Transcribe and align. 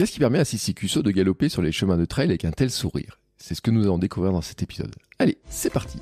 Qu'est-ce 0.00 0.12
qui 0.12 0.18
permet 0.18 0.38
à 0.38 0.46
Sissi 0.46 0.72
Cusso 0.72 1.02
de 1.02 1.10
galoper 1.10 1.50
sur 1.50 1.60
les 1.60 1.72
chemins 1.72 1.98
de 1.98 2.06
trail 2.06 2.30
avec 2.30 2.46
un 2.46 2.52
tel 2.52 2.70
sourire? 2.70 3.18
C'est 3.36 3.54
ce 3.54 3.60
que 3.60 3.70
nous 3.70 3.82
allons 3.82 3.98
découvrir 3.98 4.32
dans 4.32 4.40
cet 4.40 4.62
épisode. 4.62 4.94
Allez, 5.18 5.36
c'est 5.50 5.68
parti 5.68 5.98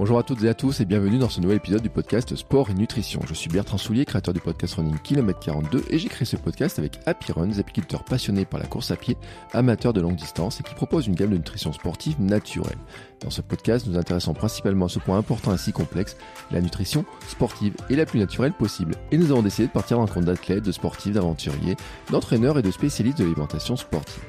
Bonjour 0.00 0.18
à 0.18 0.22
toutes 0.22 0.42
et 0.44 0.48
à 0.48 0.54
tous 0.54 0.80
et 0.80 0.86
bienvenue 0.86 1.18
dans 1.18 1.28
ce 1.28 1.42
nouvel 1.42 1.58
épisode 1.58 1.82
du 1.82 1.90
podcast 1.90 2.34
Sport 2.34 2.70
et 2.70 2.72
Nutrition. 2.72 3.20
Je 3.28 3.34
suis 3.34 3.50
Bertrand 3.50 3.76
Soulier, 3.76 4.06
créateur 4.06 4.32
du 4.32 4.40
podcast 4.40 4.76
Running 4.76 4.98
Kilomètre 4.98 5.40
42 5.40 5.84
et 5.90 5.98
j'ai 5.98 6.08
créé 6.08 6.24
ce 6.24 6.36
podcast 6.36 6.78
avec 6.78 6.98
Happy 7.04 7.32
Run, 7.32 7.48
des 7.48 7.60
apiculteurs 7.60 8.02
passionnés 8.02 8.46
par 8.46 8.60
la 8.60 8.66
course 8.66 8.90
à 8.92 8.96
pied, 8.96 9.18
amateurs 9.52 9.92
de 9.92 10.00
longue 10.00 10.16
distance 10.16 10.58
et 10.58 10.62
qui 10.62 10.74
proposent 10.74 11.06
une 11.06 11.16
gamme 11.16 11.32
de 11.32 11.36
nutrition 11.36 11.74
sportive 11.74 12.18
naturelle. 12.18 12.78
Dans 13.20 13.28
ce 13.28 13.42
podcast, 13.42 13.86
nous 13.86 13.98
intéressons 13.98 14.32
principalement 14.32 14.86
à 14.86 14.88
ce 14.88 15.00
point 15.00 15.18
important 15.18 15.52
et 15.52 15.58
si 15.58 15.70
complexe, 15.70 16.16
la 16.50 16.62
nutrition 16.62 17.04
sportive 17.28 17.74
et 17.90 17.96
la 17.96 18.06
plus 18.06 18.20
naturelle 18.20 18.54
possible. 18.54 18.94
Et 19.12 19.18
nous 19.18 19.30
avons 19.32 19.42
décidé 19.42 19.68
de 19.68 19.72
partir 19.72 20.00
en 20.00 20.06
compte 20.06 20.24
d'athlètes, 20.24 20.64
de 20.64 20.72
sportifs, 20.72 21.12
d'aventuriers, 21.12 21.76
d'entraîneurs 22.10 22.58
et 22.58 22.62
de 22.62 22.70
spécialistes 22.70 23.18
de 23.18 23.24
l'alimentation 23.24 23.76
sportive. 23.76 24.22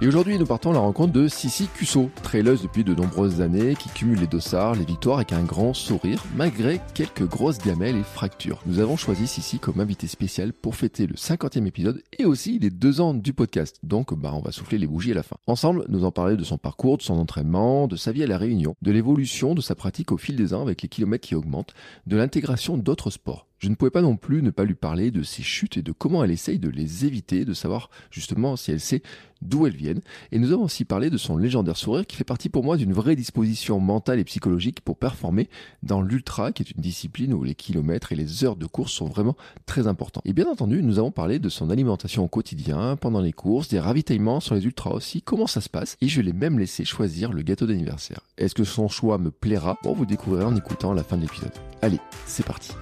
Et 0.00 0.08
aujourd'hui, 0.08 0.38
nous 0.38 0.44
partons 0.44 0.70
à 0.70 0.74
la 0.74 0.80
rencontre 0.80 1.12
de 1.12 1.28
Sissi 1.28 1.68
Cusso, 1.68 2.10
traileuse 2.24 2.62
depuis 2.62 2.82
de 2.82 2.94
nombreuses 2.94 3.40
années, 3.40 3.76
qui 3.76 3.88
cumule 3.90 4.18
les 4.18 4.26
dossards, 4.26 4.74
les 4.74 4.84
victoires 4.84 5.18
avec 5.18 5.32
un 5.32 5.44
grand 5.44 5.72
sourire, 5.72 6.24
malgré 6.34 6.80
quelques 6.94 7.26
grosses 7.26 7.58
gamelles 7.58 7.96
et 7.96 8.02
fractures. 8.02 8.60
Nous 8.66 8.80
avons 8.80 8.96
choisi 8.96 9.28
Sissi 9.28 9.60
comme 9.60 9.78
invité 9.78 10.08
spécial 10.08 10.52
pour 10.52 10.74
fêter 10.74 11.06
le 11.06 11.14
50e 11.14 11.66
épisode 11.66 12.02
et 12.18 12.24
aussi 12.24 12.58
les 12.58 12.70
deux 12.70 13.00
ans 13.00 13.14
du 13.14 13.32
podcast. 13.32 13.78
Donc, 13.84 14.12
bah, 14.14 14.32
on 14.34 14.40
va 14.40 14.50
souffler 14.50 14.78
les 14.78 14.88
bougies 14.88 15.12
à 15.12 15.14
la 15.14 15.22
fin. 15.22 15.36
Ensemble, 15.46 15.84
nous 15.88 16.04
en 16.04 16.10
parler 16.10 16.36
de 16.36 16.44
son 16.44 16.58
parcours, 16.58 16.98
de 16.98 17.02
son 17.02 17.14
entraînement, 17.14 17.86
de 17.86 17.96
sa 17.96 18.10
vie 18.10 18.24
à 18.24 18.26
la 18.26 18.36
Réunion, 18.36 18.74
de 18.82 18.90
l'évolution 18.90 19.54
de 19.54 19.60
sa 19.60 19.76
pratique 19.76 20.10
au 20.10 20.16
fil 20.16 20.34
des 20.34 20.54
ans 20.54 20.62
avec 20.62 20.82
les 20.82 20.88
kilomètres 20.88 21.26
qui 21.26 21.36
augmentent, 21.36 21.72
de 22.08 22.16
l'intégration 22.16 22.76
d'autres 22.76 23.10
sports. 23.10 23.46
Je 23.58 23.68
ne 23.68 23.74
pouvais 23.74 23.90
pas 23.90 24.02
non 24.02 24.16
plus 24.16 24.42
ne 24.42 24.50
pas 24.50 24.64
lui 24.64 24.74
parler 24.74 25.10
de 25.10 25.22
ses 25.22 25.42
chutes 25.42 25.76
et 25.76 25.82
de 25.82 25.92
comment 25.92 26.22
elle 26.22 26.30
essaye 26.30 26.58
de 26.58 26.68
les 26.68 27.06
éviter, 27.06 27.44
de 27.44 27.54
savoir 27.54 27.88
justement 28.10 28.56
si 28.56 28.72
elle 28.72 28.80
sait 28.80 29.02
d'où 29.42 29.66
elles 29.66 29.76
viennent. 29.76 30.00
Et 30.32 30.38
nous 30.38 30.52
avons 30.52 30.64
aussi 30.64 30.84
parlé 30.84 31.10
de 31.10 31.16
son 31.16 31.36
légendaire 31.36 31.76
sourire 31.76 32.06
qui 32.06 32.16
fait 32.16 32.24
partie 32.24 32.48
pour 32.48 32.64
moi 32.64 32.76
d'une 32.76 32.92
vraie 32.92 33.16
disposition 33.16 33.78
mentale 33.78 34.18
et 34.18 34.24
psychologique 34.24 34.80
pour 34.80 34.96
performer 34.96 35.48
dans 35.82 36.02
l'ultra, 36.02 36.52
qui 36.52 36.62
est 36.62 36.70
une 36.70 36.82
discipline 36.82 37.34
où 37.34 37.44
les 37.44 37.54
kilomètres 37.54 38.12
et 38.12 38.16
les 38.16 38.44
heures 38.44 38.56
de 38.56 38.66
course 38.66 38.92
sont 38.92 39.06
vraiment 39.06 39.36
très 39.66 39.86
importants. 39.86 40.22
Et 40.24 40.32
bien 40.32 40.46
entendu, 40.46 40.82
nous 40.82 40.98
avons 40.98 41.10
parlé 41.10 41.38
de 41.38 41.48
son 41.48 41.70
alimentation 41.70 42.24
au 42.24 42.28
quotidien, 42.28 42.96
pendant 42.96 43.20
les 43.20 43.32
courses, 43.32 43.68
des 43.68 43.80
ravitaillements 43.80 44.40
sur 44.40 44.54
les 44.54 44.64
ultras 44.64 44.90
aussi, 44.90 45.22
comment 45.22 45.46
ça 45.46 45.60
se 45.60 45.68
passe? 45.68 45.96
Et 46.00 46.08
je 46.08 46.20
l'ai 46.20 46.32
même 46.32 46.58
laissé 46.58 46.84
choisir 46.84 47.32
le 47.32 47.42
gâteau 47.42 47.66
d'anniversaire. 47.66 48.20
Est-ce 48.38 48.54
que 48.54 48.64
son 48.64 48.88
choix 48.88 49.18
me 49.18 49.30
plaira? 49.30 49.78
Bon, 49.82 49.92
vous 49.92 50.06
découvrirez 50.06 50.44
en 50.44 50.56
écoutant 50.56 50.92
la 50.92 51.04
fin 51.04 51.16
de 51.16 51.22
l'épisode. 51.22 51.52
Allez, 51.82 52.00
c'est 52.26 52.46
parti. 52.46 52.72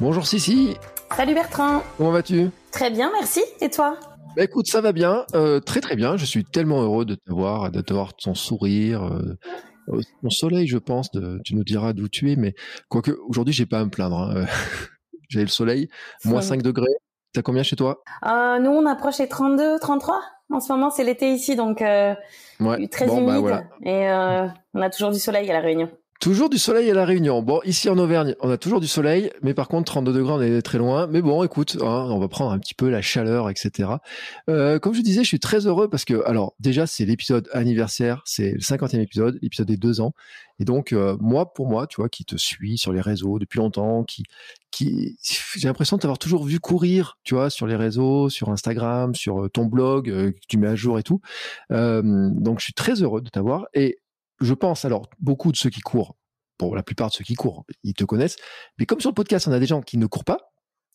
Bonjour 0.00 0.26
Sissi. 0.26 0.76
Salut 1.16 1.34
Bertrand. 1.34 1.82
Comment 1.96 2.10
vas-tu? 2.10 2.50
Très 2.72 2.90
bien, 2.90 3.10
merci. 3.12 3.42
Et 3.60 3.70
toi? 3.70 3.96
Bah 4.36 4.42
écoute, 4.42 4.66
ça 4.66 4.80
va 4.80 4.92
bien, 4.92 5.24
euh, 5.34 5.60
très 5.60 5.80
très 5.80 5.94
bien. 5.94 6.16
Je 6.16 6.24
suis 6.24 6.44
tellement 6.44 6.82
heureux 6.82 7.04
de 7.04 7.14
te 7.14 7.30
voir, 7.32 7.70
de 7.70 7.80
te 7.80 7.92
voir 7.92 8.14
ton 8.14 8.34
sourire, 8.34 9.04
euh, 9.04 10.02
ton 10.22 10.30
soleil, 10.30 10.66
je 10.66 10.78
pense. 10.78 11.12
De, 11.12 11.40
tu 11.44 11.54
nous 11.54 11.62
diras 11.62 11.92
d'où 11.92 12.08
tu 12.08 12.32
es, 12.32 12.36
mais 12.36 12.54
quoique 12.88 13.12
aujourd'hui, 13.28 13.54
j'ai 13.54 13.66
pas 13.66 13.78
à 13.78 13.84
me 13.84 13.90
plaindre. 13.90 14.18
Hein. 14.18 14.46
j'ai 15.28 15.42
le 15.42 15.46
soleil, 15.46 15.88
moins 16.24 16.42
5 16.42 16.62
degrés. 16.62 16.94
T'as 17.32 17.42
combien 17.42 17.62
chez 17.62 17.76
toi? 17.76 18.02
Euh, 18.26 18.58
Nous, 18.58 18.70
on 18.70 18.86
approche 18.86 19.18
les 19.18 19.28
32, 19.28 19.78
33. 19.78 20.20
En 20.50 20.60
ce 20.60 20.72
moment, 20.72 20.90
c'est 20.90 21.04
l'été 21.04 21.32
ici, 21.32 21.56
donc 21.56 21.82
euh, 21.82 22.14
ouais. 22.60 22.86
très 22.88 23.06
bon, 23.06 23.24
bah, 23.24 23.32
humide. 23.32 23.40
voilà. 23.40 23.64
Et 23.82 24.08
euh, 24.08 24.46
on 24.74 24.82
a 24.82 24.90
toujours 24.90 25.10
du 25.10 25.18
soleil 25.18 25.50
à 25.50 25.54
la 25.54 25.60
Réunion. 25.60 25.90
Toujours 26.20 26.48
du 26.48 26.58
soleil 26.58 26.90
à 26.90 26.94
la 26.94 27.04
Réunion. 27.04 27.42
Bon, 27.42 27.60
ici 27.64 27.90
en 27.90 27.98
Auvergne, 27.98 28.34
on 28.40 28.48
a 28.48 28.56
toujours 28.56 28.80
du 28.80 28.86
soleil, 28.86 29.30
mais 29.42 29.52
par 29.52 29.68
contre 29.68 29.92
32 29.92 30.12
degrés, 30.12 30.32
on 30.32 30.40
est 30.40 30.62
très 30.62 30.78
loin. 30.78 31.06
Mais 31.06 31.20
bon, 31.20 31.42
écoute, 31.44 31.76
hein, 31.80 32.06
on 32.08 32.18
va 32.18 32.28
prendre 32.28 32.52
un 32.52 32.58
petit 32.58 32.74
peu 32.74 32.88
la 32.88 33.02
chaleur, 33.02 33.50
etc. 33.50 33.90
Euh, 34.48 34.78
comme 34.78 34.94
je 34.94 35.02
disais, 35.02 35.22
je 35.22 35.28
suis 35.28 35.40
très 35.40 35.66
heureux 35.66 35.88
parce 35.88 36.04
que, 36.04 36.24
alors, 36.24 36.54
déjà, 36.60 36.86
c'est 36.86 37.04
l'épisode 37.04 37.48
anniversaire, 37.52 38.22
c'est 38.24 38.52
le 38.52 38.60
50e 38.60 39.00
épisode, 39.00 39.38
l'épisode 39.42 39.66
des 39.66 39.76
deux 39.76 40.00
ans. 40.00 40.12
Et 40.60 40.64
donc, 40.64 40.92
euh, 40.92 41.16
moi, 41.20 41.52
pour 41.52 41.68
moi, 41.68 41.86
tu 41.86 41.96
vois, 41.96 42.08
qui 42.08 42.24
te 42.24 42.36
suis 42.36 42.78
sur 42.78 42.92
les 42.92 43.00
réseaux 43.00 43.38
depuis 43.38 43.58
longtemps, 43.58 44.04
qui, 44.04 44.22
qui, 44.70 45.16
j'ai 45.56 45.68
l'impression 45.68 45.96
de 45.96 46.02
t'avoir 46.02 46.18
toujours 46.18 46.44
vu 46.44 46.60
courir, 46.60 47.18
tu 47.24 47.34
vois, 47.34 47.50
sur 47.50 47.66
les 47.66 47.76
réseaux, 47.76 48.28
sur 48.30 48.50
Instagram, 48.50 49.14
sur 49.14 49.50
ton 49.52 49.66
blog, 49.66 50.08
euh, 50.08 50.30
que 50.30 50.38
tu 50.48 50.58
mets 50.58 50.68
à 50.68 50.76
jour 50.76 50.98
et 50.98 51.02
tout. 51.02 51.20
Euh, 51.72 52.02
donc, 52.32 52.60
je 52.60 52.64
suis 52.64 52.72
très 52.72 53.02
heureux 53.02 53.20
de 53.20 53.28
t'avoir. 53.30 53.66
Et 53.74 53.98
je 54.40 54.54
pense, 54.54 54.84
alors, 54.84 55.08
beaucoup 55.18 55.52
de 55.52 55.56
ceux 55.56 55.70
qui 55.70 55.80
courent, 55.80 56.16
pour 56.58 56.76
la 56.76 56.82
plupart 56.82 57.08
de 57.08 57.14
ceux 57.14 57.24
qui 57.24 57.34
courent, 57.34 57.64
ils 57.82 57.94
te 57.94 58.04
connaissent, 58.04 58.36
mais 58.78 58.86
comme 58.86 59.00
sur 59.00 59.10
le 59.10 59.14
podcast, 59.14 59.48
on 59.48 59.52
a 59.52 59.58
des 59.58 59.66
gens 59.66 59.82
qui 59.82 59.98
ne 59.98 60.06
courent 60.06 60.24
pas, 60.24 60.52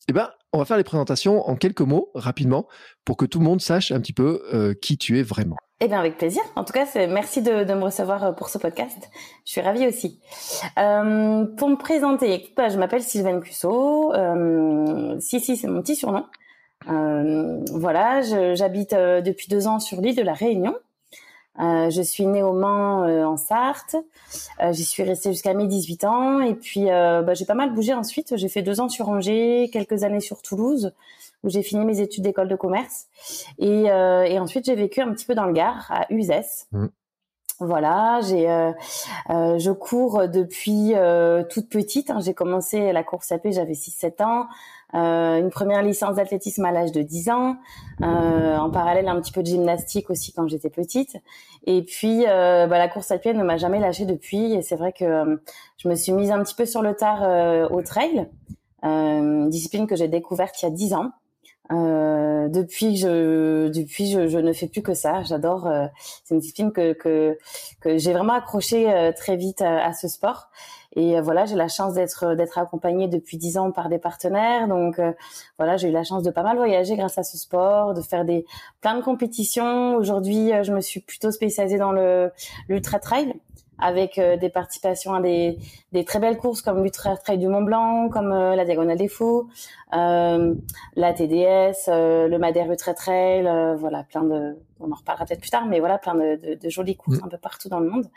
eh 0.07 0.13
ben, 0.13 0.29
on 0.53 0.59
va 0.59 0.65
faire 0.65 0.77
les 0.77 0.83
présentations 0.83 1.47
en 1.47 1.55
quelques 1.55 1.81
mots, 1.81 2.11
rapidement, 2.15 2.67
pour 3.05 3.17
que 3.17 3.25
tout 3.25 3.39
le 3.39 3.45
monde 3.45 3.61
sache 3.61 3.91
un 3.91 3.99
petit 3.99 4.13
peu 4.13 4.41
euh, 4.53 4.73
qui 4.73 4.97
tu 4.97 5.19
es 5.19 5.23
vraiment. 5.23 5.57
Eh 5.81 5.87
bien, 5.87 5.99
avec 5.99 6.17
plaisir. 6.17 6.41
En 6.57 6.65
tout 6.65 6.73
cas, 6.73 6.85
merci 7.07 7.41
de, 7.41 7.51
me 7.51 7.83
recevoir 7.83 8.35
pour 8.35 8.49
ce 8.49 8.57
podcast. 8.57 9.09
Je 9.45 9.51
suis 9.51 9.61
ravie 9.61 9.87
aussi. 9.87 10.19
Euh, 10.77 11.45
pour 11.55 11.69
me 11.69 11.77
présenter, 11.77 12.33
écoute, 12.33 12.51
bah, 12.57 12.67
je 12.67 12.77
m'appelle 12.77 13.01
Sylvaine 13.01 13.39
Cusso. 13.39 14.13
Euh, 14.13 15.17
si, 15.21 15.39
si, 15.39 15.55
c'est 15.55 15.67
mon 15.67 15.81
petit 15.81 15.95
surnom. 15.95 16.25
Euh, 16.89 17.63
voilà, 17.71 18.21
j'habite 18.55 18.93
depuis 18.93 19.47
deux 19.47 19.67
ans 19.67 19.79
sur 19.79 20.01
l'île 20.01 20.17
de 20.17 20.21
la 20.21 20.33
Réunion. 20.33 20.75
Euh, 21.59 21.89
je 21.89 22.01
suis 22.01 22.25
née 22.25 22.41
au 22.41 22.53
Mans 22.53 23.03
euh, 23.03 23.25
en 23.25 23.37
Sarthe. 23.37 23.95
Euh, 24.61 24.71
J'y 24.71 24.85
suis 24.85 25.03
restée 25.03 25.31
jusqu'à 25.31 25.53
mes 25.53 25.67
18 25.67 26.03
ans. 26.05 26.41
Et 26.41 26.55
puis, 26.55 26.85
bah, 26.85 27.33
j'ai 27.33 27.45
pas 27.45 27.55
mal 27.55 27.73
bougé 27.73 27.93
ensuite. 27.93 28.35
J'ai 28.37 28.49
fait 28.49 28.61
deux 28.61 28.79
ans 28.79 28.89
sur 28.89 29.09
Angers, 29.09 29.69
quelques 29.71 30.03
années 30.03 30.19
sur 30.19 30.41
Toulouse, 30.41 30.93
où 31.43 31.49
j'ai 31.49 31.63
fini 31.63 31.85
mes 31.85 31.99
études 32.01 32.23
d'école 32.23 32.47
de 32.47 32.55
commerce. 32.55 33.07
Et, 33.57 33.83
et 33.83 34.39
ensuite, 34.39 34.65
j'ai 34.65 34.75
vécu 34.75 35.01
un 35.01 35.11
petit 35.13 35.25
peu 35.25 35.35
dans 35.35 35.45
le 35.45 35.53
Gard, 35.53 35.87
à 35.89 36.05
Uzès. 36.09 36.67
Mmh. 36.71 36.87
Voilà, 37.61 38.21
j'ai, 38.23 38.49
euh, 38.49 38.71
euh, 39.29 39.59
je 39.59 39.71
cours 39.71 40.29
depuis 40.29 40.93
euh, 40.95 41.43
toute 41.43 41.67
petite. 41.67 42.09
Hein. 42.09 42.19
J'ai 42.21 42.33
commencé 42.33 42.93
la 42.93 43.03
course 43.03 43.33
à 43.33 43.37
pied, 43.37 43.51
j'avais 43.51 43.73
6-7 43.73 44.23
ans. 44.23 44.47
une 44.93 45.49
première 45.49 45.83
licence 45.83 46.15
d'athlétisme 46.15 46.63
à 46.63 46.71
l'âge 46.71 46.93
de 46.93 47.01
10 47.01 47.29
ans. 47.31 47.57
en 48.01 48.69
parallèle, 48.71 49.09
un 49.09 49.19
petit 49.19 49.33
peu 49.33 49.41
de 49.41 49.47
gymnastique 49.47 50.09
aussi 50.09 50.31
quand 50.31 50.47
j'étais 50.47 50.69
petite. 50.69 51.17
Et 51.65 51.83
puis, 51.83 52.23
bah, 52.25 52.67
la 52.67 52.87
course 52.87 53.11
à 53.11 53.17
pied 53.17 53.33
ne 53.33 53.43
m'a 53.43 53.57
jamais 53.57 53.79
lâchée 53.79 54.05
depuis. 54.05 54.53
Et 54.53 54.61
c'est 54.61 54.77
vrai 54.77 54.93
que 54.93 55.39
je 55.77 55.89
me 55.89 55.95
suis 55.95 56.13
mise 56.13 56.31
un 56.31 56.41
petit 56.43 56.55
peu 56.55 56.65
sur 56.65 56.81
le 56.81 56.95
tard 56.95 57.71
au 57.71 57.81
trail, 57.81 58.29
discipline 59.49 59.85
que 59.85 59.97
j'ai 59.97 60.07
découverte 60.07 60.61
il 60.61 60.65
y 60.65 60.67
a 60.69 60.71
10 60.71 60.93
ans. 60.93 61.11
Euh, 61.71 62.47
depuis 62.47 62.97
je 62.97 63.67
depuis 63.67 64.09
je, 64.09 64.27
je, 64.27 64.39
ne 64.39 64.53
fais 64.53 64.67
plus 64.67 64.81
que 64.81 64.93
ça. 64.93 65.21
J'adore. 65.23 65.67
Euh, 65.67 65.85
c'est 66.23 66.33
une 66.33 66.41
discipline 66.41 66.71
que 66.71 66.93
que, 66.93 67.37
que 67.81 67.97
j'ai 67.97 68.11
vraiment 68.13 68.33
accroché 68.33 68.91
euh, 68.91 69.11
très 69.11 69.35
vite 69.35 69.61
à, 69.61 69.85
à, 69.85 69.93
ce 69.93 70.07
sport. 70.07 70.49
Et 70.95 71.15
euh, 71.17 71.21
voilà, 71.21 71.45
j'ai 71.45 71.55
la 71.55 71.67
chance 71.67 71.93
d'être 71.93 72.35
d'être 72.35 72.57
accompagnée 72.57 73.07
depuis 73.07 73.37
dix 73.37 73.57
ans 73.59 73.71
par 73.71 73.89
des 73.89 73.99
partenaires. 73.99 74.67
Donc 74.67 74.99
voilà, 75.57 75.77
j'ai 75.77 75.89
eu 75.89 75.91
la 75.91 76.03
chance 76.03 76.23
de 76.23 76.31
pas 76.31 76.43
mal 76.43 76.57
voyager 76.57 76.95
grâce 76.95 77.19
à 77.19 77.23
ce 77.23 77.37
sport, 77.37 77.93
de 77.93 78.01
faire 78.01 78.25
des 78.25 78.45
plein 78.81 78.95
de 78.95 79.03
compétitions. 79.03 79.95
Aujourd'hui, 79.95 80.51
je 80.63 80.73
me 80.73 80.81
suis 80.81 81.01
plutôt 81.01 81.31
spécialisée 81.31 81.77
dans 81.77 81.91
le 81.91 82.31
l'ultra 82.67 82.99
trail 82.99 83.35
avec 83.81 84.17
euh, 84.17 84.37
des 84.37 84.49
participations 84.49 85.13
à 85.13 85.21
des, 85.21 85.57
des, 85.91 86.03
très 86.05 86.19
belles 86.19 86.37
courses 86.37 86.61
comme 86.61 86.83
l'Ultra 86.83 87.17
Trail 87.17 87.37
du 87.37 87.47
Mont 87.47 87.61
Blanc, 87.61 88.09
comme 88.09 88.31
euh, 88.31 88.55
la 88.55 88.65
Diagonale 88.65 88.97
des 88.97 89.07
Fous, 89.07 89.49
euh, 89.93 90.53
la 90.95 91.13
TDS, 91.13 91.87
le 91.87 92.37
Madère 92.37 92.69
Ultra 92.69 92.93
Trail, 92.93 93.43
voilà, 93.77 94.03
plein 94.03 94.23
de, 94.23 94.57
on 94.79 94.91
en 94.91 94.95
reparlera 94.95 95.25
peut-être 95.25 95.41
plus 95.41 95.49
tard, 95.49 95.65
mais 95.65 95.79
voilà, 95.79 95.97
plein 95.97 96.15
de, 96.15 96.35
de, 96.35 96.55
de 96.55 96.69
jolies 96.69 96.95
courses 96.95 97.21
mmh. 97.21 97.25
un 97.25 97.29
peu 97.29 97.37
partout 97.37 97.69
dans 97.69 97.79
le 97.79 97.89
monde. 97.89 98.09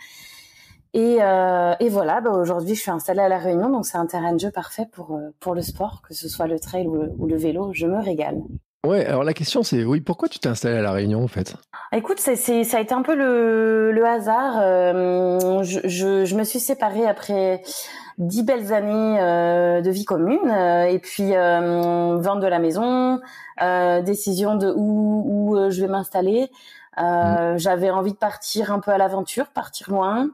Et, 0.95 1.17
et 1.17 1.89
voilà, 1.89 2.21
bah 2.21 2.31
aujourd'hui, 2.33 2.75
je 2.75 2.81
suis 2.83 2.91
installée 2.91 3.21
à 3.21 3.29
La 3.29 3.39
Réunion, 3.39 3.71
donc 3.71 3.87
c'est 3.87 3.97
un 3.97 4.07
terrain 4.07 4.35
de 4.35 4.41
jeu 4.41 4.51
parfait 4.51 4.87
pour, 4.93 5.19
pour 5.41 5.55
le 5.55 5.63
sport, 5.63 6.03
que 6.03 6.13
ce 6.13 6.29
soit 6.29 6.47
le 6.47 6.61
trail 6.61 6.87
ou 6.87 6.95
le, 6.97 7.13
ou 7.19 7.27
le 7.27 7.37
vélo, 7.37 7.73
je 7.73 7.87
me 7.87 7.99
régale. 7.99 8.43
Ouais, 8.85 9.07
alors 9.07 9.23
la 9.23 9.33
question 9.33 9.63
c'est, 9.63 9.85
oui, 9.85 10.01
pourquoi 10.01 10.29
tu 10.29 10.41
t'es 10.41 10.49
installé 10.49 10.77
à 10.77 10.83
La 10.83 10.91
Réunion 10.91 11.23
en 11.23 11.29
fait? 11.29 11.55
Écoute, 11.93 12.19
c'est, 12.19 12.37
c'est, 12.37 12.65
ça 12.65 12.79
a 12.79 12.81
été 12.81 12.95
un 12.95 13.03
peu 13.03 13.15
le, 13.15 13.93
le 13.93 14.05
hasard. 14.05 14.55
Euh, 14.59 15.63
je, 15.63 15.81
je, 15.85 16.25
je, 16.25 16.35
me 16.35 16.43
suis 16.43 16.59
séparée 16.59 17.07
après 17.07 17.63
dix 18.19 18.43
belles 18.43 18.73
années 18.73 19.21
euh, 19.21 19.83
de 19.83 19.91
vie 19.91 20.05
commune 20.05 20.51
euh, 20.51 20.85
et 20.85 20.99
puis 20.99 21.37
euh, 21.37 22.17
vente 22.19 22.41
de 22.41 22.47
la 22.47 22.59
maison, 22.59 23.21
euh, 23.61 24.03
décision 24.03 24.57
de 24.57 24.73
où, 24.75 25.25
où 25.27 25.71
je 25.71 25.81
vais 25.81 25.89
m'installer. 25.89 26.51
Mmh. 26.99 27.57
J'avais 27.57 27.91
envie 27.91 28.13
de 28.13 28.19
partir 28.19 28.71
un 28.71 28.79
peu 28.81 28.91
à 28.91 28.99
l'aventure, 28.99 29.47
partir 29.47 29.91
loin 29.91 30.29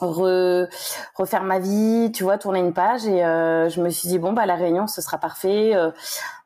re, 0.00 0.68
refaire 1.14 1.42
ma 1.42 1.58
vie, 1.58 2.10
tu 2.12 2.22
vois, 2.24 2.38
tourner 2.38 2.60
une 2.60 2.72
page 2.72 3.06
et 3.06 3.24
euh, 3.24 3.68
je 3.68 3.80
me 3.80 3.90
suis 3.90 4.08
dit 4.08 4.18
bon 4.18 4.32
bah 4.32 4.46
la 4.46 4.54
réunion 4.54 4.86
ce 4.86 5.00
sera 5.00 5.18
parfait, 5.18 5.74
euh, 5.74 5.90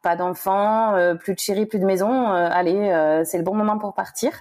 pas 0.03 0.17
d'enfants, 0.17 0.95
euh, 0.95 1.15
plus 1.15 1.35
de 1.35 1.39
chérie, 1.39 1.67
plus 1.67 1.79
de 1.79 1.85
maison, 1.85 2.29
allez 2.29 3.23
c'est 3.25 3.39
le 3.39 3.45
bon 3.45 3.55
moment 3.55 3.79
pour 3.79 3.95
partir. 3.95 4.33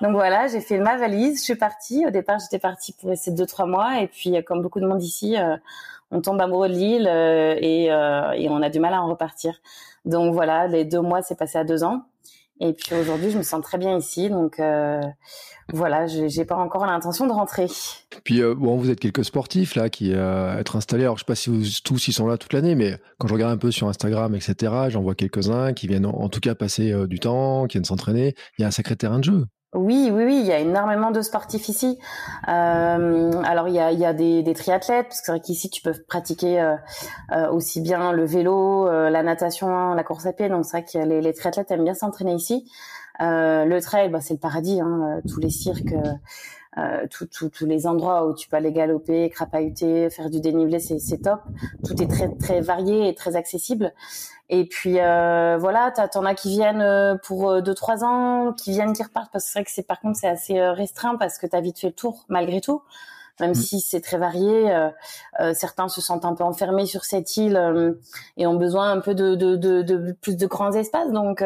Donc 0.00 0.12
voilà, 0.12 0.48
j'ai 0.48 0.60
fait 0.60 0.78
ma 0.78 0.96
valise, 0.96 1.38
je 1.38 1.44
suis 1.44 1.54
partie. 1.56 2.04
Au 2.06 2.10
départ 2.10 2.38
j'étais 2.38 2.58
partie 2.58 2.92
pour 2.92 3.10
rester 3.10 3.30
deux 3.30 3.46
trois 3.46 3.66
mois 3.66 4.00
et 4.00 4.08
puis 4.08 4.42
comme 4.44 4.62
beaucoup 4.62 4.80
de 4.80 4.86
monde 4.86 5.02
ici, 5.02 5.36
on 6.10 6.20
tombe 6.20 6.40
amoureux 6.40 6.68
de 6.68 6.74
l'île 6.74 7.06
et, 7.06 7.84
et 7.86 8.48
on 8.50 8.62
a 8.62 8.70
du 8.70 8.80
mal 8.80 8.94
à 8.94 9.02
en 9.02 9.08
repartir. 9.08 9.54
Donc 10.04 10.34
voilà, 10.34 10.66
les 10.66 10.84
deux 10.84 11.00
mois 11.00 11.22
c'est 11.22 11.38
passé 11.38 11.58
à 11.58 11.64
deux 11.64 11.84
ans. 11.84 12.02
Et 12.60 12.72
puis 12.72 12.94
aujourd'hui, 12.94 13.30
je 13.30 13.38
me 13.38 13.42
sens 13.42 13.60
très 13.62 13.78
bien 13.78 13.96
ici, 13.96 14.30
donc 14.30 14.60
euh, 14.60 15.00
voilà, 15.72 16.06
j'ai 16.06 16.44
pas 16.44 16.56
encore 16.56 16.86
l'intention 16.86 17.26
de 17.26 17.32
rentrer. 17.32 17.66
Puis 18.24 18.42
euh, 18.42 18.54
bon, 18.54 18.76
vous 18.76 18.90
êtes 18.90 19.00
quelques 19.00 19.24
sportifs 19.24 19.74
là 19.74 19.88
qui 19.88 20.12
euh, 20.12 20.58
être 20.58 20.76
installés. 20.76 21.04
Alors 21.04 21.16
je 21.16 21.22
sais 21.22 21.26
pas 21.26 21.34
si 21.34 21.50
vous, 21.50 21.62
tous 21.84 22.08
ils 22.08 22.12
sont 22.12 22.26
là 22.26 22.36
toute 22.36 22.52
l'année, 22.52 22.74
mais 22.74 22.98
quand 23.18 23.28
je 23.28 23.34
regarde 23.34 23.52
un 23.52 23.56
peu 23.56 23.70
sur 23.70 23.88
Instagram, 23.88 24.34
etc., 24.34 24.72
j'en 24.88 25.02
vois 25.02 25.14
quelques-uns 25.14 25.72
qui 25.72 25.86
viennent 25.86 26.06
en, 26.06 26.28
tout 26.28 26.40
cas 26.40 26.54
passer 26.54 26.92
euh, 26.92 27.06
du 27.06 27.18
temps, 27.18 27.66
qui 27.66 27.78
viennent 27.78 27.84
s'entraîner. 27.84 28.34
Il 28.58 28.62
y 28.62 28.64
a 28.64 28.68
un 28.68 28.72
sacré 28.72 28.96
terrain 28.96 29.18
de 29.18 29.24
jeu. 29.24 29.46
Oui, 29.74 30.08
oui, 30.12 30.24
oui, 30.24 30.38
il 30.40 30.46
y 30.46 30.52
a 30.52 30.60
énormément 30.60 31.10
de 31.10 31.20
sportifs 31.20 31.68
ici. 31.68 31.98
Euh, 32.48 33.32
alors 33.42 33.66
il 33.66 33.74
y 33.74 33.80
a, 33.80 33.90
il 33.90 33.98
y 33.98 34.04
a 34.04 34.12
des, 34.12 34.44
des 34.44 34.54
triathlètes, 34.54 35.08
parce 35.08 35.20
que 35.20 35.26
c'est 35.26 35.32
vrai 35.32 35.40
qu'ici 35.40 35.68
tu 35.68 35.82
peux 35.82 35.92
pratiquer 36.06 36.60
euh, 36.60 36.76
euh, 37.32 37.50
aussi 37.50 37.80
bien 37.80 38.12
le 38.12 38.24
vélo, 38.24 38.88
la 38.88 39.22
natation, 39.24 39.94
la 39.94 40.04
course 40.04 40.26
à 40.26 40.32
pied. 40.32 40.48
Donc 40.48 40.64
c'est 40.64 40.78
vrai 40.78 40.84
que 40.84 40.98
les, 40.98 41.20
les 41.20 41.32
triathlètes 41.32 41.72
aiment 41.72 41.82
bien 41.82 41.94
s'entraîner 41.94 42.34
ici. 42.34 42.70
Le 43.20 43.78
trail, 43.80 44.08
bah, 44.10 44.20
c'est 44.20 44.34
le 44.34 44.40
paradis. 44.40 44.80
Hein, 44.80 45.20
tous 45.28 45.40
les 45.40 45.50
cirques, 45.50 45.94
tous 47.10 47.66
les 47.66 47.86
endroits 47.86 48.26
où 48.26 48.34
tu 48.34 48.48
peux 48.48 48.56
aller 48.56 48.72
galoper, 48.72 49.30
crapahuter, 49.30 50.10
faire 50.10 50.30
du 50.30 50.40
dénivelé, 50.40 50.78
c'est 50.80 51.18
top. 51.18 51.40
Tout 51.86 52.00
est 52.02 52.08
très 52.08 52.28
très 52.34 52.60
varié 52.60 53.08
et 53.08 53.14
très 53.14 53.36
accessible. 53.36 53.92
Et 54.50 54.66
puis 54.66 55.00
euh, 55.00 55.56
voilà, 55.58 55.90
t'en 55.90 56.24
as 56.24 56.34
qui 56.34 56.50
viennent 56.50 56.82
euh, 56.82 57.16
pour 57.16 57.50
euh, 57.50 57.60
deux 57.62 57.74
trois 57.74 58.04
ans, 58.04 58.52
qui 58.52 58.72
viennent, 58.72 58.92
qui 58.92 59.02
repartent 59.02 59.32
parce 59.32 59.44
que 59.44 59.50
c'est 59.50 59.58
vrai 59.58 59.64
que 59.64 59.70
c'est 59.70 59.86
par 59.86 60.00
contre 60.00 60.18
c'est 60.18 60.28
assez 60.28 60.58
euh, 60.58 60.72
restreint 60.72 61.16
parce 61.16 61.38
que 61.38 61.46
t'as 61.46 61.60
vite 61.60 61.78
fait 61.78 61.88
le 61.88 61.94
tour 61.94 62.24
malgré 62.28 62.60
tout. 62.60 62.82
Même 63.40 63.50
mmh. 63.50 63.54
si 63.54 63.80
c'est 63.80 64.00
très 64.00 64.16
varié, 64.16 64.72
certains 65.54 65.88
se 65.88 66.00
sentent 66.00 66.24
un 66.24 66.34
peu 66.34 66.44
enfermés 66.44 66.86
sur 66.86 67.04
cette 67.04 67.36
île 67.36 67.96
et 68.36 68.46
ont 68.46 68.54
besoin 68.54 68.92
un 68.92 69.00
peu 69.00 69.14
de, 69.14 69.34
de, 69.34 69.56
de, 69.56 69.82
de 69.82 70.12
plus 70.12 70.36
de 70.36 70.46
grands 70.46 70.72
espaces. 70.72 71.10
Donc 71.10 71.42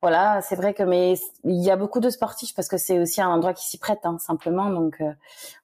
voilà, 0.00 0.40
c'est 0.42 0.56
vrai 0.56 0.74
que 0.74 0.82
mais 0.82 1.14
il 1.44 1.62
y 1.62 1.70
a 1.70 1.76
beaucoup 1.76 2.00
de 2.00 2.10
sportifs 2.10 2.54
parce 2.56 2.66
que 2.66 2.76
c'est 2.76 2.98
aussi 2.98 3.22
un 3.22 3.28
endroit 3.28 3.54
qui 3.54 3.64
s'y 3.64 3.78
prête 3.78 4.00
hein, 4.02 4.16
simplement. 4.18 4.68
Donc 4.70 5.00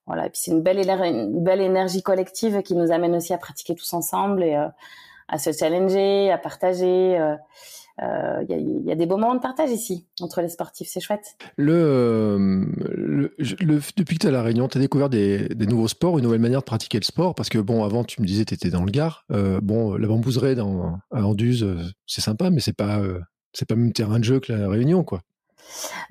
voilà, 0.06 0.26
et 0.26 0.30
puis 0.30 0.40
c'est 0.44 0.52
une 0.52 0.62
belle 0.62 0.78
une 0.78 1.42
belle 1.42 1.60
énergie 1.60 2.02
collective 2.02 2.62
qui 2.62 2.76
nous 2.76 2.92
amène 2.92 3.16
aussi 3.16 3.34
à 3.34 3.38
pratiquer 3.38 3.74
tous 3.74 3.92
ensemble 3.94 4.44
et 4.44 4.54
à 4.54 5.38
se 5.38 5.50
challenger, 5.50 6.30
à 6.30 6.38
partager. 6.38 7.18
Il 8.00 8.04
euh, 8.04 8.44
euh, 8.50 8.82
y, 8.84 8.92
a, 8.92 8.94
des 8.94 9.06
beaux 9.06 9.16
moments 9.16 9.34
de 9.34 9.40
partage 9.40 9.70
ici 9.70 10.06
entre 10.20 10.40
les 10.40 10.48
sportifs, 10.48 10.88
c'est 10.88 11.00
chouette. 11.00 11.36
Le, 11.56 11.72
euh, 11.74 12.64
le, 13.38 13.80
depuis 13.96 14.16
que 14.16 14.20
tu 14.20 14.26
es 14.26 14.28
à 14.28 14.32
La 14.32 14.42
Réunion, 14.42 14.68
tu 14.68 14.78
as 14.78 14.80
découvert 14.80 15.08
des, 15.08 15.48
nouveaux 15.66 15.88
sports, 15.88 16.16
une 16.18 16.24
nouvelle 16.24 16.40
manière 16.40 16.60
de 16.60 16.64
pratiquer 16.64 17.00
le 17.00 17.04
sport? 17.04 17.34
Parce 17.34 17.48
que, 17.48 17.58
bon, 17.58 17.84
avant, 17.84 18.04
tu 18.04 18.22
me 18.22 18.26
disais 18.26 18.44
tu 18.44 18.54
étais 18.54 18.70
dans 18.70 18.84
le 18.84 18.92
Gard. 18.92 19.24
Euh, 19.32 19.60
bon, 19.60 19.94
la 19.94 20.06
bambouseraie 20.06 20.54
dans, 20.54 20.98
à 21.10 21.24
Anduze, 21.24 21.66
c'est 22.06 22.20
sympa, 22.20 22.50
mais 22.50 22.60
c'est 22.60 22.76
pas, 22.76 23.00
c'est 23.52 23.66
pas 23.66 23.74
le 23.74 23.80
même 23.82 23.92
terrain 23.92 24.20
de 24.20 24.24
jeu 24.24 24.38
que 24.38 24.52
La 24.52 24.68
Réunion, 24.68 25.02
quoi. 25.02 25.20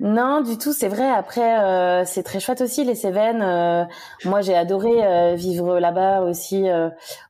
Non, 0.00 0.42
du 0.42 0.58
tout, 0.58 0.72
c'est 0.72 0.88
vrai. 0.88 1.08
Après, 1.08 1.60
euh, 1.60 2.04
c'est 2.04 2.22
très 2.22 2.40
chouette 2.40 2.60
aussi 2.60 2.84
les 2.84 2.94
Cévennes. 2.94 3.42
Euh, 3.42 3.84
moi, 4.24 4.40
j'ai 4.40 4.54
adoré 4.54 5.04
euh, 5.04 5.34
vivre 5.34 5.78
là-bas 5.78 6.22
aussi 6.22 6.66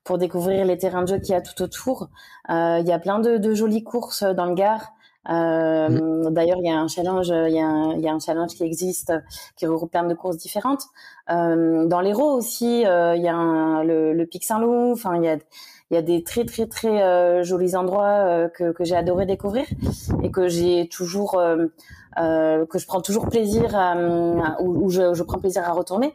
pour 0.04 0.18
découvrir 0.18 0.64
les 0.64 0.78
terrains 0.78 1.02
de 1.02 1.08
jeu 1.08 1.18
qu'il 1.18 1.30
y 1.30 1.34
a 1.34 1.40
tout 1.40 1.60
autour. 1.62 2.08
Il 2.48 2.84
y 2.86 2.92
a 2.92 2.98
plein 2.98 3.18
de, 3.18 3.36
de, 3.36 3.54
jolies 3.54 3.84
courses 3.84 4.22
dans 4.22 4.46
le 4.46 4.54
Gard. 4.54 4.92
Mmh. 5.28 6.30
D'ailleurs, 6.30 6.58
il 6.60 6.66
y 6.66 6.70
a 6.70 6.78
un 6.78 6.88
challenge, 6.88 7.28
il 7.28 7.54
y, 7.54 7.60
a 7.60 7.66
un, 7.66 7.96
y 7.96 8.08
a 8.08 8.12
un 8.12 8.18
challenge 8.18 8.54
qui 8.54 8.64
existe, 8.64 9.12
qui 9.56 9.66
regroupe 9.66 9.90
plein 9.90 10.04
de 10.04 10.14
courses 10.14 10.38
différentes. 10.38 10.84
dans 11.28 12.00
l'Hérault 12.02 12.32
aussi, 12.32 12.80
il 12.80 13.22
y 13.22 13.28
a 13.28 13.34
un, 13.34 13.84
le, 13.84 14.12
le 14.14 14.26
Pic 14.26 14.44
Saint-Loup. 14.44 14.92
Enfin, 14.92 15.16
il 15.16 15.24
y 15.24 15.28
a 15.28 15.36
il 15.90 15.94
y 15.94 15.96
a 15.96 16.02
des 16.02 16.22
très 16.22 16.44
très 16.44 16.66
très 16.66 17.42
jolis 17.44 17.74
endroits 17.74 18.50
que, 18.54 18.72
que 18.72 18.84
j'ai 18.84 18.94
adoré 18.94 19.24
découvrir 19.24 19.64
et 20.22 20.30
que 20.30 20.46
j'ai 20.48 20.86
toujours 20.88 21.38
euh, 21.38 21.66
que 22.18 22.78
je 22.78 22.86
prends 22.86 23.00
toujours 23.00 23.28
plaisir 23.28 23.76
à, 23.76 23.94
où, 24.60 24.90
je, 24.90 25.14
je, 25.14 25.22
prends 25.22 25.38
plaisir 25.38 25.62
à 25.64 25.72
retourner. 25.72 26.14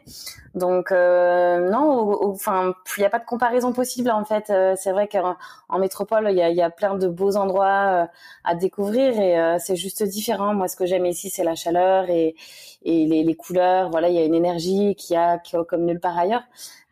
Donc 0.54 0.92
euh, 0.92 1.68
non, 1.68 2.30
enfin 2.30 2.74
il 2.96 3.00
n'y 3.00 3.06
a 3.06 3.10
pas 3.10 3.18
de 3.18 3.24
comparaison 3.24 3.72
possible 3.72 4.10
en 4.10 4.24
fait. 4.24 4.50
Euh, 4.50 4.74
c'est 4.76 4.92
vrai 4.92 5.08
qu'en 5.08 5.36
en 5.68 5.78
métropole 5.78 6.28
il 6.30 6.36
y 6.36 6.42
a, 6.42 6.50
y 6.50 6.62
a, 6.62 6.70
plein 6.70 6.96
de 6.96 7.08
beaux 7.08 7.36
endroits 7.36 8.08
à 8.44 8.54
découvrir 8.54 9.18
et 9.18 9.58
c'est 9.58 9.76
juste 9.76 10.02
différent. 10.04 10.54
Moi 10.54 10.68
ce 10.68 10.76
que 10.76 10.86
j'aime 10.86 11.06
ici 11.06 11.28
c'est 11.30 11.44
la 11.44 11.54
chaleur 11.54 12.08
et, 12.08 12.36
et 12.82 13.06
les, 13.06 13.24
les, 13.24 13.34
couleurs. 13.34 13.90
Voilà 13.90 14.08
il 14.08 14.14
y 14.14 14.18
a 14.18 14.24
une 14.24 14.34
énergie 14.34 14.94
qui 14.96 15.16
a, 15.16 15.38
qui 15.38 15.56
a 15.56 15.64
comme 15.64 15.84
nulle 15.84 16.00
part 16.00 16.18
ailleurs. 16.18 16.44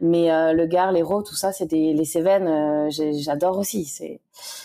Mais 0.05 0.53
le 0.53 0.67
Gard, 0.67 0.91
l'Hérault, 0.91 1.23
tout 1.23 1.37
ça, 1.37 1.53
c'est 1.53 1.71
les 1.71 2.05
Cévennes. 2.05 2.91
J'adore 2.91 3.57
aussi. 3.57 3.85
C'est 3.85 4.19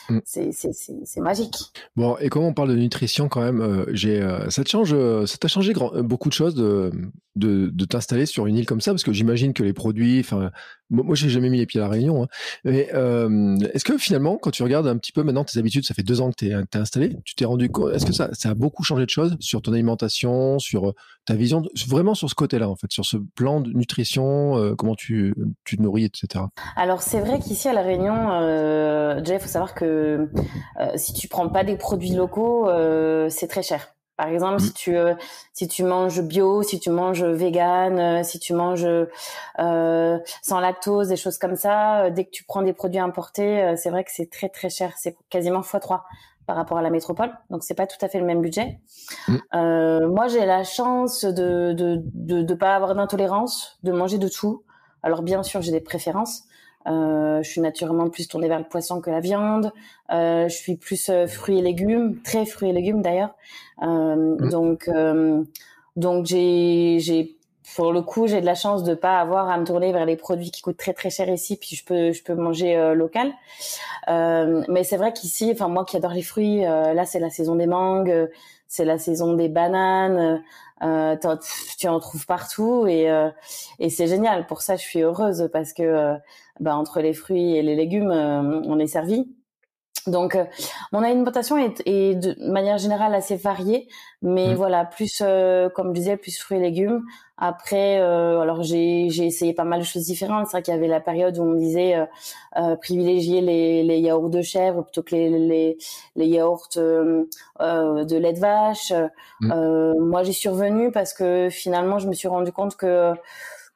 mm. 0.10 0.20
c'est 0.26 1.22
magique. 1.22 1.56
Bon, 1.96 2.18
et 2.18 2.30
quand 2.30 2.42
on 2.42 2.54
parle 2.54 2.70
de 2.70 2.76
nutrition, 2.76 3.30
quand 3.30 3.42
même, 3.42 3.86
j'ai 3.92 4.20
euh, 4.28 4.50
ça 4.50 4.64
te 4.64 4.70
change, 4.70 4.94
euh, 4.94 5.26
ça 5.26 5.38
t'a 5.38 5.48
changé 5.48 5.74
grand, 5.74 5.92
beaucoup 6.02 6.30
de 6.30 6.34
choses 6.34 6.56
de, 6.56 6.92
de, 7.36 7.70
de 7.70 7.86
t'installer 7.86 8.26
sur 8.26 8.48
une 8.48 8.56
île 8.56 8.66
comme 8.66 8.82
ça, 8.82 8.87
parce 8.92 9.04
que 9.04 9.14
j'imagine 9.14 9.54
que 9.54 9.64
les 9.64 9.74
produits, 9.74 10.20
enfin, 10.20 10.52
moi, 10.90 11.16
j'ai 11.16 11.30
jamais 11.30 11.50
mis 11.50 11.58
les 11.58 11.66
pieds 11.66 11.82
à 11.82 11.84
la 11.84 11.90
Réunion. 11.90 12.24
Hein. 12.24 12.28
Mais 12.64 12.90
euh, 12.94 13.58
est-ce 13.74 13.84
que 13.84 13.98
finalement, 13.98 14.38
quand 14.38 14.52
tu 14.52 14.64
regardes 14.64 14.88
un 14.88 14.98
petit 14.98 15.12
peu 15.12 15.24
maintenant 15.24 15.44
tes 15.44 15.60
habitudes, 15.60 15.86
ça 15.86 15.94
fait 15.94 16.04
deux 16.04 16.22
ans 16.22 16.32
que 16.32 16.36
tu 16.38 16.50
es, 16.50 16.78
installé, 16.78 17.18
tu 17.26 17.36
t'es 17.36 17.46
rendu 17.46 17.70
compte, 17.70 17.94
est-ce 17.94 18.06
que 18.06 18.14
ça, 18.14 18.30
ça 18.34 18.52
a 18.52 18.54
beaucoup 18.54 18.84
changé 18.84 19.06
de 19.06 19.10
choses 19.10 19.36
sur 19.40 19.62
ton 19.62 19.74
alimentation, 19.74 20.60
sur 20.60 20.94
ta 21.26 21.36
vision, 21.36 21.64
vraiment 21.88 22.16
sur 22.16 22.30
ce 22.30 22.36
côté-là, 22.36 22.70
en 22.70 22.76
fait, 22.76 22.92
sur 22.92 23.06
ce 23.06 23.18
plan 23.36 23.60
de 23.60 23.72
nutrition, 23.74 24.76
comment 24.78 24.96
tu, 24.96 25.34
te 25.66 25.82
nourris, 25.82 26.06
etc. 26.06 26.46
Alors, 26.76 27.02
c'est 27.02 27.20
vrai 27.20 27.40
qu'ici 27.40 27.68
à 27.68 27.74
la 27.74 27.82
Réunion, 27.82 28.32
euh, 28.32 29.20
déjà, 29.20 29.36
il 29.36 29.40
faut 29.40 29.48
savoir 29.48 29.74
que 29.74 30.30
si 30.96 31.14
tu 31.14 31.28
prends 31.28 31.50
pas 31.50 31.64
des 31.64 31.76
produits 31.76 32.14
locaux, 32.14 32.70
c'est 33.30 33.48
très 33.48 33.64
cher. 33.64 33.97
Par 34.18 34.28
exemple, 34.30 34.60
si 34.60 34.70
mm. 34.70 34.74
tu 34.74 34.98
euh, 34.98 35.14
si 35.54 35.68
tu 35.68 35.84
manges 35.84 36.22
bio, 36.22 36.64
si 36.64 36.80
tu 36.80 36.90
manges 36.90 37.24
vegan, 37.24 38.00
euh, 38.00 38.24
si 38.24 38.40
tu 38.40 38.54
manges 38.54 38.88
euh, 39.60 40.20
sans 40.42 40.60
lactose, 40.60 41.10
des 41.10 41.16
choses 41.16 41.38
comme 41.38 41.56
ça, 41.56 42.02
euh, 42.02 42.10
dès 42.10 42.26
que 42.26 42.32
tu 42.32 42.44
prends 42.44 42.64
des 42.64 42.74
produits 42.74 43.00
importés, 43.00 43.76
c'est 43.78 43.92
vrai 43.92 44.04
que 44.04 44.12
c'est 44.12 44.30
très 44.30 44.50
très 44.50 44.70
cher, 44.70 44.94
c'est 44.98 45.16
quasiment 45.30 45.62
x3 45.62 46.02
par 46.48 46.56
rapport 46.56 46.78
à 46.78 46.82
la 46.82 46.90
métropole, 46.90 47.32
donc 47.50 47.64
c'est 47.64 47.76
pas 47.76 47.88
tout 47.88 47.98
à 48.02 48.08
fait 48.08 48.20
le 48.20 48.26
même 48.26 48.42
budget. 48.42 48.80
Mm. 49.28 50.08
moi, 50.08 50.28
j'ai 50.28 50.46
la 50.46 50.64
chance 50.64 51.24
de 51.24 51.74
de 51.74 52.02
de, 52.04 52.42
de 52.42 52.54
pas 52.56 52.76
avoir 52.76 52.96
d'intolérance, 52.96 53.78
de 53.84 53.92
manger 53.92 54.18
de 54.18 54.28
tout. 54.28 54.64
Alors 55.04 55.22
bien 55.22 55.44
sûr, 55.44 55.62
j'ai 55.62 55.72
des 55.72 55.80
préférences, 55.82 56.44
euh, 56.88 57.44
je 57.44 57.50
suis 57.50 57.62
naturellement 57.62 58.10
plus 58.10 58.28
tournée 58.28 58.48
vers 58.48 58.60
le 58.60 58.66
poisson 58.66 59.02
que 59.02 59.10
la 59.10 59.20
viande. 59.20 59.72
Euh, 60.12 60.48
je 60.48 60.56
suis 60.56 60.76
plus 60.76 61.10
euh, 61.10 61.28
fruits 61.28 61.60
et 61.60 61.62
légumes, 61.62 62.22
très 62.24 62.46
fruits 62.46 62.70
et 62.70 62.74
légumes 62.74 63.02
d'ailleurs. 63.02 63.36
Mmh. 63.82 64.50
Donc, 64.50 64.90
donc 65.96 66.26
j'ai, 66.26 66.98
j'ai 67.00 67.36
pour 67.76 67.92
le 67.92 68.02
coup, 68.02 68.28
j'ai 68.28 68.42
de 68.42 68.46
la 68.46 68.56
chance 68.56 68.84
de 68.84 68.96
pas 68.96 69.20
avoir 69.20 69.50
à 69.50 69.58
me 69.58 69.66
tourner 69.66 69.92
vers 69.92 70.06
les 70.06 70.16
produits 70.16 70.50
qui 70.50 70.62
coûtent 70.62 70.78
très 70.78 70.94
très 70.94 71.10
cher 71.10 71.30
ici, 71.30 71.58
puis 71.58 71.76
je 71.76 71.86
peux 71.86 72.12
je 72.12 72.24
peux 72.24 72.34
manger 72.34 72.94
local. 72.96 73.34
mais 74.08 74.84
c'est 74.84 74.98
vrai 74.98 75.14
qu'ici, 75.14 75.52
enfin 75.52 75.68
moi 75.68 75.86
qui 75.86 75.98
adore 75.98 76.14
les 76.14 76.24
fruits, 76.24 76.62
là 76.62 77.06
c'est 77.06 77.20
la 77.20 77.30
saison 77.30 77.56
des 77.56 77.68
mangues, 77.68 78.30
c'est 78.68 78.86
la 78.86 78.98
saison 78.98 79.34
des 79.34 79.50
bananes. 79.50 80.42
Euh, 80.84 81.16
tu 81.80 81.88
en 81.88 82.00
trouves 82.00 82.26
partout 82.26 82.86
et, 82.88 83.08
et 83.80 83.90
c'est 83.90 84.08
génial. 84.08 84.46
Pour 84.48 84.62
ça, 84.62 84.76
je 84.76 84.84
suis 84.84 85.02
heureuse 85.02 85.50
parce 85.52 85.74
que 85.74 86.18
bah, 86.60 86.76
entre 86.76 87.02
les 87.02 87.14
fruits 87.14 87.56
et 87.56 87.62
les 87.62 87.76
légumes, 87.76 88.12
euh, 88.12 88.62
on 88.66 88.80
est 88.80 88.88
servi. 88.88 89.28
Donc, 90.08 90.36
euh, 90.36 90.46
mon 90.92 91.04
alimentation 91.04 91.58
est, 91.58 91.82
est, 91.86 92.16
de 92.16 92.36
manière 92.50 92.78
générale 92.78 93.14
assez 93.14 93.36
variée, 93.36 93.88
mais 94.22 94.54
mmh. 94.54 94.56
voilà, 94.56 94.86
plus, 94.86 95.22
euh, 95.22 95.70
comme 95.70 95.90
je 95.90 96.00
disais, 96.00 96.18
plus 96.18 96.38
fruits 96.38 96.58
et 96.58 96.62
légumes. 96.62 97.04
Après, 97.40 97.98
alors 97.98 98.64
j'ai 98.64 99.06
essayé 99.06 99.54
pas 99.54 99.64
mal 99.64 99.82
de 99.82 99.86
choses 99.86 100.06
différentes. 100.06 100.48
C'est 100.48 100.54
vrai 100.54 100.64
qu'il 100.64 100.74
y 100.74 100.78
avait 100.78 100.88
la 100.88 101.00
période 101.00 101.38
où 101.38 101.44
on 101.44 101.54
disait 101.54 101.96
privilégier 102.82 103.42
les, 103.42 103.84
les 103.84 104.00
yaourts 104.00 104.32
de 104.32 104.42
chèvre 104.42 104.82
plutôt 104.82 105.04
que 105.04 105.14
les, 105.14 105.30
les, 105.30 105.78
les 106.16 106.26
yaourts 106.26 106.68
de 106.74 108.18
lait 108.18 108.34
de 108.34 108.40
vache. 108.40 108.92
Mmh. 109.42 110.00
moi, 110.00 110.24
j'y 110.24 110.34
suis 110.34 110.50
revenue 110.50 110.92
parce 110.92 111.14
que 111.14 111.50
finalement, 111.52 112.00
je 112.00 112.08
me 112.08 112.14
suis 112.14 112.28
rendu 112.28 112.52
compte 112.52 112.76
que 112.76 113.14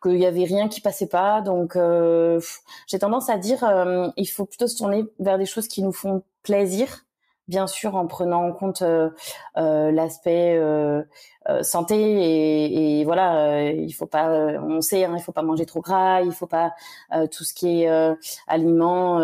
qu'il 0.01 0.17
y 0.17 0.25
avait 0.25 0.43
rien 0.43 0.67
qui 0.67 0.81
passait 0.81 1.08
pas. 1.08 1.41
Donc, 1.41 1.75
euh, 1.75 2.39
j'ai 2.88 3.00
tendance 3.00 3.29
à 3.29 3.38
dire, 3.38 3.63
euh, 3.63 4.10
il 4.17 4.25
faut 4.25 4.46
plutôt 4.46 4.67
se 4.67 4.77
tourner 4.77 5.05
vers 5.20 5.38
des 5.38 5.46
choses 5.46 5.67
qui 5.67 5.84
nous 5.84 5.93
font 5.93 6.24
plaisir, 6.43 7.05
bien 7.48 7.67
sûr, 7.67 7.96
en 7.96 8.08
prenant 8.08 8.43
en 8.43 8.51
compte 8.51 8.81
euh, 8.81 9.12
l'aspect 9.55 10.60
santé 11.63 11.96
et, 11.96 13.01
et 13.01 13.05
voilà, 13.05 13.72
il 13.72 13.91
faut 13.93 14.05
pas, 14.05 14.29
on 14.29 14.81
sait, 14.81 15.05
hein, 15.05 15.15
il 15.17 15.24
faut 15.24 15.31
pas 15.31 15.41
manger 15.41 15.65
trop 15.65 15.81
gras, 15.81 16.22
il 16.22 16.31
faut 16.31 16.48
pas 16.48 16.74
tout 17.31 17.43
ce 17.43 17.53
qui 17.53 17.84
est 17.84 18.15
aliments. 18.48 19.20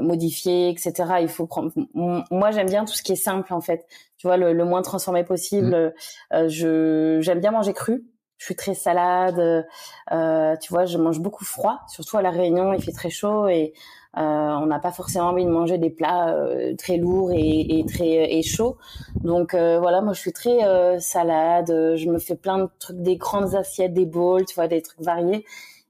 modifiés, 0.00 0.70
etc. 0.70 0.92
Il 1.20 1.28
faut 1.28 1.46
prendre. 1.46 1.70
Moi, 1.94 2.50
j'aime 2.50 2.68
bien 2.68 2.84
tout 2.86 2.94
ce 2.94 3.02
qui 3.02 3.12
est 3.12 3.16
simple 3.16 3.52
en 3.52 3.60
fait. 3.60 3.86
Tu 4.16 4.26
vois, 4.26 4.38
le, 4.38 4.54
le 4.54 4.64
moins 4.64 4.80
transformé 4.80 5.22
possible. 5.22 5.92
Mmh. 6.32 6.48
je 6.48 7.18
j'aime 7.20 7.40
bien 7.40 7.50
manger 7.50 7.74
cru 7.74 8.06
je 8.38 8.44
suis 8.44 8.56
très 8.56 8.74
salade. 8.74 9.66
Euh, 10.12 10.56
tu 10.56 10.72
vois, 10.72 10.84
je 10.84 10.98
mange 10.98 11.20
beaucoup 11.20 11.44
froid, 11.44 11.80
surtout 11.88 12.16
à 12.16 12.22
la 12.22 12.30
Réunion, 12.30 12.72
il 12.72 12.82
fait 12.82 12.92
très 12.92 13.10
chaud 13.10 13.48
et 13.48 13.72
on 14.14 14.64
n'a 14.66 14.78
pas 14.78 14.92
forcément 14.92 15.26
envie 15.26 15.44
de 15.44 15.50
manger 15.50 15.76
des 15.76 15.90
plats 15.90 16.34
très 16.78 16.96
lourds 16.96 17.32
et, 17.34 17.84
très 17.86 18.34
et 18.34 18.42
chauds. 18.42 18.78
Donc 19.16 19.54
voilà, 19.54 20.00
moi 20.00 20.14
je 20.14 20.20
suis 20.20 20.32
très 20.32 20.98
salade. 21.00 21.68
Je 21.68 22.08
me 22.08 22.18
fais 22.18 22.34
plein 22.34 22.58
de 22.60 22.68
trucs, 22.78 23.02
des 23.02 23.16
grandes 23.16 23.54
assiettes, 23.54 23.92
des 23.92 24.06
bowls, 24.06 24.46
tu 24.46 24.54
vois, 24.54 24.68
des 24.68 24.80
trucs 24.80 25.02
variés. 25.02 25.44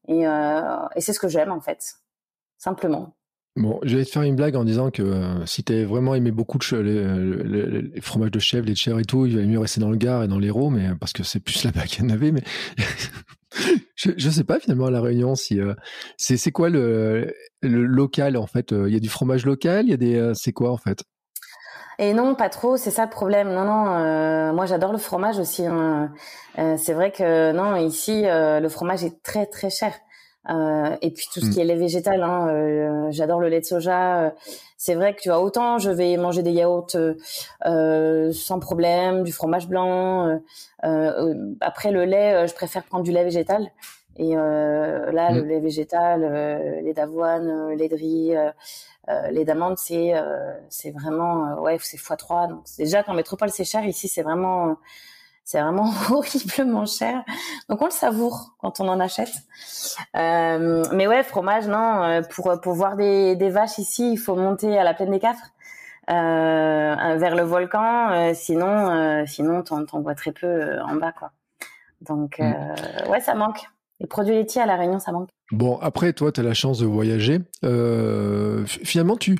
Et, 0.08 0.22
et 0.22 1.00
c'est 1.00 1.12
ce 1.12 1.20
que 1.20 1.28
j'aime 1.28 1.52
en 1.52 1.60
fait, 1.60 1.98
simplement. 2.58 3.15
Bon, 3.56 3.80
je 3.84 3.96
vais 3.96 4.04
te 4.04 4.10
faire 4.10 4.22
une 4.22 4.36
blague 4.36 4.54
en 4.54 4.64
disant 4.64 4.90
que 4.90 5.02
euh, 5.02 5.46
si 5.46 5.64
tu 5.64 5.84
vraiment 5.84 6.14
aimé 6.14 6.30
beaucoup 6.30 6.58
de 6.58 6.76
les, 6.76 8.00
fromages 8.02 8.30
de 8.30 8.38
chèvre, 8.38 8.66
les 8.66 8.74
chèvres 8.74 9.00
et 9.00 9.04
tout, 9.04 9.24
il 9.24 9.34
valait 9.34 9.46
mieux 9.46 9.58
rester 9.58 9.80
dans 9.80 9.90
le 9.90 9.96
Gard 9.96 10.22
et 10.22 10.28
dans 10.28 10.38
l'Hérault, 10.38 10.68
mais 10.68 10.90
parce 11.00 11.14
que 11.14 11.22
c'est 11.22 11.40
plus 11.40 11.64
là-bas 11.64 11.84
qu'il 11.84 12.04
y 12.04 12.06
en 12.06 12.10
avait. 12.10 12.32
Mais 12.32 12.42
je, 13.96 14.10
je 14.14 14.30
sais 14.30 14.44
pas 14.44 14.60
finalement 14.60 14.86
à 14.86 14.90
la 14.90 15.00
Réunion 15.00 15.34
si 15.34 15.58
euh, 15.58 15.72
c'est 16.18 16.52
quoi 16.52 16.68
le, 16.68 17.32
local 17.62 18.36
en 18.36 18.46
fait. 18.46 18.72
Il 18.72 18.92
y 18.92 18.96
a 18.96 19.00
du 19.00 19.08
fromage 19.08 19.46
local, 19.46 19.86
il 19.86 19.90
y 19.90 19.94
a 19.94 19.96
des 19.96 20.16
euh, 20.16 20.34
c'est 20.34 20.52
quoi 20.52 20.70
en 20.70 20.76
fait? 20.76 21.02
Et 21.98 22.12
non, 22.12 22.34
pas 22.34 22.50
trop, 22.50 22.76
c'est 22.76 22.90
ça 22.90 23.04
le 23.04 23.10
problème. 23.10 23.54
Non, 23.54 23.64
non, 23.64 24.52
moi 24.52 24.66
j'adore 24.66 24.92
le 24.92 24.98
fromage 24.98 25.38
aussi. 25.38 25.64
Hein. 25.64 26.12
c'est 26.76 26.92
vrai 26.92 27.10
que 27.10 27.52
non, 27.52 27.74
ici 27.76 28.24
le 28.26 28.68
fromage 28.68 29.02
est 29.02 29.22
très 29.22 29.46
très 29.46 29.70
cher. 29.70 29.94
Euh, 30.48 30.96
et 31.02 31.10
puis 31.10 31.26
tout 31.32 31.40
ce 31.40 31.50
qui 31.50 31.58
mm. 31.58 31.62
est 31.62 31.64
lait 31.64 31.76
végétal, 31.76 32.22
hein, 32.22 32.48
euh, 32.48 33.08
j'adore 33.10 33.40
le 33.40 33.48
lait 33.48 33.60
de 33.60 33.64
soja. 33.64 34.32
c'est 34.76 34.94
vrai 34.94 35.14
que 35.14 35.20
tu 35.20 35.28
vois 35.28 35.40
autant 35.40 35.78
je 35.78 35.90
vais 35.90 36.16
manger 36.16 36.42
des 36.42 36.52
yaourts 36.52 36.96
euh, 37.66 38.32
sans 38.32 38.60
problème, 38.60 39.24
du 39.24 39.32
fromage 39.32 39.68
blanc. 39.68 40.40
après 41.60 41.90
le 41.90 42.04
lait, 42.04 42.46
je 42.46 42.54
préfère 42.54 42.84
prendre 42.84 43.04
du 43.04 43.12
lait 43.12 43.24
végétal. 43.24 43.70
Et 44.18 44.34
là, 44.34 45.30
le 45.32 45.42
mm. 45.42 45.48
lait 45.48 45.60
végétal, 45.60 46.82
lait 46.84 46.94
d'avoine, 46.94 47.72
lait 47.74 47.88
de 47.88 47.96
riz, 47.96 48.34
lait 49.30 49.44
d'amande, 49.44 49.78
c'est 49.78 50.14
c'est 50.68 50.92
vraiment 50.92 51.60
ouais 51.60 51.78
c'est 51.80 51.96
x3. 51.96 52.50
Donc 52.50 52.64
déjà 52.78 53.02
qu'en 53.02 53.14
métropole 53.14 53.50
c'est 53.50 53.64
cher, 53.64 53.84
ici 53.84 54.06
c'est 54.06 54.22
vraiment 54.22 54.76
c'est 55.46 55.60
vraiment 55.60 55.90
horriblement 56.10 56.84
cher. 56.84 57.22
Donc 57.70 57.80
on 57.80 57.86
le 57.86 57.90
savoure 57.92 58.56
quand 58.58 58.80
on 58.80 58.88
en 58.88 59.00
achète. 59.00 59.32
Euh, 60.16 60.84
mais 60.92 61.06
ouais, 61.06 61.22
fromage, 61.22 61.68
non. 61.68 62.02
Euh, 62.02 62.20
pour 62.22 62.60
pour 62.60 62.74
voir 62.74 62.96
des, 62.96 63.36
des 63.36 63.48
vaches 63.48 63.78
ici, 63.78 64.12
il 64.12 64.16
faut 64.18 64.34
monter 64.34 64.76
à 64.76 64.82
la 64.82 64.92
plaine 64.92 65.12
des 65.12 65.20
Cafres, 65.20 65.52
euh, 66.10 67.16
vers 67.16 67.36
le 67.36 67.42
volcan. 67.42 68.10
Euh, 68.10 68.32
sinon, 68.34 68.90
euh, 68.90 69.24
sinon 69.26 69.62
t'en, 69.62 70.00
vois 70.00 70.16
très 70.16 70.32
peu 70.32 70.80
en 70.80 70.96
bas, 70.96 71.12
quoi. 71.12 71.30
Donc 72.00 72.40
mm. 72.40 73.08
ouais, 73.08 73.20
ça 73.20 73.34
manque. 73.34 73.62
Les 74.00 74.06
produits 74.08 74.34
laitiers 74.34 74.60
à 74.60 74.66
la 74.66 74.76
Réunion, 74.76 74.98
ça 74.98 75.12
manque. 75.12 75.28
Bon, 75.52 75.78
après, 75.80 76.12
toi, 76.12 76.32
tu 76.32 76.40
as 76.40 76.42
la 76.42 76.54
chance 76.54 76.80
de 76.80 76.86
voyager. 76.86 77.38
finalement, 78.66 79.16
tu 79.16 79.38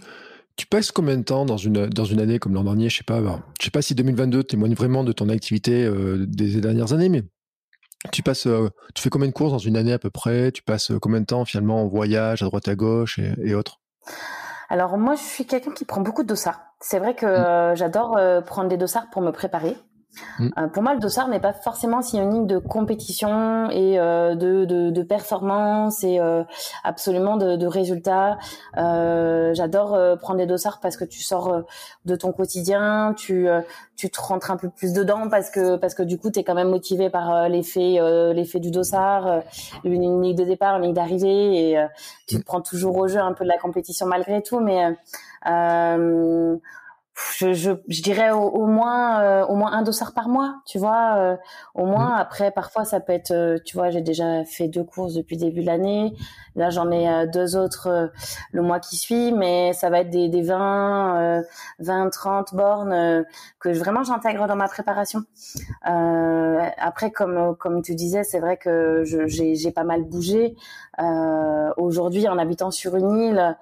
tu 0.57 0.67
passes 0.67 0.91
combien 0.91 1.17
de 1.17 1.23
temps 1.23 1.45
dans 1.45 1.59
une, 1.59 1.87
dans 1.87 2.05
une 2.05 2.21
année 2.21 2.39
comme 2.39 2.55
l'an 2.55 2.65
dernier? 2.65 2.89
Je 2.89 2.99
sais 2.99 3.05
pas. 3.05 3.21
Bah, 3.21 3.41
je 3.61 3.65
sais 3.65 3.71
pas 3.71 3.83
si 3.83 3.95
2022 3.95 4.45
témoigne 4.45 4.75
vraiment 4.75 5.05
de 5.05 5.13
ton 5.13 5.29
activité 5.29 5.85
euh, 5.85 6.25
des 6.27 6.61
dernières 6.61 6.93
années, 6.93 7.11
mais 7.11 7.23
tu 8.13 8.23
passes, 8.23 8.47
euh, 8.47 8.71
tu 8.95 9.03
fais 9.03 9.11
combien 9.11 9.29
de 9.29 9.33
courses 9.33 9.53
dans 9.53 9.59
une 9.59 9.77
année 9.77 9.93
à 9.93 9.99
peu 9.99 10.11
près? 10.11 10.53
Tu 10.53 10.63
passes 10.63 10.91
euh, 10.91 10.99
combien 10.99 11.21
de 11.21 11.27
temps 11.27 11.45
finalement 11.45 11.83
en 11.83 11.87
voyage 11.87 12.43
à 12.43 12.47
droite 12.47 12.69
à 12.69 12.75
gauche 12.75 13.19
et, 13.19 13.55
autres? 13.55 13.81
Alors 14.69 14.97
moi, 14.97 15.15
je 15.15 15.23
suis 15.23 15.47
quelqu'un 15.47 15.73
qui 15.73 15.85
prend 15.85 16.01
beaucoup 16.01 16.23
de 16.23 16.29
dossards. 16.29 16.61
C'est 16.81 16.99
vrai 16.99 17.15
que 17.15 17.73
mmh. 17.73 17.77
j'adore 17.77 18.19
prendre 18.45 18.69
des 18.69 18.77
dossards 18.77 19.09
pour 19.11 19.23
me 19.23 19.31
préparer. 19.31 19.77
Mm. 20.39 20.49
Euh, 20.59 20.67
pour 20.69 20.83
moi, 20.83 20.95
le 20.95 21.01
dossard 21.01 21.29
n'est 21.29 21.41
pas 21.41 21.53
forcément 21.53 22.03
synonyme 22.03 22.47
de 22.47 22.59
compétition 22.59 23.71
et 23.71 23.99
euh, 23.99 24.35
de, 24.35 24.65
de, 24.65 24.91
de, 24.91 25.03
performance 25.03 26.05
et 26.05 26.19
euh, 26.19 26.43
absolument 26.85 27.37
de, 27.37 27.57
de 27.57 27.67
résultats. 27.67 28.39
J'adore 28.75 30.19
prendre 30.19 30.39
des 30.39 30.47
dossards 30.47 30.81
parce 30.81 30.97
que 30.97 31.05
tu 31.05 31.23
sors 31.23 31.65
de 32.05 32.17
ton 32.17 32.33
quotidien, 32.33 33.15
tu 33.17 33.49
tu 33.97 34.11
te 34.11 34.21
rentres 34.21 34.51
un 34.51 34.57
peu 34.57 34.69
plus 34.69 34.93
dedans 34.93 35.29
parce 35.31 35.51
que 35.51 35.77
parce 35.77 35.95
que 35.95 36.03
du 36.03 36.19
coup, 36.19 36.31
tu 36.31 36.41
es 36.41 36.45
quand 36.45 36.55
même 36.55 36.69
motivé 36.69 37.09
par 37.09 37.49
l'effet 37.49 37.99
l'effet 38.35 38.61
du 38.61 38.71
dossard, 38.71 39.43
une 39.85 40.01
ligne 40.01 40.35
de 40.35 40.45
départ, 40.45 40.77
une 40.77 40.85
ligne 40.85 40.95
d'arrivée 40.95 41.71
et 41.71 41.87
tu 42.27 42.37
te 42.37 42.41
mm. 42.41 42.45
prends 42.45 42.61
toujours 42.61 42.97
au 42.97 43.09
jeu 43.09 43.21
un 43.21 43.33
peu 43.33 43.45
de 43.45 43.51
la 43.51 43.59
compétition 43.59 44.07
malgré 44.07 44.43
tout, 44.43 44.61
mais 44.61 44.97
je, 47.39 47.55
je, 47.55 47.71
je, 47.89 48.03
dirais 48.03 48.31
au, 48.31 48.67
moins 48.67 49.21
euh, 49.21 49.47
au 49.47 49.55
moins 49.55 49.73
un 49.73 49.83
dossard 49.83 50.13
par 50.13 50.29
mois, 50.29 50.57
tu 50.67 50.79
vois. 50.79 51.17
Euh, 51.17 51.37
au 51.75 51.87
moins 51.87 52.11
mmh. 52.11 52.21
après 52.21 52.51
parfois 52.51 52.85
ça 52.85 53.01
peut 53.01 53.13
être 53.13 53.31
euh, 53.31 53.59
tu 53.65 53.77
vois, 53.77 53.91
j'ai 53.91 54.03
déjà 54.03 54.45
fait 54.45 54.69
deux 54.69 54.85
courses 54.85 55.15
depuis 55.15 55.37
le 55.37 55.41
début 55.47 55.63
de 55.63 55.67
l'année. 55.67 56.15
Là, 56.57 56.71
j'en 56.71 56.91
ai 56.91 57.27
deux 57.27 57.57
autres 57.57 58.11
le 58.53 58.63
mois 58.63 58.81
qui 58.81 58.97
suit, 58.97 59.33
mais 59.33 59.73
ça 59.75 59.91
va 59.91 60.01
être 60.01 60.11
des, 60.11 60.29
des 60.29 60.43
20 60.43 61.43
20 61.81 62.11
30 62.11 62.55
bornes 62.55 63.25
que 63.61 63.69
vraiment 63.69 64.05
j'intègre 64.05 64.47
dans 64.47 64.57
ma 64.57 64.69
préparation. 64.69 65.21
après 65.83 67.11
comme 67.11 67.57
comme 67.57 67.83
tu 67.83 67.95
disais, 67.95 68.25
c'est 68.25 68.41
vrai 68.41 68.57
que 68.57 69.05
j'ai 69.05 69.71
pas 69.71 69.85
mal 69.85 70.05
bougé. 70.05 70.57
aujourd'hui 71.77 72.29
en 72.29 72.39
habitant 72.39 72.71
sur 72.71 72.97
une 72.97 73.17
île, 73.17 73.57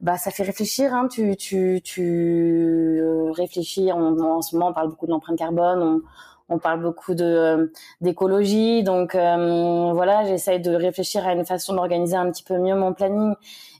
bah 0.00 0.16
ça 0.16 0.30
fait 0.30 0.42
réfléchir 0.42 0.94
hein, 0.94 1.08
tu 1.08 1.36
tu 1.36 1.80
tu 1.84 2.97
euh, 2.98 3.30
réfléchir. 3.32 3.96
en 3.96 4.42
ce 4.42 4.56
moment, 4.56 4.68
on 4.70 4.72
parle 4.72 4.88
beaucoup 4.88 5.06
de 5.06 5.12
l'empreinte 5.12 5.38
carbone. 5.38 6.02
On, 6.50 6.58
parle 6.58 6.80
beaucoup 6.80 7.14
de 7.14 7.24
euh, 7.24 7.66
d'écologie. 8.00 8.82
Donc 8.82 9.14
euh, 9.14 9.92
voilà, 9.92 10.24
j'essaye 10.24 10.60
de 10.60 10.74
réfléchir 10.74 11.26
à 11.26 11.32
une 11.32 11.44
façon 11.44 11.74
d'organiser 11.74 12.16
un 12.16 12.30
petit 12.30 12.42
peu 12.42 12.56
mieux 12.56 12.74
mon 12.74 12.94
planning 12.94 13.34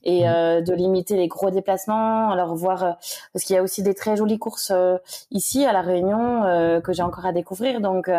et 0.05 0.27
mmh. 0.27 0.63
de 0.63 0.75
limiter 0.75 1.17
les 1.17 1.29
gros 1.29 1.51
déplacements. 1.51 2.31
Alors 2.31 2.55
voir 2.55 2.99
parce 3.33 3.45
qu'il 3.45 3.57
y 3.57 3.59
a 3.59 3.63
aussi 3.63 3.83
des 3.83 3.95
très 3.95 4.17
jolies 4.17 4.39
courses 4.39 4.73
ici 5.31 5.65
à 5.65 5.73
la 5.73 5.81
Réunion 5.81 6.81
que 6.85 6.93
j'ai 6.93 7.03
encore 7.03 7.27
à 7.27 7.33
découvrir. 7.33 7.81
Donc 7.81 8.11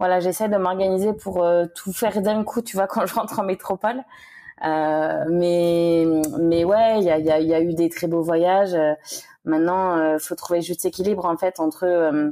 voilà, 0.00 0.20
j'essaie 0.20 0.48
de 0.48 0.56
m'organiser 0.56 1.12
pour 1.12 1.46
tout 1.74 1.92
faire 1.92 2.20
d'un 2.20 2.42
coup. 2.42 2.62
Tu 2.62 2.76
vois, 2.76 2.86
quand 2.88 3.06
je 3.06 3.14
rentre 3.14 3.38
en 3.38 3.44
métropole. 3.44 4.02
Mais 4.62 6.04
mais 6.40 6.64
ouais, 6.64 6.98
il 6.98 7.04
y 7.04 7.10
a, 7.10 7.18
y, 7.18 7.30
a, 7.30 7.40
y 7.40 7.54
a, 7.54 7.60
eu 7.60 7.74
des 7.74 7.88
très 7.88 8.06
beaux 8.06 8.22
voyages. 8.22 8.76
Maintenant, 9.44 9.96
il 9.96 10.02
euh, 10.02 10.18
faut 10.18 10.34
trouver 10.34 10.62
juste 10.62 10.84
équilibre 10.86 11.26
en 11.26 11.36
fait 11.36 11.60
entre 11.60 11.84
euh, 11.84 12.30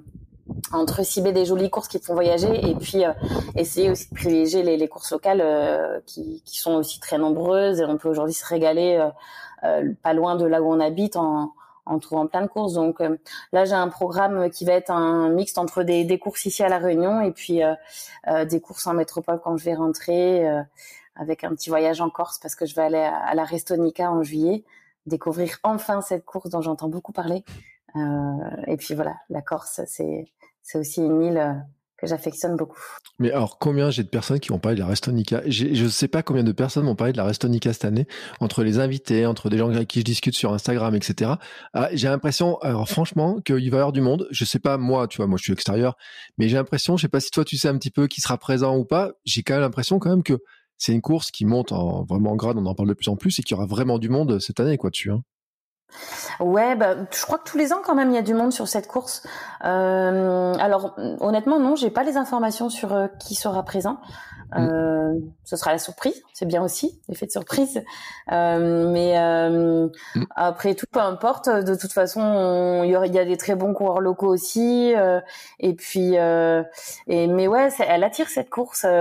entre 0.73 1.05
cibler 1.05 1.33
des 1.33 1.45
jolies 1.45 1.71
courses 1.71 1.89
qui 1.89 2.01
te 2.01 2.07
font 2.07 2.15
voyager 2.15 2.69
et 2.69 2.75
puis 2.75 3.05
euh, 3.05 3.13
essayer 3.55 3.91
aussi 3.91 4.09
de 4.09 4.15
privilégier 4.15 4.63
les, 4.63 4.77
les 4.77 4.89
courses 4.89 5.13
locales 5.13 6.03
qui, 6.07 6.43
qui, 6.45 6.59
sont 6.59 6.75
aussi 6.75 7.01
très 7.01 7.19
nombreuses 7.19 7.81
et 7.81 7.85
on 7.85 7.97
peut 7.97 8.09
aujourd'hui 8.09 8.35
se 8.35 8.45
régaler 8.45 9.09
pas 10.03 10.13
loin 10.13 10.37
de 10.37 10.45
là 10.45 10.61
où 10.61 10.73
on 10.73 10.81
habite 10.81 11.17
en, 11.17 11.53
en 11.87 11.99
trouvant 12.01 12.27
plein 12.27 12.43
de 12.43 12.49
courses. 12.49 12.73
Donc 12.75 13.01
là, 13.53 13.65
j'ai 13.65 13.75
un 13.75 13.89
programme 13.89 14.51
qui 14.51 14.65
va 14.65 14.73
être 14.73 14.91
un 14.91 15.29
mixte 15.31 15.59
entre 15.59 15.85
des, 15.85 16.05
des 16.05 16.19
courses 16.19 16.45
ici 16.45 16.63
à 16.63 16.69
La 16.69 16.79
Réunion 16.79 17.21
et 17.21 17.31
puis 17.31 17.61
des 18.47 18.61
courses 18.61 18.87
en 18.87 18.95
métropole 18.95 19.41
quand 19.43 19.57
je 19.57 19.65
vais 19.65 19.75
rentrer 19.75 20.45
avec 21.15 21.45
un 21.45 21.51
petit 21.51 21.71
voyage 21.71 22.01
en 22.01 22.11
Corse 22.11 22.39
parce 22.39 22.55
que 22.55 22.67
je 22.67 22.75
vais 22.75 22.83
aller 22.83 22.99
à, 22.99 23.17
à 23.17 23.35
la 23.35 23.45
Restonica 23.45 24.11
en 24.11 24.23
juillet 24.23 24.65
découvrir 25.07 25.59
enfin 25.63 26.01
cette 26.01 26.25
course 26.25 26.51
dont 26.51 26.63
j'entends 26.63 26.89
beaucoup 26.89 27.13
parler. 27.13 27.45
Euh, 27.97 28.63
et 28.67 28.77
puis 28.77 28.95
voilà, 28.95 29.17
la 29.29 29.43
Corse, 29.43 29.81
c'est 29.87 30.27
c'est 30.63 30.79
aussi 30.79 31.01
une 31.01 31.23
île 31.23 31.39
euh, 31.39 31.55
que 31.99 32.07
j'affectionne 32.07 32.57
beaucoup. 32.57 32.81
Mais 33.19 33.33
alors, 33.33 33.59
combien 33.59 33.91
j'ai 33.91 34.05
de 34.05 34.09
personnes 34.09 34.41
qui 34.41 34.49
vont 34.49 34.59
parler 34.59 34.77
de 34.77 34.81
la 34.81 34.87
Restonica? 34.87 35.43
Je 35.47 35.67
ne 35.67 35.89
sais 35.89 36.09
pas 36.09 36.23
combien 36.23 36.45
de 36.45 36.53
personnes 36.53 36.85
vont 36.85 36.95
parler 36.95 37.13
de 37.13 37.17
la 37.17 37.25
Restonica 37.25 37.73
cette 37.73 37.85
année, 37.85 38.07
entre 38.41 38.63
les 38.63 38.79
invités, 38.79 39.27
entre 39.27 39.51
des 39.51 39.59
gens 39.59 39.71
avec 39.71 39.89
qui 39.89 40.01
je 40.01 40.05
discute 40.05 40.35
sur 40.35 40.53
Instagram, 40.53 40.95
etc. 40.95 41.33
Ah, 41.75 41.89
j'ai 41.93 42.09
l'impression, 42.09 42.59
alors 42.59 42.89
franchement, 42.89 43.41
qu'il 43.41 43.71
va 43.71 43.77
y 43.77 43.81
avoir 43.81 43.93
du 43.93 44.01
monde. 44.01 44.29
Je 44.31 44.45
sais 44.45 44.61
pas, 44.61 44.79
moi, 44.79 45.09
tu 45.09 45.19
vois, 45.19 45.27
moi 45.27 45.37
je 45.37 45.43
suis 45.43 45.53
extérieur, 45.53 45.97
mais 46.39 46.49
j'ai 46.49 46.57
l'impression, 46.57 46.97
je 46.97 47.03
sais 47.03 47.09
pas 47.09 47.21
si 47.21 47.31
toi 47.31 47.45
tu 47.45 47.57
sais 47.57 47.69
un 47.69 47.77
petit 47.77 47.91
peu 47.91 48.07
qui 48.07 48.21
sera 48.21 48.39
présent 48.39 48.77
ou 48.77 48.85
pas, 48.85 49.13
j'ai 49.25 49.43
quand 49.43 49.55
même 49.55 49.63
l'impression 49.63 49.99
quand 49.99 50.11
même 50.11 50.23
que 50.23 50.39
c'est 50.83 50.93
une 50.93 51.01
course 51.01 51.31
qui 51.31 51.45
monte 51.45 51.71
en, 51.71 52.03
vraiment 52.03 52.33
en 52.33 52.37
grade, 52.37 52.57
on 52.59 52.67
en 52.67 52.75
parle 52.75 52.89
de 52.89 52.95
plus 52.95 53.09
en 53.09 53.15
plus, 53.15 53.39
et 53.39 53.43
qu'il 53.45 53.57
y 53.57 53.59
aura 53.59 53.67
vraiment 53.67 53.99
du 53.99 54.09
monde 54.09 54.41
cette 54.41 54.59
année, 54.59 54.77
quoi, 54.77 54.91
dessus. 54.91 55.13
Hein. 55.13 55.23
Ouais, 56.41 56.75
bah, 56.75 56.97
je 57.09 57.23
crois 57.23 57.39
que 57.39 57.49
tous 57.49 57.59
les 57.59 57.73
ans 57.73 57.81
quand 57.85 57.95
même 57.95 58.11
il 58.11 58.15
y 58.15 58.19
a 58.19 58.23
du 58.23 58.33
monde 58.33 58.51
sur 58.51 58.67
cette 58.67 58.89
course. 58.89 59.23
Euh, 59.63 60.55
alors 60.55 60.97
honnêtement 61.21 61.61
non, 61.61 61.77
j'ai 61.77 61.91
pas 61.91 62.03
les 62.03 62.17
informations 62.17 62.71
sur 62.71 62.95
euh, 62.95 63.09
qui 63.21 63.35
sera 63.35 63.63
présent. 63.63 63.99
Mm. 64.57 64.69
Euh, 64.71 65.13
ce 65.45 65.57
sera 65.57 65.73
la 65.73 65.79
surprise, 65.79 66.21
c'est 66.33 66.47
bien 66.47 66.63
aussi 66.63 66.99
l'effet 67.09 67.27
de 67.27 67.31
surprise. 67.31 67.83
mais 68.31 69.51
mm. 69.51 69.91
après 70.35 70.75
tout, 70.75 70.87
peu 70.91 71.01
importe. 71.01 71.51
De 71.51 71.75
toute 71.75 71.93
façon, 71.93 72.83
il 72.85 72.89
y, 72.89 72.93
y, 72.93 73.19
a 73.19 73.25
des 73.27 73.37
très 73.37 73.55
bons 73.55 73.75
coureurs 73.75 74.01
locaux 74.01 74.29
aussi. 74.29 74.95
et 75.61 75.75
puis, 75.75 76.15
et 76.15 77.27
mais 77.27 77.49
ouais, 77.49 77.69
elle 77.87 78.03
attire 78.03 78.29
cette 78.31 78.49
course. 78.49 78.81
c'est 78.81 78.97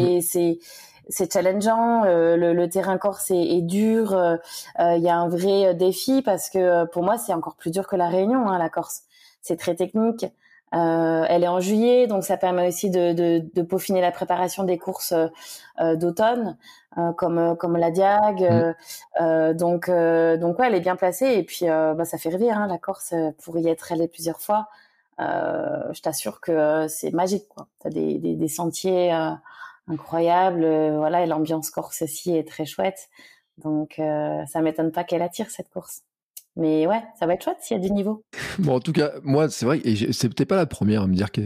mm. 0.00 0.20
c'est 0.22 0.58
c'est 1.08 1.32
challengeant, 1.32 2.04
euh, 2.04 2.36
le, 2.36 2.68
terrain 2.68 2.98
corse 2.98 3.30
est, 3.30 3.62
dur, 3.62 4.12
euh, 4.12 4.36
euh, 4.80 4.96
il 4.96 5.02
y 5.02 5.08
a 5.08 5.16
un 5.16 5.28
vrai 5.28 5.74
défi 5.74 6.22
parce 6.22 6.50
que 6.50 6.84
pour 6.86 7.02
moi 7.02 7.16
c'est 7.18 7.32
encore 7.32 7.56
plus 7.56 7.70
dur 7.70 7.86
que 7.86 7.96
la 7.96 8.08
Réunion, 8.08 8.48
hein, 8.48 8.58
la 8.58 8.68
Corse. 8.68 9.02
C'est 9.40 9.56
très 9.56 9.74
technique. 9.74 10.26
Euh, 10.74 11.24
elle 11.28 11.44
est 11.44 11.48
en 11.48 11.60
juillet, 11.60 12.06
donc 12.06 12.24
ça 12.24 12.36
permet 12.36 12.68
aussi 12.68 12.90
de, 12.90 13.14
de, 13.14 13.42
de 13.54 13.62
peaufiner 13.62 14.02
la 14.02 14.10
préparation 14.12 14.64
des 14.64 14.76
courses 14.76 15.14
euh, 15.80 15.96
d'automne, 15.96 16.58
euh, 16.98 17.12
comme 17.12 17.56
comme 17.56 17.76
la 17.78 17.90
Diag. 17.90 18.42
Mm. 18.42 18.74
Euh, 19.22 19.54
donc 19.54 19.88
donc 19.88 20.58
ouais, 20.58 20.66
elle 20.66 20.74
est 20.74 20.80
bien 20.80 20.96
placée 20.96 21.26
et 21.26 21.42
puis 21.42 21.66
bah, 21.66 22.04
ça 22.04 22.18
fait 22.18 22.28
rêver 22.28 22.50
hein, 22.50 22.66
la 22.66 22.78
Corse 22.78 23.14
pour 23.42 23.58
y 23.58 23.68
être 23.68 23.92
allée 23.92 24.08
plusieurs 24.08 24.40
fois. 24.40 24.68
je 25.18 26.00
t'assure 26.02 26.40
que 26.40 26.86
c'est 26.88 27.12
magique 27.12 27.48
quoi. 27.48 27.66
T'as 27.80 27.90
des, 27.90 28.18
des, 28.18 28.34
des 28.34 28.48
sentiers 28.48 29.10
incroyables, 29.88 30.66
voilà, 30.96 31.22
et 31.22 31.26
l'ambiance 31.26 31.70
corse 31.70 32.02
aussi 32.02 32.36
est 32.36 32.46
très 32.46 32.66
chouette. 32.66 33.08
Donc 33.58 33.94
ça 33.96 34.60
m'étonne 34.60 34.92
pas 34.92 35.04
qu'elle 35.04 35.22
attire 35.22 35.50
cette 35.50 35.68
course. 35.70 36.02
Mais 36.58 36.88
ouais, 36.88 37.02
ça 37.18 37.26
va 37.26 37.34
être 37.34 37.44
chouette 37.44 37.58
s'il 37.60 37.76
y 37.76 37.80
a 37.80 37.82
du 37.82 37.92
niveau. 37.92 38.24
Bon, 38.58 38.74
en 38.74 38.80
tout 38.80 38.92
cas, 38.92 39.12
moi, 39.22 39.48
c'est 39.48 39.64
vrai, 39.64 39.80
et 39.84 40.12
c'est 40.12 40.28
peut-être 40.28 40.48
pas 40.48 40.56
la 40.56 40.66
première 40.66 41.02
à 41.02 41.06
me 41.06 41.14
dire 41.14 41.30
que. 41.30 41.40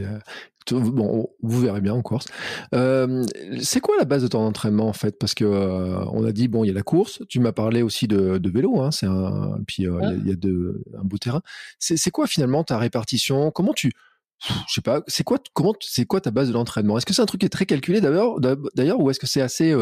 Bon, 0.71 1.29
vous 1.43 1.61
verrez 1.61 1.81
bien 1.81 1.93
en 1.93 2.03
course. 2.03 2.27
Euh, 2.75 3.25
c'est 3.61 3.81
quoi 3.81 3.97
la 3.99 4.05
base 4.05 4.23
de 4.23 4.29
ton 4.29 4.39
entraînement 4.41 4.87
en 4.87 4.93
fait? 4.93 5.19
Parce 5.19 5.35
que 5.35 5.45
euh, 5.45 6.05
on 6.13 6.25
a 6.25 6.33
dit 6.33 6.47
bon, 6.49 6.65
il 6.65 6.69
y 6.69 6.71
a 6.71 6.75
la 6.75 6.83
course. 6.83 7.23
Tu 7.29 7.41
m'as 7.41 7.53
parlé 7.53 7.83
aussi 7.83 8.07
de, 8.07 8.39
de 8.39 8.51
vélo, 8.51 8.81
hein, 8.81 8.91
c'est 8.91 9.07
un. 9.07 9.59
Puis 9.67 9.87
euh, 9.87 10.01
il 10.19 10.29
y, 10.29 10.33
a, 10.33 10.37
de, 10.37 10.83
un 10.97 11.03
beau 11.03 11.19
terrain. 11.19 11.43
C'est 11.79 12.11
quoi 12.11 12.27
finalement 12.27 12.63
ta 12.63 12.79
répartition? 12.79 13.51
Comment 13.51 13.73
tu 13.73 13.93
je 14.69 14.75
sais 14.75 14.81
pas, 14.81 15.03
c'est 15.07 15.25
quoi, 15.25 15.39
comment, 15.53 15.75
c'est 15.81 16.05
quoi 16.05 16.21
ta 16.21 16.31
base 16.31 16.49
de 16.49 16.53
l'entraînement? 16.53 16.99
Est-ce 16.99 17.07
que 17.07 17.15
c'est 17.15 17.23
un 17.23 17.27
truc 17.27 17.41
qui 17.41 17.47
est 17.47 17.51
très 17.51 17.67
calculé 17.67 18.01
d'ailleurs, 18.01 18.41
d'ailleurs, 18.75 19.01
ou 19.01 19.11
est-ce 19.11 19.21
que 19.21 19.27
c'est 19.27 19.43
assez 19.43 19.75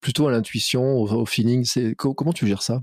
plutôt 0.00 0.28
à 0.28 0.30
l'intuition, 0.30 0.82
au, 0.82 1.12
au, 1.12 1.26
feeling? 1.26 1.64
C'est 1.64 1.94
comment 1.94 2.32
tu 2.32 2.46
gères 2.46 2.62
ça? 2.62 2.80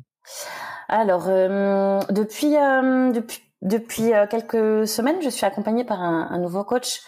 Alors, 0.88 1.26
euh, 1.28 2.00
depuis, 2.12 2.56
euh, 2.56 3.12
depuis, 3.12 3.40
depuis 3.62 4.14
euh, 4.14 4.28
quelques 4.28 4.88
semaines, 4.88 5.22
je 5.22 5.30
suis 5.30 5.46
accompagnée 5.46 5.84
par 5.84 6.02
un, 6.02 6.28
un 6.30 6.38
nouveau 6.38 6.64
coach 6.64 7.02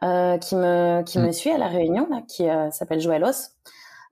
qui, 0.00 0.54
me, 0.54 1.02
qui 1.02 1.18
me 1.18 1.28
mmh. 1.28 1.32
suit 1.32 1.50
à 1.50 1.58
La 1.58 1.66
Réunion, 1.66 2.06
là, 2.08 2.22
qui 2.28 2.44
s'appelle 2.70 3.00
Joël 3.00 3.24
Os. 3.24 3.50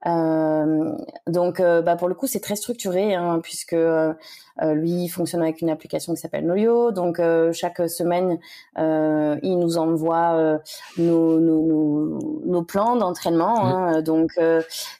Euh, 0.07 0.95
donc, 1.27 1.59
euh, 1.59 1.81
bah, 1.81 1.95
pour 1.95 2.07
le 2.07 2.15
coup, 2.15 2.27
c'est 2.27 2.39
très 2.39 2.55
structuré 2.55 3.13
hein, 3.13 3.39
puisque 3.43 3.73
euh, 3.73 4.13
lui 4.61 5.03
il 5.03 5.09
fonctionne 5.09 5.41
avec 5.41 5.61
une 5.61 5.69
application 5.69 6.13
qui 6.13 6.21
s'appelle 6.21 6.45
Noyo. 6.45 6.91
Donc, 6.91 7.21
chaque 7.51 7.89
semaine, 7.89 8.39
il 8.77 9.59
nous 9.59 9.77
envoie 9.77 10.59
nos, 10.97 11.39
nos, 11.39 12.19
nos, 12.45 12.63
plans 12.63 12.95
d'entraînement. 12.95 13.65
Hein, 13.65 14.01
donc, 14.01 14.31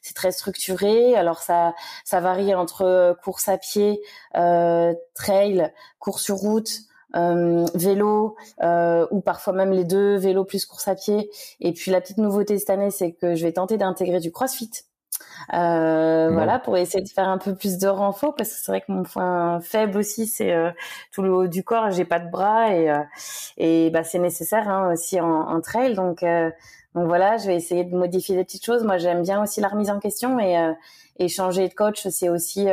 c'est 0.01 0.13
très 0.13 0.31
structuré. 0.31 1.15
Alors, 1.15 1.39
ça, 1.39 1.73
ça 2.03 2.19
varie 2.19 2.53
entre 2.53 3.17
course 3.23 3.47
à 3.47 3.57
pied, 3.57 4.01
trail, 4.33 5.71
course 5.99 6.23
sur 6.23 6.35
route. 6.35 6.87
Euh, 7.15 7.65
vélo 7.73 8.35
euh, 8.61 9.07
ou 9.11 9.21
parfois 9.21 9.53
même 9.53 9.71
les 9.71 9.85
deux, 9.85 10.17
vélo 10.17 10.43
plus 10.43 10.65
course 10.65 10.87
à 10.87 10.95
pied. 10.95 11.29
Et 11.61 11.71
puis 11.71 11.89
la 11.89 12.01
petite 12.01 12.17
nouveauté 12.17 12.59
cette 12.59 12.69
année, 12.69 12.91
c'est 12.91 13.13
que 13.13 13.33
je 13.33 13.43
vais 13.43 13.53
tenter 13.53 13.77
d'intégrer 13.77 14.19
du 14.19 14.31
CrossFit. 14.31 14.69
Euh, 15.53 16.29
voilà, 16.31 16.59
pour 16.59 16.77
essayer 16.77 17.03
de 17.03 17.09
faire 17.09 17.27
un 17.27 17.37
peu 17.37 17.55
plus 17.55 17.77
de 17.77 17.87
renfort, 17.87 18.35
parce 18.35 18.49
que 18.49 18.55
c'est 18.57 18.71
vrai 18.71 18.81
que 18.81 18.91
mon 18.91 19.03
point 19.03 19.59
faible 19.61 19.97
aussi, 19.97 20.27
c'est 20.27 20.53
euh, 20.53 20.71
tout 21.11 21.21
le 21.21 21.33
haut 21.33 21.47
du 21.47 21.63
corps. 21.63 21.91
J'ai 21.91 22.05
pas 22.05 22.19
de 22.19 22.29
bras 22.29 22.73
et 22.73 22.89
euh, 22.89 23.03
et 23.57 23.89
bah 23.91 24.03
c'est 24.03 24.19
nécessaire 24.19 24.67
hein, 24.67 24.91
aussi 24.91 25.19
en, 25.21 25.27
en, 25.27 25.61
trail. 25.61 25.95
Donc 25.95 26.23
donc 26.95 27.07
voilà, 27.07 27.37
je 27.37 27.47
vais 27.47 27.55
essayer 27.55 27.83
de 27.83 27.95
modifier 27.95 28.35
des 28.35 28.43
petites 28.43 28.65
choses. 28.65 28.83
Moi, 28.83 28.97
j'aime 28.97 29.21
bien 29.23 29.41
aussi 29.41 29.61
la 29.61 29.67
remise 29.69 29.89
en 29.89 29.99
question 29.99 30.39
et 30.39 30.73
et 31.19 31.29
changer 31.29 31.67
de 31.67 31.73
coach, 31.73 32.07
c'est 32.09 32.29
aussi 32.29 32.67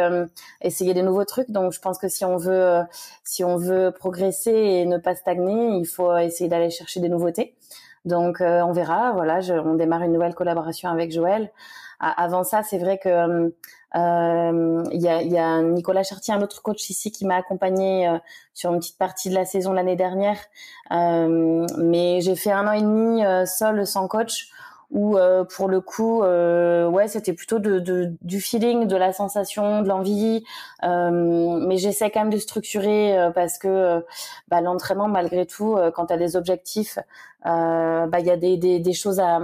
essayer 0.60 0.92
des 0.94 1.02
nouveaux 1.02 1.24
trucs. 1.24 1.50
Donc, 1.50 1.72
je 1.72 1.80
pense 1.80 1.98
que 1.98 2.08
si 2.08 2.24
on 2.26 2.36
veut, 2.36 2.80
si 3.24 3.42
on 3.44 3.56
veut 3.56 3.90
progresser 3.90 4.52
et 4.52 4.86
ne 4.86 4.98
pas 4.98 5.14
stagner, 5.14 5.78
il 5.78 5.86
faut 5.86 6.14
essayer 6.16 6.48
d'aller 6.50 6.70
chercher 6.70 7.00
des 7.00 7.08
nouveautés. 7.08 7.54
Donc, 8.04 8.38
on 8.40 8.72
verra. 8.72 9.12
Voilà, 9.12 9.40
je, 9.40 9.54
on 9.54 9.74
démarre 9.74 10.02
une 10.02 10.12
nouvelle 10.12 10.34
collaboration 10.34 10.90
avec 10.90 11.10
Joël 11.12 11.50
avant 12.00 12.44
ça, 12.44 12.62
c'est 12.62 12.78
vrai 12.78 12.98
que 12.98 13.08
euh, 13.08 13.48
euh, 13.96 14.84
il 14.92 15.00
y, 15.00 15.08
a, 15.38 15.62
Nicolas 15.62 16.02
Chartier, 16.02 16.34
un 16.34 16.42
autre 16.42 16.62
coach 16.62 16.90
ici, 16.90 17.12
qui 17.12 17.24
m'a 17.24 17.36
accompagné 17.36 18.08
euh, 18.08 18.18
sur 18.52 18.72
une 18.72 18.80
petite 18.80 18.98
partie 18.98 19.30
de 19.30 19.34
la 19.34 19.44
saison 19.44 19.72
l'année 19.72 19.96
dernière. 19.96 20.38
mais 20.90 22.20
j'ai 22.20 22.36
fait 22.36 22.52
un 22.52 22.66
an 22.66 22.72
et 22.72 22.82
demi 22.82 23.22
seul, 23.46 23.86
sans 23.86 24.08
coach, 24.08 24.48
où 24.94 25.18
pour 25.54 25.68
le 25.68 25.80
coup, 25.80 26.22
ouais, 26.22 27.08
c'était 27.08 27.34
plutôt 27.34 27.58
de, 27.58 27.78
de, 27.80 28.14
du 28.22 28.40
feeling, 28.40 28.86
de 28.86 28.96
la 28.96 29.12
sensation, 29.12 29.82
de 29.82 29.88
l'envie. 29.88 30.44
mais 30.82 31.76
j'essaie 31.76 32.10
quand 32.10 32.20
même 32.20 32.32
de 32.32 32.38
structurer 32.38 33.30
parce 33.34 33.58
que 33.58 34.04
bah, 34.48 34.60
l'entraînement, 34.62 35.08
malgré 35.08 35.44
tout, 35.46 35.76
quand 35.94 36.06
tu 36.06 36.12
as 36.14 36.16
des 36.16 36.36
objectifs, 36.36 36.98
bah 37.44 38.20
il 38.20 38.26
y 38.26 38.30
a 38.30 38.36
des, 38.36 38.56
des, 38.56 38.78
des 38.78 38.92
choses 38.92 39.20
à 39.20 39.40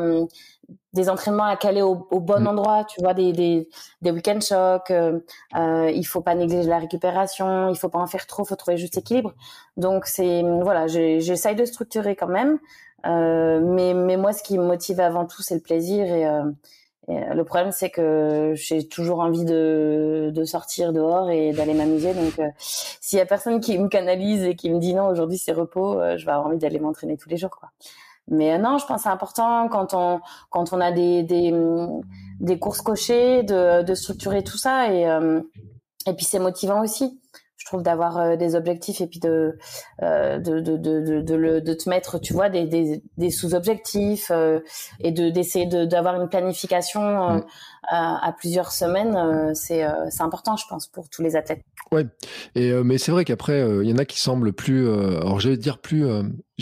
des 0.93 1.09
entraînements 1.09 1.45
à 1.45 1.57
caler 1.57 1.83
au, 1.83 2.07
au 2.11 2.21
bon 2.21 2.41
mm. 2.41 2.47
endroit, 2.49 2.85
tu 2.85 3.01
vois, 3.01 3.15
des, 3.15 3.33
des, 3.33 3.69
des 4.03 4.11
week-end 4.11 4.41
shocks. 4.41 4.91
Euh, 4.91 5.21
euh, 5.57 5.91
il 5.95 6.05
faut 6.05 6.21
pas 6.21 6.35
négliger 6.35 6.69
la 6.69 6.79
récupération, 6.79 7.69
il 7.69 7.77
faut 7.79 7.89
pas 7.89 7.99
en 7.99 8.07
faire 8.07 8.27
trop, 8.27 8.45
faut 8.45 8.57
trouver 8.57 8.77
juste 8.77 8.99
équilibre. 8.99 9.35
Donc 9.77 10.07
c'est 10.07 10.43
voilà, 10.43 10.87
j'essaye 10.87 11.55
de 11.55 11.65
structurer 11.65 12.17
quand 12.17 12.29
même, 12.29 12.55
euh, 12.55 12.59
mais 13.05 13.95
mais 13.95 14.17
moi 14.17 14.33
ce 14.33 14.43
qui 14.43 14.59
me 14.59 14.65
motive 14.65 15.01
avant 15.01 15.27
tout 15.27 15.43
c'est 15.43 15.55
le 15.55 15.61
plaisir 15.61 16.05
et, 16.07 16.27
euh, 16.27 16.45
euh, 17.09 17.35
le 17.35 17.45
problème 17.45 17.73
c'est 17.73 17.91
que 17.91 18.53
j'ai 18.55 18.87
toujours 18.87 19.21
envie 19.21 19.45
de, 19.45 20.31
de 20.33 20.45
sortir 20.45 20.93
dehors 20.93 21.31
et 21.31 21.53
d'aller 21.53 21.75
m'amuser. 21.75 22.15
Donc 22.15 22.39
euh, 22.39 22.49
s'il 22.59 23.19
y 23.19 23.23
a 23.23 23.27
personne 23.27 23.61
qui 23.61 23.79
me 23.79 23.89
canalise 23.89 24.45
et 24.45 24.55
qui 24.55 24.71
me 24.71 24.79
dit 24.79 24.95
non 24.95 25.09
aujourd'hui 25.09 25.39
c'est 25.39 25.53
repos, 25.53 25.95
je 26.17 26.25
vais 26.25 26.33
avoir 26.33 26.47
envie 26.47 26.59
d'aller 26.59 26.79
m'entraîner 26.79 27.17
tous 27.17 27.29
les 27.29 27.37
jours. 27.37 27.59
Mais 28.31 28.55
euh, 28.55 28.59
non, 28.59 28.79
je 28.79 28.87
pense 28.87 28.99
que 28.99 29.03
c'est 29.03 29.09
important 29.09 29.69
quand 29.69 29.93
on 29.93 30.21
quand 30.51 30.73
on 30.73 30.81
a 30.81 30.93
des 30.93 31.23
des, 31.23 32.59
courses 32.59 32.81
cochées 32.81 33.43
de, 33.43 33.83
de 33.83 33.95
structurer 33.95 34.43
tout 34.43 34.57
ça 34.57 34.93
et 34.93 35.07
euh, 35.09 35.41
et 36.07 36.15
puis 36.15 36.25
c'est 36.25 36.39
motivant 36.39 36.83
aussi. 36.83 37.21
Trouve 37.71 37.85
d'avoir 37.85 38.19
euh, 38.19 38.35
des 38.35 38.57
objectifs 38.57 39.01
et 39.01 39.07
puis 39.07 39.21
de, 39.21 39.57
de, 40.03 40.39
de, 40.39 40.77
de, 40.77 41.21
de, 41.21 41.35
le, 41.37 41.61
de 41.61 41.73
te 41.73 41.89
mettre, 41.89 42.19
tu 42.19 42.33
vois, 42.33 42.49
des, 42.49 42.65
des, 42.67 43.01
des 43.17 43.31
sous-objectifs 43.31 44.33
et 44.99 45.13
de 45.13 45.31
d'essayer 45.31 45.67
d'avoir 45.67 46.21
une 46.21 46.29
planification 46.29 47.01
mm. 47.01 47.45
à, 47.87 48.27
à, 48.27 48.33
plusieurs 48.33 48.73
semaines, 48.73 49.55
c'est 49.55 49.85
important, 50.19 50.57
je 50.57 50.65
pense, 50.69 50.89
pour 50.89 51.09
tous 51.09 51.23
les 51.23 51.37
athlètes. 51.37 51.63
Ouais, 51.93 52.07
et 52.57 52.73
mais 52.73 52.99
c'est 52.99 53.13
vrai 53.13 53.25
qu'après, 53.25 53.65
il 53.83 53.89
y 53.89 53.93
en 53.93 53.99
a 53.99 54.05
qui 54.05 54.21
semblent 54.21 54.53
plus, 54.53 54.89
alors 54.89 55.39
je 55.39 55.51
vais 55.51 55.57
dire 55.57 55.79
plus 55.79 56.05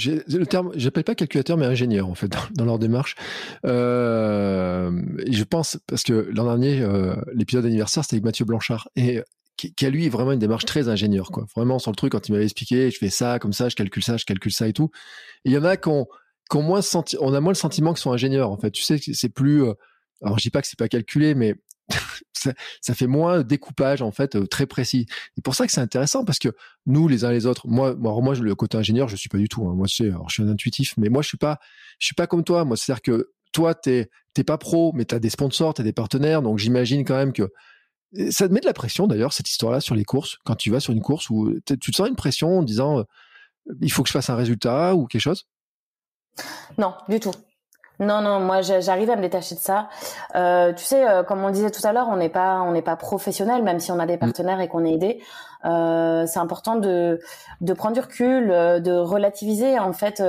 le 0.07 0.44
terme, 0.47 0.71
j'appelle 0.75 1.05
pas 1.05 1.14
calculateur, 1.14 1.57
mais 1.57 1.66
ingénieur 1.66 2.09
en 2.09 2.14
fait 2.14 2.29
dans, 2.55 2.64
leur 2.64 2.79
démarche. 2.79 3.14
Euh, 3.64 4.90
je 5.31 5.44
pense 5.44 5.79
parce 5.87 6.03
que 6.03 6.29
l'an 6.33 6.44
dernier, 6.44 6.81
euh, 6.81 7.14
l'épisode 7.33 7.66
anniversaire, 7.66 8.05
c'était 8.05 8.16
avec 8.16 8.25
Mathieu 8.25 8.44
Blanchard 8.44 8.88
et 8.97 9.23
qui, 9.59 9.87
a 9.87 9.90
lui 9.90 10.09
vraiment 10.09 10.33
une 10.33 10.38
démarche 10.38 10.64
très 10.64 10.88
ingénieur, 10.88 11.31
quoi. 11.31 11.47
Vraiment 11.57 11.79
sur 11.79 11.90
le 11.90 11.97
truc 11.97 12.12
quand 12.12 12.29
il 12.29 12.33
m'avait 12.33 12.44
expliqué, 12.44 12.90
je 12.90 12.99
fais 12.99 13.11
ça 13.11 13.38
comme 13.38 13.53
ça, 13.53 13.68
je 13.68 13.75
calcule 13.75 14.05
ça, 14.05 14.16
je 14.16 14.25
calcule 14.25 14.53
ça 14.53 14.68
et 14.68 14.73
tout. 14.73 14.90
Il 15.44 15.53
y 15.53 15.59
en 15.59 15.64
a 15.64 15.77
qui 15.77 15.88
ont 15.88 16.07
moins 16.55 16.81
senti, 16.81 17.16
on 17.21 17.35
a 17.35 17.40
moins 17.40 17.53
le 17.53 17.57
sentiment 17.57 17.92
qu'ils 17.92 18.03
sont 18.03 18.12
ingénieurs 18.12 18.51
en 18.51 18.57
fait. 18.57 18.71
Tu 18.71 18.83
sais, 18.83 18.99
c'est 18.99 19.29
plus, 19.29 19.64
euh, 19.64 19.75
alors 20.23 20.38
je 20.38 20.42
dis 20.42 20.51
pas 20.51 20.62
que 20.62 20.68
c'est 20.68 20.79
pas 20.79 20.88
calculé, 20.88 21.35
mais 21.35 21.57
ça, 22.33 22.53
ça, 22.81 22.94
fait 22.94 23.09
moins 23.09 23.42
découpage 23.42 24.01
en 24.01 24.12
fait 24.12 24.37
euh, 24.37 24.47
très 24.47 24.66
précis. 24.66 25.07
Et 25.37 25.42
pour 25.42 25.57
ça 25.57 25.66
que 25.66 25.73
c'est 25.73 25.81
intéressant 25.81 26.25
parce 26.25 26.38
que 26.38 26.51
nous 26.87 27.09
les 27.09 27.25
uns 27.25 27.33
les 27.33 27.47
autres, 27.47 27.66
moi, 27.66 27.97
moi, 27.97 28.18
moi 28.23 28.35
le 28.37 28.55
côté 28.55 28.79
ingénieur, 28.79 29.09
je 29.09 29.16
suis 29.16 29.29
pas 29.29 29.38
du 29.38 29.49
tout. 29.49 29.68
Hein. 29.68 29.75
Moi, 29.75 29.87
je, 29.88 30.05
alors, 30.05 30.29
je 30.29 30.35
suis 30.35 30.42
un 30.42 30.49
intuitif, 30.49 30.94
mais 30.97 31.09
moi 31.09 31.23
je 31.23 31.29
suis 31.29 31.38
pas, 31.38 31.59
je 31.99 32.07
suis 32.07 32.14
pas 32.14 32.29
comme 32.29 32.44
toi. 32.44 32.64
Moi, 32.64 32.77
c'est-à-dire 32.77 33.03
que 33.03 33.33
toi, 33.53 33.75
t'es 33.75 34.09
t'es 34.35 34.44
pas 34.44 34.59
pro, 34.59 34.92
mais 34.94 35.05
t'as 35.05 35.18
des 35.18 35.31
sponsors, 35.31 35.75
t'as 35.75 35.83
des 35.83 35.92
partenaires, 35.92 36.42
donc 36.42 36.59
j'imagine 36.59 37.05
quand 37.05 37.16
même 37.16 37.33
que 37.33 37.51
ça 38.31 38.49
te 38.49 38.53
met 38.53 38.61
de 38.61 38.66
la 38.66 38.73
pression 38.73 39.07
d'ailleurs 39.07 39.33
cette 39.33 39.51
histoire-là 39.51 39.81
sur 39.81 39.94
les 39.94 40.05
courses. 40.05 40.38
Quand 40.44 40.55
tu 40.55 40.71
vas 40.71 40.81
sur 40.81 40.92
une 40.92 41.03
course 41.03 41.31
où 41.31 41.53
tu 41.64 41.79
te 41.79 41.97
sens 41.97 42.09
une 42.09 42.16
pression 42.16 42.59
en 42.59 42.62
disant 42.62 43.01
euh, 43.01 43.05
il 43.81 43.92
faut 43.92 44.03
que 44.03 44.09
je 44.09 44.12
fasse 44.12 44.31
un 44.31 44.37
résultat 44.37 44.94
ou 44.94 45.07
quelque 45.07 45.21
chose? 45.21 45.47
Non, 46.79 46.94
du 47.09 47.21
tout. 47.21 47.33
Non, 48.01 48.23
non, 48.23 48.38
moi 48.38 48.61
j'arrive 48.62 49.11
à 49.11 49.16
me 49.16 49.23
détacher 49.23 49.57
de 49.57 49.61
ça. 49.61 49.88
Euh, 50.37 50.73
tu 50.73 50.85
sais, 50.85 51.09
euh, 51.09 51.25
comme 51.25 51.42
on 51.42 51.51
disait 51.51 51.71
tout 51.71 51.85
à 51.85 51.92
l'heure, 51.92 52.09
on 52.09 52.16
n'est 52.16 52.29
pas, 52.29 52.61
on 52.61 52.71
n'est 52.71 52.83
pas 52.83 52.94
professionnel, 52.94 53.64
même 53.64 53.81
si 53.81 53.90
on 53.90 53.99
a 53.99 54.07
des 54.07 54.16
mm. 54.16 54.21
partenaires 54.21 54.61
et 54.61 54.68
qu'on 54.68 54.85
est 54.85 54.92
aidé. 54.92 55.21
Euh, 55.64 56.25
c'est 56.27 56.38
important 56.38 56.77
de 56.77 57.18
de 57.61 57.73
prendre 57.73 57.94
du 57.94 58.01
recul, 58.01 58.49
de 58.49 58.92
relativiser. 58.92 59.81
En 59.81 59.92
fait, 59.92 60.23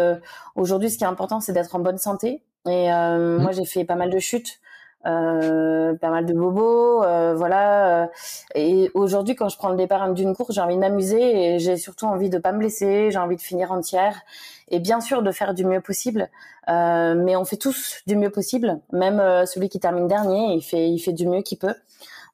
aujourd'hui, 0.56 0.90
ce 0.90 0.98
qui 0.98 1.04
est 1.04 1.08
important, 1.08 1.40
c'est 1.42 1.54
d'être 1.54 1.76
en 1.76 1.80
bonne 1.80 2.00
santé. 2.00 2.44
Et 2.68 2.90
mm. 2.90 3.38
moi, 3.38 3.52
j'ai 3.52 3.66
fait 3.66 3.86
pas 3.86 3.96
mal 3.96 4.10
de 4.10 4.20
chutes. 4.20 4.60
Euh, 5.06 5.96
pas 5.96 6.10
mal 6.10 6.26
de 6.26 6.34
bobos, 6.34 7.04
euh, 7.04 7.34
voilà. 7.34 8.10
Et 8.54 8.92
aujourd'hui, 8.94 9.36
quand 9.36 9.48
je 9.48 9.58
prends 9.58 9.70
le 9.70 9.78
départ 9.78 10.12
d'une 10.14 10.36
course, 10.36 10.54
j'ai 10.54 10.62
envie 10.62 10.76
de 10.76 10.80
m'amuser 10.80 11.56
et 11.56 11.60
j'ai 11.60 11.78
surtout 11.78 12.06
envie 12.06 12.30
de 12.30 12.38
pas 12.38 12.52
me 12.52 12.60
blesser, 12.60 13.10
j'ai 13.12 13.18
envie 13.18 13.38
de 13.38 13.42
finir 13.42 13.72
entière 13.72 14.22
et 14.70 14.80
bien 14.80 15.00
sûr 15.00 15.22
de 15.22 15.32
faire 15.32 15.54
du 15.54 15.66
mieux 15.66 15.82
possible. 15.82 16.30
Euh, 16.68 17.16
mais 17.16 17.36
on 17.36 17.46
fait 17.46 17.58
tous 17.58 18.02
du 18.08 18.16
mieux 18.16 18.30
possible, 18.30 18.80
même 18.92 19.18
celui 19.46 19.70
qui 19.70 19.80
termine 19.80 20.08
dernier, 20.08 20.54
il 20.54 20.62
fait 20.62 20.90
il 20.90 21.00
fait 21.00 21.14
du 21.14 21.28
mieux 21.28 21.42
qu'il 21.42 21.58
peut. 21.58 21.76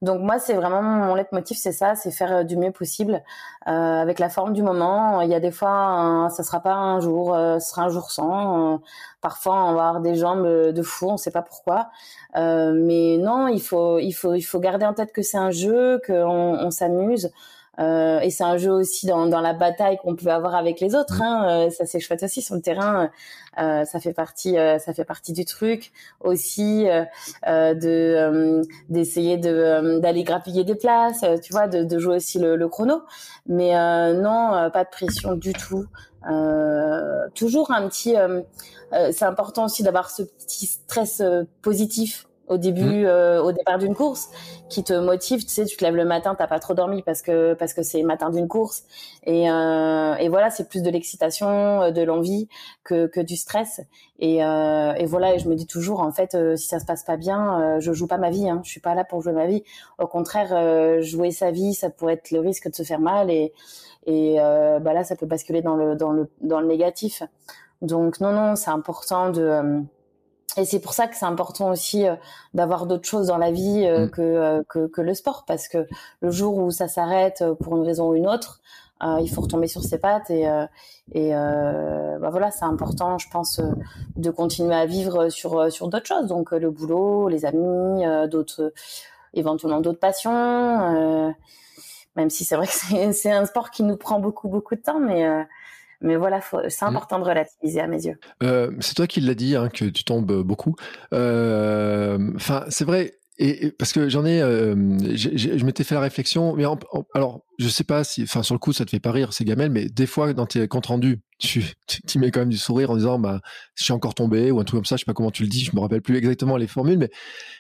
Donc 0.05 0.21
moi, 0.21 0.39
c'est 0.39 0.53
vraiment 0.53 0.81
mon 0.81 1.15
leitmotiv, 1.15 1.57
c'est 1.57 1.71
ça, 1.71 1.95
c'est 1.95 2.11
faire 2.11 2.45
du 2.45 2.57
mieux 2.57 2.71
possible 2.71 3.23
avec 3.65 4.19
la 4.19 4.29
forme 4.29 4.53
du 4.53 4.61
moment. 4.61 5.21
Il 5.21 5.29
y 5.29 5.35
a 5.35 5.39
des 5.39 5.51
fois, 5.51 6.27
ça 6.31 6.43
sera 6.43 6.59
pas 6.61 6.73
un 6.73 6.99
jour, 6.99 7.35
ce 7.35 7.59
sera 7.59 7.83
un 7.83 7.89
jour 7.89 8.11
sans. 8.11 8.81
parfois, 9.21 9.55
on 9.65 9.73
va 9.73 9.87
avoir 9.89 10.01
des 10.01 10.15
jambes 10.15 10.45
de 10.45 10.81
fou, 10.83 11.09
on 11.09 11.17
sait 11.17 11.31
pas 11.31 11.41
pourquoi. 11.41 11.89
mais 12.35 13.17
non, 13.17 13.47
il 13.47 13.61
faut, 13.61 13.99
il 13.99 14.13
faut, 14.13 14.35
il 14.35 14.43
faut 14.43 14.59
garder 14.59 14.85
en 14.85 14.93
tête 14.93 15.11
que 15.11 15.23
c'est 15.23 15.37
un 15.37 15.51
jeu, 15.51 15.99
qu'on 16.05 16.13
on, 16.13 16.71
s'amuse. 16.71 17.31
Euh, 17.79 18.19
et 18.19 18.29
c'est 18.29 18.43
un 18.43 18.57
jeu 18.57 18.71
aussi 18.71 19.05
dans, 19.05 19.25
dans 19.27 19.41
la 19.41 19.53
bataille 19.53 19.97
qu'on 19.97 20.15
peut 20.15 20.29
avoir 20.29 20.55
avec 20.55 20.79
les 20.79 20.95
autres. 20.95 21.21
Hein. 21.21 21.67
Euh, 21.67 21.69
ça 21.69 21.85
c'est 21.85 21.99
chouette 21.99 22.23
aussi 22.23 22.41
sur 22.41 22.55
le 22.55 22.61
terrain. 22.61 23.09
Euh, 23.59 23.85
ça 23.85 23.99
fait 23.99 24.13
partie, 24.13 24.57
euh, 24.57 24.79
ça 24.79 24.93
fait 24.93 25.05
partie 25.05 25.33
du 25.33 25.45
truc 25.45 25.91
aussi 26.19 26.85
de 27.45 28.61
d'essayer 28.89 29.37
de 29.37 29.99
d'aller 29.99 30.23
grappiller 30.23 30.63
des 30.63 30.75
places. 30.75 31.23
tu 31.43 31.51
vois, 31.51 31.67
de, 31.67 31.83
de 31.83 31.99
jouer 31.99 32.17
aussi 32.17 32.39
le, 32.39 32.55
le 32.55 32.67
chrono. 32.69 33.01
Mais 33.47 33.71
non, 34.13 34.69
pas 34.71 34.83
de 34.83 34.89
pression 34.89 35.35
du 35.35 35.53
tout. 35.53 35.85
toujours 37.35 37.71
un 37.71 37.87
petit. 37.87 38.15
c'est 39.11 39.25
important 39.25 39.65
aussi 39.65 39.83
d'avoir 39.83 40.09
ce 40.09 40.23
petit 40.23 40.65
stress 40.67 41.21
positif 41.61 42.27
au 42.47 42.57
début, 42.57 43.03
mmh. 43.03 43.05
euh, 43.05 43.41
au 43.41 43.51
départ 43.51 43.77
d'une 43.77 43.95
course, 43.95 44.29
qui 44.69 44.83
te 44.83 44.93
motive. 44.93 45.43
Tu 45.43 45.49
sais, 45.49 45.65
tu 45.65 45.77
te 45.77 45.83
lèves 45.83 45.95
le 45.95 46.05
matin, 46.05 46.35
t'as 46.35 46.47
pas 46.47 46.59
trop 46.59 46.73
dormi 46.73 47.01
parce 47.01 47.21
que 47.21 47.53
parce 47.53 47.73
que 47.73 47.83
c'est 47.83 48.01
le 48.01 48.07
matin 48.07 48.29
d'une 48.29 48.47
course, 48.47 48.83
et, 49.23 49.49
euh, 49.49 50.15
et 50.15 50.29
voilà, 50.29 50.49
c'est 50.49 50.69
plus 50.69 50.81
de 50.81 50.89
l'excitation, 50.89 51.81
euh, 51.81 51.91
de 51.91 52.01
l'envie 52.01 52.47
que 52.83 53.07
que 53.07 53.19
du 53.19 53.35
stress. 53.35 53.81
Et, 54.19 54.43
euh, 54.45 54.93
et 54.93 55.05
voilà, 55.05 55.35
et 55.35 55.39
je 55.39 55.49
me 55.49 55.55
dis 55.55 55.67
toujours, 55.67 55.99
en 55.99 56.11
fait, 56.11 56.35
euh, 56.35 56.55
si 56.55 56.67
ça 56.67 56.79
se 56.79 56.85
passe 56.85 57.03
pas 57.03 57.17
bien, 57.17 57.59
euh, 57.59 57.79
je 57.79 57.91
joue 57.91 58.07
pas 58.07 58.17
ma 58.17 58.29
vie. 58.29 58.49
Hein, 58.49 58.61
je 58.63 58.69
suis 58.69 58.79
pas 58.79 58.95
là 58.95 59.03
pour 59.03 59.21
jouer 59.21 59.33
ma 59.33 59.47
vie. 59.47 59.63
Au 59.99 60.07
contraire, 60.07 61.01
jouer 61.01 61.31
sa 61.31 61.51
vie, 61.51 61.73
ça 61.73 61.89
pourrait 61.89 62.13
être 62.13 62.31
le 62.31 62.39
risque 62.39 62.69
de 62.69 62.75
se 62.75 62.83
faire 62.83 62.99
mal, 62.99 63.29
et 63.29 63.53
et 64.07 64.37
bah 64.37 64.93
là, 64.93 65.03
ça 65.03 65.15
peut 65.15 65.25
basculer 65.25 65.61
dans 65.61 65.75
le 65.75 65.95
dans 65.95 66.11
le 66.11 66.29
dans 66.41 66.59
le 66.59 66.67
négatif. 66.67 67.23
Donc 67.81 68.19
non, 68.21 68.31
non, 68.31 68.55
c'est 68.55 68.71
important 68.71 69.29
de 69.31 69.81
et 70.57 70.65
c'est 70.65 70.79
pour 70.79 70.93
ça 70.93 71.07
que 71.07 71.15
c'est 71.15 71.25
important 71.25 71.69
aussi 71.69 72.07
euh, 72.07 72.15
d'avoir 72.53 72.85
d'autres 72.85 73.07
choses 73.07 73.27
dans 73.27 73.37
la 73.37 73.51
vie 73.51 73.85
euh, 73.85 74.05
mm. 74.05 74.09
que, 74.11 74.21
euh, 74.21 74.63
que, 74.69 74.87
que 74.87 75.01
le 75.01 75.13
sport, 75.13 75.43
parce 75.45 75.67
que 75.67 75.87
le 76.21 76.31
jour 76.31 76.57
où 76.57 76.71
ça 76.71 76.87
s'arrête 76.87 77.43
pour 77.61 77.75
une 77.77 77.83
raison 77.83 78.09
ou 78.09 78.15
une 78.15 78.27
autre, 78.27 78.61
il 79.21 79.29
faut 79.29 79.41
retomber 79.41 79.67
sur 79.67 79.83
ses 79.83 79.99
pattes 79.99 80.31
et 80.31 80.49
et 81.13 81.31
bah 81.31 82.29
voilà, 82.31 82.49
c'est 82.49 82.63
important, 82.65 83.19
je 83.19 83.29
pense, 83.29 83.61
de 84.15 84.31
continuer 84.31 84.73
à 84.73 84.87
vivre 84.87 85.29
sur 85.29 85.71
sur 85.71 85.89
d'autres 85.89 86.07
choses, 86.07 86.27
donc 86.27 86.51
le 86.51 86.71
boulot, 86.71 87.27
les 87.27 87.45
amis, 87.45 88.03
d'autres 88.31 88.73
éventuellement 89.33 89.81
d'autres 89.81 89.99
passions. 89.99 91.35
même 92.15 92.29
si 92.29 92.45
c'est 92.45 92.55
vrai 92.55 92.65
que 92.65 93.11
c'est 93.13 93.31
un 93.31 93.45
sport 93.45 93.69
qui 93.69 93.83
nous 93.83 93.97
prend 93.97 94.19
beaucoup 94.19 94.47
beaucoup 94.47 94.75
de 94.75 94.81
temps, 94.81 94.99
mais 94.99 95.45
mais 96.05 96.15
voilà, 96.15 96.39
c'est 96.69 96.85
mm. 96.85 96.89
important 96.89 97.19
de 97.19 97.25
relativiser 97.25 97.81
à 97.81 97.87
mes 97.87 98.05
yeux. 98.05 98.17
Euh, 98.43 98.71
c'est 98.79 98.93
toi 98.93 99.07
qui 99.07 99.19
l'as 99.21 99.35
dit, 99.35 99.55
hein, 99.55 99.69
que 99.69 99.85
tu 99.85 100.03
tombes 100.03 100.43
beaucoup. 100.43 100.75
Euh, 101.13 102.31
enfin, 102.35 102.63
c'est 102.69 102.85
vrai. 102.85 103.19
Et, 103.37 103.71
parce 103.71 103.91
que 103.91 104.07
j'en 104.07 104.25
ai, 104.25 104.41
euh, 104.41 104.73
je 105.15 105.65
m'étais 105.65 105.83
fait 105.83 105.95
la 105.95 105.99
réflexion, 105.99 106.55
mais 106.55 106.63
alors 107.13 107.41
je 107.59 107.67
sais 107.67 107.83
pas 107.83 108.05
si, 108.05 108.23
enfin 108.23 108.43
sur 108.43 108.55
le 108.55 108.59
coup 108.59 108.71
ça 108.71 108.85
te 108.85 108.91
fait 108.91 109.01
pas 109.01 109.11
rire 109.11 109.33
ces 109.33 109.43
gamelles, 109.43 109.71
mais 109.71 109.89
des 109.89 110.05
fois 110.05 110.31
dans 110.31 110.45
tes 110.45 110.69
comptes 110.69 110.85
rendus, 110.85 111.19
tu, 111.37 111.65
tu, 112.07 112.17
mets 112.17 112.31
quand 112.31 112.39
même 112.39 112.49
du 112.49 112.57
sourire 112.57 112.91
en 112.91 112.95
disant 112.95 113.19
bah 113.19 113.41
je 113.75 113.83
suis 113.83 113.91
encore 113.91 114.15
tombé 114.15 114.51
ou 114.51 114.61
un 114.61 114.63
truc 114.63 114.77
comme 114.77 114.85
ça, 114.85 114.95
je 114.95 115.01
sais 115.01 115.05
pas 115.05 115.13
comment 115.13 115.31
tu 115.31 115.43
le 115.43 115.49
dis, 115.49 115.65
je 115.65 115.75
me 115.75 115.81
rappelle 115.81 116.01
plus 116.01 116.15
exactement 116.15 116.55
les 116.55 116.67
formules, 116.67 116.97
mais 116.97 117.09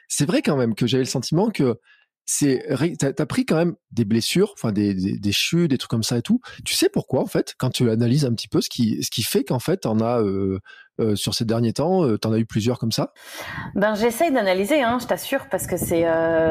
c'est 0.07 0.25
vrai 0.25 0.41
quand 0.41 0.55
même 0.55 0.75
que 0.75 0.87
j'avais 0.87 1.03
le 1.03 1.09
sentiment 1.09 1.49
que 1.49 1.77
c'est 2.25 2.65
t'as 2.97 3.11
as 3.17 3.25
pris 3.25 3.45
quand 3.45 3.55
même 3.55 3.75
des 3.91 4.05
blessures, 4.05 4.51
enfin 4.53 4.71
des, 4.71 4.93
des, 4.93 5.17
des, 5.17 5.31
chutes, 5.31 5.69
des 5.69 5.77
trucs 5.77 5.91
comme 5.91 6.03
ça 6.03 6.17
et 6.17 6.21
tout. 6.21 6.39
Tu 6.65 6.73
sais 6.73 6.89
pourquoi 6.89 7.21
en 7.21 7.27
fait 7.27 7.53
quand 7.57 7.69
tu 7.69 7.89
analyses 7.89 8.25
un 8.25 8.33
petit 8.33 8.47
peu 8.47 8.61
ce 8.61 8.69
qui 8.69 9.01
ce 9.03 9.11
qui 9.11 9.23
fait 9.23 9.43
qu'en 9.43 9.59
fait 9.59 9.77
t'en 9.77 9.99
as 9.99 10.21
euh, 10.21 10.59
euh, 10.99 11.15
sur 11.15 11.35
ces 11.35 11.45
derniers 11.45 11.73
temps, 11.73 12.03
euh, 12.05 12.17
t'en 12.17 12.31
as 12.31 12.39
eu 12.39 12.45
plusieurs 12.45 12.79
comme 12.79 12.91
ça? 12.91 13.13
Ben 13.75 13.93
j'essaye 13.95 14.31
d'analyser, 14.31 14.81
hein, 14.81 14.97
je 14.99 15.05
t'assure, 15.05 15.47
parce 15.49 15.67
que 15.67 15.77
c'est 15.77 16.05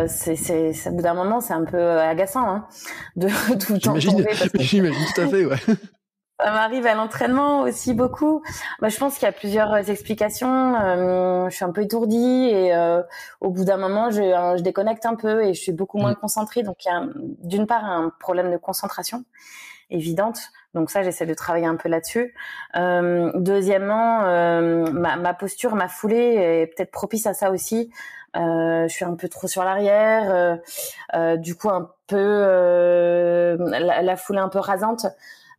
c'est 0.08 0.36
c'est 0.36 0.88
au 0.88 0.92
bout 0.92 1.02
d'un 1.02 1.14
moment 1.14 1.40
c'est 1.40 1.54
un 1.54 1.64
peu 1.64 1.98
agaçant 1.98 2.48
hein, 2.48 2.68
de 3.16 3.28
tout 3.58 3.74
le 3.74 3.80
temps. 3.80 3.98
J'imagine 3.98 5.04
tout 5.14 5.20
à 5.20 5.28
fait, 5.28 5.44
ouais. 5.44 5.58
Ça 6.40 6.50
m'arrive 6.50 6.84
à 6.86 6.94
l'entraînement 6.94 7.60
aussi 7.60 7.94
beaucoup. 7.94 8.42
Bah, 8.80 8.88
je 8.88 8.98
pense 8.98 9.14
qu'il 9.14 9.22
y 9.22 9.28
a 9.28 9.32
plusieurs 9.32 9.72
euh, 9.72 9.82
explications. 9.82 10.74
Euh, 10.74 11.48
je 11.48 11.54
suis 11.54 11.64
un 11.64 11.70
peu 11.70 11.82
étourdie 11.82 12.48
et 12.50 12.74
euh, 12.74 13.02
au 13.40 13.50
bout 13.50 13.64
d'un 13.64 13.76
moment, 13.76 14.10
je, 14.10 14.20
je, 14.56 14.62
déconnecte 14.62 15.06
un 15.06 15.14
peu 15.14 15.44
et 15.44 15.54
je 15.54 15.60
suis 15.60 15.72
beaucoup 15.72 15.98
moins 15.98 16.12
mmh. 16.12 16.16
concentrée. 16.16 16.62
Donc 16.64 16.84
il 16.84 16.88
y 16.88 16.90
a 16.90 17.04
d'une 17.14 17.68
part 17.68 17.84
un 17.84 18.12
problème 18.18 18.50
de 18.50 18.56
concentration 18.56 19.24
évidente. 19.90 20.40
Donc 20.74 20.90
ça, 20.90 21.04
j'essaie 21.04 21.26
de 21.26 21.34
travailler 21.34 21.66
un 21.66 21.76
peu 21.76 21.88
là-dessus. 21.88 22.34
Euh, 22.74 23.30
deuxièmement, 23.36 24.22
ma, 24.90 25.16
ma, 25.16 25.34
posture, 25.34 25.76
ma 25.76 25.86
foulée 25.86 26.16
est 26.16 26.66
peut-être 26.74 26.90
propice 26.90 27.28
à 27.28 27.34
ça 27.34 27.52
aussi. 27.52 27.92
je 28.34 28.86
suis 28.88 29.04
un 29.04 29.14
peu 29.14 29.28
trop 29.28 29.46
sur 29.46 29.62
l'arrière, 29.62 30.58
du 31.36 31.54
coup 31.54 31.70
un 31.70 31.92
peu 32.08 33.56
la, 33.56 34.02
la, 34.02 34.16
foulée 34.16 34.40
un 34.40 34.48
peu 34.48 34.58
rasante. 34.58 35.06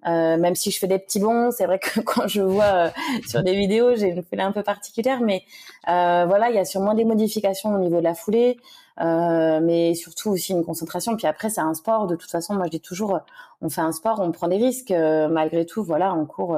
Euh, 0.08 0.38
même 0.38 0.56
si 0.56 0.70
je 0.70 0.78
fais 0.78 0.88
des 0.88 1.00
petits 1.00 1.20
bons, 1.20 1.52
c'est 1.52 1.66
vrai 1.66 1.80
que 1.80 2.00
quand 2.06 2.28
je 2.28 2.42
vois 2.42 2.64
euh, 2.64 2.90
sur 3.28 3.44
des 3.44 3.56
vidéos, 3.56 3.96
j'ai 3.96 4.10
une 4.10 4.24
foulée 4.24 4.44
un 4.44 4.52
peu 4.52 4.64
particulière, 4.64 5.20
mais 5.22 5.44
euh, 5.90 6.26
voilà, 6.28 6.50
il 6.50 6.56
y 6.56 6.60
a 6.60 6.66
sûrement 6.66 6.94
des 6.94 7.06
modifications 7.06 7.74
au 7.74 7.80
niveau 7.80 7.98
de 7.98 8.04
la 8.04 8.14
foulée, 8.14 8.58
euh, 9.02 9.60
mais 9.62 9.96
surtout 9.96 10.30
aussi 10.30 10.52
une 10.52 10.64
concentration. 10.64 11.16
Puis 11.18 11.28
après, 11.28 11.50
c'est 11.50 11.62
un 11.62 11.74
sport. 11.74 12.08
De 12.08 12.16
toute 12.16 12.30
façon, 12.30 12.54
moi, 12.54 12.66
je 12.66 12.72
dis 12.72 12.80
toujours, 12.80 13.20
on 13.62 13.70
fait 13.70 13.82
un 13.82 13.92
sport, 13.92 14.20
on 14.20 14.32
prend 14.32 14.48
des 14.48 14.58
risques. 14.58 14.92
malgré 14.92 15.66
tout, 15.66 15.84
voilà, 15.84 16.14
on 16.14 16.26
court, 16.26 16.58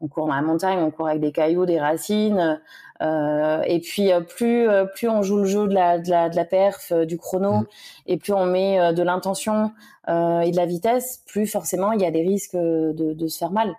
on 0.00 0.08
court 0.08 0.26
dans 0.26 0.34
la 0.34 0.42
montagne, 0.42 0.78
on 0.80 0.90
court 0.90 1.08
avec 1.08 1.20
des 1.20 1.32
cailloux, 1.32 1.66
des 1.66 1.80
racines. 1.80 2.60
Et 3.02 3.80
puis 3.80 4.10
plus 4.28 4.68
plus 4.94 5.08
on 5.08 5.22
joue 5.22 5.38
le 5.38 5.44
jeu 5.44 5.66
de 5.66 5.74
la 5.74 5.98
de 5.98 6.08
la, 6.08 6.28
de 6.28 6.36
la 6.36 6.44
perf, 6.44 6.92
du 6.92 7.18
chrono, 7.18 7.60
mmh. 7.60 7.66
et 8.06 8.16
plus 8.16 8.32
on 8.32 8.46
met 8.46 8.92
de 8.94 9.02
l'intention 9.02 9.72
euh, 10.08 10.40
et 10.40 10.50
de 10.50 10.56
la 10.56 10.66
vitesse, 10.66 11.22
plus 11.26 11.46
forcément 11.46 11.92
il 11.92 12.00
y 12.00 12.04
a 12.04 12.10
des 12.10 12.22
risques 12.22 12.56
de, 12.56 12.92
de 12.92 13.28
se 13.28 13.38
faire 13.38 13.52
mal. 13.52 13.72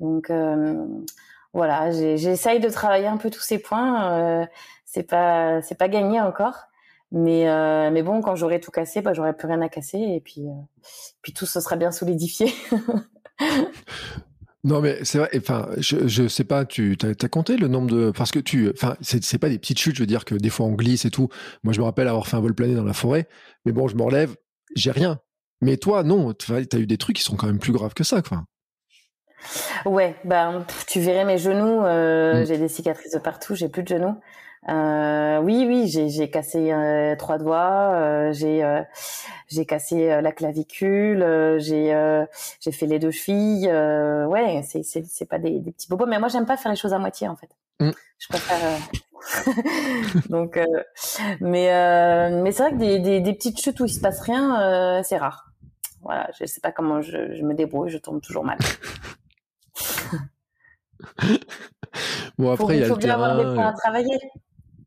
Donc 0.00 0.30
euh, 0.30 0.84
voilà, 1.52 1.90
j'essaye 1.90 2.58
de 2.60 2.68
travailler 2.68 3.06
un 3.06 3.16
peu 3.16 3.30
tous 3.30 3.40
ces 3.40 3.58
points. 3.58 4.12
Euh, 4.42 4.46
c'est 4.84 5.04
pas 5.04 5.62
c'est 5.62 5.76
pas 5.76 5.88
gagné 5.88 6.20
encore, 6.20 6.68
mais 7.12 7.44
mais 7.90 8.02
bon, 8.02 8.20
quand 8.22 8.34
j'aurai 8.34 8.60
tout 8.60 8.70
cassé, 8.70 9.02
bah 9.02 9.12
j'aurai 9.14 9.34
plus 9.34 9.46
rien 9.46 9.60
à 9.62 9.68
casser 9.68 9.98
et 9.98 10.20
puis 10.20 10.46
puis 11.22 11.32
tout 11.32 11.46
se 11.46 11.60
sera 11.60 11.76
bien 11.76 11.92
solidifié. 11.92 12.52
Non 14.64 14.80
mais 14.80 15.04
c'est 15.04 15.18
vrai. 15.18 15.30
Enfin, 15.36 15.68
je 15.76 16.08
je 16.08 16.26
sais 16.26 16.44
pas. 16.44 16.64
Tu 16.64 16.96
as, 17.02 17.28
compté 17.28 17.56
le 17.56 17.68
nombre 17.68 17.90
de 17.90 18.10
parce 18.10 18.32
que 18.32 18.40
tu. 18.40 18.70
Enfin, 18.70 18.96
c'est 19.00 19.38
pas 19.38 19.48
des 19.48 19.58
petites 19.58 19.78
chutes. 19.78 19.94
Je 19.94 20.00
veux 20.00 20.06
dire 20.06 20.24
que 20.24 20.34
des 20.34 20.50
fois 20.50 20.66
on 20.66 20.72
glisse 20.72 21.04
et 21.04 21.10
tout. 21.10 21.28
Moi, 21.62 21.72
je 21.72 21.80
me 21.80 21.84
rappelle 21.84 22.08
avoir 22.08 22.26
fait 22.26 22.36
un 22.36 22.40
vol 22.40 22.54
plané 22.54 22.74
dans 22.74 22.84
la 22.84 22.92
forêt. 22.92 23.28
Mais 23.64 23.72
bon, 23.72 23.86
je 23.86 23.96
me 23.96 24.02
relève, 24.02 24.34
j'ai 24.74 24.90
rien. 24.90 25.20
Mais 25.60 25.76
toi, 25.76 26.02
non, 26.02 26.34
tu 26.34 26.52
as 26.52 26.78
eu 26.78 26.86
des 26.86 26.98
trucs 26.98 27.16
qui 27.16 27.22
sont 27.22 27.36
quand 27.36 27.46
même 27.46 27.58
plus 27.58 27.72
graves 27.72 27.94
que 27.94 28.04
ça, 28.04 28.22
quoi. 28.22 28.44
Ouais, 29.84 30.16
ben 30.24 30.66
tu 30.88 31.00
verrais 31.00 31.24
mes 31.24 31.38
genoux, 31.38 31.84
euh, 31.84 32.42
mm. 32.42 32.46
j'ai 32.46 32.58
des 32.58 32.68
cicatrices 32.68 33.12
de 33.12 33.18
partout, 33.18 33.54
j'ai 33.54 33.68
plus 33.68 33.82
de 33.82 33.88
genoux. 33.88 34.16
Euh, 34.68 35.40
oui, 35.40 35.64
oui, 35.66 35.88
j'ai 35.88 36.30
cassé 36.30 36.72
euh, 36.72 37.16
trois 37.16 37.38
doigts, 37.38 37.92
euh, 37.94 38.32
j'ai 38.32 38.82
j'ai 39.48 39.64
cassé 39.64 40.20
la 40.20 40.32
clavicule, 40.32 41.24
j'ai 41.58 42.22
j'ai 42.60 42.72
fait 42.72 42.86
les 42.86 42.98
deux 42.98 43.10
chevilles. 43.10 43.68
ouais, 43.68 44.62
c'est 44.64 44.82
c'est 44.82 45.06
c'est 45.06 45.26
pas 45.26 45.38
des, 45.38 45.60
des, 45.60 45.72
petits 45.72 45.88
bobos, 45.88 46.06
mais 46.06 46.18
moi 46.18 46.28
j'aime 46.28 46.46
pas 46.46 46.56
faire 46.56 46.72
les 46.72 46.76
choses 46.76 46.92
à 46.92 46.98
moitié 46.98 47.28
en 47.28 47.36
fait. 47.36 47.50
Mm. 47.80 47.90
Je 48.18 48.28
préfère. 48.28 48.58
Donc, 50.30 50.58
mais 51.40 52.30
mais 52.30 52.52
c'est 52.52 52.62
vrai 52.62 52.72
que 52.72 52.78
des, 52.78 52.98
des, 52.98 53.20
des 53.20 53.32
petites 53.32 53.60
chutes 53.60 53.78
où 53.80 53.84
il 53.84 53.92
se 53.92 54.00
passe 54.00 54.20
rien, 54.20 55.02
c'est 55.04 55.18
rare 55.18 55.48
voilà, 56.02 56.28
je 56.38 56.46
sais 56.46 56.60
pas 56.60 56.72
comment 56.72 57.02
je, 57.02 57.34
je 57.34 57.42
me 57.42 57.54
débrouille, 57.54 57.90
je 57.90 57.98
tombe 57.98 58.20
toujours 58.20 58.44
mal. 58.44 58.58
bon 62.38 62.52
après 62.52 62.76
il 62.76 62.80
y 62.80 62.84
a 62.84 62.86
faut 62.86 62.94
le 62.94 62.98
bien 62.98 63.10
terrain. 63.10 63.24
avoir 63.24 63.36
des 63.36 63.54
points 63.54 63.68
à 63.68 63.72
travailler. 63.72 64.18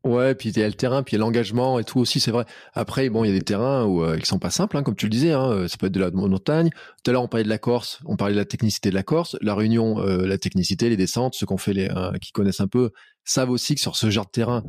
Ouais, 0.04 0.34
puis 0.34 0.48
il 0.48 0.58
y 0.58 0.62
a 0.62 0.66
le 0.66 0.74
terrain, 0.74 1.04
puis 1.04 1.14
il 1.14 1.18
y 1.18 1.22
a 1.22 1.24
l'engagement 1.24 1.78
et 1.78 1.84
tout 1.84 2.00
aussi, 2.00 2.18
c'est 2.18 2.32
vrai. 2.32 2.44
Après, 2.74 3.08
bon, 3.08 3.22
il 3.22 3.28
y 3.28 3.30
a 3.30 3.38
des 3.38 3.44
terrains 3.44 3.84
où 3.84 4.02
euh, 4.02 4.16
ils 4.18 4.24
sont 4.24 4.40
pas 4.40 4.50
simples, 4.50 4.76
hein, 4.76 4.82
comme 4.82 4.96
tu 4.96 5.06
le 5.06 5.10
disais. 5.10 5.32
Hein, 5.32 5.68
ça 5.68 5.76
peut 5.76 5.86
être 5.86 5.92
de 5.92 6.00
la 6.00 6.10
montagne. 6.10 6.70
Tout 7.04 7.10
à 7.10 7.12
l'heure, 7.12 7.22
on 7.22 7.28
parlait 7.28 7.44
de 7.44 7.48
la 7.48 7.58
Corse, 7.58 8.00
on 8.04 8.16
parlait 8.16 8.34
de 8.34 8.38
la 8.38 8.44
technicité 8.44 8.90
de 8.90 8.96
la 8.96 9.04
Corse. 9.04 9.36
La 9.42 9.54
Réunion, 9.54 10.00
euh, 10.00 10.26
la 10.26 10.38
technicité, 10.38 10.88
les 10.88 10.96
descentes, 10.96 11.34
ceux 11.34 11.46
qu'on 11.46 11.56
fait, 11.56 11.72
les, 11.72 11.88
euh, 11.88 12.10
qui 12.20 12.32
connaissent 12.32 12.60
un 12.60 12.66
peu, 12.66 12.90
savent 13.24 13.50
aussi 13.50 13.76
que 13.76 13.80
sur 13.80 13.94
ce 13.94 14.10
genre 14.10 14.26
de 14.26 14.32
terrain, 14.32 14.64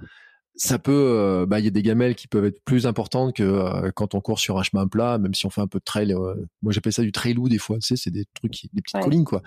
ça 0.55 0.79
peut, 0.79 0.91
euh, 0.91 1.45
bah, 1.45 1.59
il 1.59 1.65
y 1.65 1.67
a 1.67 1.71
des 1.71 1.81
gamelles 1.81 2.15
qui 2.15 2.27
peuvent 2.27 2.45
être 2.45 2.63
plus 2.63 2.85
importantes 2.85 3.35
que 3.35 3.43
euh, 3.43 3.91
quand 3.95 4.13
on 4.13 4.21
court 4.21 4.39
sur 4.39 4.59
un 4.59 4.63
chemin 4.63 4.87
plat, 4.87 5.17
même 5.17 5.33
si 5.33 5.45
on 5.45 5.49
fait 5.49 5.61
un 5.61 5.67
peu 5.67 5.79
de 5.79 5.83
trail. 5.83 6.13
Euh, 6.13 6.35
moi, 6.61 6.71
j'appelle 6.71 6.93
ça 6.93 7.01
du 7.01 7.11
trailou 7.11 7.49
des 7.49 7.57
fois. 7.57 7.77
Tu 7.77 7.87
sais, 7.87 7.95
c'est 7.95 8.11
des 8.11 8.25
trucs, 8.33 8.67
des 8.73 8.81
petites 8.81 9.01
collines, 9.01 9.25
quoi. 9.25 9.41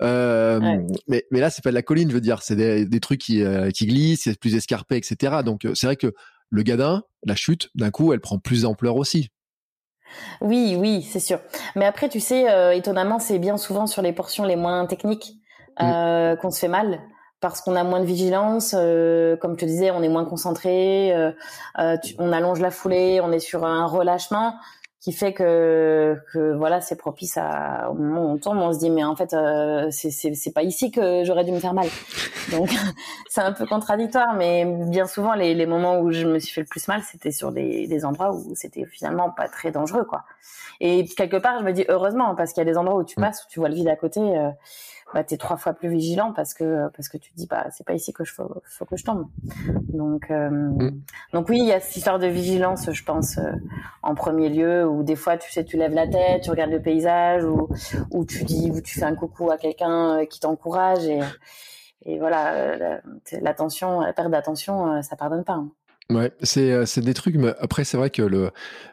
Mais, 0.00 1.24
mais 1.30 1.40
là, 1.40 1.50
c'est 1.50 1.62
pas 1.62 1.70
de 1.70 1.74
la 1.74 1.82
colline, 1.82 2.08
je 2.08 2.14
veux 2.14 2.20
dire. 2.20 2.42
C'est 2.42 2.56
des, 2.56 2.86
des 2.86 3.00
trucs 3.00 3.20
qui, 3.20 3.42
qui 3.74 3.86
glissent, 3.86 4.22
c'est 4.24 4.38
plus 4.38 4.54
escarpé, 4.54 4.96
etc. 4.96 5.38
Donc, 5.44 5.66
c'est 5.74 5.86
vrai 5.86 5.96
que 5.96 6.14
le 6.50 6.62
gadin, 6.62 7.02
la 7.24 7.34
chute, 7.34 7.70
d'un 7.74 7.90
coup, 7.90 8.12
elle 8.12 8.20
prend 8.20 8.38
plus 8.38 8.62
d'ampleur 8.62 8.96
aussi. 8.96 9.30
Oui, 10.40 10.76
oui, 10.78 11.02
c'est 11.02 11.20
sûr. 11.20 11.40
Mais 11.76 11.84
après, 11.84 12.08
tu 12.08 12.20
sais, 12.20 12.50
euh, 12.50 12.72
étonnamment, 12.72 13.18
c'est 13.18 13.38
bien 13.38 13.56
souvent 13.56 13.86
sur 13.86 14.02
les 14.02 14.12
portions 14.12 14.44
les 14.44 14.56
moins 14.56 14.86
techniques 14.86 15.34
mm. 15.80 15.84
euh, 15.84 16.36
qu'on 16.36 16.50
se 16.50 16.60
fait 16.60 16.68
mal 16.68 17.00
parce 17.42 17.60
qu'on 17.60 17.76
a 17.76 17.84
moins 17.84 18.00
de 18.00 18.06
vigilance. 18.06 18.74
Euh, 18.74 19.36
comme 19.36 19.58
tu 19.58 19.66
disais, 19.66 19.90
on 19.90 20.02
est 20.02 20.08
moins 20.08 20.24
concentré, 20.24 21.12
on 21.76 22.32
allonge 22.32 22.60
la 22.60 22.70
foulée, 22.70 23.20
on 23.22 23.30
est 23.32 23.40
sur 23.40 23.66
un 23.66 23.84
relâchement 23.86 24.54
qui 25.02 25.10
fait 25.10 25.32
que, 25.32 26.16
que 26.32 26.54
voilà, 26.54 26.80
c'est 26.80 26.94
propice 26.94 27.36
à 27.36 27.90
au 27.90 27.94
moment 27.94 28.24
où 28.24 28.28
on 28.34 28.38
tombe, 28.38 28.58
on 28.58 28.72
se 28.72 28.78
dit 28.78 28.88
mais 28.88 29.02
en 29.02 29.16
fait 29.16 29.34
euh, 29.34 29.88
c'est 29.90 30.54
pas 30.54 30.62
ici 30.62 30.92
que 30.92 31.24
j'aurais 31.24 31.44
dû 31.44 31.50
me 31.50 31.58
faire 31.58 31.74
mal. 31.74 31.88
Donc 32.52 32.70
c'est 33.28 33.40
un 33.40 33.52
peu 33.52 33.66
contradictoire, 33.66 34.34
mais 34.34 34.64
bien 34.64 35.08
souvent 35.08 35.34
les, 35.34 35.54
les 35.54 35.66
moments 35.66 35.98
où 35.98 36.12
je 36.12 36.24
me 36.24 36.38
suis 36.38 36.54
fait 36.54 36.60
le 36.60 36.68
plus 36.68 36.86
mal, 36.86 37.02
c'était 37.02 37.32
sur 37.32 37.50
des, 37.50 37.88
des 37.88 38.04
endroits 38.04 38.32
où 38.32 38.54
c'était 38.54 38.86
finalement 38.86 39.30
pas 39.30 39.48
très 39.48 39.72
dangereux 39.72 40.04
quoi. 40.04 40.22
Et 40.80 41.04
quelque 41.04 41.36
part, 41.36 41.58
je 41.58 41.64
me 41.64 41.72
dis 41.72 41.84
heureusement 41.88 42.36
parce 42.36 42.52
qu'il 42.52 42.60
y 42.60 42.66
a 42.68 42.70
des 42.70 42.78
endroits 42.78 42.98
où 42.98 43.04
tu 43.04 43.18
mm. 43.18 43.22
passes 43.22 43.44
où 43.44 43.48
tu 43.50 43.58
vois 43.58 43.68
le 43.68 43.74
vide 43.74 43.88
à 43.88 43.96
côté. 43.96 44.20
Euh, 44.20 44.50
bah, 45.14 45.24
tu 45.24 45.34
es 45.34 45.36
trois 45.36 45.56
fois 45.56 45.74
plus 45.74 45.88
vigilant 45.88 46.32
parce 46.32 46.54
que 46.54 46.88
parce 46.96 47.08
que 47.08 47.18
tu 47.18 47.30
te 47.32 47.36
dis 47.36 47.46
bah 47.46 47.66
c'est 47.70 47.86
pas 47.86 47.94
ici 47.94 48.12
que 48.12 48.24
je 48.24 48.32
faut, 48.32 48.62
faut 48.64 48.84
que 48.84 48.96
je 48.96 49.04
tombe. 49.04 49.26
Donc 49.92 50.30
euh, 50.30 50.50
mm. 50.50 51.02
donc 51.32 51.48
oui, 51.48 51.58
il 51.58 51.66
y 51.66 51.72
a 51.72 51.80
cette 51.80 51.96
histoire 51.96 52.18
de 52.18 52.26
vigilance, 52.26 52.90
je 52.90 53.04
pense 53.04 53.38
euh, 53.38 53.52
en 54.02 54.14
premier 54.14 54.48
lieu 54.48 54.86
où 54.86 55.02
des 55.02 55.16
fois 55.16 55.36
tu 55.36 55.50
sais 55.52 55.64
tu 55.64 55.76
lèves 55.76 55.94
la 55.94 56.08
tête, 56.08 56.42
tu 56.42 56.50
regardes 56.50 56.70
le 56.70 56.80
paysage 56.80 57.44
ou 57.44 57.68
ou 58.10 58.24
tu 58.24 58.44
dis 58.44 58.70
ou 58.70 58.80
tu 58.80 58.98
fais 58.98 59.04
un 59.04 59.14
coucou 59.14 59.50
à 59.50 59.58
quelqu'un 59.58 60.20
euh, 60.20 60.24
qui 60.24 60.40
t'encourage 60.40 61.04
et 61.04 61.20
et 62.04 62.18
voilà 62.18 63.00
l'attention, 63.40 64.00
la 64.00 64.12
perte 64.12 64.28
d'attention, 64.28 65.00
ça 65.02 65.14
pardonne 65.14 65.44
pas. 65.44 65.52
Hein. 65.52 65.70
Ouais, 66.10 66.32
c'est 66.42 66.72
euh, 66.72 66.84
c'est 66.86 67.00
des 67.00 67.14
trucs. 67.14 67.36
Mais 67.36 67.54
après, 67.60 67.84
c'est 67.84 67.96
vrai 67.96 68.10
que 68.10 68.22
le, 68.22 68.50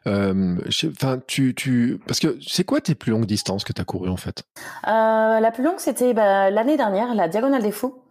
euh, 0.07 0.57
enfin, 0.91 1.19
tu 1.27 1.53
tu 1.55 1.99
parce 2.05 2.19
que 2.19 2.37
c'est 2.45 2.63
quoi 2.63 2.81
tes 2.81 2.95
plus 2.95 3.11
longues 3.11 3.25
distances 3.25 3.63
que 3.63 3.73
tu 3.73 3.81
as 3.81 3.85
courues 3.85 4.09
en 4.09 4.17
fait? 4.17 4.43
Euh, 4.87 5.39
La 5.39 5.51
plus 5.51 5.63
longue, 5.63 5.79
c'était 5.79 6.13
bah, 6.13 6.49
l'année 6.49 6.77
dernière, 6.77 7.13
la 7.15 7.27
Diagonale 7.27 7.63
des 7.63 7.71
Fous. 7.71 8.03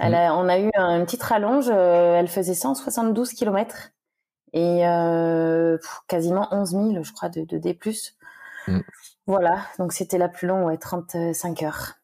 Elle 0.00 0.12
mmh. 0.12 0.32
on 0.32 0.48
a 0.48 0.58
eu 0.58 0.70
une 0.76 1.04
petite 1.04 1.22
rallonge. 1.22 1.68
elle 1.68 2.28
faisait 2.28 2.54
172 2.54 3.32
km 3.32 3.90
et 4.52 4.82
quasiment 6.06 6.46
11 6.52 6.70
000, 6.70 7.02
je 7.02 7.12
crois, 7.12 7.28
de, 7.28 7.42
de 7.42 7.58
D+. 7.58 7.78
Mmh. 8.68 8.80
Voilà, 9.26 9.58
donc 9.78 9.92
c'était 9.92 10.18
la 10.18 10.28
plus 10.28 10.46
longue, 10.46 10.66
ouais, 10.66 10.78
35 10.78 11.62
heures. 11.64 11.97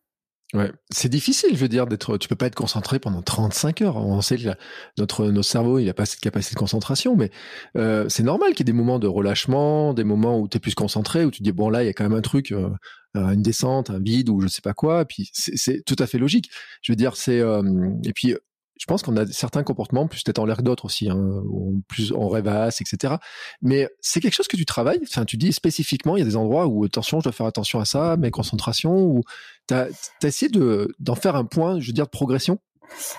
Ouais, 0.55 0.71
c'est 0.91 1.09
difficile, 1.09 1.51
je 1.53 1.61
veux 1.61 1.69
dire, 1.69 1.89
d'être. 1.89 2.17
Tu 2.17 2.29
peux 2.29 2.37
pas 2.37 2.47
être 2.47 2.55
concentré 2.55 3.01
pendant 3.01 3.23
35 3.23 3.83
heures. 3.83 3.97
On 3.97 4.21
sait 4.21 4.37
que 4.37 4.51
notre 4.99 5.27
notre 5.27 5.49
cerveau, 5.49 5.81
il 5.81 5.89
a 5.89 5.95
pas 5.95 6.07
cette 6.07 6.21
capacité 6.21 6.55
de 6.55 6.61
concentration, 6.61 7.17
mais 7.17 7.31
euh, 7.77 8.09
c'est 8.09 8.23
normal 8.23 8.51
qu'il 8.53 8.61
y 8.61 8.63
ait 8.63 8.73
des 8.73 8.79
moments 8.79 9.01
de 9.01 9.09
relâchement, 9.09 9.95
des 9.95 10.05
moments 10.05 10.39
où 10.39 10.47
tu 10.47 10.59
es 10.59 10.61
plus 10.61 10.77
concentré, 10.77 11.25
où 11.25 11.33
tu 11.33 11.43
dis 11.43 11.51
bon 11.51 11.71
là, 11.71 11.83
il 11.83 11.87
y 11.87 11.89
a 11.89 11.93
quand 11.93 12.05
même 12.05 12.17
un 12.17 12.21
truc, 12.23 12.53
euh, 12.53 12.71
une 13.17 13.43
descente, 13.43 13.91
un 13.91 13.99
vide 13.99 14.29
ou 14.29 14.41
je 14.41 14.47
sais 14.47 14.63
pas 14.63 14.75
quoi. 14.75 15.03
Et 15.03 15.05
puis 15.07 15.29
c'est 15.33 15.83
tout 15.85 15.97
à 15.99 16.07
fait 16.07 16.19
logique. 16.19 16.51
Je 16.83 16.93
veux 16.93 16.97
dire, 16.97 17.17
c'est 17.17 17.41
euh, 17.41 17.63
et 18.05 18.13
puis 18.13 18.37
je 18.79 18.87
pense 18.87 19.03
qu'on 19.03 19.17
a 19.17 19.27
certains 19.27 19.63
comportements 19.63 20.07
plus 20.09 20.23
peut-être 20.23 20.39
en 20.39 20.47
l'air 20.47 20.57
que 20.57 20.63
d'autres 20.63 20.87
aussi, 20.87 21.09
hein, 21.09 21.43
plus 21.89 22.13
on 22.13 22.29
rêvasse, 22.29 22.81
etc. 22.81 23.15
Mais 23.63 23.89
c'est 24.01 24.21
quelque 24.21 24.35
chose 24.35 24.49
que 24.49 24.57
tu 24.57 24.67
travailles. 24.67 25.01
Enfin, 25.03 25.25
tu 25.25 25.37
dis 25.37 25.53
spécifiquement, 25.53 26.17
il 26.17 26.21
y 26.21 26.23
a 26.23 26.27
des 26.27 26.37
endroits 26.37 26.67
où 26.67 26.85
attention, 26.85 27.21
je 27.21 27.25
dois 27.25 27.33
faire 27.33 27.47
attention 27.47 27.81
à 27.81 27.85
ça, 27.85 28.17
mes 28.17 28.31
concentrations. 28.31 28.97
Ou 28.97 29.23
t'as 29.67 29.87
as 30.23 30.27
essayé 30.27 30.51
de 30.51 30.95
d'en 30.99 31.15
faire 31.15 31.37
un 31.37 31.45
point, 31.45 31.79
je 31.81 31.87
veux 31.87 31.93
dire, 31.93 32.07
de 32.07 32.11
progression? 32.11 32.59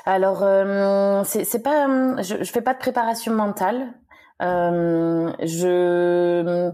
Alors, 0.05 0.43
euh, 0.43 1.23
c'est 1.23 1.63
pas, 1.63 1.87
je, 2.21 2.43
je 2.43 2.51
fais 2.51 2.61
pas 2.61 2.73
de 2.73 2.79
préparation 2.79 3.33
mentale. 3.33 3.93
Euh, 4.41 5.31
je, 5.39 6.71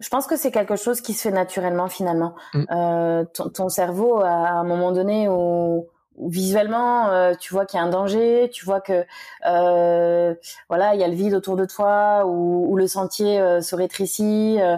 je 0.00 0.08
pense 0.08 0.26
que 0.26 0.36
c'est 0.36 0.50
quelque 0.50 0.76
chose 0.76 1.00
qui 1.00 1.14
se 1.14 1.22
fait 1.22 1.34
naturellement 1.34 1.88
finalement. 1.88 2.34
Mmh. 2.54 2.64
Euh, 2.72 3.24
ton, 3.32 3.48
ton, 3.50 3.68
cerveau, 3.68 4.20
à 4.20 4.50
un 4.50 4.64
moment 4.64 4.90
donné, 4.90 5.28
où, 5.28 5.88
visuellement 6.18 7.08
euh, 7.10 7.34
tu 7.38 7.52
vois 7.52 7.66
qu'il 7.66 7.78
y 7.78 7.82
a 7.82 7.84
un 7.84 7.90
danger 7.90 8.48
tu 8.52 8.64
vois 8.64 8.80
que 8.80 9.04
euh, 9.46 10.34
voilà 10.68 10.94
il 10.94 11.00
y 11.00 11.04
a 11.04 11.08
le 11.08 11.14
vide 11.14 11.34
autour 11.34 11.56
de 11.56 11.64
toi 11.64 12.24
ou, 12.26 12.66
ou 12.70 12.76
le 12.76 12.86
sentier 12.86 13.40
euh, 13.40 13.60
se 13.60 13.74
rétrécit 13.74 14.58
euh, 14.60 14.76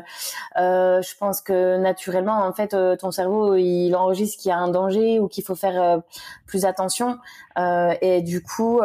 euh, 0.59 1.03
je 1.03 1.16
pense 1.18 1.42
que 1.42 1.77
naturellement 1.77 2.38
en 2.44 2.53
fait 2.53 2.75
ton 2.99 3.11
cerveau 3.11 3.55
il 3.55 3.94
enregistre 3.94 4.40
qu'il 4.40 4.49
y 4.49 4.53
a 4.53 4.59
un 4.59 4.68
danger 4.68 5.20
ou 5.20 5.29
qu'il 5.29 5.44
faut 5.44 5.55
faire 5.55 6.01
plus 6.46 6.64
attention 6.64 7.18
et 7.59 8.22
du 8.22 8.42
coup 8.42 8.81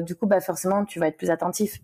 du 0.00 0.16
coup 0.16 0.26
bah 0.26 0.40
forcément 0.40 0.84
tu 0.84 0.98
vas 0.98 1.08
être 1.08 1.16
plus 1.16 1.30
attentif. 1.30 1.80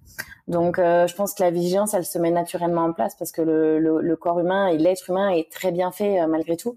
Donc 0.47 0.79
je 0.79 1.15
pense 1.15 1.35
que 1.35 1.43
la 1.43 1.51
vigilance 1.51 1.95
elle 1.95 2.05
se 2.05 2.19
met 2.19 2.31
naturellement 2.31 2.85
en 2.85 2.93
place 2.93 3.15
parce 3.17 3.33
que 3.33 3.43
le, 3.43 3.79
le, 3.79 4.01
le 4.01 4.17
corps 4.17 4.41
humain 4.41 4.69
et 4.69 4.79
l'être 4.79 5.11
humain 5.11 5.29
est 5.31 5.51
très 5.51 5.73
bien 5.73 5.91
fait 5.93 6.27
malgré 6.27 6.57
tout 6.57 6.77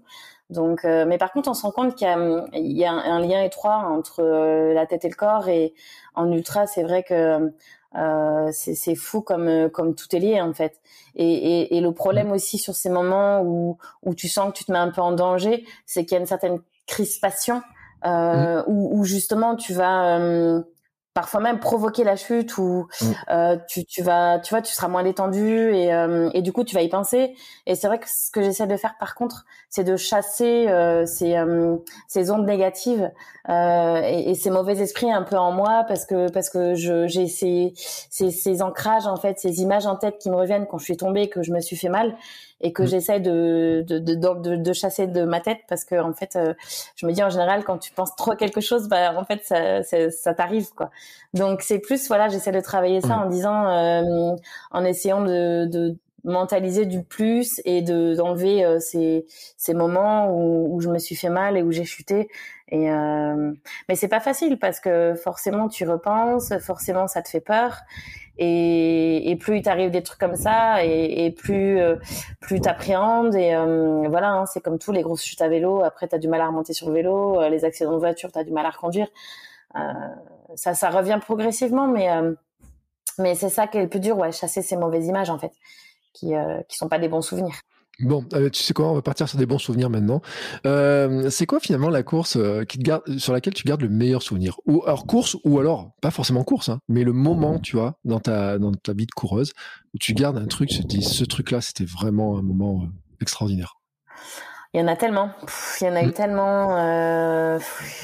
donc, 0.50 0.84
euh, 0.84 1.04
mais 1.06 1.18
par 1.18 1.32
contre, 1.32 1.48
on 1.48 1.54
se 1.54 1.62
rend 1.62 1.70
compte 1.70 1.94
qu'il 1.94 2.06
y 2.06 2.84
a, 2.84 2.92
un, 2.92 3.20
lien 3.20 3.42
étroit 3.42 3.86
entre 3.88 4.20
euh, 4.22 4.74
la 4.74 4.86
tête 4.86 5.04
et 5.04 5.08
le 5.08 5.14
corps. 5.14 5.48
Et 5.48 5.74
en 6.14 6.30
ultra, 6.30 6.66
c'est 6.66 6.82
vrai 6.82 7.02
que 7.02 7.52
euh, 7.94 8.50
c'est 8.52 8.94
fou 8.94 9.20
comme 9.20 9.68
comme 9.70 9.94
tout 9.94 10.14
est 10.14 10.18
lié 10.18 10.40
en 10.40 10.52
fait. 10.52 10.80
Et, 11.14 11.80
le 11.80 11.92
problème 11.92 12.28
mm. 12.28 12.32
aussi 12.32 12.58
sur 12.58 12.74
ces 12.74 12.90
moments 12.90 13.42
où 13.42 13.78
où 14.02 14.14
tu 14.14 14.28
sens 14.28 14.52
que 14.52 14.58
tu 14.58 14.64
te 14.64 14.72
mets 14.72 14.78
un 14.78 14.90
peu 14.90 15.00
en 15.00 15.12
danger, 15.12 15.64
c'est 15.86 16.04
qu'il 16.04 16.12
y 16.12 16.18
a 16.18 16.20
une 16.20 16.26
certaine 16.26 16.58
crispation 16.86 17.62
mm. 18.04 18.64
où, 18.66 19.04
justement 19.04 19.56
tu 19.56 19.72
vas 19.72 20.18
parfois 21.14 21.40
même 21.40 21.60
provoquer 21.60 22.04
la 22.04 22.16
chute 22.16 22.56
ou 22.58 22.88
mm. 23.00 23.06
euh, 23.30 23.56
tu, 23.68 23.84
tu 23.84 24.02
vas 24.02 24.38
tu 24.38 24.50
vois 24.50 24.62
tu 24.62 24.72
seras 24.72 24.88
moins 24.88 25.02
détendu 25.02 25.72
et, 25.74 25.92
euh, 25.92 26.30
et 26.32 26.42
du 26.42 26.52
coup 26.52 26.64
tu 26.64 26.74
vas 26.74 26.82
y 26.82 26.88
penser 26.88 27.34
et 27.66 27.74
c'est 27.74 27.86
vrai 27.86 27.98
que 27.98 28.08
ce 28.08 28.30
que 28.30 28.42
j'essaie 28.42 28.66
de 28.66 28.76
faire 28.76 28.96
par 28.98 29.14
contre 29.14 29.44
c'est 29.72 29.84
de 29.84 29.96
chasser 29.96 30.68
euh, 30.68 31.06
ces, 31.06 31.34
euh, 31.34 31.78
ces 32.06 32.30
ondes 32.30 32.44
négatives 32.44 33.10
euh, 33.48 34.02
et, 34.04 34.30
et, 34.30 34.34
ces 34.34 34.50
mauvais 34.50 34.78
esprits 34.80 35.10
un 35.10 35.22
peu 35.22 35.36
en 35.36 35.50
moi 35.50 35.84
parce 35.88 36.04
que 36.04 36.30
parce 36.30 36.50
que 36.50 36.74
j'ai 36.74 37.26
ces, 37.26 37.72
ces, 37.74 38.30
ces 38.30 38.60
ancrages 38.60 39.06
en 39.06 39.16
fait 39.16 39.38
ces 39.38 39.62
images 39.62 39.86
en 39.86 39.96
tête 39.96 40.18
qui 40.18 40.28
me 40.28 40.36
reviennent 40.36 40.66
quand 40.66 40.76
je 40.76 40.84
suis 40.84 40.98
tombée 40.98 41.30
que 41.30 41.42
je 41.42 41.52
me 41.52 41.60
suis 41.60 41.76
fait 41.76 41.88
mal 41.88 42.14
et 42.60 42.74
que 42.74 42.82
mm. 42.82 42.86
j'essaie 42.86 43.20
de 43.20 43.82
de, 43.88 43.98
de, 43.98 44.14
de, 44.14 44.56
de, 44.56 44.72
chasser 44.74 45.06
de 45.06 45.24
ma 45.24 45.40
tête 45.40 45.60
parce 45.70 45.84
que 45.86 45.98
en 45.98 46.12
fait 46.12 46.36
euh, 46.36 46.52
je 46.94 47.06
me 47.06 47.12
dis 47.12 47.24
en 47.24 47.30
général 47.30 47.64
quand 47.64 47.78
tu 47.78 47.92
penses 47.92 48.14
trop 48.14 48.32
à 48.32 48.36
quelque 48.36 48.60
chose 48.60 48.88
bah 48.88 49.18
en 49.18 49.24
fait 49.24 49.40
ça 49.42 49.82
ça, 49.82 50.10
ça 50.10 50.34
t'arrive 50.34 50.68
quoi 50.74 50.90
donc 51.32 51.62
c'est 51.62 51.78
plus 51.78 52.08
voilà 52.08 52.28
j'essaie 52.28 52.52
de 52.52 52.60
travailler 52.60 53.00
ça 53.00 53.16
mm. 53.16 53.22
en 53.22 53.26
disant 53.30 53.66
euh, 53.68 54.36
en 54.70 54.84
essayant 54.84 55.22
de, 55.22 55.64
de 55.64 55.96
mentaliser 56.24 56.86
du 56.86 57.02
plus 57.02 57.60
et 57.64 57.82
de 57.82 58.14
d'enlever 58.14 58.64
euh, 58.64 58.78
ces 58.78 59.26
ces 59.56 59.74
moments 59.74 60.30
où, 60.30 60.74
où 60.74 60.80
je 60.80 60.88
me 60.88 60.98
suis 60.98 61.16
fait 61.16 61.28
mal 61.30 61.56
et 61.56 61.62
où 61.62 61.72
j'ai 61.72 61.84
chuté. 61.84 62.28
Et 62.68 62.90
euh, 62.90 63.52
mais 63.88 63.94
c'est 63.96 64.08
pas 64.08 64.20
facile 64.20 64.58
parce 64.58 64.80
que 64.80 65.14
forcément 65.14 65.68
tu 65.68 65.86
repenses 65.88 66.56
forcément 66.58 67.06
ça 67.06 67.22
te 67.22 67.28
fait 67.28 67.40
peur. 67.40 67.78
Et, 68.38 69.30
et 69.30 69.36
plus 69.36 69.58
il 69.58 69.62
t'arrive 69.62 69.90
des 69.90 70.02
trucs 70.02 70.18
comme 70.18 70.36
ça 70.36 70.84
et, 70.84 71.26
et 71.26 71.30
plus 71.30 71.78
euh, 71.78 71.96
plus 72.40 72.60
t'appréhendes. 72.60 73.34
Et 73.34 73.54
euh, 73.54 74.08
voilà 74.08 74.30
hein, 74.30 74.46
c'est 74.46 74.60
comme 74.60 74.78
tous 74.78 74.92
les 74.92 75.02
grosses 75.02 75.22
chutes 75.22 75.42
à 75.42 75.48
vélo. 75.48 75.82
Après 75.84 76.08
t'as 76.08 76.18
du 76.18 76.28
mal 76.28 76.40
à 76.40 76.46
remonter 76.46 76.72
sur 76.72 76.88
le 76.88 76.94
vélo. 76.94 77.40
Euh, 77.40 77.48
les 77.50 77.64
accidents 77.64 77.92
de 77.92 77.98
voiture 77.98 78.30
t'as 78.32 78.44
du 78.44 78.52
mal 78.52 78.64
à 78.66 78.70
reconduire. 78.70 79.08
Ça 80.54 80.74
ça 80.74 80.90
revient 80.90 81.18
progressivement 81.20 81.88
mais 81.88 82.08
mais 83.18 83.34
c'est 83.34 83.48
ça 83.48 83.66
qui 83.66 83.78
est 83.78 83.82
le 83.82 83.88
plus 83.88 84.00
dur 84.00 84.18
ouais 84.18 84.32
chasser 84.32 84.60
ces 84.60 84.76
mauvaises 84.76 85.06
images 85.06 85.30
en 85.30 85.38
fait 85.38 85.52
qui 86.12 86.32
qui 86.68 86.76
sont 86.76 86.88
pas 86.88 86.98
des 86.98 87.08
bons 87.08 87.22
souvenirs 87.22 87.60
Bon, 88.00 88.24
euh, 88.32 88.48
tu 88.48 88.62
sais 88.62 88.72
quoi, 88.72 88.90
on 88.90 88.94
va 88.94 89.02
partir 89.02 89.28
sur 89.28 89.38
des 89.38 89.46
bons 89.46 89.58
souvenirs 89.58 89.90
maintenant. 89.90 90.22
Euh, 90.66 91.28
c'est 91.30 91.46
quoi 91.46 91.60
finalement 91.60 91.90
la 91.90 92.02
course 92.02 92.36
euh, 92.36 92.64
qui 92.64 92.78
garde, 92.78 93.18
sur 93.18 93.32
laquelle 93.32 93.52
tu 93.52 93.64
gardes 93.64 93.82
le 93.82 93.90
meilleur 93.90 94.22
souvenir? 94.22 94.58
Ou 94.66 94.82
alors 94.84 95.06
course, 95.06 95.36
ou 95.44 95.60
alors 95.60 95.92
pas 96.00 96.10
forcément 96.10 96.42
course, 96.42 96.70
hein, 96.70 96.80
mais 96.88 97.04
le 97.04 97.12
moment, 97.12 97.58
tu 97.58 97.76
vois, 97.76 97.98
dans 98.04 98.18
ta 98.18 98.58
dans 98.58 98.72
ta 98.72 98.92
vie 98.94 99.06
de 99.06 99.12
coureuse 99.12 99.52
où 99.94 99.98
tu 99.98 100.14
gardes 100.14 100.38
un 100.38 100.46
truc, 100.46 100.70
tu 100.70 100.80
te 100.80 100.86
dis 100.86 101.02
ce 101.02 101.24
truc-là, 101.24 101.60
c'était 101.60 101.84
vraiment 101.84 102.38
un 102.38 102.42
moment 102.42 102.88
extraordinaire. 103.20 103.76
Il 104.74 104.80
y 104.80 104.82
en 104.82 104.88
a 104.88 104.96
tellement. 104.96 105.30
il 105.80 105.86
y 105.86 105.90
en 105.90 105.96
a 105.96 106.02
eu 106.02 106.06
mm. 106.06 106.12
tellement. 106.14 106.76
Euh, 106.78 107.58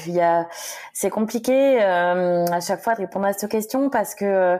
il 0.05 0.13
y 0.13 0.21
a, 0.21 0.47
c'est 0.93 1.09
compliqué 1.09 1.81
euh, 1.81 2.45
à 2.45 2.59
chaque 2.59 2.81
fois 2.81 2.93
de 2.93 2.99
répondre 2.99 3.25
à 3.25 3.33
cette 3.33 3.49
question 3.49 3.89
parce 3.89 4.13
que 4.13 4.59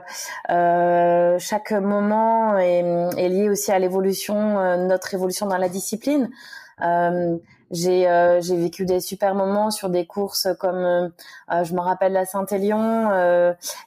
euh, 0.50 1.38
chaque 1.38 1.70
moment 1.70 2.58
est, 2.58 2.84
est, 3.16 3.28
lié 3.28 3.48
aussi 3.48 3.70
à 3.70 3.78
l'évolution, 3.78 4.58
euh, 4.58 4.76
notre 4.76 5.14
évolution 5.14 5.46
dans 5.46 5.58
la 5.58 5.68
discipline. 5.68 6.30
Euh, 7.70 7.74
J'ai 7.74 8.08
euh, 8.08 8.40
j'ai 8.40 8.56
vécu 8.56 8.84
des 8.84 9.00
super 9.00 9.34
moments 9.34 9.70
sur 9.70 9.90
des 9.90 10.06
courses 10.06 10.48
comme 10.58 10.76
euh, 10.76 11.08
euh, 11.52 11.64
je 11.64 11.74
me 11.74 11.80
rappelle 11.80 12.12
la 12.12 12.24
Saint-Élion 12.24 13.10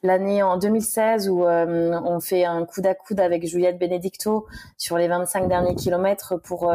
l'année 0.03 0.43
en 0.43 0.57
2016 0.57 1.29
où 1.29 1.43
on 1.45 2.19
fait 2.19 2.45
un 2.45 2.65
coude 2.65 2.85
à 2.87 2.95
coude 2.95 3.19
avec 3.19 3.45
Juliette 3.45 3.77
Benedicto 3.77 4.45
sur 4.77 4.97
les 4.97 5.07
25 5.07 5.47
derniers 5.47 5.75
kilomètres 5.75 6.37
pour 6.37 6.73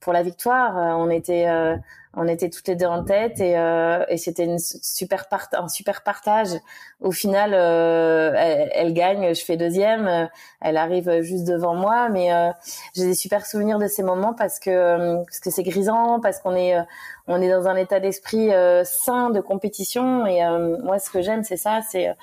pour 0.00 0.12
la 0.12 0.22
victoire. 0.22 0.74
on 0.98 1.10
était 1.10 1.46
on 2.16 2.26
était 2.26 2.48
toutes 2.48 2.66
les 2.66 2.76
deux 2.76 2.86
en 2.86 3.04
tête 3.04 3.40
et, 3.40 3.58
euh, 3.58 4.04
et 4.08 4.16
c'était 4.16 4.44
une 4.44 4.58
super 4.58 5.28
part 5.28 5.48
un 5.52 5.68
super 5.68 6.02
partage. 6.02 6.48
Au 7.00 7.12
final, 7.12 7.52
euh, 7.52 8.32
elle, 8.34 8.94
gagne, 8.94 9.34
je 9.34 9.44
fais 9.44 9.58
deuxième, 9.58 10.28
elle 10.62 10.78
arrive 10.78 11.20
juste 11.20 11.46
devant 11.46 11.74
moi, 11.74 12.08
mais 12.08 12.32
euh, 12.32 12.50
j'ai 12.94 13.04
des 13.04 13.14
super 13.14 13.44
souvenirs 13.44 13.78
de 13.78 13.86
ces 13.86 14.02
moments 14.02 14.32
parce 14.32 14.58
que 14.58 15.16
parce 15.24 15.40
que 15.40 15.50
c'est 15.50 15.62
grisant, 15.62 16.18
parce 16.20 16.40
qu'on 16.40 16.56
est 16.56 16.74
on 17.28 17.40
est 17.42 17.48
dans 17.48 17.66
un 17.66 17.76
état 17.76 18.00
d'esprit 18.00 18.52
euh, 18.52 18.84
sain 18.84 19.30
de 19.30 19.40
compétition 19.40 20.26
et 20.26 20.44
euh, 20.44 20.76
moi 20.82 20.98
ce 20.98 21.10
que 21.10 21.22
j'aime 21.22 21.42
c'est 21.42 21.56
ça 21.56 21.80
c'est 21.88 22.14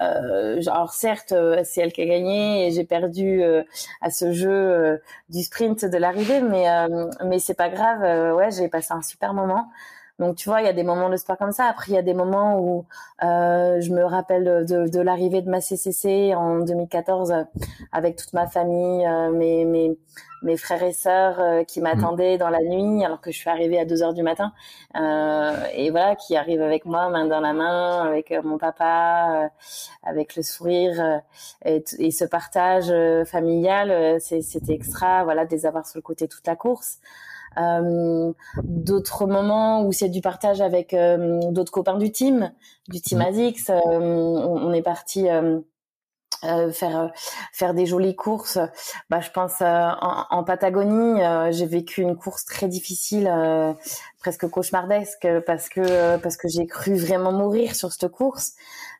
euh, 0.00 0.60
alors 0.66 0.92
certes 0.92 1.34
c'est 1.64 1.80
elle 1.80 1.92
qui 1.92 2.02
a 2.02 2.06
gagné 2.06 2.66
et 2.66 2.70
j'ai 2.70 2.84
perdu 2.84 3.42
à 4.00 4.10
ce 4.10 4.32
jeu 4.32 5.00
du 5.28 5.42
sprint 5.42 5.84
de 5.84 5.96
l'arrivée 5.96 6.40
mais 6.40 6.66
mais 7.24 7.38
c'est 7.38 7.54
pas 7.54 7.68
grave 7.68 8.36
ouais 8.36 8.50
j'ai 8.50 8.68
passé 8.68 8.92
un 8.92 9.02
super 9.02 9.34
moment 9.34 9.70
donc 10.20 10.36
tu 10.36 10.50
vois, 10.50 10.60
il 10.60 10.66
y 10.66 10.68
a 10.68 10.74
des 10.74 10.82
moments 10.82 11.08
de 11.08 11.16
sport 11.16 11.38
comme 11.38 11.50
ça. 11.50 11.64
Après, 11.64 11.86
il 11.92 11.94
y 11.94 11.98
a 11.98 12.02
des 12.02 12.12
moments 12.12 12.60
où 12.60 12.84
euh, 13.24 13.80
je 13.80 13.90
me 13.90 14.04
rappelle 14.04 14.66
de, 14.66 14.86
de 14.86 15.00
l'arrivée 15.00 15.40
de 15.40 15.48
ma 15.48 15.62
CCC 15.62 16.34
en 16.34 16.58
2014 16.60 17.32
avec 17.90 18.16
toute 18.16 18.34
ma 18.34 18.46
famille, 18.46 19.06
euh, 19.06 19.30
mes, 19.30 19.64
mes, 19.64 19.96
mes 20.42 20.58
frères 20.58 20.82
et 20.82 20.92
sœurs 20.92 21.40
euh, 21.40 21.64
qui 21.64 21.80
m'attendaient 21.80 22.36
dans 22.36 22.50
la 22.50 22.60
nuit 22.60 23.02
alors 23.02 23.22
que 23.22 23.30
je 23.30 23.38
suis 23.38 23.48
arrivée 23.48 23.80
à 23.80 23.86
2 23.86 24.02
heures 24.02 24.12
du 24.12 24.22
matin. 24.22 24.52
Euh, 24.94 25.56
et 25.72 25.90
voilà, 25.90 26.16
qui 26.16 26.36
arrivent 26.36 26.60
avec 26.62 26.84
moi, 26.84 27.08
main 27.08 27.24
dans 27.24 27.40
la 27.40 27.54
main, 27.54 28.04
avec 28.06 28.30
mon 28.44 28.58
papa, 28.58 29.50
avec 30.02 30.36
le 30.36 30.42
sourire 30.42 31.22
et, 31.64 31.82
et 31.98 32.10
ce 32.10 32.26
partage 32.26 32.92
familial, 33.24 34.20
c'était 34.20 34.74
extra. 34.74 35.24
Voilà, 35.24 35.46
de 35.46 35.50
les 35.50 35.64
avoir 35.64 35.86
sur 35.86 35.96
le 35.96 36.02
côté 36.02 36.28
toute 36.28 36.46
la 36.46 36.56
course. 36.56 36.98
Euh, 37.58 38.32
d'autres 38.62 39.26
moments 39.26 39.84
où 39.84 39.92
c'est 39.92 40.08
du 40.08 40.20
partage 40.20 40.60
avec 40.60 40.94
euh, 40.94 41.40
d'autres 41.50 41.72
copains 41.72 41.98
du 41.98 42.12
team, 42.12 42.52
du 42.88 43.00
team 43.00 43.18
mmh. 43.18 43.22
ASICS. 43.22 43.70
Euh, 43.70 43.98
on, 43.98 44.72
est 44.72 44.82
parti 44.82 45.26
euh, 46.44 46.72
faire 46.72 47.12
faire 47.52 47.74
des 47.74 47.86
jolies 47.86 48.16
courses. 48.16 48.58
Bah, 49.08 49.20
je 49.20 49.30
pense 49.30 49.60
en, 49.60 50.26
en, 50.30 50.44
Patagonie, 50.44 51.20
j'ai 51.50 51.66
vécu 51.66 52.02
une 52.02 52.16
course 52.16 52.44
très 52.44 52.68
difficile, 52.68 53.30
presque 54.20 54.48
cauchemardesque, 54.48 55.26
parce 55.46 55.68
que 55.68 56.16
parce 56.18 56.36
que 56.36 56.48
j'ai 56.48 56.66
cru 56.66 56.94
vraiment 56.94 57.32
mourir 57.32 57.74
sur 57.74 57.92
cette 57.92 58.08
course. 58.08 58.52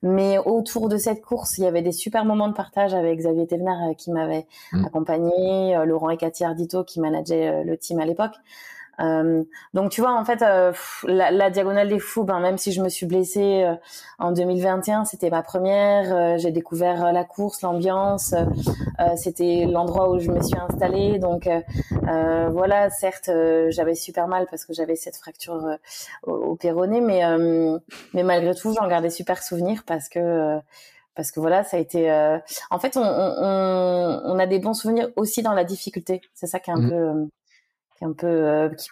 Mais 0.03 0.38
autour 0.38 0.88
de 0.88 0.96
cette 0.96 1.22
course, 1.22 1.59
il 1.59 1.64
y 1.64 1.66
avait 1.66 1.83
des 1.83 1.92
super 1.92 2.24
moments 2.24 2.48
de 2.48 2.55
partage 2.55 2.94
avec 2.94 3.18
Xavier 3.18 3.46
Thévenard 3.46 3.94
qui 3.98 4.11
m'avait 4.11 4.46
mmh. 4.72 4.85
accompagné, 4.87 5.85
Laurent 5.85 6.11
et 6.11 6.16
Cathy 6.16 6.44
Ardito 6.44 6.85
qui 6.85 7.00
manageaient 7.00 7.64
le 7.64 7.76
team 7.76 8.00
à 8.00 8.07
l'époque. 8.07 8.35
Euh, 9.00 9.44
donc 9.74 9.90
tu 9.90 10.00
vois, 10.00 10.12
en 10.12 10.24
fait, 10.24 10.42
euh, 10.42 10.72
la, 11.04 11.30
la, 11.30 11.50
diagonale 11.50 11.88
des 11.88 11.98
fous, 11.98 12.24
ben, 12.24 12.40
même 12.40 12.58
si 12.58 12.72
je 12.72 12.82
me 12.82 12.88
suis 12.88 13.06
blessée 13.06 13.64
euh, 13.64 13.74
en 14.18 14.32
2021, 14.32 15.04
c'était 15.04 15.30
ma 15.30 15.42
première. 15.42 16.38
j'ai 16.38 16.50
découvert 16.50 17.12
la 17.12 17.24
course, 17.24 17.62
l'ambiance. 17.62 18.34
c'était 19.16 19.66
l'endroit 19.66 20.10
où 20.10 20.18
je 20.18 20.30
me 20.30 20.42
suis 20.42 20.58
installée. 20.58 21.18
Donc 21.18 21.48
voilà, 22.52 22.90
certes, 22.90 23.30
j'avais 23.68 23.94
super 23.94 24.28
mal 24.28 24.46
parce 24.50 24.64
que 24.64 24.74
j'avais 24.74 24.96
cette 24.96 25.16
fracture 25.16 25.78
au, 26.24 26.32
au 26.32 26.56
péroné, 26.56 27.00
mais 27.00 27.22
mais 28.14 28.22
malgré 28.22 28.54
tout, 28.54 28.74
j'en 28.74 28.88
gardais 28.88 29.10
super 29.10 29.42
souvenir 29.42 29.84
parce 29.86 30.08
que 30.08 30.58
parce 31.14 31.32
que 31.32 31.40
voilà, 31.40 31.64
ça 31.64 31.76
a 31.76 31.80
été. 31.80 32.10
En 32.70 32.78
fait, 32.78 32.96
on, 32.96 33.02
on, 33.02 34.20
on, 34.24 34.38
a 34.38 34.46
des 34.46 34.58
bons 34.58 34.74
souvenirs 34.74 35.08
aussi 35.16 35.42
dans 35.42 35.54
la 35.54 35.64
difficulté. 35.64 36.20
C'est 36.34 36.46
ça 36.46 36.60
qui 36.60 36.70
est 36.70 36.74
un 36.74 36.80
mmh. 36.80 36.90
peu 36.90 37.28
un 38.02 38.12
peu 38.12 38.26
euh, 38.26 38.68
qui, 38.70 38.88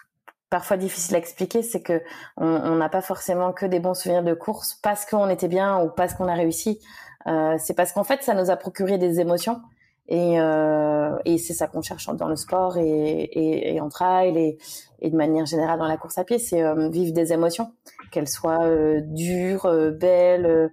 parfois 0.49 0.77
difficile 0.77 1.15
à 1.15 1.19
expliquer, 1.19 1.61
c'est 1.61 1.81
que 1.81 2.01
on 2.37 2.75
n'a 2.75 2.89
pas 2.89 3.01
forcément 3.01 3.53
que 3.53 3.65
des 3.65 3.79
bons 3.79 3.93
souvenirs 3.93 4.23
de 4.23 4.33
course 4.33 4.79
parce 4.81 5.05
qu'on 5.05 5.29
était 5.29 5.47
bien 5.47 5.81
ou 5.81 5.89
parce 5.89 6.13
qu'on 6.13 6.27
a 6.27 6.33
réussi. 6.33 6.79
Euh, 7.27 7.55
c'est 7.59 7.73
parce 7.73 7.91
qu'en 7.91 8.03
fait, 8.03 8.23
ça 8.23 8.33
nous 8.33 8.49
a 8.49 8.55
procuré 8.55 8.97
des 8.97 9.19
émotions 9.19 9.61
et, 10.07 10.39
euh, 10.39 11.17
et 11.25 11.37
c'est 11.37 11.53
ça 11.53 11.67
qu'on 11.67 11.81
cherche 11.81 12.07
dans 12.07 12.27
le 12.27 12.35
sport 12.35 12.77
et, 12.77 12.83
et, 12.83 13.75
et 13.75 13.81
en 13.81 13.89
trail 13.89 14.37
et, 14.37 14.57
et, 15.01 15.09
de 15.09 15.15
manière 15.15 15.45
générale 15.45 15.77
dans 15.77 15.87
la 15.87 15.97
course 15.97 16.17
à 16.17 16.23
pied, 16.23 16.39
c'est 16.39 16.63
euh, 16.63 16.89
vivre 16.89 17.13
des 17.13 17.31
émotions, 17.33 17.71
qu'elles 18.09 18.27
soient 18.27 18.63
euh, 18.63 19.01
dures, 19.01 19.65
euh, 19.65 19.91
belles, 19.91 20.71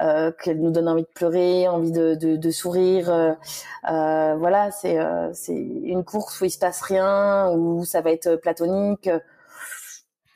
euh, 0.00 0.32
qu'elles 0.42 0.60
nous 0.60 0.70
donnent 0.70 0.88
envie 0.88 1.02
de 1.02 1.08
pleurer, 1.14 1.68
envie 1.68 1.92
de, 1.92 2.14
de, 2.14 2.36
de 2.36 2.50
sourire. 2.50 3.36
voilà, 3.84 4.70
c'est 4.70 4.98
c'est 5.32 5.54
une 5.54 6.04
course 6.04 6.40
où 6.40 6.44
il 6.44 6.50
se 6.50 6.58
passe 6.58 6.80
rien, 6.82 7.50
où 7.52 7.84
ça 7.84 8.00
va 8.00 8.10
être 8.10 8.36
platonique 8.36 9.10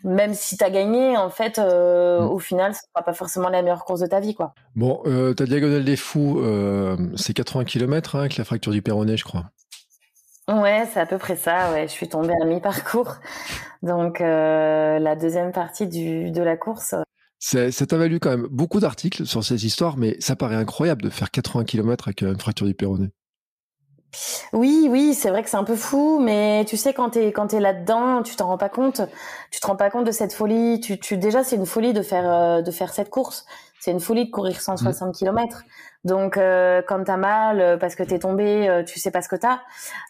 même 0.04 0.34
si 0.34 0.56
tu 0.56 0.64
as 0.64 0.70
gagné, 0.70 1.16
en 1.16 1.30
fait, 1.30 1.58
mm. 1.58 2.26
au 2.26 2.40
final, 2.40 2.74
ce 2.74 2.80
sera 2.80 3.04
pas 3.04 3.12
forcément 3.12 3.48
la 3.48 3.62
meilleure 3.62 3.84
course 3.84 4.00
de 4.00 4.06
ta 4.06 4.18
vie, 4.18 4.34
quoi. 4.34 4.52
Bon, 4.74 5.00
ta 5.36 5.46
diagonale 5.46 5.84
des 5.84 5.94
fous, 5.94 6.42
c'est 7.14 7.34
80 7.34 7.64
km 7.64 8.16
hein, 8.16 8.20
avec 8.20 8.36
la 8.36 8.42
fracture 8.42 8.72
du 8.72 8.82
péroné, 8.82 9.16
je 9.16 9.22
crois. 9.22 9.44
Ouais, 10.52 10.86
c'est 10.92 11.00
à 11.00 11.06
peu 11.06 11.18
près 11.18 11.36
ça. 11.36 11.72
Ouais, 11.72 11.88
je 11.88 11.92
suis 11.92 12.08
tombée 12.08 12.34
à 12.42 12.44
mi-parcours, 12.44 13.14
donc 13.82 14.20
euh, 14.20 14.98
la 14.98 15.16
deuxième 15.16 15.52
partie 15.52 15.86
du, 15.86 16.30
de 16.30 16.42
la 16.42 16.56
course. 16.56 16.94
Ça 17.38 17.86
t'a 17.86 17.96
valu 17.96 18.20
quand 18.20 18.30
même 18.30 18.46
beaucoup 18.50 18.78
d'articles 18.78 19.26
sur 19.26 19.42
ces 19.42 19.66
histoires, 19.66 19.96
mais 19.96 20.16
ça 20.20 20.36
paraît 20.36 20.54
incroyable 20.56 21.02
de 21.02 21.10
faire 21.10 21.30
80 21.30 21.64
km 21.64 22.08
avec 22.08 22.20
une 22.20 22.38
fracture 22.38 22.66
du 22.66 22.74
péroné. 22.74 23.10
Oui, 24.52 24.88
oui, 24.90 25.14
c'est 25.14 25.30
vrai 25.30 25.42
que 25.42 25.48
c'est 25.48 25.56
un 25.56 25.64
peu 25.64 25.74
fou, 25.74 26.20
mais 26.20 26.66
tu 26.68 26.76
sais 26.76 26.92
quand 26.92 27.10
t'es 27.10 27.32
quand 27.32 27.48
t'es 27.48 27.60
là-dedans, 27.60 28.22
tu 28.22 28.36
t'en 28.36 28.48
rends 28.48 28.58
pas 28.58 28.68
compte. 28.68 29.00
Tu 29.50 29.58
te 29.58 29.66
rends 29.66 29.76
pas 29.76 29.90
compte 29.90 30.04
de 30.04 30.12
cette 30.12 30.34
folie. 30.34 30.80
Tu, 30.80 30.98
tu 30.98 31.16
déjà 31.16 31.42
c'est 31.42 31.56
une 31.56 31.66
folie 31.66 31.94
de 31.94 32.02
faire 32.02 32.30
euh, 32.30 32.62
de 32.62 32.70
faire 32.70 32.92
cette 32.92 33.08
course. 33.08 33.46
C'est 33.80 33.90
une 33.90 34.00
folie 34.00 34.26
de 34.26 34.30
courir 34.30 34.60
160 34.60 35.08
mmh. 35.08 35.12
km. 35.12 35.64
Donc 36.04 36.36
euh, 36.36 36.82
quand 36.86 37.04
t'as 37.04 37.16
mal 37.16 37.60
euh, 37.60 37.76
parce 37.76 37.94
que 37.94 38.02
t'es 38.02 38.18
tombé, 38.18 38.68
euh, 38.68 38.82
tu 38.82 38.98
sais 38.98 39.12
pas 39.12 39.22
ce 39.22 39.28
que 39.28 39.36
t'as, 39.36 39.60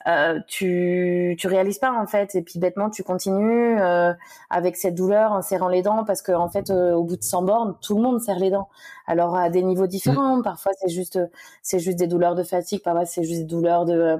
euh, 0.06 0.40
tu 0.46 1.36
tu 1.38 1.46
réalises 1.48 1.78
pas 1.78 1.92
en 1.92 2.06
fait. 2.06 2.34
Et 2.34 2.40
puis 2.40 2.58
bêtement 2.58 2.88
tu 2.88 3.02
continues 3.02 3.78
euh, 3.78 4.14
avec 4.48 4.76
cette 4.76 4.94
douleur 4.94 5.32
en 5.32 5.42
serrant 5.42 5.68
les 5.68 5.82
dents 5.82 6.04
parce 6.04 6.22
que 6.22 6.32
en 6.32 6.48
fait 6.48 6.70
au 6.70 7.04
bout 7.04 7.16
de 7.18 7.22
100 7.22 7.42
bornes 7.42 7.74
tout 7.82 7.94
le 7.96 8.02
monde 8.02 8.20
serre 8.22 8.38
les 8.38 8.50
dents. 8.50 8.70
Alors 9.06 9.36
à 9.36 9.50
des 9.50 9.62
niveaux 9.62 9.86
différents. 9.86 10.38
Mmh. 10.38 10.42
Parfois 10.42 10.72
c'est 10.80 10.88
juste 10.88 11.18
c'est 11.62 11.78
juste 11.78 11.98
des 11.98 12.06
douleurs 12.06 12.36
de 12.36 12.42
fatigue, 12.42 12.82
parfois 12.82 13.04
c'est 13.04 13.24
juste 13.24 13.40
des 13.40 13.46
douleurs 13.46 13.84
de 13.84 14.18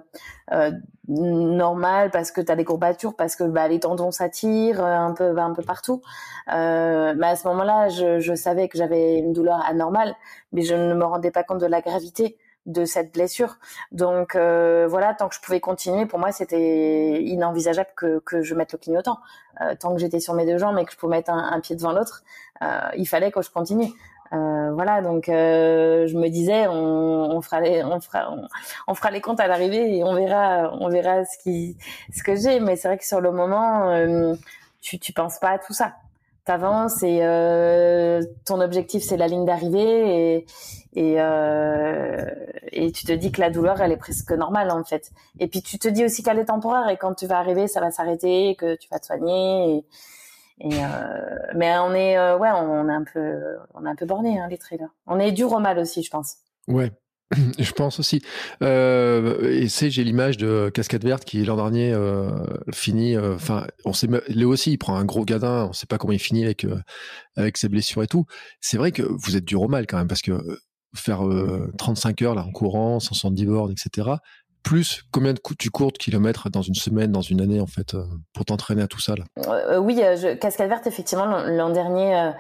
normales 1.09 2.11
parce 2.11 2.31
que 2.31 2.41
t'as 2.41 2.55
des 2.55 2.65
courbatures, 2.65 3.17
parce 3.17 3.35
que 3.35 3.45
bah, 3.45 3.67
les 3.67 3.81
tendons 3.81 4.11
s'attirent 4.13 4.85
un 4.85 5.13
peu 5.15 5.37
un 5.39 5.53
peu 5.53 5.63
partout. 5.63 6.03
mais 6.49 7.27
à 7.27 7.37
ce 7.37 7.49
moment-là 7.49 7.89
je, 7.89 8.21
je 8.21 8.35
savais 8.35 8.69
que 8.69 8.77
j'avais 8.79 9.19
une 9.19 9.33
douleur 9.33 9.65
anormale, 9.67 10.15
mais 10.53 10.63
je 10.63 10.75
ne 10.75 10.95
me 10.95 11.05
rendais 11.05 11.31
pas 11.31 11.43
compte 11.45 11.62
de 11.63 11.67
la 11.67 11.81
gravité 11.81 12.37
de 12.67 12.85
cette 12.85 13.13
blessure. 13.13 13.57
Donc 13.91 14.37
euh, 14.37 14.87
voilà, 14.89 15.15
tant 15.15 15.29
que 15.29 15.35
je 15.35 15.41
pouvais 15.41 15.61
continuer, 15.61 16.07
pour 16.07 16.19
moi 16.19 16.33
c'était 16.33 17.23
inenvisageable 17.23 17.91
que, 17.97 18.21
que 18.21 18.43
je 18.43 18.55
mette 18.55 18.73
le 18.73 18.79
clignotant. 18.79 19.19
Euh, 19.61 19.75
tant 19.79 19.93
que 19.95 20.01
j'étais 20.01 20.21
sur 20.21 20.35
mes 20.35 20.47
deux 20.47 20.59
jambes 20.59 20.79
et 20.79 20.85
que 20.85 20.93
je 20.93 20.97
pouvais 20.97 21.17
mettre 21.17 21.31
un, 21.31 21.61
pied 21.61 21.77
devant 21.77 21.93
l'autre, 21.93 22.23
euh, 22.63 22.81
il 22.97 23.07
fallait 23.07 23.31
que 23.33 23.43
je 23.43 23.51
continue. 23.51 23.93
Voilà, 24.75 25.03
donc 25.03 25.25
je 25.27 26.17
me 26.17 26.29
disais, 26.29 26.67
on, 26.67 27.39
fera 27.43 27.61
les, 27.61 27.85
on 27.85 28.01
fera, 28.01 28.35
on, 28.89 28.95
fera 28.95 29.11
les 29.11 29.21
comptes 29.21 29.41
à 29.41 29.47
l'arrivée 29.47 29.95
et 29.95 30.05
on 30.05 30.15
verra, 30.15 30.73
on 30.81 30.89
verra 30.89 31.27
ce 31.27 31.37
qui, 31.43 31.77
ce 32.17 32.23
que 32.23 32.35
j'ai. 32.35 32.59
Mais 32.59 32.77
c'est 32.77 32.89
vrai 32.89 32.97
que 32.97 33.05
sur 33.05 33.21
le 33.21 33.31
moment, 33.31 33.93
tu, 34.81 34.99
tu 34.99 35.13
penses 35.13 35.39
pas 35.39 35.51
à 35.51 35.59
tout 35.59 35.75
ça 35.75 35.97
t'avances 36.45 37.03
et 37.03 37.21
euh, 37.23 38.23
ton 38.45 38.61
objectif 38.61 39.03
c'est 39.03 39.17
la 39.17 39.29
ligne 39.29 39.45
d'arrivée 39.45 40.37
et 40.37 40.47
et, 40.95 41.15
euh, 41.19 42.27
et 42.71 42.93
tu 42.93 43.07
te 43.07 43.13
dis 43.13 43.33
que 43.33 43.41
la 43.41 43.49
douleur 43.49 43.81
elle 43.81 43.93
est 43.93 43.97
presque 43.97 44.33
normale 44.33 44.71
en 44.71 44.85
fait. 44.85 45.11
Et 45.39 45.49
puis 45.49 45.63
tu 45.63 45.79
te 45.79 45.89
dis 45.89 46.05
aussi 46.05 46.23
qu'elle 46.23 46.39
est 46.39 46.47
temporaire 46.47 46.89
et 46.91 46.99
quand 46.99 47.15
tu 47.15 47.27
vas 47.27 47.39
arriver 47.39 47.67
ça 47.67 47.81
va 47.81 47.91
s'arrêter 47.91 48.57
que 48.57 48.75
tu 48.75 48.89
vas 48.91 48.99
te 48.99 49.07
soigner 49.07 49.85
euh, 50.65 51.39
mais 51.55 51.77
on 51.79 51.93
est 51.95 52.17
euh, 52.19 52.37
ouais 52.39 52.51
on, 52.53 52.89
est 52.89 52.93
un 52.93 53.05
peu 53.05 53.59
on 53.75 53.85
est 53.85 53.89
un 53.89 53.97
peu 53.97 54.07
borné 54.07 54.39
hein, 54.39 54.49
les 54.49 54.59
trailers. 54.59 54.91
On 55.07 55.19
est 55.19 55.33
dur 55.33 55.53
au 55.53 55.59
mal 55.59 55.79
aussi 55.79 56.03
je 56.03 56.11
pense. 56.11 56.37
Ouais 56.69 56.93
Je 57.59 57.73
pense 57.73 57.99
aussi. 57.99 58.23
Euh, 58.63 59.51
et 59.51 59.69
c'est, 59.69 59.91
j'ai 59.91 60.05
l'image 60.05 60.37
de 60.37 60.71
Cascade 60.73 61.05
Verte 61.05 61.25
qui 61.25 61.45
l'an 61.45 61.57
dernier 61.57 61.93
euh, 61.93 62.31
finit. 62.73 63.17
Euh, 63.17 63.35
enfin, 63.35 63.67
on 63.85 63.93
sait, 63.93 64.09
Léo 64.29 64.53
aussi, 64.53 64.73
il 64.73 64.79
prend 64.79 64.97
un 64.97 65.05
gros 65.05 65.25
gadin. 65.25 65.67
On 65.71 65.73
sait 65.73 65.87
pas 65.87 65.99
comment 65.99 66.13
il 66.13 66.19
finit 66.19 66.45
avec 66.45 66.65
euh, 66.65 66.81
avec 67.37 67.57
ses 67.57 67.69
blessures 67.69 68.03
et 68.03 68.07
tout. 68.07 68.27
C'est 68.61 68.77
vrai 68.77 68.93
que 68.93 69.03
vous 69.03 69.37
êtes 69.37 69.45
dur 69.45 69.63
au 69.63 69.69
mal 69.69 69.87
quand 69.87 69.99
même 69.99 70.09
parce 70.09 70.23
que 70.23 70.33
faire 70.95 71.23
35 71.79 72.21
heures 72.21 72.35
là 72.35 72.45
en 72.45 72.53
courant, 72.53 73.01
170 73.01 73.47
bornes, 73.47 73.73
etc. 73.73 74.11
plus 74.63 75.05
combien 75.11 75.33
de 75.33 75.41
tu 75.59 75.71
cours 75.71 75.91
de 75.91 75.97
kilomètres 75.97 76.51
dans 76.51 76.61
une 76.61 76.75
semaine, 76.75 77.11
dans 77.11 77.23
une 77.23 77.41
année 77.41 77.61
en 77.61 77.67
fait, 77.67 77.97
pour 78.35 78.45
t'entraîner 78.45 78.83
à 78.83 78.89
tout 78.89 79.01
ça 79.01 79.15
là? 79.17 79.79
Oui, 79.79 79.97
je, 79.97 80.35
cascade 80.35 80.69
verte 80.69 80.87
effectivement 80.87 81.25
l'an 81.47 81.71
dernier, 81.71 82.33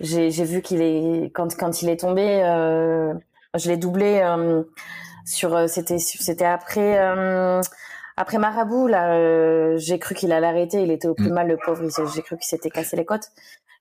j'ai 0.00 0.44
vu 0.44 0.60
qu'il 0.60 0.82
est 0.82 1.32
quand 1.34 1.56
quand 1.56 1.80
il 1.80 1.88
est 1.88 2.00
tombé, 2.00 2.42
je 3.54 3.68
l'ai 3.68 3.76
doublé 3.76 4.22
sur 5.24 5.68
c'était 5.68 5.98
c'était 5.98 6.44
après 6.44 6.98
après 8.16 8.38
Marabout, 8.38 8.86
là, 8.86 9.16
euh, 9.16 9.76
j'ai 9.76 9.98
cru 9.98 10.14
qu'il 10.14 10.32
allait 10.32 10.46
arrêter. 10.46 10.82
Il 10.82 10.90
était 10.90 11.08
au 11.08 11.14
plus 11.14 11.30
mm. 11.30 11.34
mal, 11.34 11.48
le 11.48 11.56
pauvre. 11.56 11.82
J'ai 12.14 12.22
cru 12.22 12.36
qu'il 12.36 12.46
s'était 12.46 12.70
cassé 12.70 12.96
les 12.96 13.04
côtes. 13.04 13.30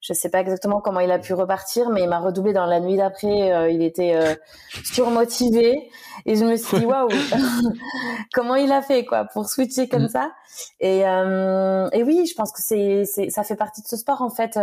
Je 0.01 0.11
sais 0.11 0.29
pas 0.29 0.41
exactement 0.41 0.81
comment 0.81 0.99
il 0.99 1.11
a 1.11 1.19
pu 1.19 1.33
repartir, 1.33 1.89
mais 1.89 2.01
il 2.01 2.09
m'a 2.09 2.19
redoublé 2.19 2.51
dans 2.51 2.65
la 2.65 2.81
nuit 2.81 2.97
d'après. 2.97 3.53
Euh, 3.53 3.69
il 3.69 3.81
était 3.81 4.15
euh, 4.15 4.33
surmotivé 4.83 5.89
et 6.25 6.35
je 6.35 6.43
me 6.43 6.57
suis 6.57 6.79
dit 6.79 6.85
waouh, 6.85 7.07
comment 8.33 8.55
il 8.55 8.71
a 8.73 8.81
fait 8.81 9.05
quoi 9.05 9.25
pour 9.25 9.47
switcher 9.47 9.87
comme 9.87 10.05
mm. 10.05 10.09
ça. 10.09 10.31
Et, 10.81 10.99
et 10.99 12.03
oui, 12.03 12.25
je 12.25 12.35
pense 12.35 12.51
que 12.51 12.61
c'est 12.61 13.05
ça 13.29 13.43
fait 13.43 13.55
partie 13.55 13.81
de 13.81 13.87
ce 13.87 13.95
sport 13.95 14.21
en 14.21 14.29
fait. 14.29 14.59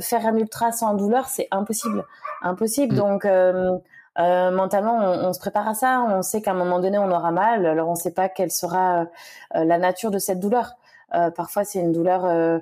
faire 0.00 0.26
un 0.26 0.36
ultra 0.36 0.72
sans 0.72 0.94
douleur, 0.94 1.28
c'est 1.28 1.46
impossible, 1.52 2.04
impossible. 2.42 2.94
Mm. 2.94 2.98
Donc 2.98 3.24
euh, 3.24 3.70
mentalement, 4.18 4.98
on, 4.98 5.32
se 5.32 5.38
prépare 5.38 5.68
à 5.68 5.74
ça. 5.74 6.00
On 6.08 6.22
sait 6.22 6.40
qu'à 6.40 6.52
un 6.52 6.54
moment 6.54 6.80
donné, 6.80 6.98
on 6.98 7.10
aura 7.10 7.30
mal. 7.30 7.66
Alors, 7.66 7.88
on 7.88 7.92
ne 7.92 7.96
sait 7.96 8.12
pas 8.12 8.28
quelle 8.28 8.50
sera 8.50 9.06
euh, 9.54 9.64
la 9.64 9.78
nature 9.78 10.10
de 10.10 10.18
cette 10.18 10.40
douleur. 10.40 10.72
Euh, 11.14 11.30
parfois, 11.30 11.64
c'est 11.64 11.78
une 11.78 11.92
douleur, 11.92 12.60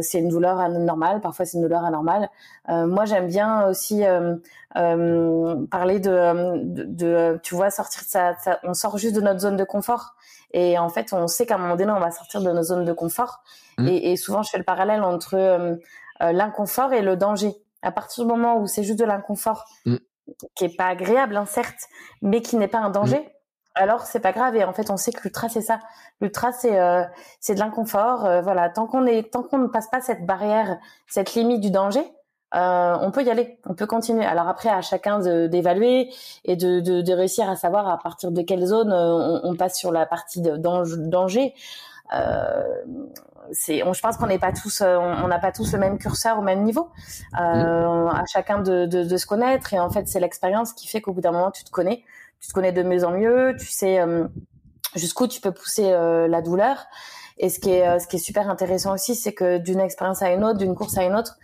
c'est 0.00 0.18
une 0.18 0.28
douleur 0.28 0.58
anormale. 0.58 1.20
Parfois, 1.20 1.44
c'est 1.44 1.56
une 1.58 1.62
douleur 1.62 1.84
anormale. 1.84 2.28
moi, 2.68 3.04
j'aime 3.04 3.26
bien 3.26 3.66
aussi 3.66 4.02
parler 4.74 6.00
de, 6.00 6.64
de, 6.64 7.40
tu 7.42 7.54
vois, 7.54 7.70
sortir 7.70 8.02
de 8.02 8.08
ça, 8.08 8.58
On 8.64 8.74
sort 8.74 8.98
juste 8.98 9.14
de 9.14 9.20
notre 9.20 9.40
zone 9.40 9.56
de 9.56 9.64
confort. 9.64 10.14
Et 10.52 10.78
en 10.78 10.88
fait, 10.88 11.12
on 11.12 11.28
sait 11.28 11.46
qu'à 11.46 11.54
un 11.54 11.58
moment 11.58 11.76
donné, 11.76 11.92
on 11.92 12.00
va 12.00 12.10
sortir 12.10 12.42
de 12.42 12.50
nos 12.50 12.62
zones 12.62 12.84
de 12.84 12.92
confort. 12.92 13.42
Mmh. 13.78 13.86
Et, 13.86 14.12
et, 14.12 14.16
souvent, 14.16 14.42
je 14.42 14.50
fais 14.50 14.58
le 14.58 14.64
parallèle 14.64 15.02
entre 15.02 15.78
l'inconfort 16.20 16.92
et 16.92 17.02
le 17.02 17.16
danger. 17.16 17.54
À 17.82 17.92
partir 17.92 18.24
du 18.24 18.30
moment 18.30 18.58
où 18.58 18.66
c'est 18.66 18.82
juste 18.82 18.98
de 18.98 19.04
l'inconfort, 19.04 19.66
mmh 19.86 19.96
qui 20.54 20.64
est 20.64 20.76
pas 20.76 20.86
agréable, 20.86 21.36
hein, 21.36 21.46
certes, 21.46 21.88
mais 22.22 22.42
qui 22.42 22.56
n'est 22.56 22.68
pas 22.68 22.78
un 22.78 22.90
danger. 22.90 23.18
Mm. 23.18 23.30
Alors 23.74 24.02
c'est 24.02 24.20
pas 24.20 24.32
grave 24.32 24.56
et 24.56 24.64
en 24.64 24.72
fait 24.72 24.90
on 24.90 24.96
sait 24.96 25.12
que 25.12 25.22
l'ultra 25.22 25.48
c'est 25.48 25.60
ça. 25.60 25.78
L'ultra 26.20 26.52
c'est 26.52 26.78
euh, 26.78 27.04
c'est 27.38 27.54
de 27.54 27.60
l'inconfort. 27.60 28.26
Euh, 28.26 28.42
voilà, 28.42 28.68
tant 28.68 28.86
qu'on 28.86 29.06
est 29.06 29.30
tant 29.30 29.42
qu'on 29.42 29.58
ne 29.58 29.68
passe 29.68 29.88
pas 29.88 30.00
cette 30.00 30.26
barrière, 30.26 30.78
cette 31.06 31.34
limite 31.34 31.60
du 31.60 31.70
danger, 31.70 32.02
euh, 32.56 32.96
on 33.00 33.12
peut 33.12 33.22
y 33.22 33.30
aller, 33.30 33.58
on 33.66 33.74
peut 33.74 33.86
continuer. 33.86 34.24
Alors 34.24 34.48
après 34.48 34.70
à 34.70 34.82
chacun 34.82 35.20
d'évaluer 35.20 36.10
et 36.44 36.56
de, 36.56 36.80
de, 36.80 37.00
de, 37.00 37.12
réussir 37.12 37.48
à 37.48 37.54
savoir 37.54 37.88
à 37.88 37.98
partir 37.98 38.32
de 38.32 38.42
quelle 38.42 38.66
zone 38.66 38.92
on, 38.92 39.40
on 39.44 39.54
passe 39.54 39.78
sur 39.78 39.92
la 39.92 40.04
partie 40.04 40.40
de 40.40 40.56
danger. 40.56 41.54
Euh, 42.12 42.62
c'est, 43.52 43.78
je 43.78 44.00
pense 44.00 44.16
qu'on 44.16 44.26
n'est 44.26 44.38
pas 44.38 44.52
tous, 44.52 44.80
euh, 44.80 44.96
on 44.96 45.28
n'a 45.28 45.38
pas 45.38 45.52
tous 45.52 45.72
le 45.72 45.78
même 45.78 45.98
curseur 45.98 46.38
au 46.38 46.42
même 46.42 46.62
niveau. 46.62 46.90
Euh, 47.40 48.06
à 48.08 48.24
chacun 48.26 48.60
de, 48.60 48.86
de, 48.86 49.04
de, 49.04 49.16
se 49.16 49.26
connaître 49.26 49.74
et 49.74 49.80
en 49.80 49.90
fait 49.90 50.06
c'est 50.06 50.20
l'expérience 50.20 50.72
qui 50.72 50.86
fait 50.86 51.00
qu'au 51.00 51.12
bout 51.12 51.20
d'un 51.20 51.32
moment 51.32 51.50
tu 51.50 51.64
te 51.64 51.70
connais, 51.70 52.04
tu 52.40 52.48
te 52.48 52.52
connais 52.52 52.72
de 52.72 52.82
mieux 52.82 53.04
en 53.04 53.10
mieux, 53.10 53.56
tu 53.58 53.66
sais 53.66 54.00
jusqu'où 54.94 55.26
tu 55.26 55.40
peux 55.40 55.52
pousser 55.52 55.90
la 55.90 56.42
douleur. 56.42 56.86
Et 57.38 57.48
ce 57.48 57.58
qui 57.58 57.70
est, 57.70 57.98
ce 57.98 58.06
qui 58.06 58.16
est 58.16 58.20
super 58.20 58.50
intéressant 58.50 58.92
aussi, 58.92 59.14
c'est 59.14 59.32
que 59.32 59.58
d'une 59.58 59.80
expérience 59.80 60.22
à 60.22 60.30
une 60.30 60.44
autre, 60.44 60.58
d'une 60.58 60.74
course 60.74 60.98
à 60.98 61.04
une 61.04 61.14
autre, 61.14 61.38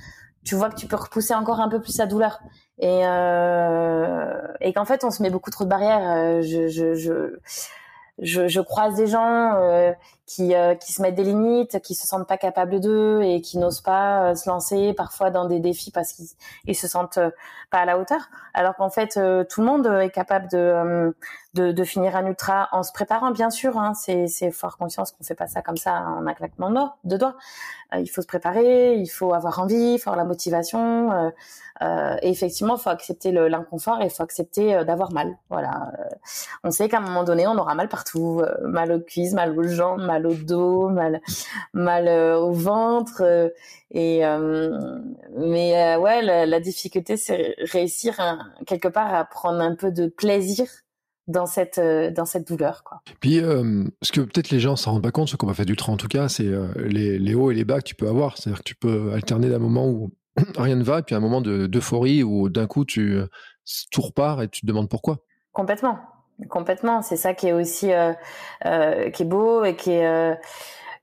tu 0.45 0.55
vois 0.55 0.69
que 0.71 0.77
tu 0.77 0.87
peux 0.87 0.97
repousser 0.97 1.35
encore 1.35 1.61
un 1.61 1.69
peu 1.69 1.81
plus 1.81 1.99
la 1.99 2.07
douleur. 2.07 2.41
Et, 2.79 3.07
euh, 3.07 4.37
et 4.61 4.73
qu'en 4.73 4.85
fait, 4.85 5.05
on 5.05 5.11
se 5.11 5.23
met 5.23 5.31
beaucoup 5.31 5.51
trop 5.51 5.65
de 5.65 5.71
barrières. 5.71 6.43
Je, 6.43 6.69
je, 6.69 6.95
je, 6.95 7.39
je, 8.19 8.49
je 8.49 8.61
croise 8.61 8.95
des 8.95 9.07
gens 9.07 9.55
euh, 9.55 9.93
qui, 10.27 10.55
euh, 10.55 10.75
qui 10.75 10.93
se 10.93 11.01
mettent 11.01 11.15
des 11.15 11.25
limites, 11.25 11.81
qui 11.83 11.95
se 11.95 12.07
sentent 12.07 12.27
pas 12.27 12.37
capables 12.37 12.81
d'eux 12.81 13.23
et 13.23 13.41
qui 13.41 13.59
n'osent 13.59 13.81
pas 13.81 14.31
euh, 14.31 14.35
se 14.35 14.49
lancer 14.49 14.93
parfois 14.93 15.31
dans 15.31 15.47
des 15.47 15.61
défis 15.61 15.93
parce 15.93 16.13
qu'ils 16.13 16.27
ils 16.67 16.75
se 16.75 16.89
sentent 16.89 17.21
pas 17.71 17.79
à 17.79 17.85
la 17.85 17.99
hauteur. 17.99 18.29
Alors 18.53 18.75
qu'en 18.75 18.91
fait, 18.91 19.19
tout 19.49 19.61
le 19.61 19.67
monde 19.67 19.87
est 19.87 20.11
capable 20.11 20.49
de, 20.51 21.15
de, 21.55 21.73
de, 21.73 21.85
finir 21.85 22.17
un 22.17 22.27
ultra 22.27 22.69
en 22.73 22.83
se 22.83 22.93
préparant, 22.93 23.31
bien 23.31 23.51
sûr. 23.51 23.79
Hein, 23.79 23.95
c'est, 23.95 24.27
c'est 24.27 24.51
fort 24.51 24.77
conscience 24.77 25.13
qu'on 25.13 25.25
fait 25.25 25.35
pas 25.35 25.47
ça 25.47 25.63
comme 25.63 25.77
ça 25.77 25.93
en 25.93 26.27
un 26.27 26.35
claquement 26.35 26.71
de 27.05 27.17
doigts. 27.17 27.37
il 27.95 28.09
faut 28.09 28.23
se 28.23 28.27
préparer, 28.27 28.97
il 28.97 29.09
faut 29.09 29.33
avoir 29.33 29.61
envie, 29.61 29.95
il 29.95 29.99
faut 29.99 30.11
avoir 30.11 30.25
la 30.25 30.29
motivation. 30.29 31.33
Euh, 31.83 32.17
et 32.23 32.31
effectivement, 32.31 32.77
il 32.77 32.81
faut 32.81 32.91
accepter 32.91 33.33
l'inconfort 33.33 34.01
et 34.01 34.07
il 34.07 34.11
faut 34.11 34.23
accepter 34.23 34.75
euh, 34.75 34.85
d'avoir 34.85 35.13
mal. 35.13 35.37
Voilà. 35.51 35.93
Euh, 35.99 36.15
on 36.65 36.71
sait 36.71 36.89
qu'à 36.89 36.99
un 36.99 37.01
moment 37.01 37.25
donné, 37.25 37.47
on 37.47 37.57
aura 37.59 37.75
mal 37.75 37.89
partout, 37.89 38.43
mal 38.63 38.93
aux 38.93 39.01
cuisses, 39.01 39.35
mal 39.35 39.57
aux 39.59 39.69
jambes, 39.69 40.03
mal 40.03 40.16
au 40.25 40.35
dos, 40.35 40.89
mal, 40.89 41.21
mal 41.75 42.09
au 42.37 42.53
ventre. 42.53 43.51
et 43.91 44.23
mais 45.37 45.97
ouais, 45.97 46.23
la, 46.23 46.61
difficulté, 46.61 47.17
c'est 47.17 47.57
réussir 47.59 48.17
quelque 48.67 48.89
part 48.89 49.13
à 49.13 49.25
prendre 49.25 49.61
un 49.61 49.75
peu 49.75 49.91
de 49.91 50.07
plaisir 50.07 50.67
dans 51.27 51.47
cette 51.47 51.81
dans 51.81 52.25
cette 52.25 52.47
douleur 52.47 52.85
quoi. 52.85 53.03
Puis 53.21 53.41
ce 53.41 54.13
que 54.13 54.21
peut-être 54.21 54.51
les 54.51 54.61
gens 54.61 54.77
s'en 54.77 54.93
rendent 54.93 55.03
pas 55.03 55.11
compte, 55.11 55.29
ce 55.29 55.37
qu'on 55.37 55.49
va 55.49 55.55
faire 55.55 55.67
du 55.67 55.77
train 55.77 55.93
en 55.93 55.97
tout 55.97 56.09
cas, 56.09 56.29
c'est 56.29 56.49
les, 56.77 57.19
les, 57.19 57.35
hauts 57.35 57.51
et 57.51 57.55
les 57.55 57.65
bas 57.65 57.79
que 57.81 57.85
tu 57.89 57.97
peux 57.97 58.09
avoir. 58.09 58.39
C'est-à-dire 58.39 58.61
que 58.61 58.69
tu 58.69 58.77
peux 58.77 59.13
alterner 59.13 59.51
d'un 59.51 59.59
moment 59.59 59.89
où 59.89 60.13
rien 60.57 60.77
ne 60.77 60.85
va, 60.85 61.01
et 61.01 61.03
puis 61.03 61.15
un 61.15 61.21
moment 61.21 61.41
d'euphorie 61.41 62.23
où 62.23 62.49
d'un 62.49 62.67
coup 62.67 62.85
tu 62.85 63.19
tout 63.91 64.03
repart 64.03 64.43
et 64.43 64.49
tu 64.49 64.61
te 64.63 64.67
demandes 64.67 64.89
pourquoi. 64.89 65.19
Complètement, 65.53 65.99
complètement. 66.49 67.03
C'est 67.03 67.17
ça 67.17 67.35
qui 67.35 67.49
est 67.49 67.53
aussi 67.53 67.93
euh, 67.93 68.13
euh, 68.65 69.11
qui 69.11 69.23
est 69.23 69.27
beau 69.27 69.65
et 69.65 69.77
qui 69.77 69.93
est 69.93 70.07
euh, 70.07 70.35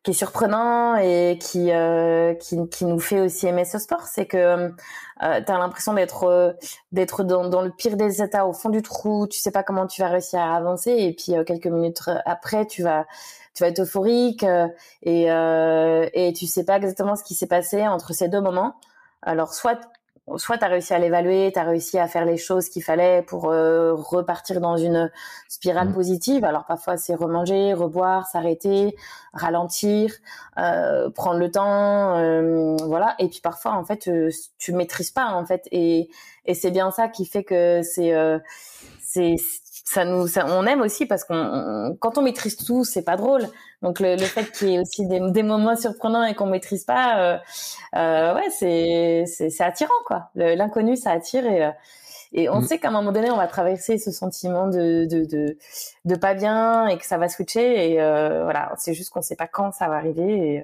qui 0.03 0.11
est 0.11 0.13
surprenant 0.13 0.97
et 0.97 1.39
qui, 1.39 1.71
qui, 2.41 2.69
qui 2.69 2.85
nous 2.85 2.99
fait 2.99 3.21
aussi 3.21 3.47
aimer 3.47 3.63
ce 3.63 3.79
sport, 3.79 4.01
c'est 4.01 4.25
que 4.25 4.67
tu 4.67 5.23
as 5.23 5.57
l'impression 5.57 5.93
d'être 5.93 6.57
d'être 6.91 7.23
dans, 7.23 7.47
dans, 7.47 7.61
le 7.61 7.71
pire 7.71 7.95
des 7.95 8.21
états, 8.21 8.45
au 8.45 8.51
fond 8.51 8.67
du 8.67 8.81
trou, 8.81 9.27
tu 9.27 9.39
sais 9.39 9.51
pas 9.51 9.63
comment 9.63 9.87
tu 9.87 10.01
vas 10.01 10.09
réussir 10.09 10.41
à 10.41 10.57
avancer 10.57 10.91
et 10.91 11.13
puis 11.13 11.33
quelques 11.45 11.67
minutes 11.67 12.01
après 12.25 12.65
tu 12.67 12.83
vas 12.83 13.05
tu 13.53 13.63
vas 13.63 13.69
être 13.69 13.79
euphorique 13.79 14.45
et 15.03 15.27
et 15.27 16.33
tu 16.33 16.47
sais 16.47 16.65
pas 16.65 16.75
exactement 16.75 17.15
ce 17.15 17.23
qui 17.23 17.33
s'est 17.33 17.47
passé 17.47 17.87
entre 17.87 18.11
ces 18.11 18.27
deux 18.27 18.41
moments. 18.41 18.75
Alors 19.21 19.53
soit 19.53 19.79
soit 20.37 20.57
tu 20.57 20.63
as 20.65 20.67
réussi 20.67 20.93
à 20.93 20.99
l'évaluer, 20.99 21.51
tu 21.53 21.59
as 21.59 21.63
réussi 21.63 21.99
à 21.99 22.07
faire 22.07 22.25
les 22.25 22.37
choses 22.37 22.69
qu'il 22.69 22.83
fallait 22.83 23.21
pour 23.21 23.51
euh, 23.51 23.93
repartir 23.93 24.61
dans 24.61 24.77
une 24.77 25.11
spirale 25.49 25.89
mmh. 25.89 25.93
positive. 25.93 26.45
Alors 26.45 26.65
parfois 26.65 26.97
c'est 26.97 27.15
remanger, 27.15 27.73
reboire, 27.73 28.27
s'arrêter, 28.27 28.95
ralentir, 29.33 30.13
euh, 30.57 31.09
prendre 31.09 31.39
le 31.39 31.51
temps, 31.51 32.17
euh, 32.17 32.75
voilà. 32.85 33.15
Et 33.19 33.27
puis 33.27 33.41
parfois 33.41 33.73
en 33.73 33.83
fait 33.83 34.09
tu 34.57 34.73
maîtrises 34.73 35.11
pas 35.11 35.27
en 35.27 35.45
fait 35.45 35.67
et 35.71 36.09
et 36.45 36.53
c'est 36.53 36.71
bien 36.71 36.91
ça 36.91 37.07
qui 37.07 37.25
fait 37.25 37.43
que 37.43 37.81
c'est 37.83 38.13
c'est 39.01 39.35
ça 39.83 40.05
nous 40.05 40.27
ça, 40.27 40.45
on 40.47 40.65
aime 40.65 40.81
aussi 40.81 41.05
parce 41.05 41.25
qu'on 41.25 41.95
quand 41.99 42.17
on 42.17 42.21
maîtrise 42.21 42.55
tout 42.55 42.85
c'est 42.85 43.03
pas 43.03 43.17
drôle. 43.17 43.47
Donc 43.81 43.99
le, 43.99 44.15
le 44.15 44.25
fait 44.25 44.49
qu'il 44.51 44.69
y 44.69 44.75
ait 44.75 44.79
aussi 44.79 45.05
des, 45.07 45.19
des, 45.31 45.43
moments 45.43 45.75
surprenants 45.75 46.23
et 46.23 46.35
qu'on 46.35 46.45
maîtrise 46.47 46.85
pas 46.85 47.19
euh, 47.19 47.37
euh, 47.95 48.33
ouais 48.35 48.49
c'est 48.49 49.25
c'est 49.27 49.63
attirant 49.63 49.91
quoi. 50.07 50.29
L'inconnu 50.35 50.95
ça 50.95 51.11
attire 51.11 51.45
et 51.45 51.65
euh, 51.65 51.71
et 52.33 52.49
on 52.49 52.61
mm. 52.61 52.67
sait 52.67 52.79
qu'à 52.79 52.89
un 52.89 52.91
moment 52.91 53.11
donné, 53.11 53.29
on 53.29 53.37
va 53.37 53.47
traverser 53.47 53.97
ce 53.97 54.11
sentiment 54.11 54.67
de, 54.67 55.05
de, 55.05 55.25
de, 55.25 55.57
de 56.05 56.15
pas 56.15 56.33
bien 56.33 56.87
et 56.87 56.97
que 56.97 57.05
ça 57.05 57.17
va 57.17 57.29
switcher. 57.29 57.91
Et 57.91 58.01
euh, 58.01 58.43
voilà, 58.43 58.73
c'est 58.77 58.93
juste 58.93 59.11
qu'on 59.11 59.21
sait 59.21 59.35
pas 59.35 59.47
quand 59.47 59.71
ça 59.71 59.87
va 59.87 59.95
arriver 59.95 60.23
et 60.23 60.63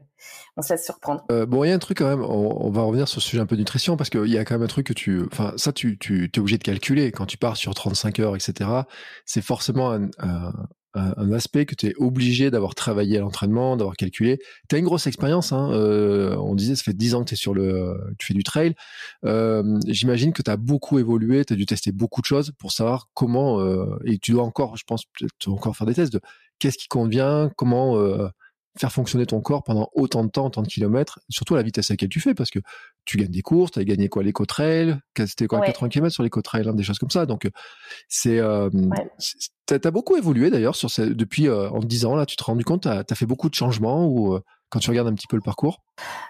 on 0.58 0.62
se 0.64 0.74
laisse 0.74 0.84
surprendre. 0.84 1.24
Euh, 1.32 1.46
bon, 1.46 1.64
il 1.64 1.70
y 1.70 1.72
a 1.72 1.76
un 1.76 1.80
truc 1.80 2.00
quand 2.00 2.10
même, 2.10 2.24
on, 2.24 2.72
va 2.72 2.82
revenir 2.82 3.08
sur 3.08 3.22
ce 3.22 3.30
sujet 3.30 3.42
un 3.42 3.46
peu 3.46 3.56
de 3.56 3.62
nutrition 3.62 3.98
parce 3.98 4.10
qu'il 4.10 4.26
y 4.28 4.38
a 4.38 4.46
quand 4.46 4.56
même 4.56 4.64
un 4.64 4.68
truc 4.68 4.88
que 4.88 4.94
tu. 4.94 5.24
Enfin, 5.32 5.54
ça, 5.58 5.72
tu, 5.72 5.98
tu 6.00 6.26
es 6.26 6.40
obligé 6.40 6.58
de 6.58 6.64
calculer. 6.64 7.12
Quand 7.12 7.28
tu 7.28 7.38
pars 7.38 7.56
sur 7.56 7.74
35 7.76 8.20
heures, 8.20 8.36
etc., 8.36 8.70
c'est 9.26 9.44
forcément 9.44 9.92
un, 9.92 10.10
un 10.20 10.54
aspect 10.96 11.66
que 11.66 11.76
tu 11.76 11.88
es 11.88 11.94
obligé 11.98 12.52
d'avoir 12.52 12.76
travaillé 12.76 13.18
à 13.18 13.22
l'entraînement, 13.22 13.78
d'avoir 13.78 13.96
calculé. 13.96 14.40
Tu 14.70 14.76
as 14.76 14.80
une 14.80 14.86
grosse 14.86 15.08
expérience, 15.08 15.52
hein, 15.52 15.72
euh, 15.72 16.36
on 16.38 16.56
disait 16.56 16.76
ça 16.76 16.84
fait 16.84 16.94
10 16.94 17.16
ans 17.16 17.24
que 17.24 17.30
tu 17.30 17.36
sur 17.36 17.54
le 17.54 17.96
tu 18.18 18.28
fais 18.28 18.34
du 18.34 18.44
trail. 18.44 18.76
Euh, 19.26 19.80
j'imagine 19.88 20.34
que 20.34 20.42
tu 20.42 20.52
as 20.52 20.58
beaucoup 20.58 21.00
évolué, 21.00 21.46
tu 21.46 21.54
as 21.54 21.56
dû 21.56 21.66
tester 21.66 21.92
beaucoup 21.92 22.22
de 22.22 22.26
choses 22.26 22.52
pour 22.58 22.72
savoir 22.72 23.08
comment 23.14 23.60
euh, 23.60 24.00
et 24.06 24.18
tu 24.18 24.32
dois 24.32 24.44
encore 24.44 24.78
je 24.78 24.84
pense 24.88 25.04
encore 25.48 25.76
faire 25.76 25.88
des 25.88 25.94
tests 25.94 26.14
de 26.14 26.22
qu'est-ce 26.60 26.78
qui 26.78 26.88
convient, 26.88 27.52
comment 27.56 27.96
faire 28.80 28.92
fonctionner 28.92 29.26
ton 29.26 29.42
corps 29.42 29.64
pendant 29.64 29.90
autant 29.94 30.24
de 30.24 30.30
temps, 30.30 30.46
autant 30.46 30.62
de 30.62 30.68
kilomètres, 30.68 31.20
surtout 31.30 31.56
à 31.56 31.58
la 31.58 31.64
vitesse 31.64 31.92
à 31.92 31.94
laquelle 31.94 32.10
tu 32.10 32.22
fais, 32.22 32.34
parce 32.34 32.50
que 32.50 32.60
tu 33.04 33.18
gagnes 33.18 33.32
des 33.32 33.42
courses, 33.42 33.72
tu 33.72 33.80
as 33.80 33.84
gagné 33.84 34.08
quoi, 34.08 34.24
l'éco-trail, 34.24 34.98
c'était 35.18 35.48
quoi, 35.48 35.60
80 35.60 35.90
km 35.90 36.14
sur 36.14 36.24
l'éco-trail, 36.24 36.68
hein, 36.68 36.74
des 36.74 36.84
choses 36.84 36.98
comme 36.98 37.10
ça. 37.10 37.26
Donc, 37.26 37.46
euh, 37.46 37.50
c'est, 38.08 38.40
euh, 38.40 38.70
t'as 39.66 39.80
as 39.84 39.92
beaucoup 39.92 40.16
évolué 40.16 40.50
d'ailleurs 40.50 40.76
sur 40.76 40.90
depuis, 40.98 41.50
euh, 41.50 41.70
en 41.70 41.80
10 41.80 42.06
ans, 42.06 42.16
là, 42.16 42.26
tu 42.26 42.38
te 42.38 42.44
rends 42.44 42.58
compte, 42.60 42.84
t'as 42.84 43.04
as 43.08 43.16
fait 43.16 43.26
beaucoup 43.26 43.50
de 43.50 43.56
changements 43.56 44.08
ou 44.08 44.40
quand 44.70 44.80
tu 44.80 44.90
regardes 44.92 45.08
un 45.08 45.14
petit 45.14 45.28
peu 45.28 45.36
le 45.36 45.42
parcours 45.42 45.82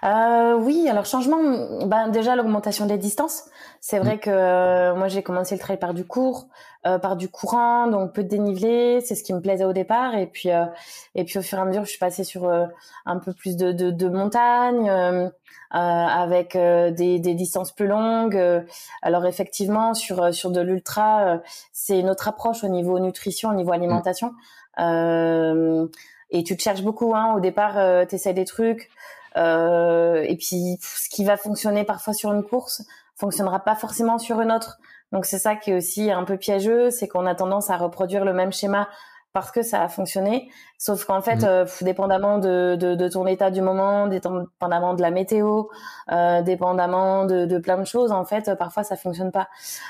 euh, 0.04 0.54
Oui, 0.54 0.88
alors 0.88 1.04
changement, 1.04 1.38
ben 1.86 2.08
déjà 2.08 2.36
l'augmentation 2.36 2.86
des 2.86 2.96
distances. 2.96 3.44
C'est 3.80 3.98
vrai 3.98 4.16
mmh. 4.16 4.20
que 4.20 4.30
euh, 4.30 4.94
moi 4.94 5.08
j'ai 5.08 5.22
commencé 5.22 5.54
le 5.54 5.60
trail 5.60 5.78
par 5.78 5.92
du 5.92 6.06
court, 6.06 6.48
euh, 6.86 6.98
par 6.98 7.16
du 7.16 7.28
courant, 7.28 7.86
donc 7.86 8.14
peu 8.14 8.22
de 8.22 8.28
dénivelé, 8.28 9.00
c'est 9.02 9.14
ce 9.14 9.22
qui 9.22 9.34
me 9.34 9.40
plaisait 9.40 9.64
au 9.64 9.74
départ. 9.74 10.14
Et 10.14 10.26
puis 10.26 10.48
et 11.14 11.24
puis 11.24 11.38
au 11.38 11.42
fur 11.42 11.58
et 11.58 11.60
à 11.60 11.64
mesure, 11.66 11.84
je 11.84 11.90
suis 11.90 11.98
passée 11.98 12.24
sur 12.24 12.50
un 12.50 13.18
peu 13.18 13.32
plus 13.34 13.56
de, 13.56 13.72
de, 13.72 13.90
de 13.90 14.08
montagne, 14.08 14.90
avec 15.70 16.56
des, 16.56 17.18
des, 17.18 17.34
distances 17.34 17.72
plus 17.72 17.86
longues. 17.86 18.64
alors 19.02 19.26
effectivement, 19.26 19.92
sur 19.92 20.34
sur 20.34 20.50
de 20.50 20.60
l'ultra, 20.60 21.40
c'est 21.72 22.02
notre 22.02 22.28
approche 22.28 22.64
au 22.64 22.68
niveau 22.68 22.98
nutrition, 22.98 23.50
au 23.50 23.54
niveau 23.54 23.72
alimentation. 23.72 24.32
Euh, 24.78 25.86
et 26.30 26.44
tu 26.44 26.56
te 26.56 26.62
cherches 26.62 26.82
beaucoup. 26.82 27.14
Hein. 27.14 27.34
Au 27.36 27.40
départ, 27.40 27.78
euh, 27.78 28.04
tu 28.06 28.16
essaies 28.16 28.34
des 28.34 28.44
trucs. 28.44 28.90
Euh, 29.36 30.22
et 30.22 30.36
puis, 30.36 30.78
ce 30.80 31.08
qui 31.08 31.24
va 31.24 31.36
fonctionner 31.36 31.84
parfois 31.84 32.12
sur 32.14 32.32
une 32.32 32.42
course 32.42 32.82
fonctionnera 33.16 33.60
pas 33.60 33.76
forcément 33.76 34.18
sur 34.18 34.40
une 34.40 34.50
autre. 34.50 34.78
Donc 35.12 35.26
c'est 35.26 35.38
ça 35.38 35.56
qui 35.56 35.70
est 35.70 35.76
aussi 35.76 36.10
un 36.10 36.24
peu 36.24 36.36
piégeux, 36.36 36.90
c'est 36.90 37.08
qu'on 37.08 37.26
a 37.26 37.34
tendance 37.34 37.68
à 37.70 37.76
reproduire 37.76 38.24
le 38.24 38.32
même 38.32 38.52
schéma 38.52 38.88
parce 39.32 39.52
que 39.52 39.62
ça 39.62 39.82
a 39.82 39.88
fonctionné. 39.88 40.50
Sauf 40.76 41.04
qu'en 41.04 41.20
fait, 41.20 41.36
mmh. 41.36 41.44
euh, 41.44 41.64
dépendamment 41.82 42.38
de, 42.38 42.76
de, 42.76 42.94
de, 42.96 43.08
ton 43.08 43.26
état 43.26 43.50
du 43.50 43.60
moment, 43.60 44.08
dépendamment 44.08 44.94
de 44.94 45.02
la 45.02 45.10
météo, 45.10 45.64
euh, 46.10 46.42
dépendamment 46.42 47.26
de, 47.26 47.44
de, 47.44 47.58
plein 47.58 47.78
de 47.78 47.84
choses, 47.84 48.10
en 48.10 48.24
fait, 48.24 48.54
parfois 48.58 48.82
ça 48.82 48.96
fonctionne 48.96 49.30
pas. 49.30 49.48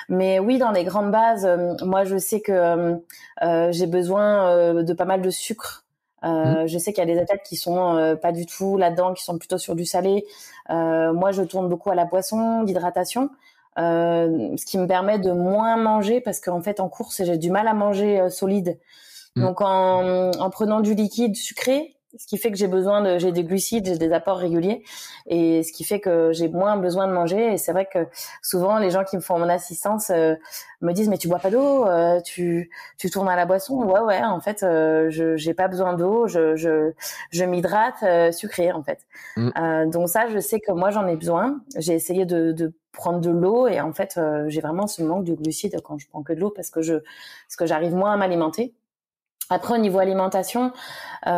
Mais 0.09 0.39
oui, 0.41 0.59
dans 0.59 0.73
les 0.73 0.85
grandes 0.85 1.11
bases, 1.11 1.47
euh, 1.47 1.75
moi 1.83 2.05
je 2.05 2.19
sais 2.19 2.41
que 2.41 3.01
euh, 3.43 3.73
j'ai 3.73 3.87
besoin 3.87 4.75
de 4.75 4.93
pas 4.93 5.07
mal 5.07 5.23
de 5.23 5.31
sucre 5.31 5.85
euh, 6.25 6.65
mmh. 6.65 6.67
Je 6.69 6.79
sais 6.79 6.93
qu'il 6.93 7.07
y 7.07 7.11
a 7.11 7.15
des 7.15 7.19
athlètes 7.19 7.43
qui 7.45 7.57
sont 7.57 7.97
euh, 7.97 8.17
pas 8.17 8.33
du 8.33 8.47
tout 8.47 8.77
là-dedans, 8.77 9.15
qui 9.15 9.25
sont 9.25 9.39
plutôt 9.39 9.59
sur 9.59 9.75
du 9.75 9.85
salé. 9.85 10.27
Euh, 10.71 11.13
moi, 11.13 11.33
je 11.33 11.43
tourne 11.43 11.69
beaucoup 11.69 11.91
à 11.91 11.95
la 11.95 12.05
boisson, 12.05 12.63
l'hydratation, 12.63 13.31
ce 13.77 14.65
qui 14.67 14.79
me 14.79 14.87
permet 14.87 15.19
de 15.19 15.33
moins 15.33 15.77
manger 15.77 16.21
parce 16.21 16.41
qu'en 16.41 16.61
fait, 16.61 16.81
en 16.81 16.89
course, 16.89 17.23
j'ai 17.25 17.39
du 17.39 17.51
mal 17.51 17.69
à 17.69 17.75
manger 17.75 18.29
solide. 18.31 18.79
Mmh. 19.37 19.43
Donc, 19.43 19.61
en, 19.61 20.33
en, 20.33 20.51
prenant 20.51 20.81
du 20.81 20.95
liquide 20.95 21.37
sucré, 21.37 21.97
ce 22.19 22.27
qui 22.27 22.39
fait 22.39 22.51
que 22.51 22.57
j'ai 22.57 22.67
besoin 22.67 23.03
de 23.03 23.19
j'ai 23.19 23.33
des 23.33 23.45
glucides, 23.45 23.87
j'ai 23.87 23.99
des 23.99 24.13
apports 24.13 24.39
réguliers 24.39 24.83
et 25.27 25.63
ce 25.63 25.73
qui 25.73 25.85
fait 25.85 26.01
que 26.01 26.33
j'ai 26.33 26.49
moins 26.49 26.77
besoin 26.77 27.07
de 27.07 27.13
manger 27.13 27.53
et 27.53 27.59
c'est 27.59 27.73
vrai 27.73 27.87
que 27.93 28.07
souvent 28.43 28.79
les 28.79 28.91
gens 28.91 29.05
qui 29.05 29.17
me 29.17 29.21
font 29.21 29.39
mon 29.39 29.49
assistance 29.49 30.11
euh, 30.11 30.35
me 30.81 30.93
disent 30.93 31.09
mais 31.09 31.19
tu 31.19 31.29
bois 31.29 31.39
pas 31.39 31.51
d'eau, 31.51 31.87
euh, 31.87 32.21
tu 32.21 32.71
tu 32.99 33.11
tournes 33.11 33.29
à 33.29 33.37
la 33.37 33.47
boisson. 33.47 33.75
Ouais 33.85 34.01
ouais, 34.01 34.23
en 34.23 34.41
fait 34.41 34.63
euh, 34.63 35.09
je 35.11 35.37
j'ai 35.37 35.55
pas 35.55 35.69
besoin 35.69 35.95
d'eau, 35.95 36.27
je 36.27 36.57
je 36.57 36.93
je 37.31 37.45
m'hydrate 37.45 38.03
euh, 38.03 38.33
sucré 38.33 38.73
en 38.73 38.83
fait. 38.83 39.07
Mm. 39.37 39.91
donc 39.91 40.09
ça 40.09 40.29
je 40.29 40.39
sais 40.39 40.61
que 40.61 40.73
moi 40.73 40.91
j'en 40.91 41.07
ai 41.07 41.17
besoin. 41.17 41.61
J'ai 41.77 41.95
essayé 41.95 42.25
de, 42.25 42.53
de 42.53 42.73
prendre 42.93 43.21
de 43.21 43.31
l'eau 43.31 43.69
et 43.69 43.81
en 43.81 43.93
fait 43.93 44.19
j'ai 44.49 44.61
vraiment 44.61 44.87
ce 44.87 45.03
manque 45.03 45.25
de 45.25 45.35
glucides 45.35 45.81
quand 45.85 45.99
je 45.99 46.09
prends 46.09 46.23
que 46.23 46.33
de 46.33 46.41
l'eau 46.41 46.51
parce 46.51 46.71
que 46.71 46.83
je 46.83 46.95
parce 46.95 47.57
que 47.57 47.67
j'arrive 47.67 47.95
moins 47.95 48.13
à 48.13 48.17
m'alimenter. 48.17 48.75
Après, 49.49 49.75
au 49.75 49.79
niveau 49.79 49.99
alimentation, 49.99 50.73
euh, 51.27 51.31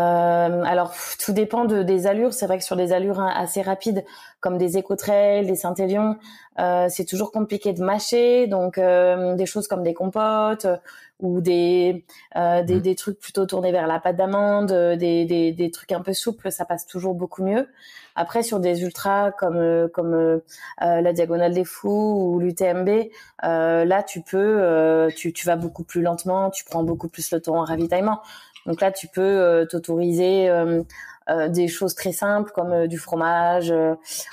alors 0.65 0.93
tout 1.25 1.33
dépend 1.33 1.65
de, 1.65 1.83
des 1.83 2.07
allures. 2.07 2.35
C'est 2.35 2.47
vrai 2.47 2.59
que 2.59 2.65
sur 2.65 2.77
des 2.77 2.93
allures 2.93 3.21
hein, 3.21 3.33
assez 3.35 3.63
rapides, 3.63 4.05
comme 4.41 4.59
des 4.59 4.77
éco-trails, 4.77 5.47
des 5.47 5.57
Saint-Élion, 5.57 6.19
euh, 6.59 6.87
c'est 6.91 7.07
toujours 7.07 7.33
compliqué 7.33 7.73
de 7.73 7.83
mâcher. 7.83 8.47
Donc, 8.49 8.77
euh, 8.77 9.35
des 9.35 9.47
choses 9.47 9.67
comme 9.67 9.83
des 9.83 9.95
compotes 9.95 10.67
ou 11.23 11.41
des, 11.41 12.05
euh, 12.37 12.63
des, 12.63 12.77
mmh. 12.77 12.81
des, 12.81 12.95
trucs 12.95 13.19
plutôt 13.19 13.47
tournés 13.47 13.73
vers 13.73 13.87
la 13.87 13.99
pâte 13.99 14.17
d'amande, 14.17 14.73
des, 14.73 15.25
des, 15.25 15.53
des, 15.53 15.71
trucs 15.71 15.93
un 15.93 16.03
peu 16.03 16.13
souples, 16.13 16.53
ça 16.53 16.67
passe 16.67 16.87
toujours 16.87 17.15
beaucoup 17.15 17.43
mieux. 17.43 17.69
Après, 18.15 18.43
sur 18.43 18.61
des 18.61 18.83
ultras 18.83 19.31
comme 19.31 19.89
comme 19.95 20.43
la 20.79 21.13
Diagonale 21.15 21.55
des 21.55 21.65
Fous 21.65 22.35
ou 22.35 22.39
l'UTMB, 22.41 23.09
là, 23.43 24.03
tu 24.03 24.21
peux, 24.21 25.09
tu, 25.17 25.33
tu 25.33 25.47
vas 25.47 25.57
beaucoup 25.57 25.85
plus 25.85 26.03
lentement, 26.03 26.51
tu 26.51 26.65
prends 26.65 26.83
beaucoup 26.83 27.09
plus 27.09 27.31
le 27.33 27.41
temps 27.41 27.57
en 27.57 27.65
ravitaillement. 27.65 28.21
Donc 28.67 28.81
là, 28.81 28.93
tu 28.93 29.09
peux 29.09 29.21
euh, 29.21 29.67
t'autoriser 29.67 30.49
euh, 30.49 30.83
euh, 31.29 31.49
des 31.49 31.69
choses 31.69 31.95
très 31.95 32.13
simples 32.13 32.53
comme 32.55 32.87
du 32.87 32.99
fromage. 32.99 33.73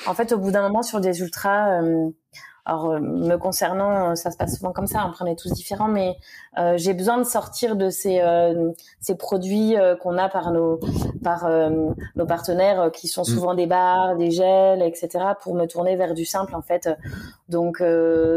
En 0.06 0.14
fait, 0.14 0.32
au 0.32 0.38
bout 0.38 0.52
d'un 0.52 0.62
moment, 0.62 0.84
sur 0.84 1.00
des 1.02 1.22
ultras, 1.22 1.82
alors, 2.70 2.92
euh, 2.92 3.00
me 3.00 3.36
concernant, 3.38 4.12
euh, 4.12 4.16
ça 4.16 4.30
se 4.30 4.38
passe 4.38 4.58
souvent 4.58 4.74
comme 4.74 4.86
ça. 4.86 5.02
Après, 5.02 5.26
on 5.26 5.28
est 5.28 5.40
tous 5.40 5.52
différents, 5.52 5.88
mais 5.88 6.16
euh, 6.60 6.76
j'ai 6.78 6.94
besoin 6.94 7.18
de 7.18 7.24
sortir 7.24 7.76
de 7.76 7.90
ces 7.90 8.22
ces 9.00 9.16
produits 9.16 9.76
qu'on 10.02 10.20
a 10.20 10.30
par 10.30 10.52
nos 10.52 10.80
par 11.24 11.50
nos 11.50 12.26
partenaires, 12.28 12.92
qui 12.92 13.08
sont 13.08 13.24
mm. 13.24 13.26
souvent 13.26 13.54
des 13.56 13.66
bars, 13.66 14.16
des 14.18 14.30
gels, 14.30 14.84
etc., 14.84 15.10
pour 15.42 15.56
me 15.56 15.66
tourner 15.66 15.96
vers 15.96 16.14
du 16.14 16.26
simple, 16.26 16.56
en 16.56 16.62
fait. 16.62 16.90
Donc, 17.48 17.78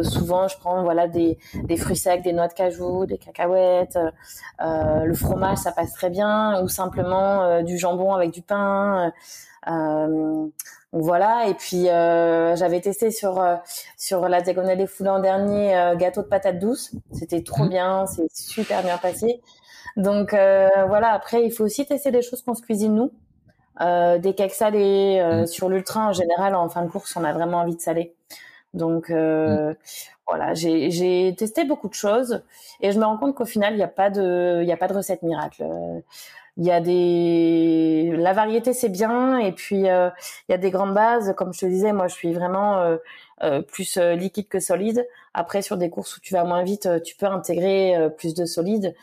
souvent, 0.02 0.48
je 0.48 0.56
prends 0.56 0.82
voilà 0.82 1.08
des 1.08 1.38
des 1.64 1.76
fruits 1.76 1.96
secs, 1.96 2.22
des 2.22 2.32
noix 2.32 2.48
de 2.48 2.54
cajou, 2.54 3.04
des 3.04 3.18
cacahuètes, 3.18 3.98
le 4.60 5.14
fromage, 5.14 5.58
ça 5.58 5.72
passe 5.72 5.92
très 5.92 6.08
bien, 6.08 6.62
ou 6.62 6.68
simplement 6.68 7.62
du 7.62 7.76
jambon 7.76 8.14
avec 8.14 8.30
du 8.30 8.40
pain. 8.40 9.12
Euh, 9.68 10.48
voilà. 10.93 11.49
Et 11.49 11.55
puis 11.55 11.88
euh, 11.88 12.55
j'avais 12.55 12.80
testé 12.80 13.11
sur 13.11 13.40
euh, 13.40 13.57
sur 13.97 14.28
la 14.28 14.43
diagonale 14.43 14.76
des 14.76 14.86
fous 14.86 15.05
l'an 15.05 15.20
dernier 15.20 15.76
euh, 15.76 15.97
gâteau 15.97 16.22
de 16.22 16.28
patates 16.28 16.59
douces. 16.59 16.93
C'était 17.12 17.43
trop 17.43 17.64
mmh. 17.64 17.68
bien, 17.68 18.07
c'est 18.07 18.30
super 18.32 18.82
bien 18.82 18.99
passé. 18.99 19.40
Donc 19.97 20.32
voilà. 20.32 21.12
Après, 21.12 21.45
il 21.45 21.51
faut 21.51 21.64
aussi 21.64 21.86
tester 21.86 22.11
des 22.11 22.22
choses 22.22 22.43
qu'on 22.43 22.55
se 22.55 22.62
cuisine 22.62 22.95
nous. 22.95 23.11
des 24.18 24.34
cakes 24.34 24.53
salés 24.55 25.22
mmh. 25.22 25.47
sur 25.47 25.68
l'ultra 25.68 26.09
en 26.09 26.12
général 26.12 26.55
en 26.55 26.68
fin 26.68 26.82
de 26.82 26.90
course, 26.90 27.14
on 27.16 27.24
a 27.24 27.32
vraiment 27.32 27.59
envie 27.59 27.76
de 27.76 27.80
saler. 27.80 28.14
Donc 28.74 29.11
mmh. 29.11 29.74
voilà, 30.26 30.55
j'ai 30.55 30.90
j'ai 30.90 31.34
testé 31.36 31.64
beaucoup 31.64 31.88
de 31.88 31.95
choses 31.95 32.43
et 32.80 32.93
je 32.93 32.99
me 32.99 33.05
rends 33.05 33.18
compte 33.18 33.34
qu'au 33.34 33.45
final, 33.47 33.74
il 33.74 33.76
n'y 33.76 33.82
a 33.82 33.88
pas 33.88 34.11
de 34.11 34.61
il 34.62 34.68
y 34.68 34.72
a 34.72 34.78
pas 34.78 34.88
de 34.88 34.95
recette 34.95 35.22
miracle 35.22 35.64
il 36.59 36.64
y 36.64 36.70
a 36.70 36.80
des 36.80 38.14
la 38.16 38.32
variété 38.32 38.72
c'est 38.72 38.88
bien. 38.88 39.38
Et 39.38 39.53
puis 39.53 39.88
euh, 39.88 40.11
il 40.48 40.53
y 40.53 40.55
a 40.55 40.59
des 40.59 40.70
grandes 40.70 40.94
bases. 40.94 41.34
Comme 41.36 41.53
je 41.53 41.61
te 41.61 41.66
disais 41.66 41.92
moi 41.92 42.09
je 42.09 42.14
suis 42.14 42.32
vraiment 42.32 42.78
euh, 42.78 42.96
euh, 43.42 43.62
plus 43.62 43.96
liquide 43.96 44.48
que 44.48 44.61
solide. 44.61 45.07
Après 45.34 45.62
sur 45.62 45.76
des 45.76 45.88
courses 45.88 46.16
où 46.16 46.20
tu 46.20 46.34
vas 46.34 46.44
moins 46.44 46.62
vite 46.62 46.88
tu 47.05 47.16
peux 47.16 47.26
intégrer 47.26 48.11
plus 48.18 48.34
de 48.34 48.44
solide. 48.44 48.94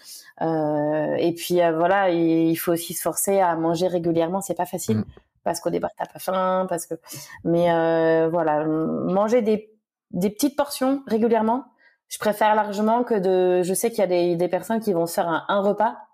Et 0.41 1.33
puis 1.35 1.55
voilà 1.75 2.09
il 2.11 2.55
faut 2.55 2.73
aussi 2.73 2.93
se 2.93 3.01
forcer 3.01 3.39
à 3.39 3.55
manger 3.55 3.87
régulièrement. 3.87 4.41
C'est 4.41 4.55
pas 4.55 4.67
facile 4.67 4.97
mm. 4.97 5.05
parce 5.43 5.59
qu'au 5.59 5.71
départ 5.71 5.91
t'as 5.97 6.05
pas 6.05 6.19
faim 6.19 6.67
parce 6.69 6.85
que 6.85 6.95
mais 7.43 8.27
voilà 8.29 8.63
manger 8.65 9.41
des 9.41 9.71
des 10.11 10.29
petites 10.29 10.55
portions 10.55 11.03
régulièrement. 11.07 11.65
Je 12.09 12.17
préfère 12.17 12.55
largement 12.55 13.03
que 13.03 13.13
de 13.13 13.63
je 13.63 13.73
sais 13.73 13.89
qu'il 13.89 13.99
y 13.99 14.03
a 14.03 14.07
des, 14.07 14.35
des 14.35 14.47
personnes 14.47 14.79
qui 14.79 14.93
vont 14.93 15.05
se 15.05 15.13
faire 15.13 15.27
un, 15.27 15.45
un 15.47 15.61
repas 15.61 16.08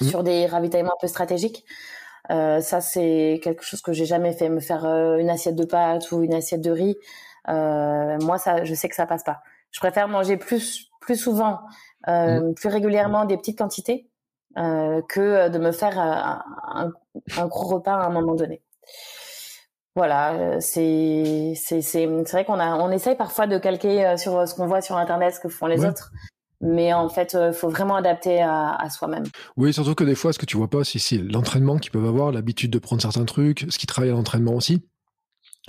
Mmh. 0.00 0.04
sur 0.06 0.22
des 0.22 0.46
ravitaillements 0.46 0.92
un 0.92 1.00
peu 1.00 1.06
stratégiques. 1.06 1.64
Euh, 2.30 2.60
ça, 2.60 2.80
c'est 2.80 3.40
quelque 3.42 3.62
chose 3.62 3.82
que 3.82 3.92
j'ai 3.92 4.04
jamais 4.06 4.32
fait. 4.32 4.48
Me 4.48 4.60
faire 4.60 4.84
euh, 4.84 5.16
une 5.16 5.30
assiette 5.30 5.56
de 5.56 5.64
pâtes 5.64 6.10
ou 6.12 6.22
une 6.22 6.34
assiette 6.34 6.60
de 6.60 6.70
riz, 6.70 6.96
euh, 7.48 8.18
moi, 8.22 8.38
ça, 8.38 8.64
je 8.64 8.74
sais 8.74 8.88
que 8.88 8.94
ça 8.94 9.06
passe 9.06 9.24
pas. 9.24 9.40
Je 9.70 9.80
préfère 9.80 10.08
manger 10.08 10.36
plus, 10.36 10.90
plus 11.00 11.16
souvent, 11.16 11.60
euh, 12.08 12.40
mmh. 12.40 12.54
plus 12.54 12.68
régulièrement, 12.68 13.24
des 13.24 13.36
petites 13.36 13.58
quantités, 13.58 14.08
euh, 14.58 15.00
que 15.08 15.48
de 15.48 15.58
me 15.58 15.72
faire 15.72 15.98
un, 15.98 16.42
un, 16.74 16.92
un, 17.36 17.46
gros 17.46 17.76
repas 17.76 17.94
à 17.94 18.06
un 18.06 18.10
moment 18.10 18.34
donné. 18.34 18.62
Voilà, 19.96 20.60
c'est 20.60 21.54
c'est 21.56 21.82
c'est 21.82 22.06
vrai 22.06 22.44
qu'on 22.44 22.60
a 22.60 22.76
on 22.76 22.92
essaye 22.92 23.16
parfois 23.16 23.48
de 23.48 23.58
calquer 23.58 24.16
sur 24.16 24.46
ce 24.46 24.54
qu'on 24.54 24.68
voit 24.68 24.80
sur 24.80 24.96
internet, 24.96 25.34
ce 25.34 25.40
que 25.40 25.48
font 25.48 25.66
les 25.66 25.84
autres 25.84 26.12
mais 26.60 26.92
en 26.92 27.08
fait, 27.08 27.32
il 27.32 27.38
euh, 27.38 27.52
faut 27.52 27.68
vraiment 27.68 27.96
adapter 27.96 28.40
à, 28.40 28.74
à 28.74 28.90
soi-même. 28.90 29.24
Oui, 29.56 29.72
surtout 29.72 29.94
que 29.94 30.04
des 30.04 30.14
fois, 30.14 30.32
ce 30.32 30.38
que 30.38 30.46
tu 30.46 30.56
vois 30.56 30.68
pas 30.68 30.84
c'est 30.84 31.18
l'entraînement 31.18 31.78
qu'ils 31.78 31.90
peuvent 31.90 32.06
avoir, 32.06 32.32
l'habitude 32.32 32.70
de 32.70 32.78
prendre 32.78 33.00
certains 33.00 33.24
trucs, 33.24 33.66
ce 33.68 33.78
qui 33.78 33.86
travaille 33.86 34.10
à 34.10 34.14
l'entraînement 34.14 34.54
aussi. 34.54 34.82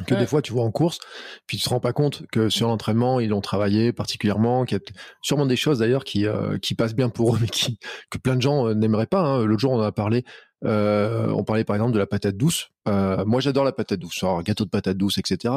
Que 0.07 0.15
des 0.15 0.25
fois, 0.25 0.41
tu 0.41 0.53
vois 0.53 0.63
en 0.63 0.71
course, 0.71 0.99
puis 1.45 1.57
tu 1.57 1.63
te 1.63 1.69
rends 1.69 1.81
pas 1.81 1.93
compte 1.93 2.25
que 2.31 2.49
sur 2.49 2.67
l'entraînement, 2.69 3.19
ils 3.19 3.33
ont 3.33 3.41
travaillé 3.41 3.91
particulièrement, 3.91 4.63
qu'il 4.65 4.77
y 4.77 4.81
a 4.81 4.83
sûrement 5.21 5.45
des 5.45 5.57
choses 5.57 5.79
d'ailleurs 5.79 6.05
qui, 6.05 6.25
euh, 6.25 6.57
qui 6.57 6.75
passent 6.75 6.95
bien 6.95 7.09
pour 7.09 7.35
eux, 7.35 7.37
mais 7.41 7.47
qui, 7.47 7.77
que 8.09 8.17
plein 8.17 8.35
de 8.35 8.41
gens 8.41 8.67
euh, 8.67 8.73
n'aimeraient 8.73 9.05
pas. 9.05 9.21
Hein. 9.21 9.45
L'autre 9.45 9.59
jour, 9.59 9.73
on 9.73 9.79
en 9.79 9.83
a 9.83 9.91
parlé 9.91 10.23
euh, 10.63 11.27
on 11.29 11.43
parlait 11.43 11.63
par 11.63 11.75
exemple 11.75 11.93
de 11.93 11.99
la 11.99 12.07
patate 12.07 12.37
douce. 12.37 12.69
Euh, 12.87 13.25
moi, 13.25 13.41
j'adore 13.41 13.63
la 13.63 13.71
patate 13.71 13.99
douce, 13.99 14.19
genre 14.19 14.43
gâteau 14.43 14.65
de 14.65 14.69
patate 14.69 14.97
douce, 14.97 15.17
etc. 15.17 15.53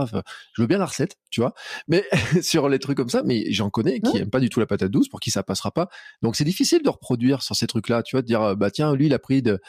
je 0.52 0.62
veux 0.62 0.68
bien 0.68 0.78
la 0.78 0.86
recette, 0.86 1.16
tu 1.30 1.40
vois. 1.40 1.54
Mais 1.88 2.04
sur 2.42 2.68
les 2.68 2.78
trucs 2.78 2.96
comme 2.96 3.08
ça, 3.08 3.22
mais 3.24 3.50
j'en 3.52 3.70
connais 3.70 4.00
qui 4.00 4.18
aiment 4.18 4.30
pas 4.30 4.40
du 4.40 4.48
tout 4.48 4.60
la 4.60 4.66
patate 4.66 4.90
douce, 4.90 5.08
pour 5.08 5.20
qui 5.20 5.30
ça 5.30 5.42
passera 5.42 5.70
pas. 5.70 5.88
Donc 6.22 6.36
c'est 6.36 6.44
difficile 6.44 6.82
de 6.82 6.90
reproduire 6.90 7.42
sur 7.42 7.56
ces 7.56 7.66
trucs-là, 7.66 8.02
tu 8.02 8.16
vois, 8.16 8.22
de 8.22 8.26
dire 8.26 8.56
bah 8.56 8.70
tiens, 8.70 8.94
lui 8.94 9.06
il 9.06 9.14
a 9.14 9.18
pris 9.18 9.42
de 9.42 9.60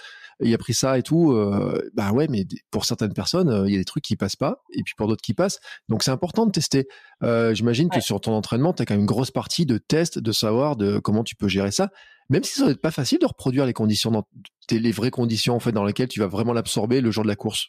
il 0.42 0.54
a 0.54 0.58
pris 0.58 0.74
ça 0.74 0.98
et 0.98 1.04
tout. 1.04 1.32
Euh, 1.32 1.90
bah 1.94 2.12
ouais, 2.12 2.28
mais 2.30 2.46
pour 2.72 2.86
certaines 2.86 3.14
personnes, 3.14 3.66
il 3.68 3.74
y 3.74 3.76
a 3.76 3.80
des 3.80 3.86
trucs 3.86 4.04
qui 4.04 4.16
passent 4.16 4.36
pas, 4.36 4.64
et 4.74 4.84
puis 4.84 4.94
pour 4.98 5.08
d'autres 5.08 5.22
qui 5.22 5.34
passent. 5.34 5.60
Donc 5.90 6.04
c'est 6.04 6.12
important 6.12 6.46
de 6.46 6.52
tester. 6.52 6.88
J'imagine 7.22 7.90
que 7.90 8.02
sur 8.02 8.22
ton 8.22 8.34
entraînement, 8.34 8.74
tu 8.74 8.82
as 8.82 8.86
quand 8.86 8.94
même 8.94 9.02
une 9.02 9.08
grosse 9.08 9.32
partie 9.32 9.66
de 9.66 9.78
test, 9.78 10.20
de 10.20 10.32
savoir 10.32 10.76
de 10.76 11.00
comment 11.00 11.24
tu 11.24 11.36
peux 11.36 11.48
gérer 11.48 11.72
ça. 11.72 11.90
Même 12.30 12.44
si 12.44 12.60
ça 12.60 12.68
être 12.70 12.82
pas 12.82 12.92
facile 12.92 13.20
de 13.20 13.26
reproduire 13.26 13.66
les 13.66 13.74
conditions, 13.74 14.12
dans, 14.12 14.24
les 14.72 14.92
vraies 14.92 15.12
conditions 15.12 15.56
en 15.56 15.60
fait 15.60 15.72
dans 15.72 15.86
lesquelles 15.86 16.08
tu 16.08 16.20
vas 16.20 16.28
vraiment 16.28 16.54
l'absorber 16.54 17.02
le 17.02 17.12
jour 17.12 17.24
de 17.24 17.30
la 17.30 17.36
course. 17.36 17.68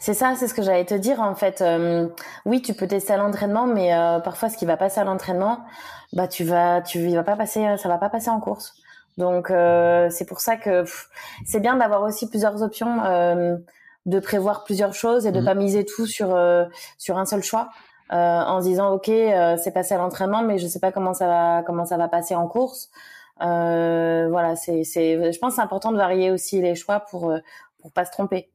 C'est 0.00 0.14
ça, 0.14 0.34
c'est 0.36 0.48
ce 0.48 0.54
que 0.54 0.62
j'allais 0.62 0.84
te 0.84 0.94
dire 0.94 1.20
en 1.20 1.34
fait. 1.34 1.60
Euh, 1.60 2.08
oui, 2.44 2.60
tu 2.60 2.74
peux 2.74 2.86
tester 2.86 3.12
à 3.12 3.16
l'entraînement, 3.16 3.66
mais 3.66 3.94
euh, 3.94 4.18
parfois 4.18 4.48
ce 4.48 4.56
qui 4.56 4.66
va 4.66 4.76
passer 4.76 5.00
à 5.00 5.04
l'entraînement, 5.04 5.64
bah 6.12 6.28
tu 6.28 6.44
vas, 6.44 6.82
tu 6.82 7.08
vas 7.08 7.22
pas 7.22 7.36
passer, 7.36 7.76
ça 7.78 7.88
va 7.88 7.98
pas 7.98 8.08
passer 8.08 8.30
en 8.30 8.40
course. 8.40 8.74
Donc 9.18 9.50
euh, 9.50 10.08
c'est 10.10 10.26
pour 10.26 10.40
ça 10.40 10.56
que 10.56 10.84
c'est 11.44 11.60
bien 11.60 11.76
d'avoir 11.76 12.02
aussi 12.02 12.28
plusieurs 12.28 12.62
options, 12.62 12.96
de 14.06 14.20
prévoir 14.20 14.64
plusieurs 14.64 14.94
choses 14.94 15.26
et 15.26 15.32
de 15.32 15.40
mmh. 15.40 15.44
pas 15.44 15.54
miser 15.54 15.84
tout 15.84 16.06
sur 16.06 16.36
sur 16.98 17.18
un 17.18 17.24
seul 17.24 17.42
choix. 17.42 17.70
en 18.10 18.60
se 18.60 18.66
disant 18.66 18.90
ok 18.92 19.06
c'est 19.06 19.72
passé 19.72 19.94
à 19.94 19.98
l'entraînement 19.98 20.42
mais 20.42 20.58
je 20.58 20.66
sais 20.66 20.80
pas 20.80 20.92
comment 20.92 21.14
ça 21.14 21.26
va 21.26 21.62
comment 21.64 21.86
ça 21.86 21.96
va 21.96 22.08
passer 22.08 22.34
en 22.34 22.48
course 22.48 22.90
voilà 23.38 24.56
c'est 24.56 24.84
c'est 24.84 25.32
je 25.32 25.38
pense 25.38 25.50
que 25.50 25.56
c'est 25.56 25.62
important 25.62 25.92
de 25.92 25.96
varier 25.96 26.30
aussi 26.30 26.60
les 26.60 26.74
choix 26.74 27.00
pour 27.00 27.32
pour 27.80 27.92
pas 27.92 28.04
se 28.04 28.10
tromper 28.10 28.50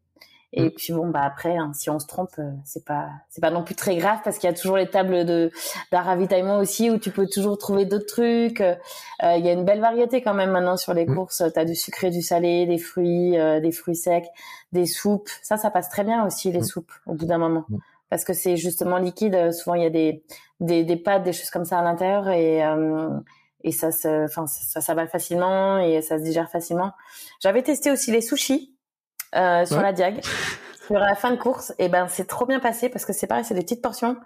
et 0.52 0.66
mm. 0.66 0.72
puis 0.72 0.94
bon 0.94 1.08
bah 1.10 1.22
après 1.22 1.56
hein, 1.58 1.72
si 1.74 1.90
on 1.90 2.00
se 2.00 2.08
trompe 2.08 2.32
euh, 2.40 2.52
c'est 2.66 2.84
pas 2.84 3.10
c'est 3.30 3.42
pas 3.42 3.52
non 3.52 3.64
plus 3.64 3.76
très 3.76 3.96
grave 3.98 4.20
parce 4.24 4.40
qu'il 4.40 4.50
y 4.50 4.54
a 4.54 4.56
toujours 4.56 4.78
les 4.78 4.90
tables 4.90 5.26
de 5.26 5.52
d'un 5.92 6.02
ravitaillement 6.02 6.58
aussi 6.58 6.90
où 6.90 6.98
tu 6.98 7.12
peux 7.12 7.28
toujours 7.28 7.58
trouver 7.58 7.86
d'autres 7.86 8.08
trucs. 8.08 8.62
Euh, 8.62 8.76
il 9.22 9.46
y 9.46 9.50
a 9.50 9.54
une 9.54 9.64
belle 9.64 9.80
variété 9.80 10.22
quand 10.22 10.34
même 10.34 10.52
maintenant 10.52 10.78
sur 10.78 10.94
les 10.94 11.06
mm. 11.06 11.16
courses. 11.16 11.44
Tu 11.54 11.60
as 11.60 11.66
du 11.66 11.76
sucré, 11.76 12.10
du 12.10 12.22
salé, 12.22 12.66
des 12.66 12.80
fruits, 12.80 13.38
euh, 13.38 13.60
des 13.60 13.72
fruits 13.72 13.96
secs, 13.96 14.28
des 14.72 14.88
soupes. 14.88 15.30
Ça 15.44 15.58
ça 15.58 15.70
passe 15.70 15.90
très 15.90 16.04
bien 16.04 16.26
aussi 16.26 16.52
les 16.52 16.60
mm. 16.60 16.64
soupes 16.64 16.92
au 17.06 17.14
bout 17.14 17.26
d'un 17.26 17.38
moment 17.38 17.66
parce 18.10 18.24
que 18.24 18.34
c'est 18.34 18.58
justement 18.58 18.98
liquide. 18.98 19.52
Souvent 19.52 19.76
il 19.76 19.84
y 19.84 19.88
a 19.88 19.92
des 19.92 20.24
des 20.60 20.84
des 20.84 20.98
pâtes, 20.98 21.24
des 21.24 21.34
choses 21.34 21.52
comme 21.52 21.66
ça 21.66 21.78
à 21.78 21.84
l'intérieur 21.84 22.28
et 22.30 22.64
et 23.64 23.72
ça 23.72 23.92
se 23.92 24.26
enfin 24.26 24.48
ça 24.48 24.82
ça 24.82 24.94
va 24.96 25.06
facilement 25.06 25.78
et 25.78 26.02
ça 26.02 26.18
se 26.18 26.24
digère 26.24 26.50
facilement. 26.50 26.94
J'avais 27.40 27.62
testé 27.62 27.92
aussi 27.92 28.12
les 28.12 28.22
sushis 28.22 28.74
euh, 29.36 29.66
sur 29.66 29.82
la 29.82 29.94
Diag. 29.94 30.22
Sur 30.88 30.98
la 30.98 31.16
fin 31.16 31.32
de 31.32 31.38
course, 31.38 31.72
et 31.78 31.88
ben 31.88 32.08
c'est 32.08 32.26
trop 32.26 32.48
bien 32.48 32.60
passé 32.60 32.90
parce 32.90 33.06
que 33.06 33.14
c'est 33.14 33.28
pareil, 33.28 33.46
c'est 33.46 33.54
des 33.54 33.62
petites 33.62 33.82
portions, 33.82 34.18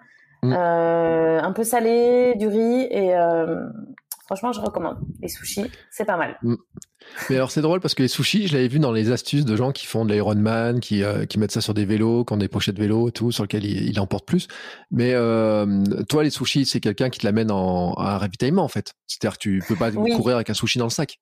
mm. 0.42 0.52
euh, 0.54 1.42
un 1.42 1.52
peu 1.52 1.62
salées, 1.62 2.34
du 2.36 2.46
riz 2.46 2.88
et 2.90 3.14
euh, 3.14 3.60
franchement 4.24 4.50
je 4.52 4.62
recommande. 4.62 4.96
Les 5.20 5.28
sushis, 5.28 5.70
c'est 5.90 6.06
pas 6.06 6.16
mal. 6.16 6.38
Mm. 6.42 6.54
Mais 7.28 7.36
alors 7.36 7.50
c'est 7.50 7.60
drôle 7.60 7.80
parce 7.80 7.94
que 7.94 8.00
les 8.00 8.08
sushis, 8.08 8.48
je 8.48 8.54
l'avais 8.54 8.68
vu 8.68 8.78
dans 8.78 8.92
les 8.92 9.10
astuces 9.10 9.44
de 9.44 9.56
gens 9.56 9.72
qui 9.72 9.84
font 9.84 10.06
de 10.06 10.14
l'Ironman, 10.14 10.80
qui, 10.80 11.02
qui 11.28 11.38
mettent 11.38 11.52
ça 11.52 11.60
sur 11.60 11.74
des 11.74 11.84
vélos, 11.84 12.24
qui 12.24 12.32
ont 12.32 12.38
des 12.38 12.48
pochettes 12.48 12.76
de 12.76 12.80
vélo, 12.80 13.10
tout, 13.10 13.30
sur 13.30 13.44
lesquels 13.44 13.66
ils, 13.66 14.00
emportent 14.00 14.26
plus. 14.26 14.48
Mais 14.90 15.12
toi, 16.08 16.24
les 16.24 16.30
sushis, 16.30 16.64
c'est 16.64 16.80
quelqu'un 16.80 17.10
qui 17.10 17.20
te 17.20 17.26
l'amène 17.26 17.50
en, 17.50 17.92
à 17.92 18.14
un 18.14 18.16
ravitaillement 18.18 18.64
en 18.64 18.68
fait. 18.68 18.94
C'est-à-dire 19.06 19.36
que 19.36 19.42
tu 19.42 19.62
peux 19.68 19.76
pas 19.76 19.90
courir 19.90 20.36
avec 20.36 20.48
un 20.48 20.54
sushi 20.54 20.78
dans 20.78 20.86
le 20.86 20.90
sac. 20.90 21.18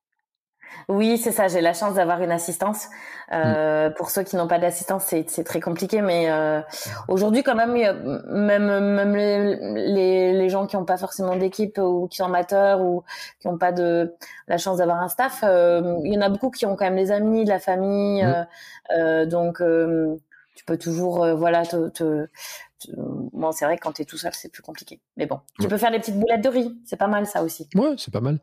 Oui, 0.88 1.18
c'est 1.18 1.32
ça. 1.32 1.48
J'ai 1.48 1.60
la 1.60 1.72
chance 1.72 1.94
d'avoir 1.94 2.22
une 2.22 2.30
assistance. 2.30 2.88
Euh, 3.32 3.88
mm. 3.88 3.94
Pour 3.94 4.10
ceux 4.10 4.22
qui 4.22 4.36
n'ont 4.36 4.48
pas 4.48 4.58
d'assistance, 4.58 5.04
c'est 5.06 5.44
très 5.44 5.60
compliqué. 5.60 6.02
Mais 6.02 6.30
euh, 6.30 6.60
aujourd'hui, 7.08 7.42
quand 7.42 7.54
même, 7.54 7.72
même, 7.72 8.94
même 8.94 9.14
les, 9.14 10.32
les, 10.32 10.48
gens 10.48 10.66
qui 10.66 10.76
n'ont 10.76 10.84
pas 10.84 10.96
forcément 10.96 11.36
d'équipe 11.36 11.78
ou 11.78 12.08
qui 12.08 12.18
sont 12.18 12.26
amateurs 12.26 12.80
ou 12.80 13.04
qui 13.40 13.48
n'ont 13.48 13.58
pas 13.58 13.72
de 13.72 14.14
la 14.48 14.58
chance 14.58 14.78
d'avoir 14.78 14.98
un 14.98 15.08
staff, 15.08 15.42
euh, 15.44 15.98
il 16.04 16.12
y 16.12 16.18
en 16.18 16.22
a 16.22 16.28
beaucoup 16.28 16.50
qui 16.50 16.66
ont 16.66 16.76
quand 16.76 16.84
même 16.84 16.96
des 16.96 17.10
amis, 17.10 17.44
de 17.44 17.50
la 17.50 17.60
famille. 17.60 18.24
Mm. 18.24 18.46
Euh, 18.96 19.26
donc, 19.26 19.62
tu 20.54 20.64
peux 20.64 20.76
toujours, 20.76 21.26
voilà, 21.34 21.64
te, 21.64 21.88
te, 21.88 22.28
bon, 23.32 23.52
c'est 23.52 23.64
vrai 23.64 23.76
que 23.76 23.82
quand 23.82 23.92
tu 23.92 24.02
es 24.02 24.04
tout 24.04 24.18
seul, 24.18 24.32
c'est 24.34 24.50
plus 24.50 24.62
compliqué. 24.62 25.00
Mais 25.16 25.26
bon, 25.26 25.40
tu 25.60 25.68
peux 25.68 25.78
faire 25.78 25.90
des 25.90 25.98
petites 25.98 26.18
boulettes 26.18 26.42
de 26.42 26.48
riz. 26.48 26.80
C'est 26.84 26.96
pas 26.96 27.08
mal, 27.08 27.26
ça 27.26 27.42
aussi. 27.42 27.68
Ouais, 27.74 27.94
c'est 27.96 28.12
pas 28.12 28.20
mal. 28.20 28.40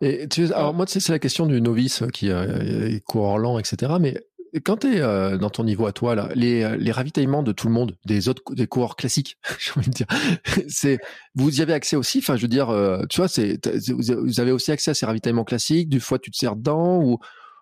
Et 0.00 0.28
tu, 0.28 0.52
alors, 0.52 0.74
moi, 0.74 0.86
tu 0.86 0.92
sais, 0.92 1.00
c'est 1.00 1.12
la 1.12 1.18
question 1.18 1.46
du 1.46 1.60
novice 1.60 2.02
qui 2.12 2.30
euh, 2.30 2.98
court 3.06 3.38
lent, 3.38 3.58
etc. 3.58 3.94
Mais 4.00 4.20
quand 4.60 4.78
tu 4.78 4.94
es 4.94 5.00
euh, 5.00 5.36
dans 5.36 5.50
ton 5.50 5.64
niveau 5.64 5.86
à 5.86 5.92
toi, 5.92 6.14
là, 6.14 6.28
les, 6.34 6.76
les 6.78 6.92
ravitaillements 6.92 7.42
de 7.42 7.52
tout 7.52 7.66
le 7.66 7.72
monde, 7.72 7.96
des 8.04 8.28
autres 8.28 8.42
des 8.54 8.66
coureurs 8.66 8.96
classiques, 8.96 9.36
j'ai 9.58 9.72
envie 9.76 9.88
de 9.88 9.94
dire, 9.94 10.06
c'est, 10.68 10.98
vous 11.34 11.58
y 11.58 11.62
avez 11.62 11.72
accès 11.72 11.96
aussi? 11.96 12.18
Enfin, 12.18 12.36
je 12.36 12.42
veux 12.42 12.48
dire, 12.48 12.70
euh, 12.70 13.02
tu 13.10 13.16
vois, 13.16 13.28
c'est, 13.28 13.58
vous 13.90 14.40
avez 14.40 14.52
aussi 14.52 14.70
accès 14.70 14.92
à 14.92 14.94
ces 14.94 15.06
ravitaillements 15.06 15.44
classiques 15.44 15.88
Du 15.88 16.00
fois, 16.00 16.18
tu 16.18 16.30
te 16.30 16.36
sers 16.36 16.54
dedans 16.54 17.02
ou, 17.02 17.18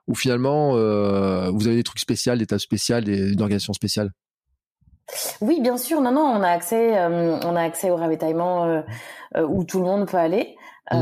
ou 0.07 0.14
finalement, 0.14 0.77
euh, 0.77 1.51
vous 1.51 1.66
avez 1.66 1.77
des 1.77 1.83
trucs 1.83 2.01
spéciaux, 2.01 2.37
des 2.37 2.47
tables 2.47 2.61
spéciales, 2.61 3.05
des, 3.05 3.33
une 3.33 3.41
organisation 3.41 3.73
spéciale? 3.73 4.11
Oui, 5.41 5.61
bien 5.61 5.77
sûr. 5.77 6.01
Non, 6.01 6.13
non, 6.13 6.23
on 6.23 6.43
a 6.43 6.49
accès, 6.49 6.99
euh, 6.99 7.39
on 7.45 7.57
a 7.57 7.63
accès 7.63 7.91
au 7.91 7.97
ravitaillement 7.97 8.65
euh, 8.65 8.83
euh, 9.37 9.47
où 9.47 9.65
tout 9.65 9.79
le 9.79 9.85
monde 9.85 10.09
peut 10.09 10.17
aller. 10.17 10.57
Mmh. 10.91 10.97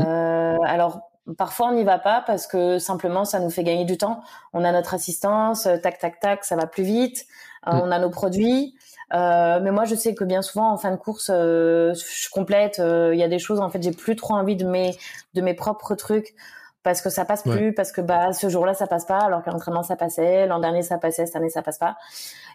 alors 0.63 1.09
parfois 1.37 1.69
on 1.69 1.73
n'y 1.73 1.83
va 1.83 1.97
pas 1.97 2.23
parce 2.25 2.45
que 2.45 2.77
simplement 2.77 3.25
ça 3.25 3.39
nous 3.39 3.49
fait 3.49 3.63
gagner 3.63 3.83
du 3.83 3.97
temps. 3.97 4.21
On 4.53 4.63
a 4.63 4.71
notre 4.71 4.93
assistance, 4.93 5.67
tac 5.81 5.97
tac 5.97 6.19
tac, 6.19 6.45
ça 6.45 6.55
va 6.55 6.67
plus 6.67 6.83
vite. 6.83 7.25
Mmh. 7.65 7.79
On 7.83 7.91
a 7.91 7.99
nos 7.99 8.11
produits. 8.11 8.75
mais 9.11 9.71
moi, 9.71 9.85
je 9.85 9.95
sais 9.95 10.13
que 10.13 10.23
bien 10.23 10.41
souvent, 10.41 10.71
en 10.71 10.77
fin 10.77 10.91
de 10.91 10.97
course, 10.97 11.27
je 11.29 12.29
complète. 12.29 12.77
Il 12.77 13.17
y 13.17 13.23
a 13.23 13.27
des 13.27 13.39
choses, 13.39 13.59
en 13.59 13.69
fait, 13.69 13.81
j'ai 13.81 13.91
plus 13.91 14.15
trop 14.15 14.35
envie 14.35 14.55
de 14.55 14.65
mes 14.65 14.95
de 15.33 15.41
mes 15.41 15.55
propres 15.55 15.95
trucs 15.95 16.35
parce 16.83 17.01
que 17.01 17.09
ça 17.09 17.25
passe 17.25 17.43
plus, 17.43 17.73
parce 17.73 17.91
que 17.91 18.01
bah 18.01 18.33
ce 18.33 18.49
jour-là 18.49 18.73
ça 18.73 18.87
passe 18.87 19.05
pas, 19.05 19.19
alors 19.19 19.43
qu'à 19.43 19.51
l'entraînement 19.51 19.83
ça 19.83 19.95
passait, 19.95 20.47
l'an 20.47 20.59
dernier 20.59 20.81
ça 20.81 20.97
passait, 20.97 21.25
cette 21.25 21.35
année 21.35 21.49
ça 21.49 21.61
passe 21.61 21.77
pas. 21.77 21.97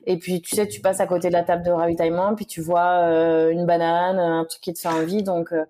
Et 0.07 0.19
puis 0.19 0.41
tu 0.41 0.57
sais, 0.57 0.67
tu 0.67 0.81
passes 0.81 1.01
à 1.01 1.07
côté 1.07 1.29
de 1.29 1.33
la 1.33 1.45
table 1.45 1.65
de 1.65 1.71
ravitaillement, 1.71 2.35
puis 2.35 2.47
tu 2.47 2.61
vois 2.61 3.03
euh, 3.05 3.51
une 3.51 3.67
banane, 3.67 4.19
un 4.19 4.45
truc 4.45 4.61
qui 4.61 4.73
te 4.75 4.81
fait 4.81 4.89
envie, 4.89 5.23
donc 5.23 5.53
euh, 5.53 5.65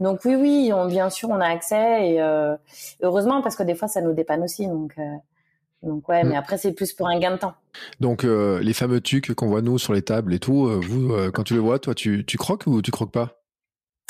donc 0.00 0.20
oui 0.24 0.34
oui, 0.34 0.72
on, 0.74 0.86
bien 0.86 1.08
sûr 1.08 1.30
on 1.30 1.40
a 1.40 1.46
accès 1.46 2.10
et 2.10 2.20
euh, 2.20 2.56
heureusement 3.02 3.40
parce 3.40 3.56
que 3.56 3.62
des 3.62 3.74
fois 3.74 3.88
ça 3.88 4.02
nous 4.02 4.12
dépanne 4.12 4.42
aussi, 4.42 4.66
donc. 4.66 4.96
donc 5.82 6.08
ouais, 6.08 6.24
mais 6.24 6.34
mm. 6.34 6.38
après 6.38 6.58
c'est 6.58 6.72
plus 6.72 6.92
pour 6.92 7.08
un 7.08 7.18
gain 7.18 7.32
de 7.32 7.38
temps. 7.38 7.54
Donc 8.00 8.24
les 8.24 8.74
fameux 8.74 9.00
tucs 9.00 9.32
qu'on 9.34 9.46
voit 9.46 9.62
nous 9.62 9.78
sur 9.78 9.94
les 9.94 10.02
tables 10.02 10.34
et 10.34 10.38
tout, 10.38 10.68
vous 10.82 11.14
quand 11.32 11.42
tu 11.42 11.54
les 11.54 11.60
vois, 11.60 11.78
toi 11.78 11.94
tu, 11.94 12.24
tu 12.26 12.36
croques 12.36 12.66
ou 12.66 12.82
tu 12.82 12.90
croques 12.90 13.12
pas? 13.12 13.43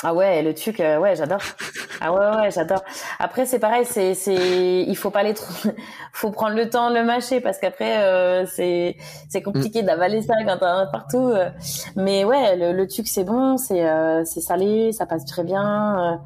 Ah 0.07 0.13
ouais, 0.13 0.43
le 0.43 0.53
truc, 0.53 0.79
euh, 0.81 0.99
ouais, 0.99 1.15
j'adore. 1.15 1.41
Ah 1.99 2.13
ouais, 2.13 2.37
ouais, 2.37 2.51
j'adore. 2.51 2.83
Après, 3.17 3.47
c'est 3.47 3.57
pareil, 3.57 3.85
c'est, 3.85 4.13
c'est, 4.13 4.83
il 4.83 4.95
faut 4.95 5.09
pas 5.09 5.23
les 5.23 5.33
faut 6.13 6.29
prendre 6.29 6.55
le 6.55 6.69
temps 6.69 6.91
de 6.91 6.95
le 6.95 7.03
mâcher 7.03 7.41
parce 7.41 7.57
qu'après, 7.57 8.03
euh, 8.03 8.45
c'est, 8.45 8.97
c'est 9.29 9.41
compliqué 9.41 9.81
mm. 9.81 9.85
d'avaler 9.87 10.21
ça 10.21 10.35
quand 10.45 10.57
t'en 10.57 10.77
as 10.77 10.85
partout. 10.85 11.29
Euh. 11.29 11.49
Mais 11.95 12.23
ouais, 12.23 12.55
le, 12.55 12.73
le 12.73 12.87
truc, 12.87 13.07
c'est 13.07 13.23
bon, 13.23 13.57
c'est, 13.57 13.83
c'est 14.25 14.41
salé, 14.41 14.91
ça 14.91 15.07
passe 15.07 15.25
très 15.25 15.43
bien. 15.43 16.21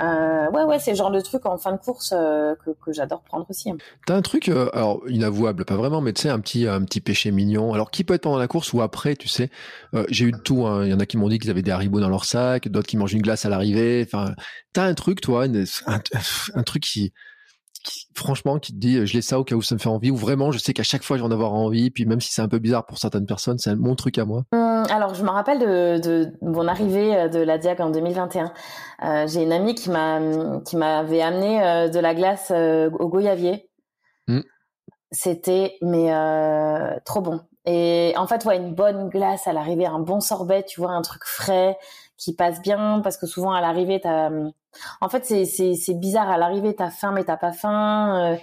Euh, 0.00 0.50
ouais, 0.50 0.64
ouais, 0.64 0.78
c'est 0.78 0.92
le 0.92 0.96
genre 0.96 1.10
de 1.10 1.20
truc 1.20 1.44
en 1.46 1.58
fin 1.58 1.72
de 1.72 1.76
course 1.76 2.14
euh, 2.16 2.54
que, 2.64 2.70
que 2.70 2.92
j'adore 2.92 3.22
prendre 3.22 3.46
aussi. 3.50 3.70
Hein. 3.70 3.76
T'as 4.06 4.16
un 4.16 4.22
truc, 4.22 4.48
euh, 4.48 4.70
alors 4.72 5.02
inavouable, 5.08 5.64
pas 5.64 5.76
vraiment, 5.76 6.00
mais 6.00 6.12
tu 6.12 6.22
sais, 6.22 6.30
un 6.30 6.40
petit, 6.40 6.66
un 6.66 6.82
petit 6.84 7.00
péché 7.00 7.30
mignon. 7.30 7.74
Alors, 7.74 7.90
qui 7.90 8.04
peut 8.04 8.14
être 8.14 8.22
pendant 8.22 8.38
la 8.38 8.48
course 8.48 8.72
ou 8.72 8.80
après, 8.80 9.16
tu 9.16 9.28
sais? 9.28 9.50
J'ai 10.08 10.26
eu 10.26 10.32
de 10.32 10.38
tout. 10.38 10.66
Hein. 10.66 10.84
Il 10.84 10.90
y 10.90 10.94
en 10.94 11.00
a 11.00 11.06
qui 11.06 11.16
m'ont 11.16 11.28
dit 11.28 11.38
qu'ils 11.38 11.50
avaient 11.50 11.62
des 11.62 11.70
haribots 11.70 12.00
dans 12.00 12.08
leur 12.08 12.24
sac, 12.24 12.68
d'autres 12.68 12.86
qui 12.88 12.96
mangent 12.96 13.12
une 13.12 13.22
glace 13.22 13.44
à 13.44 13.48
l'arrivée. 13.48 14.06
Enfin, 14.06 14.34
t'as 14.72 14.84
un 14.84 14.94
truc, 14.94 15.20
toi, 15.20 15.44
un, 15.44 16.00
un, 16.54 16.62
truc 16.62 16.82
qui, 16.82 17.12
franchement, 18.14 18.58
qui 18.58 18.72
te 18.72 18.78
dit, 18.78 19.06
je 19.06 19.14
l'ai 19.14 19.22
ça 19.22 19.38
au 19.38 19.44
cas 19.44 19.54
où 19.54 19.62
ça 19.62 19.74
me 19.74 19.80
fait 19.80 19.88
envie, 19.88 20.10
ou 20.10 20.16
vraiment, 20.16 20.52
je 20.52 20.58
sais 20.58 20.72
qu'à 20.72 20.82
chaque 20.82 21.02
fois, 21.02 21.16
je 21.16 21.22
vais 21.22 21.28
en 21.28 21.32
avoir 21.32 21.54
envie, 21.54 21.90
puis 21.90 22.06
même 22.06 22.20
si 22.20 22.32
c'est 22.32 22.42
un 22.42 22.48
peu 22.48 22.58
bizarre 22.58 22.86
pour 22.86 22.98
certaines 22.98 23.26
personnes, 23.26 23.58
c'est 23.58 23.74
mon 23.74 23.94
truc 23.94 24.18
à 24.18 24.24
moi. 24.24 24.44
Hum, 24.52 24.84
alors, 24.90 25.14
je 25.14 25.22
me 25.22 25.30
rappelle 25.30 25.58
de, 25.58 25.98
de, 25.98 26.32
mon 26.42 26.68
arrivée 26.68 27.16
euh, 27.16 27.28
de 27.28 27.38
la 27.38 27.58
Diag 27.58 27.80
en 27.80 27.90
2021. 27.90 28.52
Euh, 29.02 29.26
j'ai 29.26 29.42
une 29.42 29.52
amie 29.52 29.74
qui 29.74 29.90
m'a 29.90 30.20
qui 30.64 30.76
m'avait 30.76 31.22
amené 31.22 31.62
euh, 31.62 31.88
de 31.88 31.98
la 31.98 32.14
glace 32.14 32.50
au 32.50 33.08
goyavier. 33.08 33.68
Hum. 34.28 34.42
C'était 35.12 35.76
mais 35.82 36.12
trop 37.04 37.20
bon. 37.20 37.40
Et 37.66 38.14
en 38.16 38.26
fait, 38.26 38.44
ouais, 38.44 38.56
une 38.56 38.74
bonne 38.74 39.08
glace 39.10 39.46
à 39.46 39.52
l'arrivée, 39.52 39.86
un 39.86 39.98
bon 39.98 40.20
sorbet, 40.20 40.64
tu 40.64 40.80
vois, 40.80 40.92
un 40.92 41.02
truc 41.02 41.22
frais 41.24 41.76
qui 42.20 42.34
passe 42.34 42.60
bien, 42.60 43.00
parce 43.02 43.16
que 43.16 43.26
souvent 43.26 43.52
à 43.52 43.60
l'arrivée, 43.60 44.00
t'as 44.00 44.26
hum, 44.26 44.52
en 45.00 45.08
fait, 45.08 45.24
c'est 45.24 45.94
bizarre. 45.94 46.30
À 46.30 46.38
l'arrivée, 46.38 46.74
t'as 46.74 46.90
faim, 46.90 47.12
mais 47.12 47.24
t'as 47.24 47.36
pas 47.36 47.52
faim. 47.52 48.34
Euh, 48.34 48.36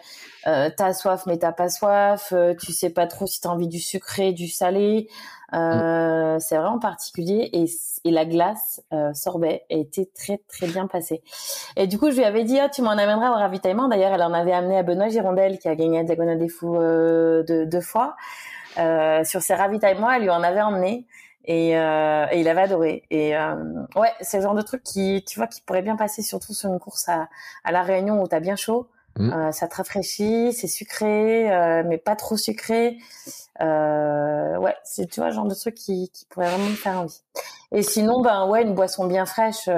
euh, 0.47 0.69
t'as 0.75 0.93
soif, 0.93 1.25
mais 1.25 1.37
t'as 1.37 1.51
pas 1.51 1.69
soif. 1.69 2.33
Euh, 2.33 2.53
tu 2.55 2.73
sais 2.73 2.89
pas 2.89 3.07
trop 3.07 3.27
si 3.27 3.39
t'as 3.39 3.49
envie 3.49 3.67
du 3.67 3.79
sucré, 3.79 4.33
du 4.33 4.47
salé. 4.47 5.07
Euh, 5.53 6.37
C'est 6.39 6.57
vraiment 6.57 6.79
particulier. 6.79 7.49
Et, 7.53 7.65
et 8.03 8.11
la 8.11 8.25
glace 8.25 8.81
sorbet 9.13 9.63
était 9.69 10.09
très, 10.13 10.41
très 10.49 10.67
bien 10.67 10.87
passée. 10.87 11.21
Et 11.75 11.87
du 11.87 11.97
coup, 11.97 12.11
je 12.11 12.17
lui 12.17 12.25
avais 12.25 12.43
dit, 12.43 12.59
ah, 12.59 12.69
tu 12.69 12.81
m'en 12.81 12.91
amèneras 12.91 13.31
au 13.31 13.35
ravitaillement. 13.35 13.87
D'ailleurs, 13.87 14.13
elle 14.13 14.23
en 14.23 14.33
avait 14.33 14.53
amené 14.53 14.77
à 14.77 14.83
Benoît 14.83 15.09
Girondel, 15.09 15.59
qui 15.59 15.69
a 15.69 15.75
gagné 15.75 15.99
la 15.99 16.03
Diagonale 16.03 16.39
des 16.39 16.49
Fous 16.49 16.75
deux, 16.75 17.65
deux 17.65 17.81
fois. 17.81 18.15
sur 18.75 19.41
ses 19.41 19.55
ravitaillements, 19.55 20.11
elle 20.11 20.23
lui 20.23 20.29
en 20.29 20.43
avait 20.43 20.61
emmené. 20.61 21.05
Et, 21.47 21.77
euh, 21.77 22.27
et, 22.31 22.41
il 22.41 22.47
avait 22.49 22.61
adoré. 22.61 23.03
Et 23.09 23.35
euh, 23.35 23.55
ouais, 23.95 24.11
c'est 24.19 24.37
le 24.37 24.43
genre 24.43 24.53
de 24.53 24.61
truc 24.61 24.83
qui, 24.83 25.23
tu 25.25 25.39
vois, 25.39 25.47
qui 25.47 25.61
pourrait 25.61 25.81
bien 25.81 25.95
passer 25.95 26.21
surtout 26.21 26.53
sur 26.53 26.69
une 26.69 26.79
course 26.79 27.07
à, 27.07 27.29
à 27.63 27.71
la 27.71 27.83
Réunion 27.83 28.21
où 28.21 28.27
t'as 28.27 28.41
bien 28.41 28.55
chaud. 28.55 28.89
Mmh. 29.19 29.51
ça 29.51 29.67
te 29.67 29.75
rafraîchit, 29.75 30.53
c'est 30.53 30.67
sucré, 30.67 31.49
mais 31.87 31.97
pas 31.97 32.15
trop 32.15 32.37
sucré. 32.37 32.99
ouais, 33.59 34.75
c'est 34.83 35.07
tu 35.09 35.19
vois 35.19 35.31
genre 35.31 35.47
de 35.47 35.55
truc 35.55 35.73
qui, 35.73 36.11
qui 36.13 36.25
pourrait 36.25 36.49
vraiment 36.49 36.69
me 36.69 36.75
faire 36.75 36.99
envie. 36.99 37.23
Et 37.71 37.81
sinon, 37.81 38.21
ben 38.21 38.45
ouais, 38.45 38.61
une 38.61 38.75
boisson 38.75 39.07
bien 39.07 39.25
fraîche. 39.25 39.69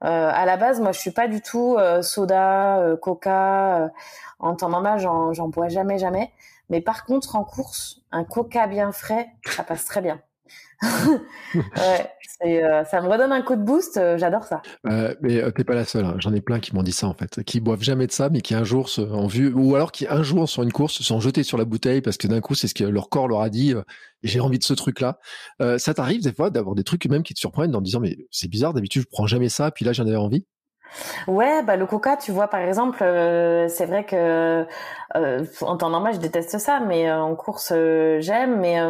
à 0.00 0.46
la 0.46 0.56
base, 0.56 0.80
moi, 0.80 0.92
je 0.92 0.98
suis 0.98 1.10
pas 1.10 1.28
du 1.28 1.42
tout 1.42 1.76
soda, 2.00 2.82
coca. 3.02 3.90
en 4.38 4.56
temps 4.56 4.70
normal, 4.70 4.98
j'en 4.98 5.48
bois 5.48 5.68
jamais, 5.68 5.98
jamais. 5.98 6.32
Mais 6.70 6.80
par 6.80 7.04
contre, 7.04 7.36
en 7.36 7.44
course, 7.44 8.00
un 8.12 8.24
coca 8.24 8.66
bien 8.66 8.92
frais, 8.92 9.28
ça 9.44 9.62
passe 9.62 9.84
très 9.84 10.00
bien. 10.00 10.22
Ouais, 10.82 12.10
euh, 12.46 12.84
ça 12.84 13.02
me 13.02 13.08
redonne 13.08 13.32
un 13.32 13.42
coup 13.42 13.56
de 13.56 13.62
boost. 13.62 13.96
Euh, 13.96 14.16
j'adore 14.16 14.44
ça. 14.44 14.62
Euh, 14.86 15.14
mais 15.20 15.40
t'es 15.52 15.64
pas 15.64 15.74
la 15.74 15.84
seule. 15.84 16.04
Hein. 16.04 16.16
J'en 16.18 16.32
ai 16.32 16.40
plein 16.40 16.58
qui 16.60 16.74
m'ont 16.74 16.82
dit 16.82 16.92
ça 16.92 17.06
en 17.06 17.14
fait, 17.14 17.42
qui 17.44 17.60
boivent 17.60 17.82
jamais 17.82 18.06
de 18.06 18.12
ça, 18.12 18.30
mais 18.30 18.40
qui 18.40 18.54
un 18.54 18.64
jour 18.64 18.88
se, 18.88 19.00
en 19.00 19.26
vue, 19.26 19.52
ou 19.52 19.74
alors 19.74 19.92
qui 19.92 20.06
un 20.08 20.22
jour 20.22 20.48
sur 20.48 20.62
une 20.62 20.72
course 20.72 20.94
se 20.94 21.04
sont 21.04 21.20
jetés 21.20 21.42
sur 21.42 21.58
la 21.58 21.64
bouteille 21.64 22.00
parce 22.00 22.16
que 22.16 22.26
d'un 22.26 22.40
coup 22.40 22.54
c'est 22.54 22.68
ce 22.68 22.74
que 22.74 22.84
leur 22.84 23.08
corps 23.08 23.28
leur 23.28 23.42
a 23.42 23.50
dit. 23.50 23.74
j'ai 24.22 24.40
envie 24.40 24.58
de 24.58 24.64
ce 24.64 24.74
truc-là. 24.74 25.18
ça 25.78 25.94
t'arrive 25.94 26.22
des 26.22 26.32
fois 26.32 26.50
d'avoir 26.50 26.74
des 26.74 26.84
trucs 26.84 27.04
même 27.06 27.22
qui 27.22 27.34
te 27.34 27.40
surprennent 27.40 27.74
en 27.74 27.80
disant 27.80 28.00
mais 28.00 28.16
c'est 28.30 28.48
bizarre. 28.48 28.74
D'habitude 28.74 29.02
je 29.02 29.08
prends 29.10 29.26
jamais 29.26 29.48
ça, 29.48 29.70
puis 29.70 29.84
là 29.84 29.92
j'en 29.92 30.06
avais 30.06 30.16
envie? 30.16 30.46
Ouais, 31.26 31.62
bah 31.62 31.76
le 31.76 31.86
coca, 31.86 32.16
tu 32.16 32.32
vois, 32.32 32.48
par 32.48 32.60
exemple, 32.60 33.02
euh, 33.02 33.68
c'est 33.68 33.86
vrai 33.86 34.04
que 34.04 34.66
euh, 35.16 35.44
en 35.62 35.76
temps 35.76 35.90
normal, 35.90 36.14
je 36.14 36.18
déteste 36.18 36.58
ça, 36.58 36.80
mais 36.80 37.08
euh, 37.08 37.20
en 37.20 37.34
course, 37.36 37.72
j'aime. 38.18 38.60
Mais 38.60 38.80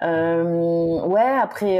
ouais, 0.00 1.38
après, 1.42 1.78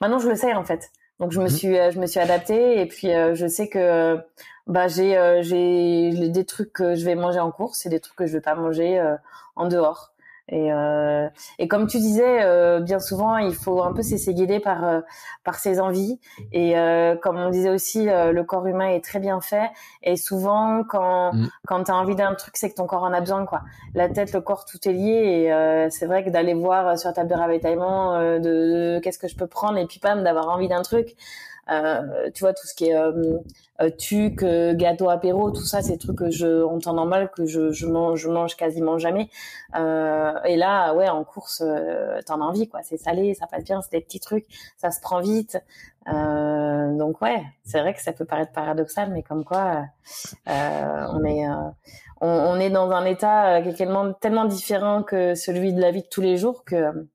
maintenant, 0.00 0.18
je 0.18 0.28
le 0.28 0.36
sais 0.36 0.54
en 0.54 0.64
fait. 0.64 0.90
Donc 1.18 1.32
je 1.32 1.40
me 1.40 1.46
mmh 1.46 1.48
suis, 1.48 1.74
je 1.74 1.98
me 1.98 2.06
suis 2.06 2.20
adaptée 2.20 2.80
et 2.80 2.86
puis 2.86 3.08
je 3.34 3.46
sais 3.46 3.68
que 3.68 4.18
bah 4.66 4.88
j'ai, 4.88 5.38
j'ai 5.42 6.28
des 6.28 6.44
trucs 6.44 6.72
que 6.72 6.94
je 6.94 7.04
vais 7.04 7.14
manger 7.14 7.40
en 7.40 7.50
course 7.50 7.86
et 7.86 7.88
des 7.88 8.00
trucs 8.00 8.16
que 8.16 8.26
je 8.26 8.32
vais 8.32 8.40
pas 8.42 8.54
manger 8.54 9.02
en 9.56 9.66
dehors. 9.68 10.12
Et, 10.48 10.72
euh, 10.72 11.28
et 11.58 11.66
comme 11.66 11.88
tu 11.88 11.98
disais, 11.98 12.44
euh, 12.44 12.80
bien 12.80 13.00
souvent, 13.00 13.36
il 13.38 13.54
faut 13.54 13.82
un 13.82 13.92
peu 13.92 14.02
se 14.02 14.12
laisser 14.12 14.32
guider 14.32 14.60
par 14.60 14.84
euh, 14.84 15.00
par 15.42 15.56
ses 15.56 15.80
envies. 15.80 16.20
Et 16.52 16.78
euh, 16.78 17.16
comme 17.16 17.36
on 17.36 17.50
disait 17.50 17.70
aussi, 17.70 18.08
euh, 18.08 18.30
le 18.30 18.44
corps 18.44 18.66
humain 18.66 18.88
est 18.88 19.04
très 19.04 19.18
bien 19.18 19.40
fait. 19.40 19.70
Et 20.02 20.16
souvent, 20.16 20.84
quand 20.84 21.32
mm. 21.32 21.48
quand 21.66 21.84
tu 21.84 21.90
as 21.90 21.96
envie 21.96 22.14
d'un 22.14 22.34
truc, 22.34 22.56
c'est 22.56 22.70
que 22.70 22.76
ton 22.76 22.86
corps 22.86 23.02
en 23.02 23.12
a 23.12 23.20
besoin, 23.20 23.44
quoi. 23.44 23.62
La 23.94 24.08
tête, 24.08 24.32
le 24.32 24.40
corps, 24.40 24.64
tout 24.64 24.78
est 24.88 24.92
lié. 24.92 25.46
Et 25.46 25.90
c'est 25.90 26.06
vrai 26.06 26.24
que 26.24 26.30
d'aller 26.30 26.54
voir 26.54 26.98
sur 26.98 27.08
la 27.08 27.14
table 27.14 27.30
de 27.30 27.34
ravitaillement 27.34 28.18
de, 28.18 28.38
de 28.38 29.00
qu'est-ce 29.02 29.18
que 29.18 29.28
je 29.28 29.36
peux 29.36 29.46
prendre 29.46 29.78
et 29.78 29.86
puis 29.86 29.98
pas 29.98 30.14
d'avoir 30.14 30.48
envie 30.48 30.68
d'un 30.68 30.82
truc. 30.82 31.16
Euh, 31.68 32.30
tu 32.32 32.44
vois 32.44 32.52
tout 32.52 32.66
ce 32.66 32.74
qui 32.74 32.86
est 32.86 32.96
euh, 32.96 33.38
euh 33.80 33.90
tuc, 33.90 34.42
euh, 34.42 34.72
gâteau 34.74 35.10
apéro, 35.10 35.50
tout 35.50 35.64
ça, 35.64 35.82
c'est 35.82 35.92
des 35.92 35.98
trucs 35.98 36.18
que 36.18 36.30
je, 36.30 36.62
en 36.62 36.78
temps 36.78 36.94
normal, 36.94 37.30
que 37.36 37.44
je, 37.44 37.72
je 37.72 37.86
mange, 37.86 38.20
je 38.20 38.28
mange 38.28 38.56
quasiment 38.56 38.98
jamais. 38.98 39.28
et 39.74 40.56
là, 40.56 40.94
ouais, 40.94 41.08
en 41.08 41.24
course, 41.24 41.62
t'en 42.26 42.40
as 42.40 42.44
envie, 42.44 42.68
quoi. 42.68 42.80
C'est 42.82 42.96
salé, 42.96 43.34
ça 43.34 43.46
passe 43.46 43.64
bien, 43.64 43.80
c'est 43.82 43.92
des 43.92 44.00
petits 44.00 44.20
trucs, 44.20 44.46
ça 44.76 44.90
se 44.90 45.00
prend 45.00 45.20
vite. 45.20 45.58
donc 46.06 47.20
ouais, 47.20 47.42
c'est 47.64 47.80
vrai 47.80 47.94
que 47.94 48.02
ça 48.02 48.12
peut 48.12 48.24
paraître 48.24 48.52
paradoxal, 48.52 49.10
mais 49.12 49.22
comme 49.22 49.44
quoi, 49.44 49.86
on 50.46 51.24
est 51.24 51.46
on, 52.20 52.28
on, 52.28 52.56
est 52.58 52.70
dans 52.70 52.90
un 52.92 53.04
état 53.04 53.60
qui 53.60 53.68
est 53.70 53.74
tellement, 53.74 54.12
tellement 54.14 54.46
différent 54.46 55.02
que 55.02 55.34
celui 55.34 55.74
de 55.74 55.80
la 55.82 55.90
vie 55.90 56.00
de 56.00 56.08
tous 56.08 56.22
les 56.22 56.38
jours 56.38 56.64
que 56.64 57.06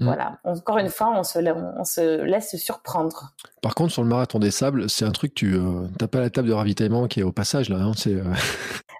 Mm. 0.00 0.04
Voilà. 0.04 0.38
Encore 0.44 0.78
une 0.78 0.88
fois, 0.88 1.12
on 1.16 1.22
se, 1.22 1.38
on 1.78 1.84
se 1.84 2.22
laisse 2.22 2.56
surprendre. 2.56 3.32
Par 3.62 3.74
contre, 3.74 3.92
sur 3.92 4.02
le 4.02 4.08
marathon 4.08 4.38
des 4.38 4.50
sables, 4.50 4.90
c'est 4.90 5.04
un 5.04 5.12
truc, 5.12 5.34
tu 5.34 5.56
n'as 5.56 6.04
euh, 6.04 6.06
pas 6.08 6.20
la 6.20 6.30
table 6.30 6.48
de 6.48 6.52
ravitaillement 6.52 7.06
qui 7.06 7.20
est 7.20 7.22
au 7.22 7.32
passage 7.32 7.68
là. 7.68 7.76
Hein, 7.76 7.92
c'est, 7.96 8.14
euh. 8.14 8.24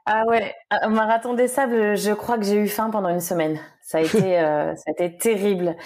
Ah 0.04 0.24
ouais, 0.26 0.52
un 0.72 0.88
marathon 0.88 1.32
des 1.34 1.46
sables, 1.46 1.96
je 1.96 2.10
crois 2.10 2.36
que 2.36 2.44
j'ai 2.44 2.56
eu 2.56 2.66
faim 2.66 2.90
pendant 2.90 3.08
une 3.08 3.20
semaine. 3.20 3.60
Ça 3.82 3.98
a 3.98 4.00
été, 4.00 4.40
euh, 4.40 4.74
ça 4.74 4.82
a 4.88 4.90
été 4.90 5.16
terrible. 5.16 5.76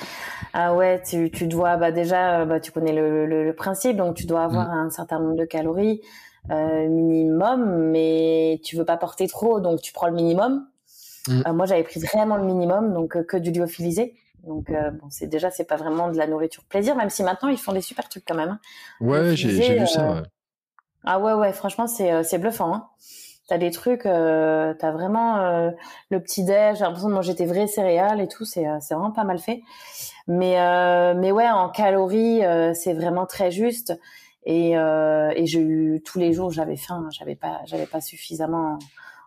Ah 0.55 0.75
ouais, 0.75 1.03
tu, 1.03 1.31
tu 1.31 1.47
dois, 1.47 1.77
bah 1.77 1.93
déjà, 1.93 2.47
bah, 2.47 2.59
tu 2.59 2.73
connais 2.73 2.95
le, 2.95 3.27
le, 3.27 3.55
principe, 3.55 3.99
donc 3.99 4.17
tu 4.17 4.25
dois 4.25 4.45
avoir 4.45 4.69
mm. 4.69 4.87
un 4.87 4.91
certain 4.91 5.19
nombre 5.19 5.37
de 5.37 5.45
calories 5.45 6.01
minimum, 6.49 7.91
mais 7.91 8.61
tu 8.65 8.77
veux 8.77 8.85
pas 8.85 8.97
porter 8.97 9.27
trop, 9.27 9.59
donc 9.59 9.83
tu 9.83 9.93
prends 9.93 10.07
le 10.07 10.15
minimum. 10.15 10.67
Mm. 11.29 11.53
moi, 11.53 11.67
j'avais 11.67 11.83
pris 11.83 12.01
vraiment 12.01 12.37
le 12.37 12.45
minimum, 12.45 12.95
donc 12.95 13.21
que 13.27 13.37
du 13.37 13.51
lyophilisé. 13.51 14.15
Donc 14.47 14.71
euh, 14.71 14.91
bon, 14.91 15.09
c'est 15.11 15.27
déjà 15.27 15.51
c'est 15.51 15.65
pas 15.65 15.77
vraiment 15.77 16.09
de 16.09 16.17
la 16.17 16.27
nourriture 16.27 16.65
plaisir, 16.65 16.97
même 16.97 17.11
si 17.11 17.23
maintenant 17.23 17.49
ils 17.49 17.59
font 17.59 17.73
des 17.73 17.81
super 17.81 18.09
trucs 18.09 18.25
quand 18.27 18.37
même. 18.37 18.51
Hein. 18.51 18.61
Ouais, 19.01 19.37
j'ai 19.37 19.49
vu 19.49 19.87
ça. 19.87 20.19
Euh, 20.19 20.23
ah 21.05 21.19
ouais 21.19 21.33
ouais, 21.35 21.53
franchement 21.53 21.87
c'est 21.87 22.13
euh, 22.13 22.23
c'est 22.23 22.39
bluffant. 22.39 22.73
Hein. 22.73 22.89
T'as 23.49 23.59
des 23.59 23.71
trucs, 23.71 24.07
euh, 24.07 24.75
t'as 24.75 24.91
vraiment 24.91 25.71
le 26.11 26.21
petit 26.21 26.43
déj. 26.43 26.79
J'ai 26.79 26.85
l'impression 26.85 27.09
de 27.09 27.15
manger 27.15 27.35
tes 27.35 27.47
vraies 27.47 27.69
céréales 27.69 28.21
et 28.21 28.27
tout. 28.27 28.45
C'est 28.45 28.67
c'est 28.81 28.95
vraiment 28.95 29.13
pas 29.13 29.23
mal 29.23 29.39
fait. 29.39 29.63
Mais 30.27 30.57
mais 31.15 31.31
ouais, 31.31 31.49
en 31.49 31.69
calories, 31.69 32.41
c'est 32.75 32.93
vraiment 32.93 33.25
très 33.25 33.53
juste. 33.53 33.97
Et 34.47 34.73
et 34.73 35.47
j'ai 35.47 35.61
eu 35.61 36.03
tous 36.05 36.19
les 36.19 36.33
jours, 36.33 36.51
j'avais 36.51 36.75
faim. 36.75 37.09
J'avais 37.13 37.37
pas 37.37 37.61
j'avais 37.67 37.87
pas 37.87 38.01
suffisamment 38.01 38.81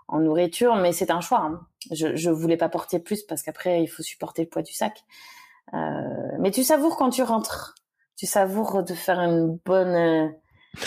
en 0.09 0.19
nourriture, 0.19 0.75
mais 0.75 0.91
c'est 0.91 1.11
un 1.11 1.21
choix. 1.21 1.41
Hein. 1.41 1.61
Je, 1.91 2.15
je 2.15 2.29
voulais 2.29 2.57
pas 2.57 2.69
porter 2.69 2.99
plus 2.99 3.23
parce 3.23 3.41
qu'après 3.43 3.81
il 3.83 3.87
faut 3.87 4.03
supporter 4.03 4.43
le 4.43 4.49
poids 4.49 4.63
du 4.63 4.73
sac. 4.73 5.03
Euh, 5.73 5.77
mais 6.39 6.51
tu 6.51 6.63
savoures 6.63 6.97
quand 6.97 7.11
tu 7.11 7.23
rentres. 7.23 7.75
Tu 8.17 8.25
savoures 8.25 8.83
de 8.83 8.93
faire 8.93 9.19
une 9.19 9.59
bonne 9.65 9.95
euh, 9.95 10.27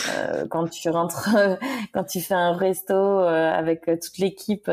euh 0.09 0.45
quand 0.49 0.69
tu 0.69 0.89
rentres, 0.89 1.29
quand 1.93 2.03
tu 2.03 2.21
fais 2.21 2.35
un 2.35 2.53
resto 2.53 3.19
avec 3.19 3.85
toute 3.85 4.17
l'équipe, 4.17 4.69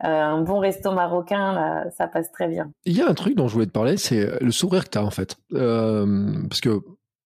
un 0.00 0.40
bon 0.40 0.58
resto 0.58 0.92
marocain, 0.92 1.84
ça 1.96 2.08
passe 2.08 2.32
très 2.32 2.48
bien. 2.48 2.72
Il 2.86 2.96
y 2.96 3.02
a 3.02 3.08
un 3.08 3.14
truc 3.14 3.36
dont 3.36 3.46
je 3.46 3.54
voulais 3.54 3.66
te 3.66 3.72
parler, 3.72 3.98
c'est 3.98 4.40
le 4.40 4.50
sourire 4.50 4.84
que 4.84 4.90
tu 4.90 4.98
as 4.98 5.04
en 5.04 5.10
fait. 5.10 5.36
parce 5.50 6.60
que 6.60 6.82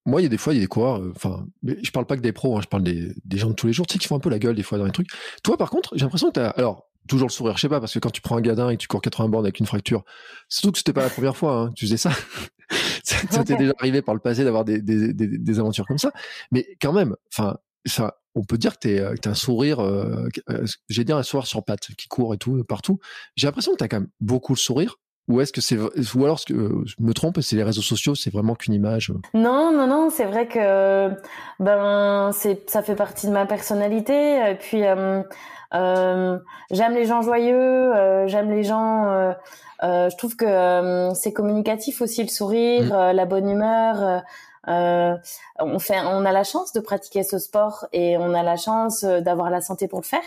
moi, 0.07 0.20
il 0.20 0.24
y 0.24 0.26
a 0.26 0.30
des 0.30 0.38
fois, 0.38 0.53
il 0.53 0.57
y 0.57 0.61
a 0.61 0.62
des 0.62 0.68
coureurs, 0.68 1.01
euh, 1.01 1.12
enfin, 1.14 1.46
mais 1.62 1.76
je 1.82 1.90
parle 1.90 2.07
pas 2.07 2.16
que 2.16 2.22
des 2.22 2.32
pros, 2.32 2.57
hein, 2.57 2.61
je 2.62 2.68
parle 2.68 2.82
des, 2.82 3.12
des, 3.24 3.38
gens 3.38 3.48
de 3.48 3.55
tous 3.55 3.66
les 3.66 3.72
jours, 3.72 3.86
tu 3.86 3.94
sais, 3.94 3.98
qui 3.98 4.07
font 4.07 4.16
un 4.16 4.20
peu 4.20 4.30
la 4.30 4.38
gueule 4.38 4.55
des 4.55 4.62
fois 4.62 4.78
dans 4.78 4.86
les 4.86 4.92
trucs. 4.92 5.09
Toi, 5.42 5.57
par 5.57 5.70
contre, 5.70 5.90
j'ai 5.94 6.03
l'impression 6.03 6.28
que 6.28 6.34
t'as, 6.34 6.48
alors, 6.51 6.90
toujours 7.09 7.28
le 7.28 7.32
sourire, 7.32 7.57
je 7.57 7.62
sais 7.62 7.68
pas, 7.68 7.80
parce 7.80 7.92
que 7.92 7.98
quand 7.98 8.11
tu 8.11 8.20
prends 8.20 8.36
un 8.36 8.40
gadin 8.40 8.70
et 8.70 8.76
que 8.76 8.82
tu 8.82 8.88
cours 8.88 9.03
80 9.03 9.28
bornes 9.28 9.44
avec 9.44 9.61
une 9.61 9.66
fracture, 9.66 10.05
surtout 10.48 10.72
que 10.72 10.78
c'était 10.78 10.92
pas 10.92 11.03
la 11.03 11.11
première 11.11 11.36
fois, 11.36 11.55
hein, 11.55 11.72
tu 11.74 11.86
faisais 11.86 11.96
ça. 11.96 12.12
ça 13.03 13.44
t'est 13.44 13.57
déjà 13.57 13.72
arrivé 13.78 14.03
par 14.03 14.14
le 14.14 14.20
passé 14.20 14.44
d'avoir 14.44 14.64
des, 14.64 14.80
des, 14.80 15.12
des, 15.12 15.59
aventures 15.59 15.86
comme 15.86 15.98
ça. 15.98 16.12
Mais 16.53 16.66
quand 16.80 16.92
même, 16.92 17.16
enfin, 17.32 17.57
ça, 17.84 18.20
on 18.34 18.44
peut 18.44 18.59
dire 18.59 18.74
que 18.74 18.78
t'es, 18.80 19.01
euh, 19.01 19.14
as 19.24 19.28
un 19.28 19.34
sourire, 19.34 19.80
euh, 19.80 20.28
euh, 20.51 20.64
j'ai 20.88 21.05
dit 21.05 21.12
un 21.12 21.22
sourire 21.22 21.46
sur 21.46 21.64
pattes 21.64 21.88
qui 21.96 22.09
court 22.09 22.34
et 22.34 22.38
tout, 22.38 22.62
partout. 22.64 22.98
J'ai 23.36 23.46
l'impression 23.46 23.72
que 23.72 23.78
t'as 23.78 23.88
quand 23.88 24.01
même 24.01 24.11
beaucoup 24.20 24.55
le 24.55 24.59
sourire. 24.59 24.96
Ou 25.31 25.41
est-ce 25.41 25.53
que 25.53 25.61
c'est 25.61 25.78
ou 25.78 26.24
alors 26.24 26.45
que 26.45 26.83
je 26.87 26.97
me 26.99 27.14
trompe, 27.14 27.41
c'est 27.41 27.55
les 27.55 27.62
réseaux 27.62 27.83
sociaux, 27.83 28.16
c'est 28.16 28.33
vraiment 28.33 28.57
qu'une 28.57 28.74
image. 28.74 29.12
Non, 29.33 29.72
non, 29.72 29.87
non, 29.87 30.11
c'est 30.11 30.24
vrai 30.24 30.49
que 30.49 31.11
ben 31.61 32.31
c'est 32.33 32.68
ça 32.68 32.83
fait 32.83 32.97
partie 32.97 33.28
de 33.28 33.33
ma 33.33 33.47
personnalité. 33.47 34.51
Et 34.51 34.57
puis 34.57 34.85
euh, 34.85 35.22
euh, 35.72 36.39
j'aime 36.72 36.95
les 36.95 37.07
gens 37.07 37.22
joyeux, 37.22 37.55
euh, 37.55 38.26
j'aime 38.26 38.51
les 38.51 38.64
gens. 38.64 39.07
Euh, 39.07 39.33
euh 39.85 40.11
je 40.11 40.16
trouve 40.16 40.35
que 40.35 41.11
c'est 41.14 41.33
communicatif 41.33 42.01
aussi 42.01 42.22
le 42.22 42.28
sourire, 42.28 42.93
mm. 42.93 43.12
la 43.12 43.24
bonne 43.24 43.49
humeur. 43.49 44.22
on 44.66 45.78
fait, 45.78 46.01
on 46.01 46.24
a 46.24 46.33
la 46.33 46.45
chance 46.45 46.72
de 46.72 46.81
pratiquer 46.81 47.22
ce 47.22 47.39
sport 47.39 47.87
et 47.93 48.18
on 48.18 48.35
a 48.35 48.43
la 48.43 48.57
chance 48.57 49.05
d'avoir 49.05 49.49
la 49.51 49.61
santé 49.61 49.87
pour 49.87 50.01
le 50.01 50.07
faire. 50.07 50.24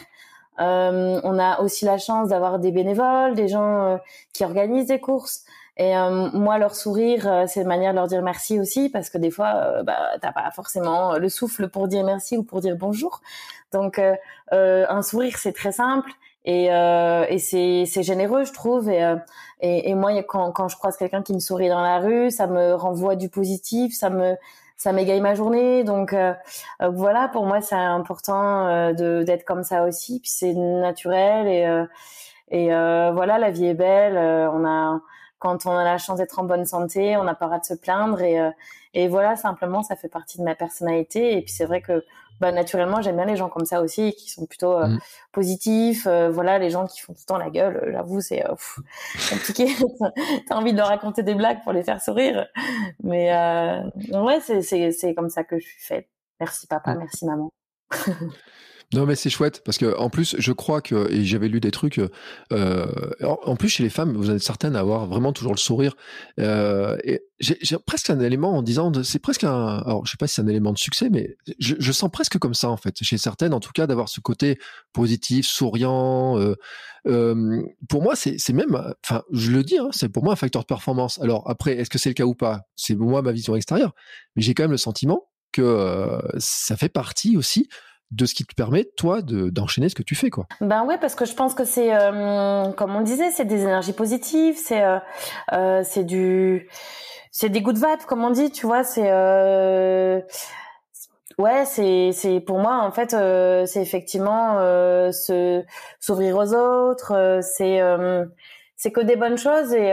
Euh, 0.60 1.20
on 1.24 1.40
a 1.40 1.60
aussi 1.62 1.86
la 1.86 1.98
chance 1.98 2.30
d'avoir 2.30 2.60
des 2.60 2.72
bénévoles, 2.72 3.34
des 3.36 3.48
gens 3.48 3.94
euh, 3.94 3.98
qui 4.34 4.44
organisent 4.44 4.88
des 4.88 5.00
courses. 5.00 5.44
Et 5.78 5.98
euh, 5.98 6.30
moi, 6.34 6.60
leur 6.60 6.76
sourire, 6.76 7.46
c'est 7.48 7.62
une 7.62 7.68
manière 7.68 7.94
de 7.94 7.98
leur 7.98 8.08
dire 8.08 8.22
merci 8.22 8.60
aussi, 8.60 8.90
parce 8.90 9.10
que 9.10 9.18
des 9.18 9.32
fois, 9.32 9.82
bah, 9.84 10.12
t'as 10.22 10.32
pas 10.32 10.52
forcément 10.52 11.18
le 11.18 11.30
souffle 11.30 11.68
pour 11.68 11.88
dire 11.88 12.04
merci 12.04 12.38
ou 12.38 12.44
pour 12.44 12.62
dire 12.62 12.76
bonjour. 12.78 13.22
Donc, 13.72 14.00
un 14.52 15.02
sourire, 15.02 15.36
c'est 15.40 15.54
très 15.54 15.72
simple 15.72 16.12
et, 16.46 16.66
et 16.68 17.40
c'est 17.40 18.04
généreux, 18.04 18.44
je 18.44 18.54
trouve. 18.54 18.88
Et, 18.88 19.16
et, 19.62 19.90
et 19.90 19.96
moi, 19.96 20.12
quand, 20.22 20.52
quand 20.52 20.68
je 20.68 20.78
croise 20.78 20.96
quelqu'un 20.96 21.24
qui 21.24 21.34
me 21.34 21.40
sourit 21.40 21.70
dans 21.70 21.82
la 21.82 21.98
rue, 21.98 22.30
ça 22.30 22.46
me 22.46 22.76
renvoie 22.76 23.16
du 23.16 23.30
positif, 23.30 23.96
ça 23.96 24.12
me 24.12 24.36
ça 24.84 24.92
m'égaye 24.92 25.22
ma 25.22 25.34
journée. 25.34 25.84
Donc 25.86 26.14
euh, 26.14 26.34
euh, 26.82 26.90
voilà, 26.90 27.30
pour 27.30 27.46
moi, 27.46 27.62
c'est 27.62 27.76
important 27.76 28.68
euh, 28.68 28.94
de 28.94 29.24
d'être 29.24 29.46
comme 29.46 29.64
ça 29.64 29.86
aussi. 29.86 30.20
Puis 30.20 30.30
c'est 30.30 30.54
naturel 30.54 31.48
et 31.48 31.86
et 32.52 32.68
voilà, 32.68 33.40
la 33.40 33.50
vie 33.50 33.66
est 33.68 33.74
belle. 33.74 34.18
on 34.18 34.66
a 34.66 35.02
quand 35.44 35.66
on 35.66 35.78
a 35.78 35.84
la 35.84 35.98
chance 35.98 36.18
d'être 36.18 36.40
en 36.40 36.46
bonne 36.46 36.66
santé, 36.66 37.18
on 37.18 37.24
n'a 37.24 37.36
pas 37.36 37.46
le 37.46 37.50
droit 37.50 37.60
de 37.60 37.66
se 37.66 37.74
plaindre 37.76 38.22
et 38.22 38.40
et 38.94 39.08
voilà, 39.08 39.36
simplement, 39.36 39.82
ça 39.82 39.96
fait 39.96 40.10
partie 40.10 40.38
de 40.38 40.44
ma 40.44 40.56
personnalité. 40.56 41.38
Et 41.38 41.42
puis 41.42 41.52
c'est 41.52 41.66
vrai 41.66 41.82
que 41.82 42.06
bah, 42.40 42.52
naturellement, 42.52 43.02
j'aime 43.02 43.16
bien 43.16 43.26
les 43.26 43.36
gens 43.36 43.50
comme 43.50 43.66
ça 43.66 43.82
aussi, 43.82 44.14
qui 44.14 44.30
sont 44.30 44.46
plutôt 44.46 44.74
euh, 44.74 44.88
mm. 44.88 45.00
positifs. 45.32 46.08
Euh, 46.08 46.30
voilà, 46.30 46.60
les 46.60 46.70
gens 46.70 46.86
qui 46.86 47.02
font 47.02 47.14
tout 47.14 47.22
le 47.22 47.26
temps 47.26 47.38
la 47.38 47.50
gueule, 47.50 47.78
euh, 47.78 47.92
j'avoue, 47.92 48.22
c'est 48.22 48.44
compliqué. 49.30 49.68
T'as 50.48 50.56
envie 50.56 50.74
de 50.74 50.78
leur 50.78 50.88
raconter 50.88 51.24
des 51.24 51.34
blagues 51.34 51.64
pour 51.64 51.74
les 51.74 51.84
faire 51.84 52.02
sourire. 52.02 52.48
Mais 53.04 53.32
ouais, 54.12 54.40
c'est 54.42 55.16
comme 55.16 55.30
ça 55.30 55.44
que 55.44 55.58
je 55.58 55.66
suis 55.66 55.82
faite. 55.82 56.08
Merci 56.40 56.68
papa, 56.68 56.94
mm. 56.94 57.00
merci 57.00 57.26
maman. 57.26 57.50
Non 58.94 59.06
mais 59.06 59.16
c'est 59.16 59.30
chouette 59.30 59.62
parce 59.66 59.78
que 59.78 59.98
en 59.98 60.10
plus 60.10 60.36
je 60.38 60.52
crois 60.52 60.82
que 60.82 61.12
et 61.12 61.26
j'avais 61.26 61.48
lu 61.48 61.60
des 61.60 61.72
trucs 61.72 62.00
euh, 62.52 62.86
en, 63.22 63.56
plus 63.56 63.70
chez 63.70 63.84
les 63.84 63.90
femmes 63.90 64.14
vous 64.16 64.30
êtes 64.30 64.42
certaines 64.42 64.76
à 64.76 64.80
avoir 64.80 65.08
vraiment 65.08 65.34
toujours 65.34 65.54
le 65.54 65.60
sourire. 65.60 65.96
Euh, 66.40 66.98
et 67.04 67.22
j'ai 67.40 67.78
presque 67.86 68.10
un 68.10 68.20
élément 68.20 68.56
en 68.56 68.62
disant 68.62 68.92
c'est 69.04 69.20
presque 69.20 69.44
un 69.44 69.78
alors 69.80 70.06
je 70.06 70.12
sais 70.12 70.18
pas 70.18 70.28
si 70.28 70.36
c'est 70.36 70.42
un 70.42 70.48
élément 70.48 70.72
de 70.72 70.78
succès 70.78 71.10
mais 71.10 71.36
je, 71.60 71.76
je, 71.80 71.92
sens 71.92 72.10
presque 72.12 72.38
comme 72.38 72.54
ça 72.54 72.70
en 72.70 72.78
fait 72.78 72.96
chez 73.02 73.18
certaines 73.18 73.54
en 73.54 73.60
tout 73.60 73.72
cas 73.74 73.88
d'avoir 73.88 74.10
ce 74.10 74.20
côté 74.20 74.60
positif 74.94 75.46
souriant 75.46 76.40
euh, 76.40 76.56
euh 77.08 77.62
pour 77.90 78.02
moi 78.02 78.16
c'est 78.16 78.38
même 78.54 78.94
enfin 79.04 79.24
je 79.32 79.52
le 79.52 79.64
dis 79.64 79.78
hein, 79.78 79.90
c'est 79.92 80.10
pour 80.10 80.24
moi 80.24 80.34
un 80.34 80.38
facteur 80.38 80.62
de 80.62 80.68
performance. 80.68 81.20
Alors 81.20 81.50
après 81.50 81.78
est-ce 81.78 81.90
que 81.90 81.98
c'est 81.98 82.10
le 82.10 82.16
cas 82.16 82.26
ou 82.26 82.36
pas? 82.36 82.62
C'est 82.76 82.96
moi 82.96 83.22
ma 83.22 83.32
vision 83.32 83.56
extérieure. 83.56 83.94
Mais 84.36 84.42
j'ai 84.42 84.54
quand 84.54 84.64
même 84.64 84.72
le 84.72 84.78
sentiment 84.78 85.30
que 85.52 85.62
euh, 85.62 86.20
ça 86.38 86.76
fait 86.76 86.90
partie 86.90 87.38
aussi 87.38 87.70
de 88.12 88.26
ce 88.26 88.36
qui 88.36 88.46
te 88.46 88.54
permet 88.54 88.86
toi 88.96 89.22
d'enchaîner 89.22 89.90
ce 89.90 89.96
que 89.96 90.04
tu 90.04 90.16
fais 90.16 90.30
quoi. 90.30 90.46
Ben 90.62 90.86
ouais 90.86 90.98
parce 90.98 91.16
que 91.16 91.26
je 91.26 91.34
pense 91.34 91.54
que 91.54 91.66
c'est 91.66 91.94
euh, 91.96 92.72
comme 92.74 92.96
on 92.96 93.02
disait 93.02 93.32
c'est 93.32 93.46
des 93.46 93.64
énergies 93.64 93.94
positives 93.94 94.56
c'est 94.58 94.84
euh, 94.84 95.00
euh, 95.54 95.82
c'est 95.84 96.04
du 96.04 96.70
c'est 97.32 97.50
des 97.50 97.62
good 97.62 97.78
vibes 97.78 98.06
comme 98.08 98.24
on 98.24 98.30
dit 98.30 98.52
tu 98.52 98.68
vois 98.68 98.84
c'est 98.84 99.12
ouais 101.40 101.66
c'est 101.66 102.12
c'est 102.14 102.40
pour 102.40 102.60
moi 102.60 102.84
en 102.84 102.92
fait 102.92 103.12
c'est 103.68 103.82
effectivement 103.82 104.58
se 105.12 105.64
s'ouvrir 106.00 106.38
aux 106.38 106.54
autres 106.54 107.40
c'est 107.42 107.82
c'est 108.76 108.92
que 108.92 109.02
des 109.02 109.16
bonnes 109.16 109.38
choses 109.38 109.74
et 109.74 109.90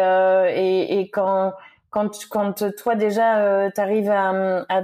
et, 0.54 1.00
et 1.00 1.10
quand 1.10 1.54
quand 1.88 2.10
quand 2.28 2.74
toi 2.76 2.94
déjà 2.94 3.70
tu 3.70 3.80
arrives 3.80 4.10
à, 4.10 4.66
à 4.68 4.82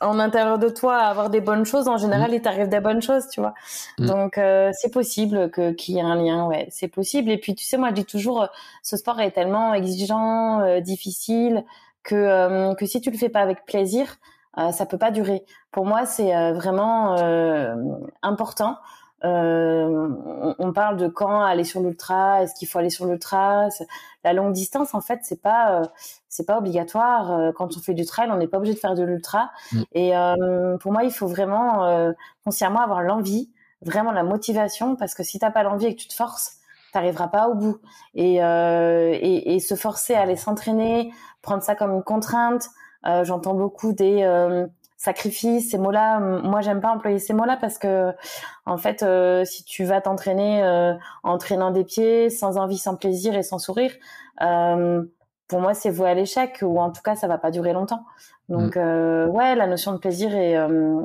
en 0.00 0.18
intérieur 0.18 0.58
de 0.58 0.68
toi 0.68 0.96
à 0.96 1.08
avoir 1.08 1.30
des 1.30 1.40
bonnes 1.40 1.64
choses, 1.64 1.88
en 1.88 1.96
général, 1.98 2.30
mm. 2.30 2.34
il 2.34 2.42
t'arrive 2.42 2.68
des 2.68 2.80
bonnes 2.80 3.02
choses, 3.02 3.28
tu 3.28 3.40
vois. 3.40 3.54
Mm. 3.98 4.06
Donc, 4.06 4.38
euh, 4.38 4.70
c'est 4.72 4.90
possible 4.90 5.50
que 5.50 5.72
qu'il 5.72 5.96
y 5.96 5.98
ait 5.98 6.02
un 6.02 6.16
lien, 6.16 6.46
ouais, 6.46 6.68
c'est 6.70 6.88
possible. 6.88 7.30
Et 7.30 7.38
puis, 7.38 7.54
tu 7.54 7.64
sais, 7.64 7.76
moi, 7.76 7.90
je 7.90 7.94
dis 7.94 8.04
toujours, 8.04 8.42
euh, 8.42 8.46
ce 8.82 8.96
sport 8.96 9.20
est 9.20 9.32
tellement 9.32 9.74
exigeant, 9.74 10.60
euh, 10.60 10.80
difficile, 10.80 11.64
que 12.02 12.74
que 12.74 12.86
si 12.86 13.00
tu 13.00 13.10
le 13.10 13.18
fais 13.18 13.28
pas 13.28 13.40
avec 13.40 13.66
plaisir, 13.66 14.16
ça 14.72 14.86
peut 14.86 14.98
pas 14.98 15.10
durer. 15.10 15.44
Pour 15.70 15.84
moi, 15.84 16.06
c'est 16.06 16.32
vraiment 16.52 17.14
important. 18.22 18.78
Euh, 19.24 20.08
on, 20.58 20.72
parle 20.72 20.96
de 20.96 21.06
quand 21.08 21.42
aller 21.42 21.64
sur 21.64 21.80
l'ultra, 21.80 22.42
est-ce 22.42 22.54
qu'il 22.54 22.66
faut 22.66 22.78
aller 22.78 22.90
sur 22.90 23.06
l'ultra? 23.06 23.68
La 24.24 24.32
longue 24.32 24.52
distance, 24.52 24.94
en 24.94 25.00
fait, 25.00 25.20
c'est 25.22 25.42
pas 25.42 25.80
euh, 25.80 25.84
c'est 26.30 26.46
pas 26.46 26.56
obligatoire. 26.56 27.30
Euh, 27.30 27.52
quand 27.52 27.76
on 27.76 27.80
fait 27.80 27.92
du 27.92 28.06
trail, 28.06 28.30
on 28.32 28.36
n'est 28.36 28.48
pas 28.48 28.56
obligé 28.56 28.72
de 28.72 28.78
faire 28.78 28.94
de 28.94 29.02
l'ultra. 29.02 29.50
Mm. 29.72 29.82
Et 29.92 30.12
pour 30.80 30.92
moi, 30.92 31.04
il 31.04 31.10
faut 31.10 31.26
vraiment 31.26 32.12
consciemment 32.44 32.80
avoir 32.80 33.02
l'envie, 33.02 33.50
vraiment 33.82 34.12
la 34.12 34.22
motivation, 34.22 34.96
parce 34.96 35.14
que 35.14 35.22
si 35.22 35.38
t'as 35.38 35.50
pas 35.50 35.62
l'envie 35.62 35.86
et 35.86 35.94
que 35.94 36.00
tu 36.00 36.08
te 36.08 36.14
forces, 36.14 36.56
t'arriveras 36.92 37.28
pas 37.28 37.48
au 37.48 37.54
bout. 37.54 37.78
Et, 38.14 38.36
et, 38.36 39.54
et 39.54 39.60
se 39.60 39.74
forcer 39.74 40.14
à 40.14 40.22
aller 40.22 40.36
s'entraîner, 40.36 41.12
prendre 41.42 41.62
ça 41.62 41.74
comme 41.74 41.92
une 41.92 42.02
contrainte. 42.02 42.68
J'entends 43.04 43.54
beaucoup 43.54 43.92
des 43.92 44.24
sacrifice, 45.00 45.70
ces 45.70 45.78
mots-là, 45.78 46.20
moi 46.20 46.60
j'aime 46.60 46.82
pas 46.82 46.90
employer 46.90 47.18
ces 47.18 47.32
mots-là 47.32 47.56
parce 47.56 47.78
que 47.78 48.12
en 48.66 48.76
fait, 48.76 49.02
euh, 49.02 49.46
si 49.46 49.64
tu 49.64 49.84
vas 49.84 50.02
t'entraîner 50.02 50.62
euh, 50.62 50.92
en 51.22 51.38
traînant 51.38 51.70
des 51.70 51.84
pieds, 51.84 52.28
sans 52.28 52.58
envie, 52.58 52.76
sans 52.76 52.96
plaisir 52.96 53.34
et 53.34 53.42
sans 53.42 53.58
sourire, 53.58 53.92
euh, 54.42 55.02
pour 55.50 55.60
moi 55.60 55.74
c'est 55.74 55.90
voué 55.90 56.08
à 56.08 56.14
l'échec 56.14 56.60
ou 56.62 56.80
en 56.80 56.90
tout 56.90 57.02
cas 57.02 57.14
ça 57.16 57.28
va 57.28 57.36
pas 57.36 57.50
durer 57.50 57.74
longtemps. 57.74 58.04
Donc 58.48 58.76
mm. 58.76 59.28
ouais, 59.30 59.54
la 59.54 59.66
notion 59.66 59.92
de 59.92 59.98
plaisir 59.98 60.34
et, 60.34 60.54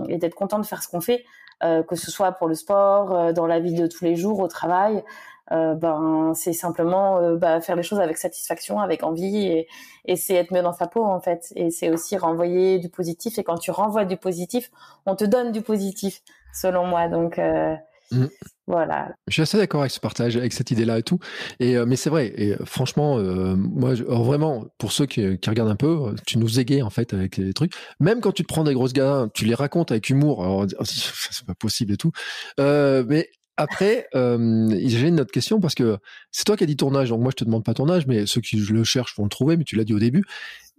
et 0.08 0.18
d'être 0.18 0.36
content 0.36 0.60
de 0.60 0.66
faire 0.66 0.82
ce 0.82 0.88
qu'on 0.88 1.02
fait, 1.02 1.26
que 1.62 1.96
ce 1.96 2.10
soit 2.10 2.32
pour 2.32 2.48
le 2.48 2.56
sport, 2.56 3.34
dans 3.34 3.46
la 3.46 3.60
vie 3.60 3.74
de 3.74 3.88
tous 3.88 4.06
les 4.06 4.16
jours, 4.16 4.40
au 4.40 4.48
travail, 4.48 5.04
euh, 5.52 5.76
ben 5.76 6.34
c'est 6.34 6.54
simplement 6.54 7.20
euh, 7.20 7.36
bah, 7.36 7.62
faire 7.62 7.76
les 7.76 7.84
choses 7.84 8.00
avec 8.00 8.18
satisfaction, 8.18 8.80
avec 8.80 9.04
envie 9.04 9.46
et, 9.46 9.68
et 10.06 10.16
c'est 10.16 10.34
être 10.34 10.52
mieux 10.52 10.64
dans 10.64 10.74
sa 10.74 10.88
peau 10.88 11.04
en 11.04 11.20
fait. 11.20 11.54
Et 11.56 11.70
c'est 11.70 11.90
aussi 11.90 12.18
renvoyer 12.18 12.80
du 12.80 12.90
positif. 12.90 13.38
Et 13.38 13.44
quand 13.44 13.58
tu 13.58 13.70
renvoies 13.70 14.06
du 14.06 14.18
positif, 14.18 14.72
on 15.06 15.16
te 15.16 15.24
donne 15.24 15.52
du 15.52 15.62
positif, 15.62 16.24
selon 16.52 16.88
moi. 16.88 17.08
Donc 17.10 17.38
euh, 17.38 17.76
mmh. 18.12 18.26
Voilà. 18.68 19.14
Je 19.28 19.34
suis 19.34 19.42
assez 19.44 19.58
d'accord 19.58 19.82
avec 19.82 19.92
ce 19.92 20.00
partage, 20.00 20.38
avec 20.38 20.52
cette 20.54 20.72
idée-là 20.72 21.00
et 21.00 21.04
tout. 21.04 21.20
Et 21.60 21.78
mais 21.86 21.96
c'est 21.96 22.10
vrai. 22.10 22.34
Et 22.36 22.56
franchement, 22.66 23.20
moi, 23.20 23.94
vraiment, 23.94 24.66
pour 24.80 24.92
ceux 24.92 25.06
qui, 25.06 25.38
qui, 25.38 25.50
regardent 25.50 25.70
un 25.70 25.76
peu, 25.76 26.16
tu 26.26 26.40
nous 26.40 26.60
égayes 26.60 26.82
en 26.82 26.90
fait 26.90 27.14
avec 27.14 27.38
les 27.38 27.54
trucs. 27.54 27.74
Même 28.00 28.22
quand 28.22 28.32
tu 28.32 28.42
te 28.42 28.48
prends 28.48 28.64
des 28.64 28.74
grosses 28.74 28.94
gars, 28.94 29.28
tu 29.36 29.46
les 29.46 29.54
racontes 29.54 29.92
avec 29.92 30.10
humour. 30.10 30.44
Alors, 30.44 30.66
c'est 30.84 31.46
pas 31.46 31.54
possible 31.54 31.94
et 31.94 31.98
tout. 31.98 32.12
mais 32.58 33.30
après, 33.58 34.08
euh, 34.16 34.70
j'ai 34.86 35.08
une 35.08 35.22
autre 35.22 35.32
question 35.32 35.62
parce 35.62 35.76
que 35.76 35.98
c'est 36.32 36.44
toi 36.44 36.58
qui 36.58 36.64
as 36.64 36.68
dit 36.68 36.76
ton 36.76 36.94
âge, 36.94 37.10
donc 37.10 37.22
moi 37.22 37.32
je 37.32 37.38
te 37.38 37.46
demande 37.46 37.64
pas 37.64 37.74
ton 37.74 37.90
âge, 37.90 38.06
mais 38.06 38.26
ceux 38.26 38.42
qui 38.42 38.58
le 38.58 38.84
cherchent 38.84 39.16
vont 39.16 39.24
le 39.24 39.30
trouver, 39.30 39.56
mais 39.56 39.64
tu 39.64 39.78
l'as 39.78 39.86
dit 39.86 39.94
au 39.94 40.00
début. 40.00 40.26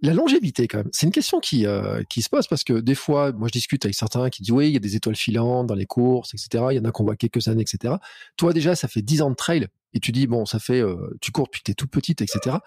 La 0.01 0.13
longévité, 0.13 0.67
quand 0.67 0.77
même, 0.77 0.89
c'est 0.91 1.07
une 1.07 1.11
question 1.11 1.39
qui 1.39 1.65
euh, 1.65 2.03
qui 2.07 2.21
se 2.21 2.29
pose 2.29 2.47
parce 2.47 2.63
que 2.63 2.73
des 2.73 2.93
fois, 2.93 3.31
moi 3.31 3.47
je 3.47 3.53
discute 3.53 3.83
avec 3.83 3.95
certains 3.95 4.29
qui 4.29 4.43
disent 4.43 4.51
oui, 4.51 4.67
il 4.67 4.73
y 4.73 4.75
a 4.75 4.79
des 4.79 4.95
étoiles 4.95 5.15
filantes 5.15 5.65
dans 5.65 5.73
les 5.73 5.87
courses, 5.87 6.35
etc. 6.35 6.65
Il 6.71 6.77
y 6.77 6.79
en 6.79 6.85
a 6.85 6.91
qu'on 6.91 7.03
voit 7.03 7.15
quelques 7.15 7.47
années, 7.47 7.63
etc. 7.63 7.95
Toi 8.35 8.53
déjà, 8.53 8.75
ça 8.75 8.87
fait 8.87 9.01
10 9.01 9.23
ans 9.23 9.31
de 9.31 9.35
trail 9.35 9.67
et 9.93 9.99
tu 9.99 10.11
dis 10.11 10.27
bon, 10.27 10.45
ça 10.45 10.59
fait 10.59 10.81
euh, 10.81 11.17
tu 11.19 11.31
cours 11.31 11.45
depuis 11.45 11.61
que 11.61 11.63
t'es 11.65 11.73
toute 11.73 11.89
petite, 11.89 12.21
etc. 12.21 12.57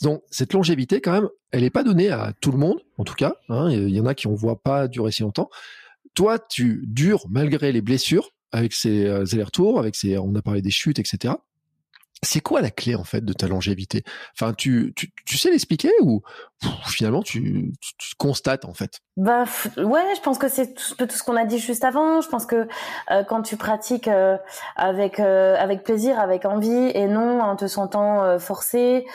Donc 0.00 0.22
cette 0.30 0.52
longévité, 0.52 1.00
quand 1.00 1.10
même, 1.10 1.28
elle 1.50 1.64
est 1.64 1.70
pas 1.70 1.82
donnée 1.82 2.10
à 2.10 2.32
tout 2.40 2.52
le 2.52 2.58
monde, 2.58 2.78
en 2.98 3.04
tout 3.04 3.14
cas. 3.14 3.34
Hein, 3.48 3.68
il 3.72 3.88
y 3.88 4.00
en 4.00 4.06
a 4.06 4.14
qui 4.14 4.28
on 4.28 4.34
voit 4.34 4.62
pas 4.62 4.86
durer 4.86 5.10
si 5.10 5.22
longtemps. 5.22 5.50
Toi, 6.14 6.38
tu 6.38 6.84
dures 6.86 7.26
malgré 7.28 7.72
les 7.72 7.80
blessures 7.80 8.30
avec 8.52 8.72
ses 8.72 9.06
euh, 9.06 9.24
allers-retours, 9.32 9.80
avec 9.80 9.96
ses, 9.96 10.18
on 10.18 10.34
a 10.36 10.42
parlé 10.42 10.62
des 10.62 10.70
chutes, 10.70 11.00
etc. 11.00 11.34
C'est 12.22 12.40
quoi 12.40 12.60
la 12.60 12.70
clé 12.70 12.94
en 12.94 13.04
fait 13.04 13.24
de 13.24 13.32
ta 13.32 13.46
longévité? 13.46 14.02
Enfin, 14.32 14.54
tu, 14.54 14.92
tu, 14.96 15.12
tu 15.26 15.36
sais 15.36 15.50
l'expliquer 15.50 15.90
ou 16.00 16.22
finalement 16.86 17.22
tu, 17.22 17.72
tu, 17.80 18.14
constates 18.16 18.64
en 18.64 18.72
fait? 18.72 19.00
Bah 19.16 19.44
ouais, 19.76 20.14
je 20.16 20.20
pense 20.22 20.38
que 20.38 20.48
c'est 20.48 20.74
tout, 20.74 21.06
ce 21.08 21.22
qu'on 21.22 21.36
a 21.36 21.44
dit 21.44 21.58
juste 21.58 21.84
avant. 21.84 22.20
Je 22.20 22.28
pense 22.28 22.46
que 22.46 22.66
euh, 23.10 23.22
quand 23.24 23.42
tu 23.42 23.56
pratiques 23.56 24.08
euh, 24.08 24.38
avec 24.76 25.20
avec 25.20 25.84
plaisir, 25.84 26.18
avec 26.18 26.46
envie 26.46 26.90
et 26.94 27.06
non 27.06 27.40
en 27.40 27.56
te 27.56 27.66
sentant 27.66 28.38
forcé, 28.38 29.06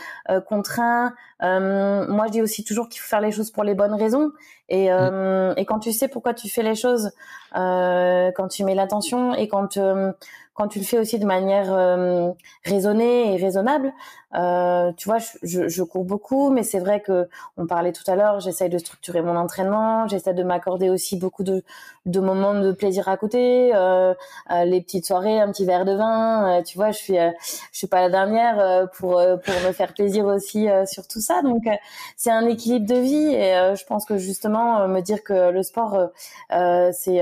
contraint. 0.47 1.13
Moi, 1.41 2.27
je 2.27 2.31
dis 2.31 2.41
aussi 2.41 2.63
toujours 2.63 2.87
qu'il 2.89 3.01
faut 3.01 3.07
faire 3.07 3.21
les 3.21 3.31
choses 3.31 3.51
pour 3.51 3.63
les 3.63 3.73
bonnes 3.73 3.95
raisons. 3.95 4.31
Et, 4.69 4.89
mmh. 4.89 5.53
et 5.57 5.65
quand 5.65 5.79
tu 5.79 5.91
sais 5.91 6.07
pourquoi 6.07 6.33
tu 6.33 6.49
fais 6.49 6.63
les 6.63 6.75
choses, 6.75 7.11
euh, 7.55 8.31
quand 8.35 8.47
tu 8.47 8.63
mets 8.63 8.75
l'attention 8.75 9.33
et 9.33 9.47
quand 9.47 9.77
euh, 9.77 10.13
quand 10.53 10.67
tu 10.67 10.79
le 10.79 10.85
fais 10.85 10.99
aussi 10.99 11.19
de 11.19 11.25
manière 11.25 11.73
euh, 11.73 12.31
raisonnée 12.63 13.33
et 13.33 13.37
raisonnable. 13.37 13.91
Euh, 14.36 14.91
tu 14.97 15.09
vois, 15.09 15.17
je, 15.43 15.67
je, 15.67 15.84
cours 15.84 16.05
beaucoup, 16.05 16.51
mais 16.51 16.63
c'est 16.63 16.79
vrai 16.79 17.01
que 17.01 17.27
on 17.57 17.67
parlait 17.67 17.91
tout 17.91 18.09
à 18.09 18.15
l'heure. 18.15 18.39
J'essaye 18.39 18.69
de 18.69 18.77
structurer 18.77 19.21
mon 19.21 19.36
entraînement. 19.36 20.07
J'essaie 20.07 20.34
de 20.34 20.43
m'accorder 20.43 20.89
aussi 20.89 21.17
beaucoup 21.17 21.43
de, 21.43 21.63
de 22.05 22.19
moments 22.19 22.53
de 22.53 22.71
plaisir 22.71 23.09
à 23.09 23.17
côté, 23.17 23.71
euh, 23.75 24.13
les 24.65 24.82
petites 24.82 25.05
soirées, 25.05 25.39
un 25.39 25.51
petit 25.51 25.65
verre 25.65 25.86
de 25.86 25.93
vin. 25.93 26.61
tu 26.63 26.77
vois, 26.77 26.91
je 26.91 26.97
suis 26.97 27.15
je 27.15 27.77
suis 27.77 27.88
pas 27.88 28.01
la 28.01 28.09
dernière 28.09 28.89
pour 28.93 29.21
pour 29.43 29.53
me 29.67 29.71
faire 29.73 29.93
plaisir 29.93 30.25
aussi 30.25 30.67
sur 30.86 31.07
tout 31.07 31.21
ça. 31.21 31.41
Donc 31.41 31.63
c'est 32.15 32.32
un 32.32 32.45
équilibre 32.45 32.88
de 32.88 32.99
vie 32.99 33.34
et 33.34 33.75
je 33.75 33.86
pense 33.86 34.05
que 34.05 34.17
justement 34.17 34.88
me 34.88 35.01
dire 35.01 35.23
que 35.23 35.51
le 35.51 35.63
sport 35.63 36.11
c'est 36.49 37.21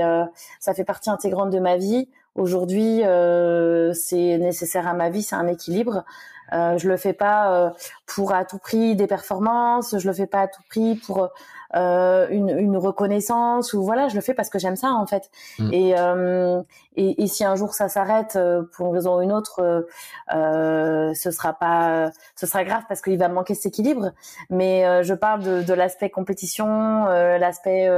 ça 0.60 0.74
fait 0.74 0.84
partie 0.84 1.10
intégrante 1.10 1.50
de 1.50 1.58
ma 1.58 1.76
vie. 1.76 2.08
Aujourd'hui, 2.36 3.04
euh, 3.04 3.92
c'est 3.92 4.38
nécessaire 4.38 4.86
à 4.86 4.94
ma 4.94 5.10
vie, 5.10 5.22
c'est 5.22 5.34
un 5.34 5.48
équilibre. 5.48 6.04
Euh, 6.52 6.78
je 6.78 6.88
le 6.88 6.96
fais 6.96 7.12
pas 7.12 7.52
euh, 7.52 7.70
pour 8.06 8.32
à 8.32 8.44
tout 8.44 8.58
prix 8.58 8.96
des 8.96 9.06
performances, 9.06 9.96
je 9.98 10.06
le 10.06 10.14
fais 10.14 10.26
pas 10.26 10.42
à 10.42 10.48
tout 10.48 10.62
prix 10.68 10.96
pour 10.96 11.30
euh, 11.76 12.26
une, 12.30 12.48
une, 12.48 12.76
reconnaissance 12.76 13.72
ou 13.74 13.82
voilà, 13.84 14.08
je 14.08 14.16
le 14.16 14.20
fais 14.20 14.34
parce 14.34 14.50
que 14.50 14.58
j'aime 14.58 14.74
ça 14.74 14.88
en 14.92 15.06
fait. 15.06 15.30
Mm. 15.60 15.72
Et, 15.72 15.94
euh, 15.96 16.62
et, 16.96 17.22
et, 17.22 17.26
si 17.28 17.44
un 17.44 17.54
jour 17.54 17.74
ça 17.74 17.88
s'arrête 17.88 18.34
euh, 18.34 18.64
pour 18.72 18.88
une 18.88 18.94
raison 18.94 19.18
ou 19.18 19.20
une 19.20 19.32
autre, 19.32 19.86
euh, 20.34 21.14
ce 21.14 21.30
sera 21.30 21.52
pas, 21.52 22.10
ce 22.34 22.46
sera 22.46 22.64
grave 22.64 22.82
parce 22.88 23.00
qu'il 23.00 23.16
va 23.18 23.28
manquer 23.28 23.54
cet 23.54 23.66
équilibre. 23.66 24.10
Mais 24.48 25.04
je 25.04 25.14
parle 25.14 25.44
de, 25.44 25.62
de 25.62 25.72
l'aspect 25.72 26.10
compétition, 26.10 27.04
l'aspect 27.04 27.88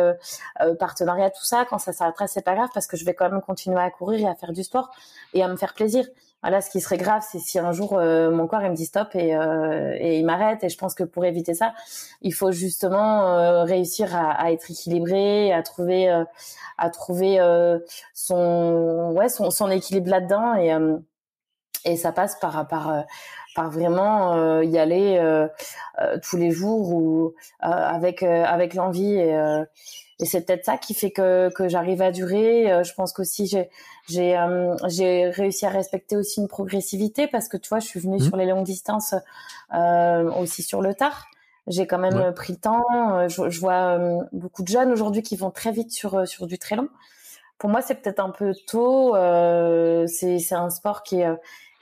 partenariat, 0.78 1.30
tout 1.30 1.44
ça. 1.44 1.64
Quand 1.64 1.78
ça 1.78 1.92
s'arrêtera, 1.92 2.26
c'est 2.26 2.44
pas 2.44 2.54
grave 2.54 2.68
parce 2.74 2.86
que 2.86 2.96
je 2.96 3.04
vais 3.04 3.14
quand 3.14 3.30
même 3.30 3.40
continuer 3.40 3.80
à 3.80 3.90
courir 3.90 4.26
et 4.26 4.30
à 4.30 4.34
faire 4.34 4.52
du 4.52 4.62
sport 4.64 4.90
et 5.32 5.42
à 5.42 5.48
me 5.48 5.56
faire 5.56 5.72
plaisir. 5.72 6.04
Voilà, 6.42 6.60
ce 6.60 6.70
qui 6.70 6.80
serait 6.80 6.96
grave, 6.96 7.22
c'est 7.28 7.38
si 7.38 7.60
un 7.60 7.70
jour 7.70 7.96
euh, 7.96 8.32
mon 8.32 8.48
corps 8.48 8.62
il 8.62 8.70
me 8.70 8.74
dit 8.74 8.86
stop 8.86 9.14
et, 9.14 9.36
euh, 9.36 9.96
et 9.98 10.18
il 10.18 10.26
m'arrête. 10.26 10.64
Et 10.64 10.68
je 10.68 10.76
pense 10.76 10.94
que 10.94 11.04
pour 11.04 11.24
éviter 11.24 11.54
ça, 11.54 11.72
il 12.20 12.34
faut 12.34 12.50
justement 12.50 13.38
euh, 13.38 13.62
réussir 13.62 14.14
à, 14.16 14.32
à, 14.32 14.50
être 14.50 14.68
équilibré, 14.68 15.52
à 15.52 15.62
trouver, 15.62 16.10
à 16.78 16.90
trouver 16.90 17.38
son, 18.12 19.12
ouais, 19.16 19.28
son, 19.28 19.50
son 19.50 19.70
équilibre 19.70 20.10
là-dedans. 20.10 20.54
Et 20.56 20.76
et 21.84 21.96
ça 21.96 22.12
passe 22.12 22.36
par 22.38 22.66
par 22.68 23.04
par 23.54 23.70
vraiment 23.70 24.62
y 24.62 24.78
aller 24.78 25.46
tous 26.22 26.36
les 26.36 26.50
jours 26.50 26.92
ou 26.92 27.34
avec 27.60 28.22
avec 28.22 28.74
l'envie 28.74 29.14
et, 29.14 29.34
et 30.22 30.26
c'est 30.26 30.46
peut-être 30.46 30.64
ça 30.64 30.78
qui 30.78 30.94
fait 30.94 31.10
que 31.10 31.50
que 31.54 31.68
j'arrive 31.68 32.00
à 32.00 32.12
durer. 32.12 32.82
je 32.84 32.94
pense 32.94 33.12
qu'aussi 33.12 33.46
j'ai 33.46 33.68
j'ai 34.08 34.38
j'ai 34.88 35.28
réussi 35.30 35.66
à 35.66 35.68
respecter 35.68 36.16
aussi 36.16 36.40
une 36.40 36.48
progressivité 36.48 37.26
parce 37.26 37.48
que 37.48 37.56
tu 37.56 37.68
vois, 37.68 37.80
je 37.80 37.86
suis 37.86 38.00
venue 38.00 38.16
mmh. 38.16 38.22
sur 38.22 38.36
les 38.36 38.46
longues 38.46 38.64
distances 38.64 39.14
aussi 40.38 40.62
sur 40.62 40.80
le 40.80 40.94
tard. 40.94 41.26
J'ai 41.66 41.86
quand 41.86 41.98
même 41.98 42.32
pris 42.34 42.54
le 42.54 42.58
temps. 42.58 43.28
Je, 43.28 43.50
je 43.50 43.60
vois 43.60 43.98
beaucoup 44.32 44.62
de 44.62 44.68
jeunes 44.68 44.90
aujourd'hui 44.92 45.22
qui 45.22 45.36
vont 45.36 45.50
très 45.50 45.72
vite 45.72 45.92
sur 45.92 46.26
sur 46.26 46.46
du 46.46 46.58
très 46.58 46.76
long 46.76 46.88
pour 47.62 47.70
moi, 47.70 47.80
c'est 47.80 47.94
peut-être 47.94 48.18
un 48.18 48.30
peu 48.30 48.54
tôt. 48.66 49.14
Euh, 49.14 50.08
c'est 50.08 50.52
un 50.52 50.68
sport 50.68 51.04
qui, 51.04 51.22
euh, 51.22 51.36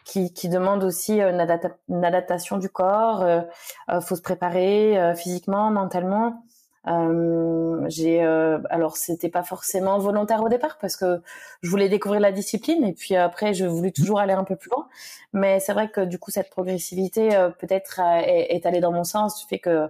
qui, 0.04 0.32
qui 0.32 0.48
demande 0.48 0.84
aussi 0.84 1.20
euh, 1.22 1.30
une, 1.30 2.04
adaptation 2.04 2.58
du 2.58 2.68
corps. 2.68 3.22
Euh, 3.22 3.40
euh, 3.88 4.00
faut 4.02 4.16
se 4.16 4.20
préparer 4.22 5.14
physiquement, 5.16 5.70
mentalement. 5.70 6.44
Euh, 6.86 7.84
j'ai 7.88 8.22
alors 8.70 8.96
c'était 8.96 9.28
pas 9.28 9.42
forcément 9.42 9.98
volontaire 9.98 10.42
au 10.42 10.48
départ 10.48 10.78
parce 10.80 10.96
que 10.96 11.20
je 11.60 11.68
voulais 11.68 11.90
découvrir 11.90 12.20
la 12.20 12.32
discipline 12.32 12.84
et 12.84 12.94
puis 12.94 13.16
après 13.16 13.52
je 13.52 13.66
voulais 13.66 13.90
toujours 13.90 14.18
aller 14.18 14.32
un 14.32 14.44
peu 14.44 14.56
plus 14.56 14.70
loin. 14.70 14.88
Mais 15.32 15.60
c'est 15.60 15.72
vrai 15.74 15.90
que 15.90 16.00
du 16.00 16.18
coup 16.18 16.30
cette 16.30 16.50
progressivité 16.50 17.28
peut-être 17.58 18.00
est, 18.00 18.54
est, 18.54 18.66
allée 18.66 18.80
dans 18.80 18.92
mon 18.92 19.04
sens 19.04 19.38
du 19.40 19.46
fait 19.46 19.58
que 19.58 19.88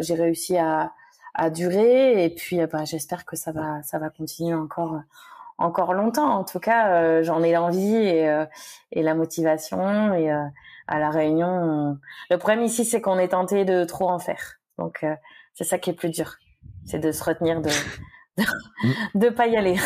j'ai 0.00 0.14
réussi 0.14 0.56
à, 0.58 0.92
à 1.34 1.50
durer 1.50 2.24
et 2.24 2.30
puis 2.30 2.60
euh, 2.60 2.66
bah, 2.66 2.84
j'espère 2.84 3.24
que 3.24 3.36
ça 3.36 3.52
va 3.52 3.82
ça 3.82 3.98
va 3.98 4.10
continuer 4.10 4.54
encore 4.54 5.00
encore 5.58 5.94
longtemps. 5.94 6.28
En 6.30 6.44
tout 6.44 6.60
cas 6.60 6.92
euh, 6.94 7.22
j'en 7.22 7.42
ai 7.42 7.52
l'envie 7.52 7.94
et, 7.94 8.28
euh, 8.28 8.46
et 8.92 9.02
la 9.02 9.14
motivation 9.14 10.14
et 10.14 10.30
à 10.30 10.98
la 10.98 11.10
réunion 11.10 11.98
le 12.30 12.36
problème 12.38 12.62
ici 12.62 12.84
c'est 12.84 13.00
qu'on 13.00 13.18
est 13.18 13.28
tenté 13.28 13.64
de 13.64 13.84
trop 13.84 14.08
en 14.08 14.18
faire. 14.18 14.60
Donc 14.78 15.04
c'est 15.54 15.64
ça 15.64 15.78
qui 15.78 15.90
est 15.90 15.94
plus 15.94 16.10
dur 16.10 16.36
c'est 16.84 16.98
de 16.98 17.12
se 17.12 17.22
retenir 17.24 17.60
de 17.62 17.70
de 19.14 19.28
pas 19.28 19.46
y 19.46 19.56
aller. 19.56 19.76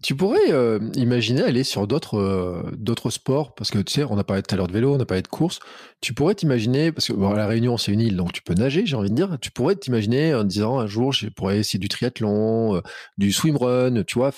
Tu 0.00 0.14
pourrais 0.14 0.52
euh, 0.52 0.78
imaginer 0.94 1.42
aller 1.42 1.64
sur 1.64 1.88
d'autres 1.88 2.18
euh, 2.18 2.70
d'autres 2.76 3.10
sports? 3.10 3.54
Parce 3.56 3.72
que 3.72 3.78
tu 3.78 3.94
sais, 3.94 4.04
on 4.04 4.16
a 4.16 4.22
parlé 4.22 4.42
tout 4.42 4.54
à 4.54 4.56
l'heure 4.56 4.68
de 4.68 4.72
vélo, 4.72 4.94
on 4.94 5.00
a 5.00 5.04
parlé 5.04 5.22
de 5.22 5.28
course. 5.28 5.58
Tu 6.00 6.14
pourrais 6.14 6.36
t'imaginer 6.36 6.92
parce 6.92 7.08
que 7.08 7.12
la 7.12 7.46
Réunion 7.48 7.76
c'est 7.76 7.90
une 7.90 8.00
île 8.00 8.16
donc 8.16 8.32
tu 8.32 8.42
peux 8.42 8.54
nager, 8.54 8.86
j'ai 8.86 8.94
envie 8.94 9.10
de 9.10 9.14
dire. 9.16 9.36
Tu 9.40 9.50
pourrais 9.50 9.74
t'imaginer 9.74 10.34
en 10.36 10.44
disant 10.44 10.78
un 10.78 10.86
jour 10.86 11.12
je 11.12 11.28
pourrais 11.28 11.58
essayer 11.58 11.80
du 11.80 11.88
triathlon, 11.88 12.76
euh, 12.76 12.80
du 13.18 13.32
swimrun, 13.32 14.04
tu 14.04 14.20
vois, 14.20 14.30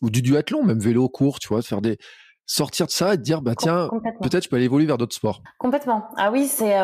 ou 0.00 0.08
du 0.08 0.22
duathlon, 0.22 0.64
même 0.64 0.80
vélo, 0.80 1.06
course, 1.10 1.40
tu 1.40 1.48
vois, 1.48 1.60
faire 1.60 1.82
des 1.82 1.98
sortir 2.46 2.86
de 2.86 2.92
ça 2.92 3.14
et 3.14 3.16
te 3.16 3.22
dire 3.22 3.40
bah 3.40 3.54
tiens 3.56 3.88
peut-être 4.20 4.44
je 4.44 4.48
peux 4.50 4.56
aller 4.56 4.66
évoluer 4.66 4.86
vers 4.86 4.98
d'autres 4.98 5.14
sports. 5.14 5.42
Complètement. 5.58 6.08
Ah 6.16 6.30
oui 6.30 6.46
c'est 6.46 6.74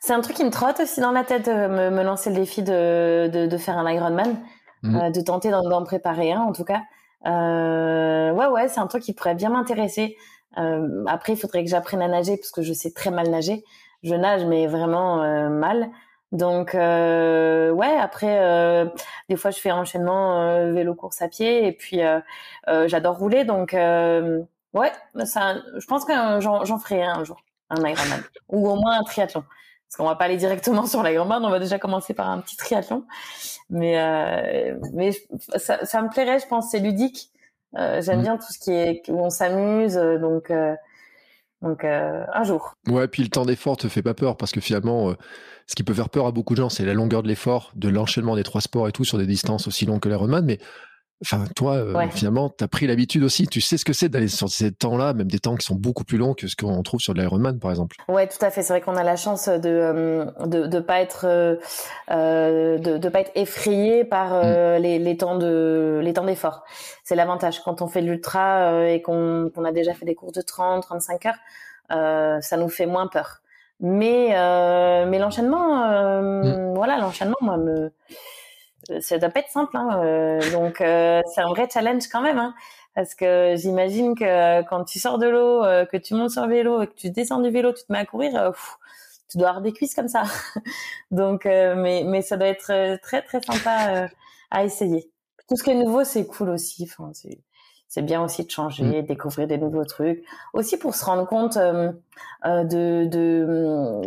c'est 0.00 0.12
un 0.12 0.20
truc 0.20 0.36
qui 0.36 0.44
me 0.44 0.50
trotte 0.50 0.80
aussi 0.80 1.00
dans 1.00 1.12
la 1.12 1.24
tête 1.24 1.48
me, 1.48 1.90
me 1.90 2.02
lancer 2.02 2.30
le 2.30 2.36
défi 2.36 2.62
de, 2.62 3.28
de, 3.28 3.46
de 3.46 3.56
faire 3.56 3.78
un 3.78 3.90
Ironman. 3.90 4.36
Mm. 4.82 4.96
Euh, 4.96 5.10
de 5.10 5.20
tenter 5.20 5.50
d'en 5.50 5.84
préparer 5.84 6.32
un 6.32 6.40
en 6.40 6.52
tout 6.52 6.64
cas. 6.64 6.82
Euh, 7.26 8.30
ouais, 8.32 8.46
ouais, 8.46 8.68
c'est 8.68 8.80
un 8.80 8.86
truc 8.86 9.02
qui 9.02 9.12
pourrait 9.14 9.34
bien 9.34 9.50
m'intéresser. 9.50 10.16
Euh, 10.58 11.04
après, 11.06 11.32
il 11.32 11.36
faudrait 11.36 11.64
que 11.64 11.70
j'apprenne 11.70 12.02
à 12.02 12.08
nager 12.08 12.36
parce 12.36 12.50
que 12.50 12.62
je 12.62 12.72
sais 12.72 12.92
très 12.92 13.10
mal 13.10 13.28
nager. 13.30 13.64
Je 14.02 14.14
nage, 14.14 14.44
mais 14.44 14.66
vraiment 14.66 15.48
mal. 15.50 15.88
Donc, 16.32 16.74
ouais, 16.74 17.98
après, 17.98 18.86
des 19.28 19.36
fois, 19.36 19.50
je 19.50 19.58
fais 19.58 19.72
enchaînement 19.72 20.72
vélo 20.72 20.94
course 20.94 21.22
à 21.22 21.28
pied 21.28 21.66
et 21.66 21.72
puis 21.72 22.00
j'adore 22.86 23.16
rouler. 23.18 23.44
Donc, 23.44 23.72
ouais, 23.72 24.92
ça, 25.24 25.56
je 25.76 25.86
pense 25.86 26.04
que 26.04 26.12
j'en 26.40 26.78
ferai 26.78 27.02
un, 27.02 27.16
un 27.16 27.24
jour, 27.24 27.38
un 27.70 27.84
Ironman 27.84 28.22
ou 28.50 28.68
au 28.68 28.76
moins 28.76 29.00
un 29.00 29.02
triathlon 29.02 29.42
parce 29.88 29.96
qu'on 29.96 30.04
va 30.04 30.16
pas 30.16 30.24
aller 30.24 30.36
directement 30.36 30.86
sur 30.86 31.02
l'Ironman, 31.02 31.44
on 31.44 31.50
va 31.50 31.58
déjà 31.58 31.78
commencer 31.78 32.14
par 32.14 32.28
un 32.28 32.40
petit 32.40 32.56
triathlon. 32.56 33.04
Mais 33.70 33.98
euh, 33.98 34.78
mais 34.92 35.10
ça, 35.56 35.84
ça, 35.84 36.02
me 36.02 36.08
plairait, 36.08 36.38
je 36.38 36.46
pense, 36.46 36.70
c'est 36.70 36.78
ludique. 36.78 37.30
Euh, 37.76 38.00
J'aime 38.00 38.20
mm. 38.20 38.22
bien 38.22 38.36
tout 38.36 38.52
ce 38.52 38.58
qui 38.58 38.72
est 38.72 39.02
où 39.08 39.18
on 39.18 39.30
s'amuse, 39.30 39.94
donc 39.94 40.50
euh, 40.50 40.74
donc 41.62 41.84
un 41.84 42.44
jour. 42.44 42.74
Ouais, 42.86 43.08
puis 43.08 43.22
le 43.22 43.28
temps 43.28 43.44
d'effort 43.44 43.76
te 43.76 43.88
fait 43.88 44.02
pas 44.02 44.14
peur 44.14 44.36
parce 44.36 44.52
que 44.52 44.60
finalement, 44.60 45.14
ce 45.66 45.74
qui 45.74 45.82
peut 45.82 45.94
faire 45.94 46.10
peur 46.10 46.26
à 46.26 46.30
beaucoup 46.30 46.54
de 46.54 46.60
gens, 46.60 46.68
c'est 46.68 46.84
la 46.84 46.94
longueur 46.94 47.22
de 47.22 47.28
l'effort, 47.28 47.72
de 47.74 47.88
l'enchaînement 47.88 48.36
des 48.36 48.44
trois 48.44 48.60
sports 48.60 48.88
et 48.88 48.92
tout 48.92 49.04
sur 49.04 49.18
des 49.18 49.26
distances 49.26 49.66
aussi 49.66 49.86
longues 49.86 50.00
que 50.00 50.08
l'Ironman. 50.08 50.44
Mais 50.44 50.58
Enfin, 51.24 51.44
toi, 51.56 51.76
euh, 51.76 52.08
finalement, 52.10 52.50
tu 52.50 52.62
as 52.62 52.68
pris 52.68 52.86
l'habitude 52.86 53.22
aussi. 53.22 53.46
Tu 53.46 53.62
sais 53.62 53.78
ce 53.78 53.86
que 53.86 53.94
c'est 53.94 54.10
d'aller 54.10 54.28
sur 54.28 54.50
ces 54.50 54.70
temps-là, 54.70 55.14
même 55.14 55.30
des 55.30 55.38
temps 55.38 55.54
qui 55.54 55.64
sont 55.64 55.74
beaucoup 55.74 56.04
plus 56.04 56.18
longs 56.18 56.34
que 56.34 56.46
ce 56.46 56.56
qu'on 56.56 56.82
trouve 56.82 57.00
sur 57.00 57.14
l'Ironman, 57.14 57.58
par 57.58 57.70
exemple. 57.70 57.96
Ouais, 58.08 58.26
tout 58.28 58.36
à 58.42 58.50
fait. 58.50 58.62
C'est 58.62 58.74
vrai 58.74 58.82
qu'on 58.82 58.96
a 58.96 59.02
la 59.02 59.16
chance 59.16 59.48
de 59.48 59.60
euh, 59.64 60.26
de, 60.44 60.66
de 60.66 60.78
pas 60.78 61.00
être 61.00 61.24
euh, 61.26 61.56
euh, 62.10 62.76
de, 62.76 62.98
de 62.98 63.08
pas 63.08 63.20
être 63.20 63.32
effrayé 63.34 64.04
par 64.04 64.44
mm. 64.44 64.76
les, 64.76 64.98
les 64.98 65.16
temps 65.16 65.38
de 65.38 66.00
les 66.02 66.12
temps 66.12 66.24
d'effort. 66.24 66.64
C'est 67.02 67.16
l'avantage 67.16 67.60
quand 67.62 67.80
on 67.80 67.88
fait 67.88 68.02
l'ultra 68.02 68.86
et 68.86 69.00
qu'on 69.00 69.50
qu'on 69.54 69.64
a 69.64 69.72
déjà 69.72 69.94
fait 69.94 70.04
des 70.04 70.14
courses 70.14 70.34
de 70.34 70.42
30, 70.42 70.82
35 70.82 71.26
heures, 71.26 72.42
ça 72.42 72.56
nous 72.58 72.68
fait 72.68 72.86
moins 72.86 73.06
peur. 73.06 73.40
Mais 73.80 74.34
mais 75.06 75.18
l'enchaînement, 75.18 75.86
mm. 76.20 76.74
voilà, 76.74 76.98
l'enchaînement, 76.98 77.38
moi 77.40 77.56
me 77.56 77.90
ça 79.00 79.18
doit 79.18 79.30
pas 79.30 79.40
être 79.40 79.50
simple. 79.50 79.76
Hein, 79.76 80.00
euh, 80.02 80.50
donc 80.52 80.80
euh, 80.80 81.20
c'est 81.34 81.40
un 81.40 81.48
vrai 81.48 81.68
challenge 81.72 82.08
quand 82.08 82.20
même. 82.20 82.38
Hein, 82.38 82.54
parce 82.94 83.14
que 83.14 83.54
j'imagine 83.56 84.14
que 84.14 84.62
quand 84.68 84.84
tu 84.84 84.98
sors 84.98 85.18
de 85.18 85.26
l'eau, 85.26 85.64
euh, 85.64 85.84
que 85.84 85.96
tu 85.96 86.14
montes 86.14 86.30
sur 86.30 86.46
le 86.46 86.54
vélo 86.54 86.82
et 86.82 86.86
que 86.86 86.94
tu 86.94 87.10
descends 87.10 87.40
du 87.40 87.50
vélo, 87.50 87.72
tu 87.72 87.84
te 87.84 87.92
mets 87.92 87.98
à 87.98 88.06
courir, 88.06 88.52
tu 89.28 89.38
dois 89.38 89.48
avoir 89.48 89.62
des 89.62 89.72
cuisses 89.72 89.94
comme 89.94 90.08
ça. 90.08 90.24
donc, 91.10 91.44
mais, 91.44 92.04
mais 92.06 92.22
ça 92.22 92.36
doit 92.36 92.48
être 92.48 92.98
très 93.02 93.22
très 93.22 93.40
sympa 93.42 94.08
à 94.50 94.64
essayer. 94.64 95.10
Tout 95.48 95.56
ce 95.56 95.62
qui 95.62 95.70
est 95.70 95.74
nouveau, 95.74 96.04
c'est 96.04 96.26
cool 96.26 96.50
aussi. 96.50 96.88
C'est 97.88 98.02
bien 98.02 98.22
aussi 98.22 98.44
de 98.44 98.50
changer, 98.50 99.02
mmh. 99.02 99.06
découvrir 99.06 99.46
des 99.46 99.58
nouveaux 99.58 99.84
trucs. 99.84 100.24
Aussi 100.52 100.76
pour 100.76 100.94
se 100.94 101.04
rendre 101.04 101.26
compte 101.26 101.56
euh, 101.56 101.92
euh 102.44 102.64
de, 102.64 103.06
de, 103.06 104.02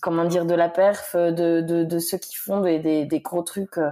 comment 0.00 0.24
dire, 0.24 0.44
de 0.44 0.54
la 0.54 0.68
perf 0.68 1.14
de, 1.16 1.60
de, 1.60 1.84
de 1.84 1.98
ceux 1.98 2.18
qui 2.18 2.36
font 2.36 2.60
des, 2.60 2.78
des, 2.78 3.04
des 3.04 3.20
gros 3.20 3.42
trucs 3.42 3.78
euh, 3.78 3.90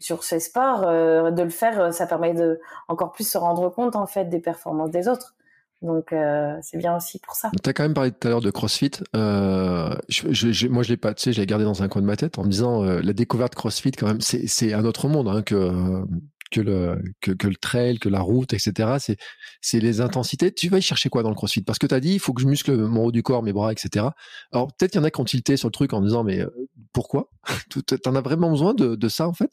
sur 0.00 0.24
ces 0.24 0.40
sports. 0.40 0.84
Euh, 0.86 1.30
de 1.30 1.42
le 1.42 1.50
faire, 1.50 1.94
ça 1.94 2.06
permet 2.06 2.34
de 2.34 2.58
encore 2.88 3.12
plus 3.12 3.28
se 3.28 3.38
rendre 3.38 3.68
compte 3.68 3.94
en 3.94 4.06
fait 4.06 4.24
des 4.24 4.40
performances 4.40 4.90
des 4.90 5.06
autres. 5.06 5.36
Donc 5.82 6.12
euh, 6.12 6.56
c'est 6.62 6.76
bien 6.76 6.96
aussi 6.96 7.18
pour 7.20 7.34
ça. 7.34 7.50
Tu 7.62 7.70
as 7.70 7.72
quand 7.72 7.84
même 7.84 7.94
parlé 7.94 8.10
tout 8.10 8.26
à 8.26 8.30
l'heure 8.30 8.40
de 8.40 8.50
CrossFit. 8.50 8.90
Euh, 9.14 9.94
je, 10.08 10.32
je, 10.32 10.68
moi 10.68 10.82
je 10.82 10.90
l'ai 10.90 10.96
pas, 10.98 11.14
tu 11.14 11.22
sais, 11.22 11.32
je 11.32 11.40
l'ai 11.40 11.46
gardé 11.46 11.64
dans 11.64 11.82
un 11.82 11.88
coin 11.88 12.02
de 12.02 12.06
ma 12.06 12.16
tête 12.16 12.38
en 12.38 12.44
me 12.44 12.50
disant 12.50 12.82
la 12.82 13.12
découverte 13.12 13.54
CrossFit 13.54 13.92
quand 13.92 14.06
même, 14.06 14.20
c'est 14.20 14.74
un 14.74 14.84
autre 14.84 15.08
monde 15.08 15.28
hein, 15.28 15.42
que 15.42 16.04
que 16.50 16.60
le, 16.60 17.00
que, 17.20 17.30
que, 17.32 17.46
le 17.48 17.56
trail, 17.56 17.98
que 17.98 18.08
la 18.08 18.20
route, 18.20 18.52
etc. 18.52 18.96
C'est, 18.98 19.16
c'est 19.60 19.80
les 19.80 20.00
intensités. 20.00 20.52
Tu 20.52 20.68
vas 20.68 20.78
y 20.78 20.82
chercher 20.82 21.08
quoi 21.08 21.22
dans 21.22 21.30
le 21.30 21.34
crossfit? 21.34 21.62
Parce 21.62 21.78
que 21.78 21.86
tu 21.86 21.94
as 21.94 22.00
dit, 22.00 22.14
il 22.14 22.20
faut 22.20 22.32
que 22.32 22.42
je 22.42 22.46
muscle 22.46 22.76
mon 22.76 23.04
haut 23.04 23.12
du 23.12 23.22
corps, 23.22 23.42
mes 23.42 23.52
bras, 23.52 23.72
etc. 23.72 24.06
Alors 24.52 24.68
peut-être 24.68 24.92
qu'il 24.92 25.00
y 25.00 25.02
en 25.02 25.06
a 25.06 25.10
qui 25.10 25.20
ont 25.20 25.24
tilté 25.24 25.56
sur 25.56 25.68
le 25.68 25.72
truc 25.72 25.92
en 25.92 26.00
disant, 26.00 26.24
mais 26.24 26.40
euh, 26.40 26.50
pourquoi? 26.92 27.30
T'en 28.02 28.14
as 28.14 28.20
vraiment 28.20 28.50
besoin 28.50 28.74
de, 28.74 28.94
de 28.94 29.08
ça 29.08 29.28
en 29.28 29.32
fait? 29.32 29.50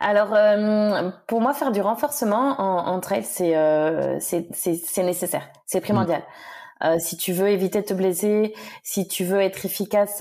Alors, 0.00 0.34
euh, 0.34 1.10
pour 1.26 1.40
moi, 1.40 1.54
faire 1.54 1.72
du 1.72 1.80
renforcement 1.80 2.60
en, 2.60 2.94
en 2.94 3.00
trail, 3.00 3.24
c'est 3.24 3.56
euh, 3.56 4.18
c'est 4.20 5.02
nécessaire, 5.02 5.48
c'est 5.66 5.80
primordial. 5.80 6.20
Mmh. 6.20 6.86
Euh, 6.86 6.96
si 6.98 7.16
tu 7.16 7.32
veux 7.32 7.48
éviter 7.48 7.80
de 7.80 7.86
te 7.86 7.94
blesser, 7.94 8.54
si 8.82 9.08
tu 9.08 9.24
veux 9.24 9.40
être 9.40 9.64
efficace 9.64 10.20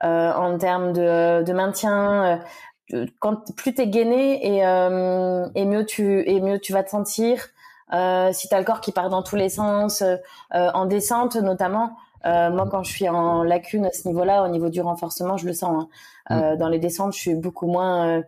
en 0.00 0.58
termes 0.58 0.94
de, 0.94 1.42
de 1.42 1.52
maintien, 1.52 2.40
quand 3.18 3.54
plus 3.56 3.74
t'es 3.74 3.86
gainé 3.86 4.56
et, 4.56 4.66
euh, 4.66 5.46
et 5.54 5.64
mieux 5.64 5.86
tu 5.86 6.28
et 6.28 6.40
mieux 6.40 6.58
tu 6.58 6.72
vas 6.72 6.82
te 6.82 6.90
sentir. 6.90 7.48
Euh, 7.92 8.32
si 8.32 8.48
t'as 8.48 8.58
le 8.58 8.64
corps 8.64 8.80
qui 8.80 8.92
part 8.92 9.08
dans 9.08 9.22
tous 9.22 9.36
les 9.36 9.48
sens, 9.48 10.02
euh, 10.02 10.16
en 10.50 10.86
descente 10.86 11.36
notamment. 11.36 11.96
Euh, 12.26 12.50
moi, 12.50 12.66
quand 12.70 12.82
je 12.82 12.90
suis 12.90 13.08
en 13.08 13.42
lacune 13.42 13.84
à 13.84 13.92
ce 13.92 14.08
niveau-là, 14.08 14.44
au 14.44 14.48
niveau 14.48 14.70
du 14.70 14.80
renforcement, 14.80 15.36
je 15.36 15.46
le 15.46 15.52
sens. 15.52 15.86
Hein. 16.30 16.54
Mm. 16.54 16.56
Dans 16.56 16.68
les 16.68 16.78
descentes, 16.78 17.12
je 17.14 17.18
suis 17.18 17.34
beaucoup 17.34 17.66
moins, 17.66 18.22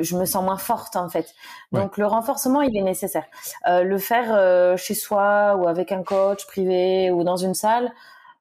je 0.00 0.16
me 0.16 0.24
sens 0.24 0.42
moins 0.42 0.56
forte 0.56 0.96
en 0.96 1.08
fait. 1.08 1.32
Donc 1.70 1.98
le 1.98 2.06
renforcement, 2.06 2.62
il 2.62 2.76
est 2.76 2.82
nécessaire. 2.82 3.26
le 3.66 3.96
faire 3.98 4.76
chez 4.76 4.94
soi 4.94 5.54
ou 5.56 5.68
avec 5.68 5.92
un 5.92 6.02
coach 6.02 6.46
privé 6.46 7.12
ou 7.12 7.22
dans 7.22 7.36
une 7.36 7.54
salle, 7.54 7.92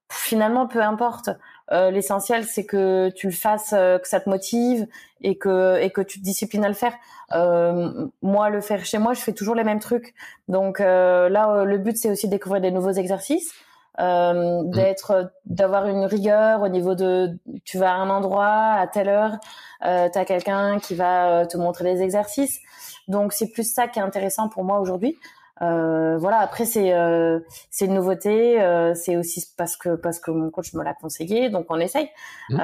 finalement, 0.09 0.67
peu 0.67 0.81
importe. 0.81 1.29
Euh, 1.72 1.91
l'essentiel, 1.91 2.45
c'est 2.45 2.65
que 2.65 3.09
tu 3.09 3.28
le 3.28 3.34
fasses, 3.34 3.74
euh, 3.74 3.97
que 3.97 4.07
ça 4.07 4.19
te 4.19 4.30
motive 4.30 4.88
et 5.22 5.38
que 5.38 5.80
et 5.82 5.89
que 5.89 6.01
tu 6.01 6.19
te 6.19 6.24
disciplines 6.24 6.65
à 6.65 6.67
le 6.67 6.74
faire. 6.74 6.93
Euh, 7.34 8.07
moi, 8.22 8.49
le 8.49 8.61
faire 8.61 8.86
chez 8.86 8.97
moi, 8.97 9.13
je 9.13 9.22
fais 9.22 9.34
toujours 9.34 9.55
les 9.55 9.63
mêmes 9.63 9.80
trucs. 9.80 10.13
Donc 10.47 10.80
là, 10.80 11.63
le 11.63 11.78
but, 11.78 11.97
c'est 11.97 12.09
aussi 12.11 12.28
de 12.28 12.32
découvrir 12.32 12.61
des 12.61 12.72
nouveaux 12.72 12.91
exercices. 12.91 13.53
Euh, 13.99 14.63
mm. 14.63 14.72
d'être 14.72 15.34
d'avoir 15.45 15.86
une 15.86 16.05
rigueur 16.05 16.61
au 16.61 16.69
niveau 16.69 16.95
de 16.95 17.38
tu 17.65 17.78
vas 17.78 17.91
à 17.91 17.95
un 17.95 18.09
endroit 18.09 18.76
à 18.80 18.88
telle 18.88 19.09
heure 19.09 19.38
euh, 19.86 20.07
tu 20.09 20.17
as 20.17 20.24
quelqu'un 20.24 20.80
qui 20.80 20.95
va 20.95 21.45
te 21.45 21.57
montrer 21.57 21.95
des 21.95 22.01
exercices 22.01 22.61
donc 23.09 23.34
c'est 23.34 23.49
plus 23.51 23.69
ça 23.69 23.89
qui 23.89 23.99
est 23.99 24.01
intéressant 24.01 24.47
pour 24.47 24.63
moi 24.63 24.80
aujourd'hui 24.80 25.19
Euh, 25.62 26.18
voilà. 26.18 26.39
Après, 26.39 26.66
c'est 26.66 26.93
euh, 26.93 27.39
c'est 27.70 27.86
une 27.86 27.93
nouveauté. 27.93 28.62
Euh, 28.62 28.93
c'est 28.95 29.18
aussi 29.18 29.45
parce 29.57 29.78
que 29.78 29.95
parce 29.95 30.20
que 30.20 30.32
mon 30.32 30.49
coach 30.49 30.74
me 30.74 30.84
l'a 30.84 30.93
conseillé, 30.93 31.49
donc 31.49 31.68
on 31.70 31.80
essaye. 31.80 32.09
Mmh. 32.49 32.57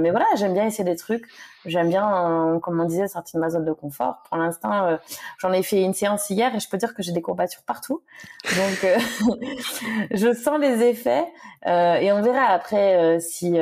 mais 0.00 0.10
voilà, 0.10 0.26
j'aime 0.36 0.54
bien 0.54 0.66
essayer 0.66 0.84
des 0.84 0.96
trucs. 0.96 1.26
J'aime 1.66 1.88
bien, 1.88 2.58
comme 2.62 2.80
on 2.80 2.84
disait, 2.84 3.08
sortir 3.08 3.38
de 3.38 3.44
ma 3.44 3.50
zone 3.50 3.64
de 3.64 3.72
confort. 3.72 4.22
Pour 4.28 4.38
l'instant, 4.38 4.98
j'en 5.38 5.52
ai 5.52 5.62
fait 5.62 5.82
une 5.82 5.94
séance 5.94 6.30
hier 6.30 6.54
et 6.54 6.60
je 6.60 6.68
peux 6.68 6.78
dire 6.78 6.94
que 6.94 7.02
j'ai 7.02 7.12
des 7.12 7.22
courbatures 7.22 7.62
partout. 7.62 8.02
Donc, 8.44 8.86
je 10.10 10.32
sens 10.32 10.58
les 10.58 10.82
effets 10.82 11.26
et 11.66 12.12
on 12.12 12.22
verra 12.22 12.46
après 12.46 13.20
si 13.20 13.56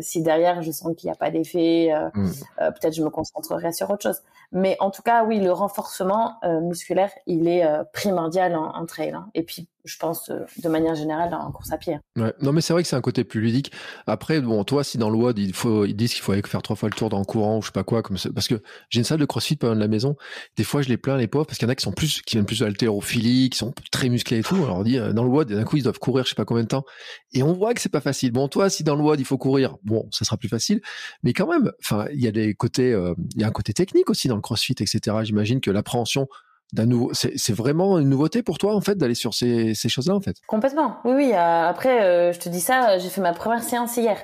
si 0.00 0.22
derrière 0.22 0.62
je 0.62 0.70
sens 0.70 0.94
qu'il 0.96 1.08
n'y 1.08 1.12
a 1.12 1.16
pas 1.16 1.30
d'effet. 1.30 1.92
Mmh. 2.14 2.30
Peut-être 2.58 2.94
je 2.94 3.02
me 3.02 3.10
concentrerai 3.10 3.72
sur 3.72 3.90
autre 3.90 4.02
chose. 4.02 4.22
Mais 4.52 4.76
en 4.80 4.90
tout 4.90 5.02
cas, 5.02 5.24
oui, 5.24 5.40
le 5.40 5.52
renforcement 5.52 6.38
musculaire, 6.62 7.10
il 7.26 7.48
est 7.48 7.66
primordial 7.92 8.54
en, 8.54 8.86
trail. 8.86 9.10
Hein. 9.10 9.28
Et 9.34 9.42
puis, 9.42 9.68
je 9.86 9.96
pense, 9.98 10.28
euh, 10.30 10.40
de 10.62 10.68
manière 10.68 10.94
générale, 10.94 11.32
en 11.32 11.50
course 11.52 11.72
à 11.72 11.78
pied. 11.78 11.98
Ouais. 12.16 12.34
Non, 12.42 12.52
mais 12.52 12.60
c'est 12.60 12.72
vrai 12.72 12.82
que 12.82 12.88
c'est 12.88 12.96
un 12.96 13.00
côté 13.00 13.24
plus 13.24 13.40
ludique. 13.40 13.72
Après, 14.06 14.40
bon, 14.40 14.62
toi, 14.64 14.84
si 14.84 14.98
dans 14.98 15.10
le 15.10 15.16
WOD, 15.16 15.38
il 15.38 15.54
faut, 15.54 15.84
ils 15.84 15.94
disent 15.94 16.12
qu'il 16.12 16.22
faut 16.22 16.34
faire 16.34 16.62
trois 16.62 16.76
fois 16.76 16.88
le 16.88 16.94
tour 16.94 17.08
dans 17.08 17.18
le 17.18 17.24
courant 17.24 17.58
ou 17.58 17.62
je 17.62 17.66
sais 17.66 17.72
pas 17.72 17.84
quoi, 17.84 18.02
comme 18.02 18.18
ça, 18.18 18.30
parce 18.34 18.48
que 18.48 18.60
j'ai 18.90 18.98
une 18.98 19.04
salle 19.04 19.20
de 19.20 19.24
crossfit 19.24 19.56
pas 19.56 19.68
loin 19.68 19.76
de 19.76 19.80
la 19.80 19.88
maison. 19.88 20.16
Des 20.56 20.64
fois, 20.64 20.82
je 20.82 20.88
les 20.88 20.96
plains, 20.96 21.16
les 21.16 21.28
pauvres, 21.28 21.46
parce 21.46 21.58
qu'il 21.58 21.66
y 21.66 21.70
en 21.70 21.72
a 21.72 21.76
qui 21.76 21.84
sont 21.84 21.92
plus, 21.92 22.20
qui 22.22 22.36
viennent 22.36 22.46
plus 22.46 22.62
haltérophilie, 22.62 23.48
qui 23.50 23.58
sont 23.58 23.72
très 23.90 24.08
musclés 24.08 24.38
et 24.38 24.42
tout. 24.42 24.56
Alors, 24.56 24.78
on 24.78 24.82
dit, 24.82 24.98
euh, 24.98 25.12
dans 25.12 25.22
le 25.22 25.30
WOD, 25.30 25.52
d'un 25.52 25.64
coup, 25.64 25.76
ils 25.76 25.82
doivent 25.82 25.98
courir 25.98 26.24
je 26.24 26.30
sais 26.30 26.34
pas 26.34 26.44
combien 26.44 26.64
de 26.64 26.68
temps. 26.68 26.84
Et 27.32 27.42
on 27.42 27.52
voit 27.52 27.74
que 27.74 27.80
c'est 27.80 27.88
pas 27.88 28.00
facile. 28.00 28.32
Bon, 28.32 28.48
toi, 28.48 28.68
si 28.68 28.84
dans 28.84 28.96
le 28.96 29.02
WOD, 29.02 29.20
il 29.20 29.24
faut 29.24 29.38
courir, 29.38 29.76
bon, 29.84 30.08
ça 30.10 30.24
sera 30.24 30.36
plus 30.36 30.48
facile. 30.48 30.80
Mais 31.22 31.32
quand 31.32 31.46
même, 31.46 31.70
enfin, 31.80 32.06
il 32.12 32.20
y 32.20 32.26
a 32.26 32.32
des 32.32 32.54
côtés, 32.54 32.92
euh, 32.92 33.14
il 33.34 33.40
y 33.40 33.44
a 33.44 33.46
un 33.46 33.52
côté 33.52 33.72
technique 33.72 34.10
aussi 34.10 34.28
dans 34.28 34.36
le 34.36 34.42
crossfit, 34.42 34.74
etc. 34.80 35.16
J'imagine 35.22 35.60
que 35.60 35.70
l'appréhension 35.70 36.26
nouveau. 36.74 37.10
C'est 37.12 37.52
vraiment 37.52 37.98
une 37.98 38.08
nouveauté 38.08 38.42
pour 38.42 38.58
toi 38.58 38.74
en 38.74 38.80
fait 38.80 38.96
d'aller 38.96 39.14
sur 39.14 39.34
ces, 39.34 39.74
ces 39.74 39.88
choses-là 39.88 40.14
en 40.14 40.20
fait? 40.20 40.36
Complètement. 40.46 40.98
Oui, 41.04 41.12
oui. 41.14 41.32
Euh, 41.32 41.68
après, 41.68 42.02
euh, 42.02 42.32
je 42.32 42.38
te 42.40 42.48
dis 42.48 42.60
ça, 42.60 42.98
j'ai 42.98 43.08
fait 43.08 43.20
ma 43.20 43.32
première 43.32 43.62
séance 43.62 43.96
hier. 43.96 44.16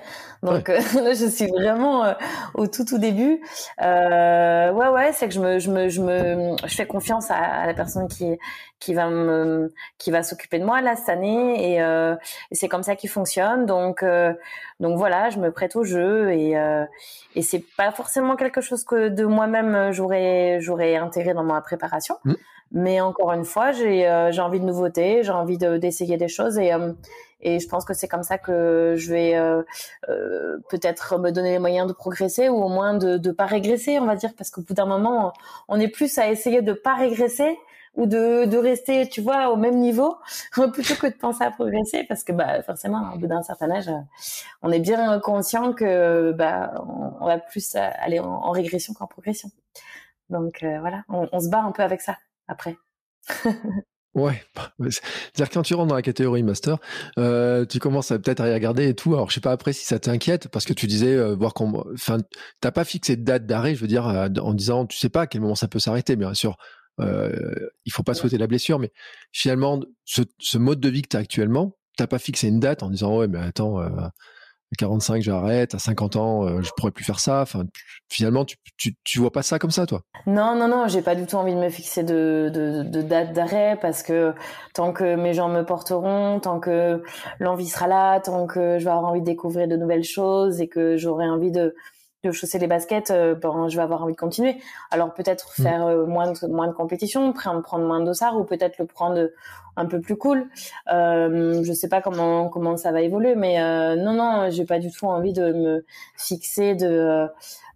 Donc 0.42 0.68
euh, 0.68 0.76
là, 1.02 1.14
je 1.14 1.26
suis 1.26 1.46
vraiment 1.46 2.04
euh, 2.04 2.14
au 2.54 2.66
tout 2.66 2.84
tout 2.84 2.98
début. 2.98 3.40
Euh, 3.80 4.72
ouais, 4.72 4.88
ouais, 4.88 5.12
c'est 5.12 5.28
que 5.28 5.34
je 5.34 5.40
me, 5.40 5.58
je 5.58 5.70
me, 5.70 5.88
je 5.88 6.00
me, 6.00 6.56
je 6.66 6.74
fais 6.74 6.86
confiance 6.86 7.30
à, 7.30 7.36
à 7.36 7.66
la 7.66 7.74
personne 7.74 8.08
qui, 8.08 8.38
qui 8.80 8.92
va 8.94 9.08
me, 9.08 9.72
qui 9.98 10.10
va 10.10 10.22
s'occuper 10.24 10.58
de 10.58 10.64
moi 10.64 10.80
là 10.80 10.96
cette 10.96 11.08
année, 11.08 11.74
et, 11.74 11.80
euh, 11.80 12.16
et 12.50 12.56
c'est 12.56 12.68
comme 12.68 12.82
ça 12.82 12.96
qu'il 12.96 13.10
fonctionne. 13.10 13.66
Donc, 13.66 14.04
donc 14.80 14.98
voilà, 14.98 15.30
je 15.30 15.38
me 15.38 15.52
prête 15.52 15.76
au 15.76 15.84
jeu, 15.84 16.32
et, 16.32 16.56
et 17.36 17.42
c'est 17.42 17.64
pas 17.76 17.92
forcément 17.92 18.34
quelque 18.34 18.60
chose 18.60 18.82
que 18.82 19.08
de 19.08 19.24
moi-même 19.24 19.92
j'aurais, 19.92 20.58
j'aurais 20.60 20.96
intégré 20.96 21.34
dans 21.34 21.44
ma 21.44 21.60
préparation. 21.60 22.16
Mmh. 22.24 22.31
Mais 22.72 23.00
encore 23.00 23.32
une 23.32 23.44
fois, 23.44 23.72
j'ai, 23.72 24.28
j'ai 24.30 24.40
envie 24.40 24.60
de 24.60 24.64
nouveautés, 24.64 25.22
j'ai 25.22 25.30
envie 25.30 25.58
de, 25.58 25.76
d'essayer 25.76 26.16
des 26.16 26.28
choses, 26.28 26.58
et 26.58 26.72
et 27.42 27.58
je 27.58 27.68
pense 27.68 27.84
que 27.84 27.92
c'est 27.92 28.08
comme 28.08 28.22
ça 28.22 28.38
que 28.38 28.94
je 28.96 29.12
vais 29.12 29.34
euh, 29.34 29.62
euh, 30.08 30.58
peut-être 30.70 31.18
me 31.18 31.30
donner 31.30 31.50
les 31.50 31.58
moyens 31.58 31.88
de 31.88 31.92
progresser 31.92 32.48
ou 32.48 32.62
au 32.62 32.68
moins 32.68 32.94
de 32.94 33.18
ne 33.18 33.32
pas 33.32 33.46
régresser, 33.46 33.98
on 33.98 34.06
va 34.06 34.14
dire, 34.14 34.32
parce 34.36 34.50
qu'au 34.50 34.62
bout 34.62 34.74
d'un 34.74 34.86
moment, 34.86 35.32
on 35.68 35.80
est 35.80 35.88
plus 35.88 36.16
à 36.18 36.30
essayer 36.30 36.62
de 36.62 36.72
pas 36.72 36.94
régresser 36.94 37.58
ou 37.94 38.06
de, 38.06 38.46
de 38.46 38.56
rester, 38.56 39.08
tu 39.08 39.20
vois, 39.20 39.50
au 39.50 39.56
même 39.56 39.78
niveau, 39.78 40.16
plutôt 40.72 40.94
que 40.94 41.08
de 41.08 41.18
penser 41.18 41.42
à 41.42 41.50
progresser, 41.50 42.04
parce 42.08 42.24
que 42.24 42.32
bah, 42.32 42.62
forcément, 42.62 43.12
au 43.12 43.18
bout 43.18 43.26
d'un 43.26 43.42
certain 43.42 43.70
âge, 43.70 43.90
on 44.62 44.70
est 44.70 44.78
bien 44.78 45.18
conscient 45.18 45.72
que 45.72 46.32
bah, 46.32 46.72
on, 47.20 47.26
va 47.26 47.38
plus 47.38 47.74
aller 47.74 48.20
en, 48.20 48.50
régression 48.52 48.94
qu'en 48.94 49.06
progression. 49.06 49.50
Donc 50.30 50.62
euh, 50.62 50.78
voilà, 50.80 51.02
on, 51.08 51.28
on 51.32 51.40
se 51.40 51.50
bat 51.50 51.60
un 51.60 51.72
peu 51.72 51.82
avec 51.82 52.00
ça 52.00 52.16
après. 52.52 52.76
Ouais, 54.14 54.42
c'est-à-dire 54.78 55.48
que 55.48 55.54
quand 55.54 55.62
tu 55.62 55.72
rentres 55.72 55.88
dans 55.88 55.94
la 55.94 56.02
catégorie 56.02 56.42
master, 56.42 56.76
euh, 57.18 57.64
tu 57.64 57.78
commences 57.78 58.10
à 58.10 58.18
peut-être 58.18 58.40
à 58.40 58.50
y 58.50 58.52
regarder 58.52 58.88
et 58.88 58.94
tout. 58.94 59.14
Alors 59.14 59.30
je 59.30 59.34
sais 59.34 59.40
pas 59.40 59.52
après 59.52 59.72
si 59.72 59.86
ça 59.86 59.98
t'inquiète 59.98 60.48
parce 60.48 60.66
que 60.66 60.74
tu 60.74 60.86
disais 60.86 61.16
euh, 61.16 61.34
voir 61.34 61.54
qu'on, 61.54 61.82
enfin, 61.94 62.18
t'as 62.60 62.72
pas 62.72 62.84
fixé 62.84 63.16
de 63.16 63.24
date 63.24 63.46
d'arrêt, 63.46 63.74
je 63.74 63.80
veux 63.80 63.86
dire, 63.86 64.06
euh, 64.06 64.28
en 64.42 64.52
disant 64.52 64.84
tu 64.84 64.98
sais 64.98 65.08
pas 65.08 65.22
à 65.22 65.26
quel 65.26 65.40
moment 65.40 65.54
ça 65.54 65.66
peut 65.66 65.78
s'arrêter, 65.78 66.16
bien 66.16 66.34
sûr. 66.34 66.58
Euh, 67.00 67.54
il 67.86 67.92
faut 67.92 68.02
pas 68.02 68.12
souhaiter 68.12 68.36
la 68.36 68.46
blessure, 68.46 68.78
mais 68.78 68.92
finalement 69.32 69.80
ce, 70.04 70.20
ce 70.38 70.58
mode 70.58 70.78
de 70.80 70.90
vie 70.90 71.00
que 71.00 71.08
tu 71.08 71.16
as 71.16 71.20
actuellement, 71.20 71.78
t'as 71.96 72.06
pas 72.06 72.18
fixé 72.18 72.48
une 72.48 72.60
date 72.60 72.82
en 72.82 72.90
disant 72.90 73.16
ouais 73.16 73.28
mais 73.28 73.38
attends, 73.38 73.80
euh, 73.80 73.88
à 74.72 74.76
45 74.76 75.22
j'arrête, 75.22 75.74
à 75.74 75.78
50 75.78 76.16
ans 76.16 76.46
euh, 76.46 76.62
je 76.62 76.70
pourrais 76.76 76.90
plus 76.90 77.04
faire 77.04 77.20
ça. 77.20 77.44
Finalement, 78.08 78.44
tu, 78.44 78.56
tu, 79.04 79.18
vois 79.18 79.30
pas 79.30 79.42
ça 79.42 79.58
comme 79.58 79.70
ça, 79.70 79.86
toi 79.86 80.02
Non, 80.26 80.54
non, 80.54 80.68
non, 80.68 80.88
j'ai 80.88 81.02
pas 81.02 81.14
du 81.14 81.26
tout 81.26 81.36
envie 81.36 81.54
de 81.54 81.58
me 81.60 81.68
fixer 81.68 82.02
de, 82.02 82.50
de, 82.52 83.02
date 83.02 83.32
d'arrêt 83.32 83.78
parce 83.80 84.02
que 84.02 84.34
tant 84.74 84.92
que 84.92 85.16
mes 85.16 85.34
jambes 85.34 85.52
me 85.52 85.64
porteront, 85.64 86.40
tant 86.40 86.60
que 86.60 87.02
l'envie 87.38 87.68
sera 87.68 87.86
là, 87.86 88.20
tant 88.20 88.46
que 88.46 88.78
je 88.78 88.84
vais 88.84 88.90
avoir 88.90 89.10
envie 89.10 89.20
de 89.20 89.26
découvrir 89.26 89.68
de 89.68 89.76
nouvelles 89.76 90.04
choses 90.04 90.60
et 90.60 90.68
que 90.68 90.96
j'aurai 90.96 91.28
envie 91.28 91.50
de 91.52 91.74
de 92.22 92.30
chausser 92.30 92.58
les 92.58 92.68
baskets, 92.68 93.10
euh, 93.10 93.34
ben, 93.34 93.68
je 93.68 93.76
vais 93.76 93.82
avoir 93.82 94.02
envie 94.02 94.12
de 94.12 94.18
continuer. 94.18 94.56
Alors 94.90 95.12
peut-être 95.12 95.52
mmh. 95.58 95.62
faire 95.62 95.86
euh, 95.86 96.06
moins 96.06 96.30
de 96.30 96.46
moins 96.46 96.68
de 96.68 96.72
compétition, 96.72 97.32
prendre 97.32 97.78
moins 97.80 98.00
de 98.00 98.06
dossards 98.06 98.38
ou 98.38 98.44
peut-être 98.44 98.78
le 98.78 98.86
prendre 98.86 99.28
un 99.76 99.86
peu 99.86 100.00
plus 100.00 100.16
cool. 100.16 100.48
Euh, 100.92 101.62
je 101.64 101.72
sais 101.72 101.88
pas 101.88 102.00
comment 102.00 102.48
comment 102.48 102.76
ça 102.76 102.92
va 102.92 103.00
évoluer, 103.02 103.34
mais 103.34 103.60
euh, 103.60 103.96
non 103.96 104.12
non, 104.12 104.50
j'ai 104.50 104.64
pas 104.64 104.78
du 104.78 104.92
tout 104.92 105.06
envie 105.06 105.32
de 105.32 105.52
me 105.52 105.84
fixer 106.16 106.74
de 106.76 107.26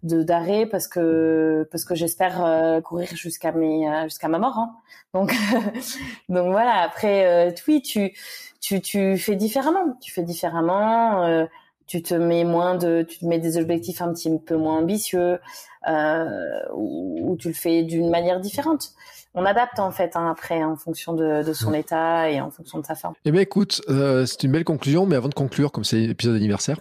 de 0.03 0.23
d'arrêt 0.23 0.65
parce 0.65 0.87
que 0.87 1.67
parce 1.69 1.83
que 1.83 1.95
j'espère 1.95 2.81
courir 2.83 3.09
jusqu'à 3.15 3.51
mes 3.51 3.85
jusqu'à 4.05 4.29
ma 4.29 4.39
mort. 4.39 4.57
Hein. 4.57 4.75
Donc 5.13 5.33
donc 6.29 6.51
voilà. 6.51 6.83
Après, 6.83 7.53
oui, 7.67 7.81
tu 7.81 8.13
tu 8.61 8.79
tu 8.79 9.17
fais 9.17 9.35
différemment. 9.35 9.97
Tu 9.99 10.13
fais 10.13 10.23
différemment 10.23 11.47
tu 11.87 12.01
te 12.01 12.13
mets 12.13 12.43
moins 12.43 12.75
de, 12.75 13.03
tu 13.03 13.19
te 13.19 13.25
mets 13.25 13.39
des 13.39 13.57
objectifs 13.57 14.01
un 14.01 14.13
petit 14.13 14.37
peu 14.39 14.57
moins 14.57 14.79
ambitieux, 14.79 15.39
euh, 15.87 16.25
ou, 16.73 17.31
ou, 17.31 17.37
tu 17.37 17.47
le 17.47 17.53
fais 17.53 17.83
d'une 17.83 18.09
manière 18.09 18.39
différente 18.39 18.93
on 19.33 19.45
adapte 19.45 19.79
en 19.79 19.91
fait 19.91 20.15
hein, 20.15 20.29
après 20.31 20.63
en 20.63 20.75
fonction 20.75 21.13
de, 21.13 21.43
son 21.53 21.73
état 21.73 22.29
et 22.29 22.41
en 22.41 22.49
fonction 22.49 22.79
de 22.79 22.85
sa 22.85 22.95
forme. 22.95 23.13
Eh 23.25 23.31
bien 23.31 23.41
écoute, 23.41 23.81
euh, 23.89 24.25
c'est 24.25 24.43
une 24.43 24.51
belle 24.51 24.63
conclusion, 24.63 25.05
mais 25.05 25.15
avant 25.15 25.29
de 25.29 25.33
conclure, 25.33 25.71
comme 25.71 25.83
c'est 25.83 25.97
l'épisode 25.97 26.35
anniversaire, 26.35 26.79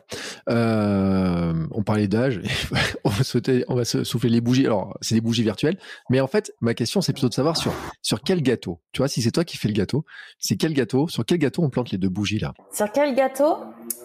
euh, 0.48 1.66
on 1.70 1.82
parlait 1.82 2.08
d'âge, 2.08 2.40
on 3.04 3.10
va 3.10 3.22
on 3.68 3.74
va 3.74 3.84
se 3.84 4.04
souffler 4.04 4.30
les 4.30 4.40
bougies. 4.40 4.66
Alors 4.66 4.96
c'est 5.00 5.14
des 5.14 5.20
bougies 5.20 5.42
virtuelles, 5.42 5.78
mais 6.10 6.20
en 6.20 6.26
fait 6.26 6.52
ma 6.60 6.74
question 6.74 7.00
c'est 7.00 7.12
plutôt 7.12 7.28
de 7.28 7.34
savoir 7.34 7.56
sur 7.56 7.72
sur 8.02 8.22
quel 8.22 8.42
gâteau. 8.42 8.80
Tu 8.92 8.98
vois, 8.98 9.08
si 9.08 9.22
c'est 9.22 9.32
toi 9.32 9.44
qui 9.44 9.56
fais 9.56 9.68
le 9.68 9.74
gâteau, 9.74 10.04
c'est 10.38 10.56
quel 10.56 10.72
gâteau 10.72 11.08
Sur 11.08 11.24
quel 11.24 11.38
gâteau 11.38 11.62
on 11.62 11.70
plante 11.70 11.90
les 11.90 11.98
deux 11.98 12.08
bougies 12.08 12.38
là? 12.38 12.54
Sur 12.72 12.90
quel 12.92 13.14
gâteau? 13.14 13.56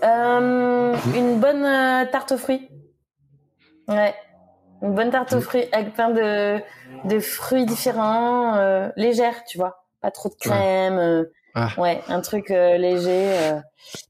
Euh, 0.03 0.95
Une 1.15 1.39
bonne 1.39 1.63
tarte 2.11 2.33
aux 2.33 2.37
fruits. 2.37 2.67
Ouais. 3.87 4.13
Une 4.81 4.95
bonne 4.95 5.11
tarte 5.11 5.33
aux 5.33 5.37
mm. 5.37 5.41
fruits 5.41 5.65
avec 5.71 5.93
plein 5.93 6.09
de, 6.09 6.59
de 7.05 7.19
fruits 7.19 7.65
différents, 7.65 8.55
euh, 8.55 8.89
légère, 8.95 9.43
tu 9.45 9.57
vois. 9.57 9.85
Pas 10.01 10.11
trop 10.11 10.29
de 10.29 10.35
crème. 10.35 10.97
Euh, 10.97 11.25
ah. 11.53 11.69
Ouais, 11.77 12.01
un 12.07 12.21
truc 12.21 12.49
euh, 12.49 12.77
léger. 12.77 13.37
Euh, 13.37 13.59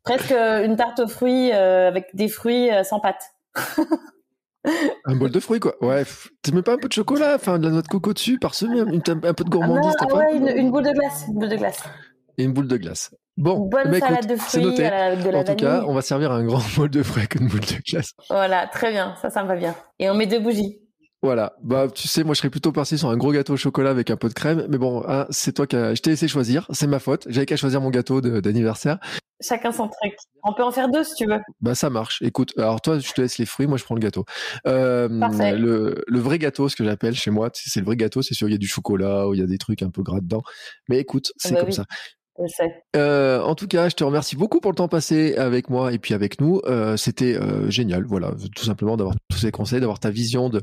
presque 0.03 0.31
une 0.31 0.75
tarte 0.77 0.99
aux 0.99 1.07
fruits 1.07 1.51
avec 1.51 2.07
des 2.13 2.29
fruits 2.29 2.69
sans 2.83 2.99
pâte. 2.99 3.21
un 5.05 5.15
bol 5.15 5.31
de 5.31 5.39
fruits, 5.39 5.59
quoi. 5.59 5.75
Ouais. 5.81 6.03
Tu 6.43 6.53
mets 6.53 6.61
pas 6.61 6.73
un 6.73 6.77
peu 6.77 6.87
de 6.87 6.93
chocolat, 6.93 7.35
enfin 7.35 7.59
de 7.59 7.65
la 7.65 7.71
noix 7.71 7.81
de 7.81 7.87
coco 7.87 8.13
dessus, 8.13 8.39
parsemé, 8.39 8.79
un, 8.79 8.87
un 8.87 9.33
peu 9.33 9.43
de 9.43 9.49
gourmandise. 9.49 9.93
Ah, 9.99 10.13
ouais, 10.13 10.35
une, 10.35 10.47
une, 10.47 10.71
boule 10.71 10.83
de 10.83 10.91
glace. 10.91 11.25
Une 11.27 11.39
boule 11.39 11.49
de 11.49 11.55
glace. 11.57 11.83
Et 12.37 12.43
une 12.43 12.53
boule 12.53 12.67
de 12.67 12.77
glace. 12.77 13.11
Bon, 13.37 13.59
bonne 13.59 13.91
bah, 13.91 13.99
salade 13.99 14.27
de 14.27 14.35
fruits 14.35 14.63
noté. 14.63 14.85
avec 14.85 15.23
de 15.23 15.29
la 15.29 15.39
En 15.39 15.43
tout 15.43 15.55
cas, 15.55 15.83
on 15.87 15.93
va 15.93 16.01
servir 16.01 16.31
un 16.31 16.43
grand 16.43 16.61
bol 16.75 16.89
de 16.89 17.01
fruits 17.01 17.21
avec 17.21 17.35
une 17.35 17.47
boule 17.47 17.61
de 17.61 17.81
glace. 17.89 18.11
Voilà, 18.29 18.67
très 18.67 18.91
bien, 18.91 19.15
ça, 19.21 19.29
ça 19.29 19.43
me 19.43 19.47
va 19.47 19.55
bien. 19.55 19.75
Et 19.99 20.09
on 20.09 20.13
met 20.13 20.27
deux 20.27 20.39
bougies. 20.39 20.79
Voilà, 21.23 21.53
bah 21.61 21.87
tu 21.93 22.07
sais, 22.07 22.23
moi 22.23 22.33
je 22.33 22.39
serais 22.39 22.49
plutôt 22.49 22.71
parti 22.71 22.97
sur 22.97 23.09
un 23.09 23.15
gros 23.15 23.31
gâteau 23.31 23.53
au 23.53 23.57
chocolat 23.57 23.91
avec 23.91 24.09
un 24.09 24.17
pot 24.17 24.27
de 24.27 24.33
crème, 24.33 24.65
mais 24.69 24.79
bon, 24.79 25.03
hein, 25.07 25.27
c'est 25.29 25.53
toi 25.53 25.67
qui 25.67 25.75
as... 25.75 25.93
je 25.93 26.01
t'ai 26.01 26.09
laissé 26.09 26.27
choisir, 26.27 26.65
c'est 26.71 26.87
ma 26.87 26.97
faute, 26.97 27.27
j'avais 27.29 27.45
qu'à 27.45 27.57
choisir 27.57 27.79
mon 27.79 27.91
gâteau 27.91 28.21
d'anniversaire. 28.21 28.97
Chacun 29.39 29.71
son 29.71 29.87
truc. 29.87 30.15
On 30.43 30.53
peut 30.53 30.63
en 30.63 30.71
faire 30.71 30.89
deux 30.89 31.03
si 31.03 31.13
tu 31.13 31.27
veux. 31.27 31.39
Bah 31.61 31.75
ça 31.75 31.91
marche. 31.91 32.23
Écoute, 32.23 32.53
alors 32.57 32.81
toi 32.81 32.97
je 32.97 33.11
te 33.11 33.21
laisse 33.21 33.37
les 33.37 33.45
fruits, 33.45 33.67
moi 33.67 33.77
je 33.77 33.83
prends 33.83 33.93
le 33.93 34.01
gâteau. 34.01 34.25
Euh, 34.65 35.07
le, 35.09 36.03
le 36.07 36.19
vrai 36.19 36.39
gâteau, 36.39 36.69
ce 36.69 36.75
que 36.75 36.83
j'appelle 36.83 37.13
chez 37.13 37.29
moi, 37.29 37.51
c'est 37.53 37.81
le 37.81 37.85
vrai 37.85 37.97
gâteau, 37.97 38.23
c'est 38.23 38.33
sûr 38.33 38.47
il 38.47 38.51
y 38.51 38.55
a 38.55 38.59
du 38.59 38.67
chocolat 38.67 39.27
ou 39.27 39.35
il 39.35 39.39
y 39.39 39.43
a 39.43 39.47
des 39.47 39.59
trucs 39.59 39.83
un 39.83 39.91
peu 39.91 40.01
gras 40.01 40.21
dedans. 40.21 40.41
Mais 40.89 40.97
écoute, 40.97 41.33
c'est 41.37 41.53
bah 41.53 41.61
comme 41.61 41.71
ça. 41.71 41.85
Euh, 42.95 43.41
en 43.41 43.55
tout 43.55 43.67
cas, 43.67 43.89
je 43.89 43.95
te 43.95 44.03
remercie 44.03 44.35
beaucoup 44.35 44.59
pour 44.59 44.71
le 44.71 44.75
temps 44.75 44.87
passé 44.87 45.35
avec 45.35 45.69
moi 45.69 45.93
et 45.93 45.99
puis 45.99 46.13
avec 46.13 46.39
nous. 46.41 46.61
Euh, 46.65 46.97
C'était 46.97 47.35
euh, 47.35 47.69
génial, 47.69 48.03
voilà, 48.05 48.31
tout 48.55 48.63
simplement 48.63 48.97
d'avoir 48.97 49.15
tous 49.29 49.37
ces 49.37 49.51
conseils, 49.51 49.79
d'avoir 49.79 49.99
ta 49.99 50.09
vision, 50.09 50.49
de 50.49 50.61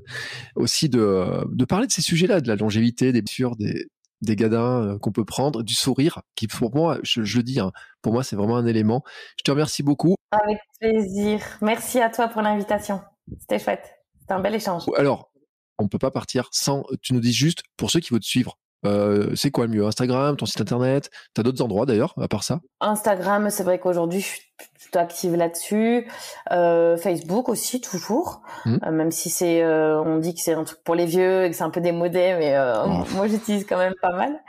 aussi 0.57 0.89
de, 0.89 1.45
de 1.47 1.65
parler 1.65 1.87
de 1.87 1.93
ces 1.93 2.03
sujets-là, 2.03 2.41
de 2.41 2.49
la 2.49 2.57
longévité, 2.57 3.13
des 3.13 3.23
blessures, 3.23 3.57
des, 3.57 3.87
des 4.21 4.37
gadins 4.37 4.99
qu'on 5.01 5.13
peut 5.13 5.25
prendre, 5.25 5.63
du 5.63 5.75
sourire, 5.75 6.23
qui 6.35 6.49
pour 6.49 6.75
moi, 6.75 6.99
je, 7.03 7.23
je 7.23 7.37
le 7.37 7.43
dis, 7.43 7.61
hein, 7.61 7.73
pour 8.03 8.13
moi 8.13 8.23
c'est 8.23 8.37
vraiment 8.37 8.57
un 8.57 8.67
élément. 8.67 9.03
Je 9.39 9.45
te 9.45 9.51
remercie 9.51 9.83
beaucoup. 9.83 10.15
Avec 10.31 10.59
plaisir. 10.81 11.41
Merci 11.63 12.01
à 12.01 12.11
toi 12.11 12.29
pour 12.29 12.43
l'invitation. 12.43 13.01
C'était 13.41 13.59
chouette. 13.59 13.95
C'était 14.21 14.35
un 14.35 14.41
bel 14.41 14.55
échange. 14.55 14.85
Alors, 14.97 15.31
on 15.79 15.89
peut 15.89 15.99
pas 15.99 16.11
partir 16.11 16.49
sans. 16.53 16.85
Tu 17.03 17.15
nous 17.15 17.21
dis 17.21 17.33
juste 17.33 17.63
pour 17.77 17.91
ceux 17.91 18.01
qui 18.01 18.13
veulent 18.13 18.21
te 18.21 18.27
suivre 18.27 18.59
c'est 18.85 19.51
quoi 19.51 19.67
le 19.67 19.73
mieux 19.73 19.87
Instagram, 19.87 20.37
ton 20.37 20.47
site 20.47 20.61
internet? 20.61 21.11
T'as 21.35 21.43
d'autres 21.43 21.63
endroits 21.63 21.87
d'ailleurs, 21.87 22.15
à 22.21 22.29
part 22.29 22.45
ça? 22.45 22.61
Instagram, 22.81 23.51
c'est 23.51 23.65
vrai 23.65 23.79
qu'aujourd'hui, 23.79 24.21
je 24.21 24.27
suis 24.27 24.43
plutôt 24.79 24.99
active 24.99 25.37
là-dessus. 25.37 26.09
Euh, 26.53 26.97
Facebook 26.97 27.49
aussi, 27.49 27.81
toujours. 27.81 28.43
Mmh. 28.65 28.77
Euh, 28.85 28.91
même 28.91 29.11
si 29.11 29.31
c'est, 29.31 29.63
euh, 29.63 30.01
on 30.03 30.19
dit 30.19 30.35
que 30.35 30.41
c'est 30.41 30.55
un 30.55 30.65
truc 30.65 30.83
pour 30.83 30.95
les 30.95 31.07
vieux 31.07 31.45
et 31.45 31.51
que 31.51 31.57
c'est 31.57 31.65
un 31.65 31.71
peu 31.71 31.81
démodé, 31.81 32.37
mais 32.39 32.57
oh. 32.59 33.05
moi 33.15 33.27
j'utilise 33.29 33.67
quand 33.67 33.79
même 33.79 33.95
pas 34.01 34.13
mal. 34.13 34.41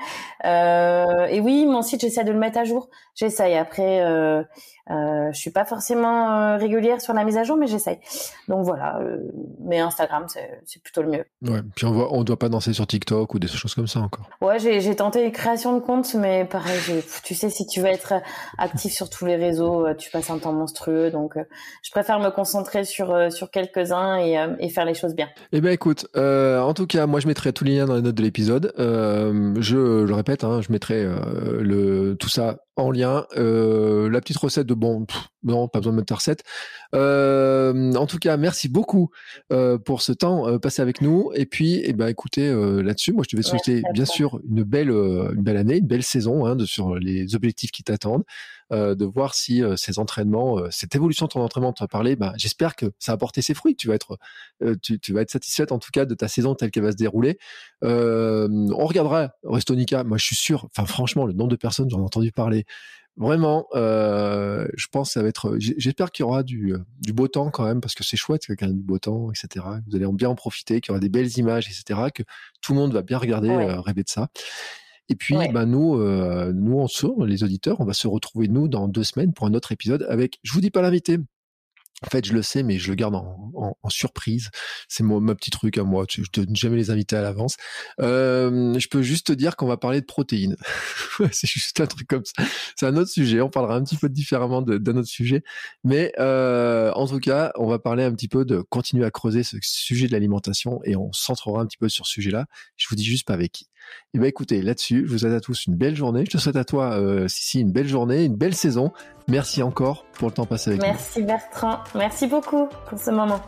et 1.29 1.39
oui, 1.39 1.65
mon 1.65 1.81
site, 1.81 2.01
j'essaie 2.01 2.23
de 2.23 2.31
le 2.31 2.39
mettre 2.39 2.59
à 2.59 2.63
jour. 2.63 2.89
J'essaye. 3.15 3.55
Après, 3.57 4.01
euh, 4.89 5.31
je 5.31 5.39
suis 5.39 5.51
pas 5.51 5.65
forcément 5.65 6.31
euh, 6.31 6.57
régulière 6.57 6.99
sur 6.99 7.13
la 7.13 7.23
mise 7.23 7.37
à 7.37 7.43
jour, 7.43 7.57
mais 7.57 7.67
j'essaye. 7.67 7.99
Donc 8.47 8.65
voilà. 8.65 8.99
Euh, 8.99 9.17
mais 9.63 9.79
Instagram, 9.79 10.25
c'est 10.65 10.81
plutôt 10.81 11.03
le 11.03 11.09
mieux. 11.09 11.25
Ouais. 11.43 11.61
Puis 11.75 11.85
on 11.85 11.91
voit, 11.91 12.13
on 12.13 12.23
doit 12.23 12.39
pas 12.39 12.49
danser 12.49 12.73
sur 12.73 12.87
TikTok 12.87 13.33
ou 13.33 13.39
des 13.39 13.47
choses 13.47 13.75
comme 13.75 13.87
ça 13.87 13.99
encore. 13.99 14.27
Ouais, 14.41 14.57
j'ai 14.59 14.95
tenté 14.95 15.23
une 15.23 15.31
création 15.31 15.75
de 15.75 15.79
compte, 15.79 16.13
mais 16.15 16.45
pareil, 16.45 16.79
tu 17.23 17.35
sais, 17.35 17.49
si 17.49 17.67
tu 17.67 17.81
veux 17.81 17.87
être 17.87 18.13
actif 18.57 18.93
sur 18.93 19.09
tous 19.09 19.25
les 19.25 19.35
réseaux, 19.35 19.85
euh, 19.85 19.93
tu 19.93 20.09
passes 20.09 20.29
un 20.31 20.39
temps 20.39 20.53
monstrueux. 20.53 21.11
Donc, 21.11 21.35
je 21.83 21.91
préfère 21.91 22.19
me 22.19 22.29
concentrer 22.29 22.83
sur 22.83 23.31
sur 23.31 23.51
quelques 23.51 23.91
uns 23.91 24.17
et, 24.17 24.37
et, 24.59 24.69
faire 24.69 24.85
les 24.85 24.93
choses 24.93 25.15
bien. 25.15 25.27
Eh 25.51 25.61
ben, 25.61 25.71
écoute, 25.71 26.07
en 26.15 26.73
tout 26.73 26.87
cas, 26.87 27.05
moi, 27.05 27.19
je 27.19 27.27
mettrai 27.27 27.53
tous 27.53 27.63
les 27.63 27.75
liens 27.75 27.85
dans 27.85 27.95
les 27.95 28.01
notes 28.01 28.15
de 28.15 28.23
l'épisode. 28.23 28.73
je, 28.77 30.03
le 30.03 30.13
répète, 30.13 30.43
hein, 30.43 30.61
je 30.61 30.71
mettrai 30.71 31.05
le 31.59 32.15
tout 32.15 32.29
ça 32.29 32.57
en 32.75 32.91
lien. 32.91 33.25
La 33.35 34.21
petite 34.21 34.37
recette 34.37 34.65
de 34.65 34.73
bon, 34.79 35.05
non, 35.43 35.67
pas 35.67 35.79
besoin 35.79 35.93
de 35.93 36.13
recette. 36.13 36.43
Euh, 36.95 37.93
en 37.93 38.07
tout 38.07 38.17
cas, 38.17 38.37
merci 38.37 38.69
beaucoup 38.69 39.11
euh, 39.51 39.77
pour 39.77 40.01
ce 40.01 40.11
temps 40.11 40.57
passé 40.59 40.81
avec 40.81 41.01
nous. 41.01 41.31
Et 41.35 41.45
puis, 41.45 41.81
eh 41.83 41.93
ben, 41.93 42.07
écoutez, 42.07 42.51
là-dessus, 42.51 43.13
moi, 43.13 43.23
je 43.23 43.29
te 43.29 43.35
vais 43.35 43.43
souhaiter 43.43 43.83
bien 43.93 44.05
sûr 44.05 44.39
une 44.49 44.63
belle, 44.63 44.89
une 44.89 45.43
belle 45.43 45.57
année, 45.57 45.77
une 45.77 45.87
belle 45.87 46.03
saison 46.03 46.45
hein, 46.45 46.55
de, 46.55 46.65
sur 46.65 46.95
les 46.95 47.35
objectifs 47.35 47.71
qui 47.71 47.83
t'attendent. 47.83 48.23
Euh, 48.71 48.93
de 48.93 49.03
voir 49.03 49.33
si 49.33 49.63
euh, 49.63 49.75
ces 49.75 49.97
entraînements, 49.97 50.59
euh, 50.59 50.67
cette 50.69 50.93
évolution 50.93 51.25
de 51.25 51.31
ton 51.31 51.41
entraînement, 51.41 51.73
tu 51.73 51.81
as 51.81 51.87
parlé, 51.87 52.15
bah, 52.15 52.33
j'espère 52.37 52.75
que 52.75 52.85
ça 52.99 53.13
a 53.13 53.17
porté 53.17 53.41
ses 53.41 53.55
fruits. 53.55 53.75
Tu 53.75 53.87
vas 53.87 53.95
être, 53.95 54.19
tu, 54.83 54.99
tu, 54.99 55.11
vas 55.11 55.21
être 55.21 55.31
satisfaite 55.31 55.71
en 55.71 55.79
tout 55.79 55.89
cas 55.91 56.05
de 56.05 56.13
ta 56.13 56.27
saison 56.27 56.53
telle 56.53 56.69
qu'elle 56.69 56.83
va 56.83 56.91
se 56.91 56.97
dérouler. 56.97 57.39
on 57.81 58.85
regardera 58.85 59.31
Restonica. 59.43 60.03
Moi, 60.03 60.17
je 60.17 60.25
suis 60.25 60.35
sûr. 60.35 60.65
Enfin, 60.65 60.85
franchement, 60.85 61.25
le 61.25 61.33
nombre 61.33 61.49
de 61.49 61.55
personnes, 61.55 61.89
j'en 61.89 61.99
ai 61.99 62.03
entendu 62.03 62.31
parler. 62.31 62.65
Vraiment, 63.19 63.67
euh, 63.75 64.65
je 64.75 64.87
pense 64.91 65.09
que 65.09 65.13
ça 65.13 65.21
va 65.21 65.27
être. 65.27 65.55
J'espère 65.59 66.11
qu'il 66.11 66.23
y 66.23 66.25
aura 66.25 66.41
du, 66.41 66.73
du 67.01 67.13
beau 67.13 67.27
temps 67.27 67.51
quand 67.51 67.65
même, 67.65 67.81
parce 67.81 67.93
que 67.93 68.03
c'est 68.03 68.17
chouette 68.17 68.47
y 68.47 68.51
ait 68.53 68.67
du 68.67 68.81
beau 68.81 68.97
temps, 68.97 69.29
etc. 69.31 69.65
Vous 69.87 69.95
allez 69.95 70.07
bien 70.13 70.29
en 70.29 70.35
profiter, 70.35 70.79
qu'il 70.79 70.91
y 70.91 70.93
aura 70.93 71.01
des 71.01 71.09
belles 71.09 71.37
images, 71.37 71.67
etc. 71.67 72.09
Que 72.15 72.23
tout 72.61 72.73
le 72.73 72.79
monde 72.79 72.93
va 72.93 73.01
bien 73.01 73.17
regarder, 73.17 73.49
rêver 73.51 74.03
de 74.03 74.09
ça. 74.09 74.29
Et 75.09 75.15
puis, 75.15 75.35
bah, 75.51 75.65
nous, 75.65 75.97
euh, 75.97 76.53
nous, 76.53 76.77
on 76.77 76.87
se, 76.87 77.07
les 77.25 77.43
auditeurs, 77.43 77.81
on 77.81 77.85
va 77.85 77.93
se 77.93 78.07
retrouver, 78.07 78.47
nous, 78.47 78.67
dans 78.67 78.87
deux 78.87 79.03
semaines 79.03 79.33
pour 79.33 79.47
un 79.47 79.53
autre 79.55 79.71
épisode 79.71 80.05
avec, 80.07 80.39
je 80.43 80.53
vous 80.53 80.61
dis 80.61 80.69
pas 80.69 80.81
l'invité, 80.81 81.17
en 82.05 82.09
fait, 82.09 82.25
je 82.25 82.33
le 82.33 82.41
sais, 82.41 82.63
mais 82.63 82.79
je 82.79 82.89
le 82.89 82.95
garde 82.95 83.15
en, 83.15 83.75
surprise. 83.89 84.49
C'est 84.87 85.03
mon 85.03 85.19
ma 85.19 85.35
petit 85.35 85.49
truc 85.49 85.77
à 85.77 85.83
moi. 85.83 86.05
Je 86.09 86.21
ne 86.21 86.45
donne 86.45 86.55
jamais 86.55 86.77
les 86.77 86.91
invités 86.91 87.15
à 87.15 87.21
l'avance. 87.21 87.57
Euh, 87.99 88.77
je 88.77 88.87
peux 88.87 89.01
juste 89.01 89.27
te 89.27 89.33
dire 89.33 89.55
qu'on 89.55 89.65
va 89.65 89.77
parler 89.77 89.99
de 89.99 90.05
protéines. 90.05 90.55
c'est 91.31 91.47
juste 91.47 91.79
un 91.81 91.87
truc 91.87 92.07
comme 92.07 92.23
ça. 92.23 92.43
C'est 92.75 92.85
un 92.85 92.95
autre 92.97 93.09
sujet. 93.09 93.41
On 93.41 93.49
parlera 93.49 93.75
un 93.75 93.83
petit 93.83 93.97
peu 93.97 94.09
différemment 94.09 94.61
d'un 94.61 94.97
autre 94.97 95.07
sujet. 95.07 95.43
Mais 95.83 96.13
euh, 96.19 96.91
en 96.93 97.07
tout 97.07 97.19
cas, 97.19 97.51
on 97.55 97.67
va 97.67 97.79
parler 97.79 98.03
un 98.03 98.13
petit 98.13 98.27
peu 98.27 98.45
de 98.45 98.61
continuer 98.61 99.05
à 99.05 99.11
creuser 99.11 99.43
ce 99.43 99.57
sujet 99.61 100.07
de 100.07 100.11
l'alimentation 100.11 100.79
et 100.83 100.95
on 100.95 101.11
centrera 101.11 101.61
un 101.61 101.65
petit 101.65 101.77
peu 101.77 101.89
sur 101.89 102.05
ce 102.05 102.13
sujet-là. 102.13 102.45
Je 102.77 102.87
vous 102.89 102.95
dis 102.95 103.05
juste 103.05 103.25
pas 103.25 103.33
avec 103.33 103.51
qui. 103.51 103.67
Et 104.13 104.17
eh 104.17 104.19
ben 104.19 104.25
écoutez, 104.25 104.61
là-dessus, 104.61 105.03
je 105.05 105.11
vous 105.11 105.19
souhaite 105.19 105.33
à 105.33 105.39
tous 105.39 105.65
une 105.67 105.75
belle 105.75 105.95
journée. 105.95 106.25
Je 106.25 106.31
te 106.31 106.37
souhaite 106.37 106.55
à 106.55 106.63
toi, 106.63 106.99
euh, 106.99 107.27
Sissi, 107.27 107.61
une 107.61 107.71
belle 107.71 107.87
journée, 107.87 108.25
une 108.25 108.35
belle 108.35 108.55
saison. 108.55 108.91
Merci 109.27 109.61
encore 109.61 110.05
pour 110.13 110.29
le 110.29 110.33
temps 110.33 110.45
passé 110.45 110.71
avec 110.71 110.81
Merci 110.81 111.21
Bertrand. 111.21 111.79
Merci 111.95 112.27
beaucoup 112.27 112.67
pour 112.87 112.99
ce 112.99 113.11
moment. 113.11 113.41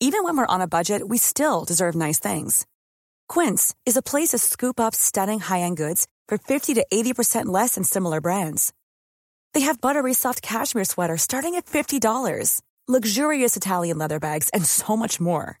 Even 0.00 0.24
when 0.24 0.36
we're 0.36 0.46
on 0.48 0.60
a 0.60 0.66
budget, 0.66 1.08
we 1.08 1.16
still 1.16 1.64
deserve 1.64 1.94
nice 1.94 2.18
things. 2.18 2.66
Quince 3.28 3.72
is 3.86 3.96
a 3.96 4.02
place 4.02 4.30
to 4.30 4.38
scoop 4.38 4.80
up 4.80 4.96
stunning 4.96 5.38
high-end 5.38 5.76
goods 5.76 6.08
for 6.26 6.38
50 6.38 6.74
to 6.74 6.84
80% 6.92 7.46
less 7.46 7.76
than 7.76 7.84
similar 7.84 8.20
brands. 8.20 8.72
They 9.54 9.60
have 9.60 9.80
buttery 9.80 10.12
soft 10.12 10.42
cashmere 10.42 10.84
sweaters 10.84 11.22
starting 11.22 11.54
at 11.54 11.66
$50, 11.66 12.60
luxurious 12.88 13.56
Italian 13.56 13.98
leather 13.98 14.18
bags, 14.18 14.48
and 14.48 14.64
so 14.64 14.96
much 14.96 15.20
more. 15.20 15.60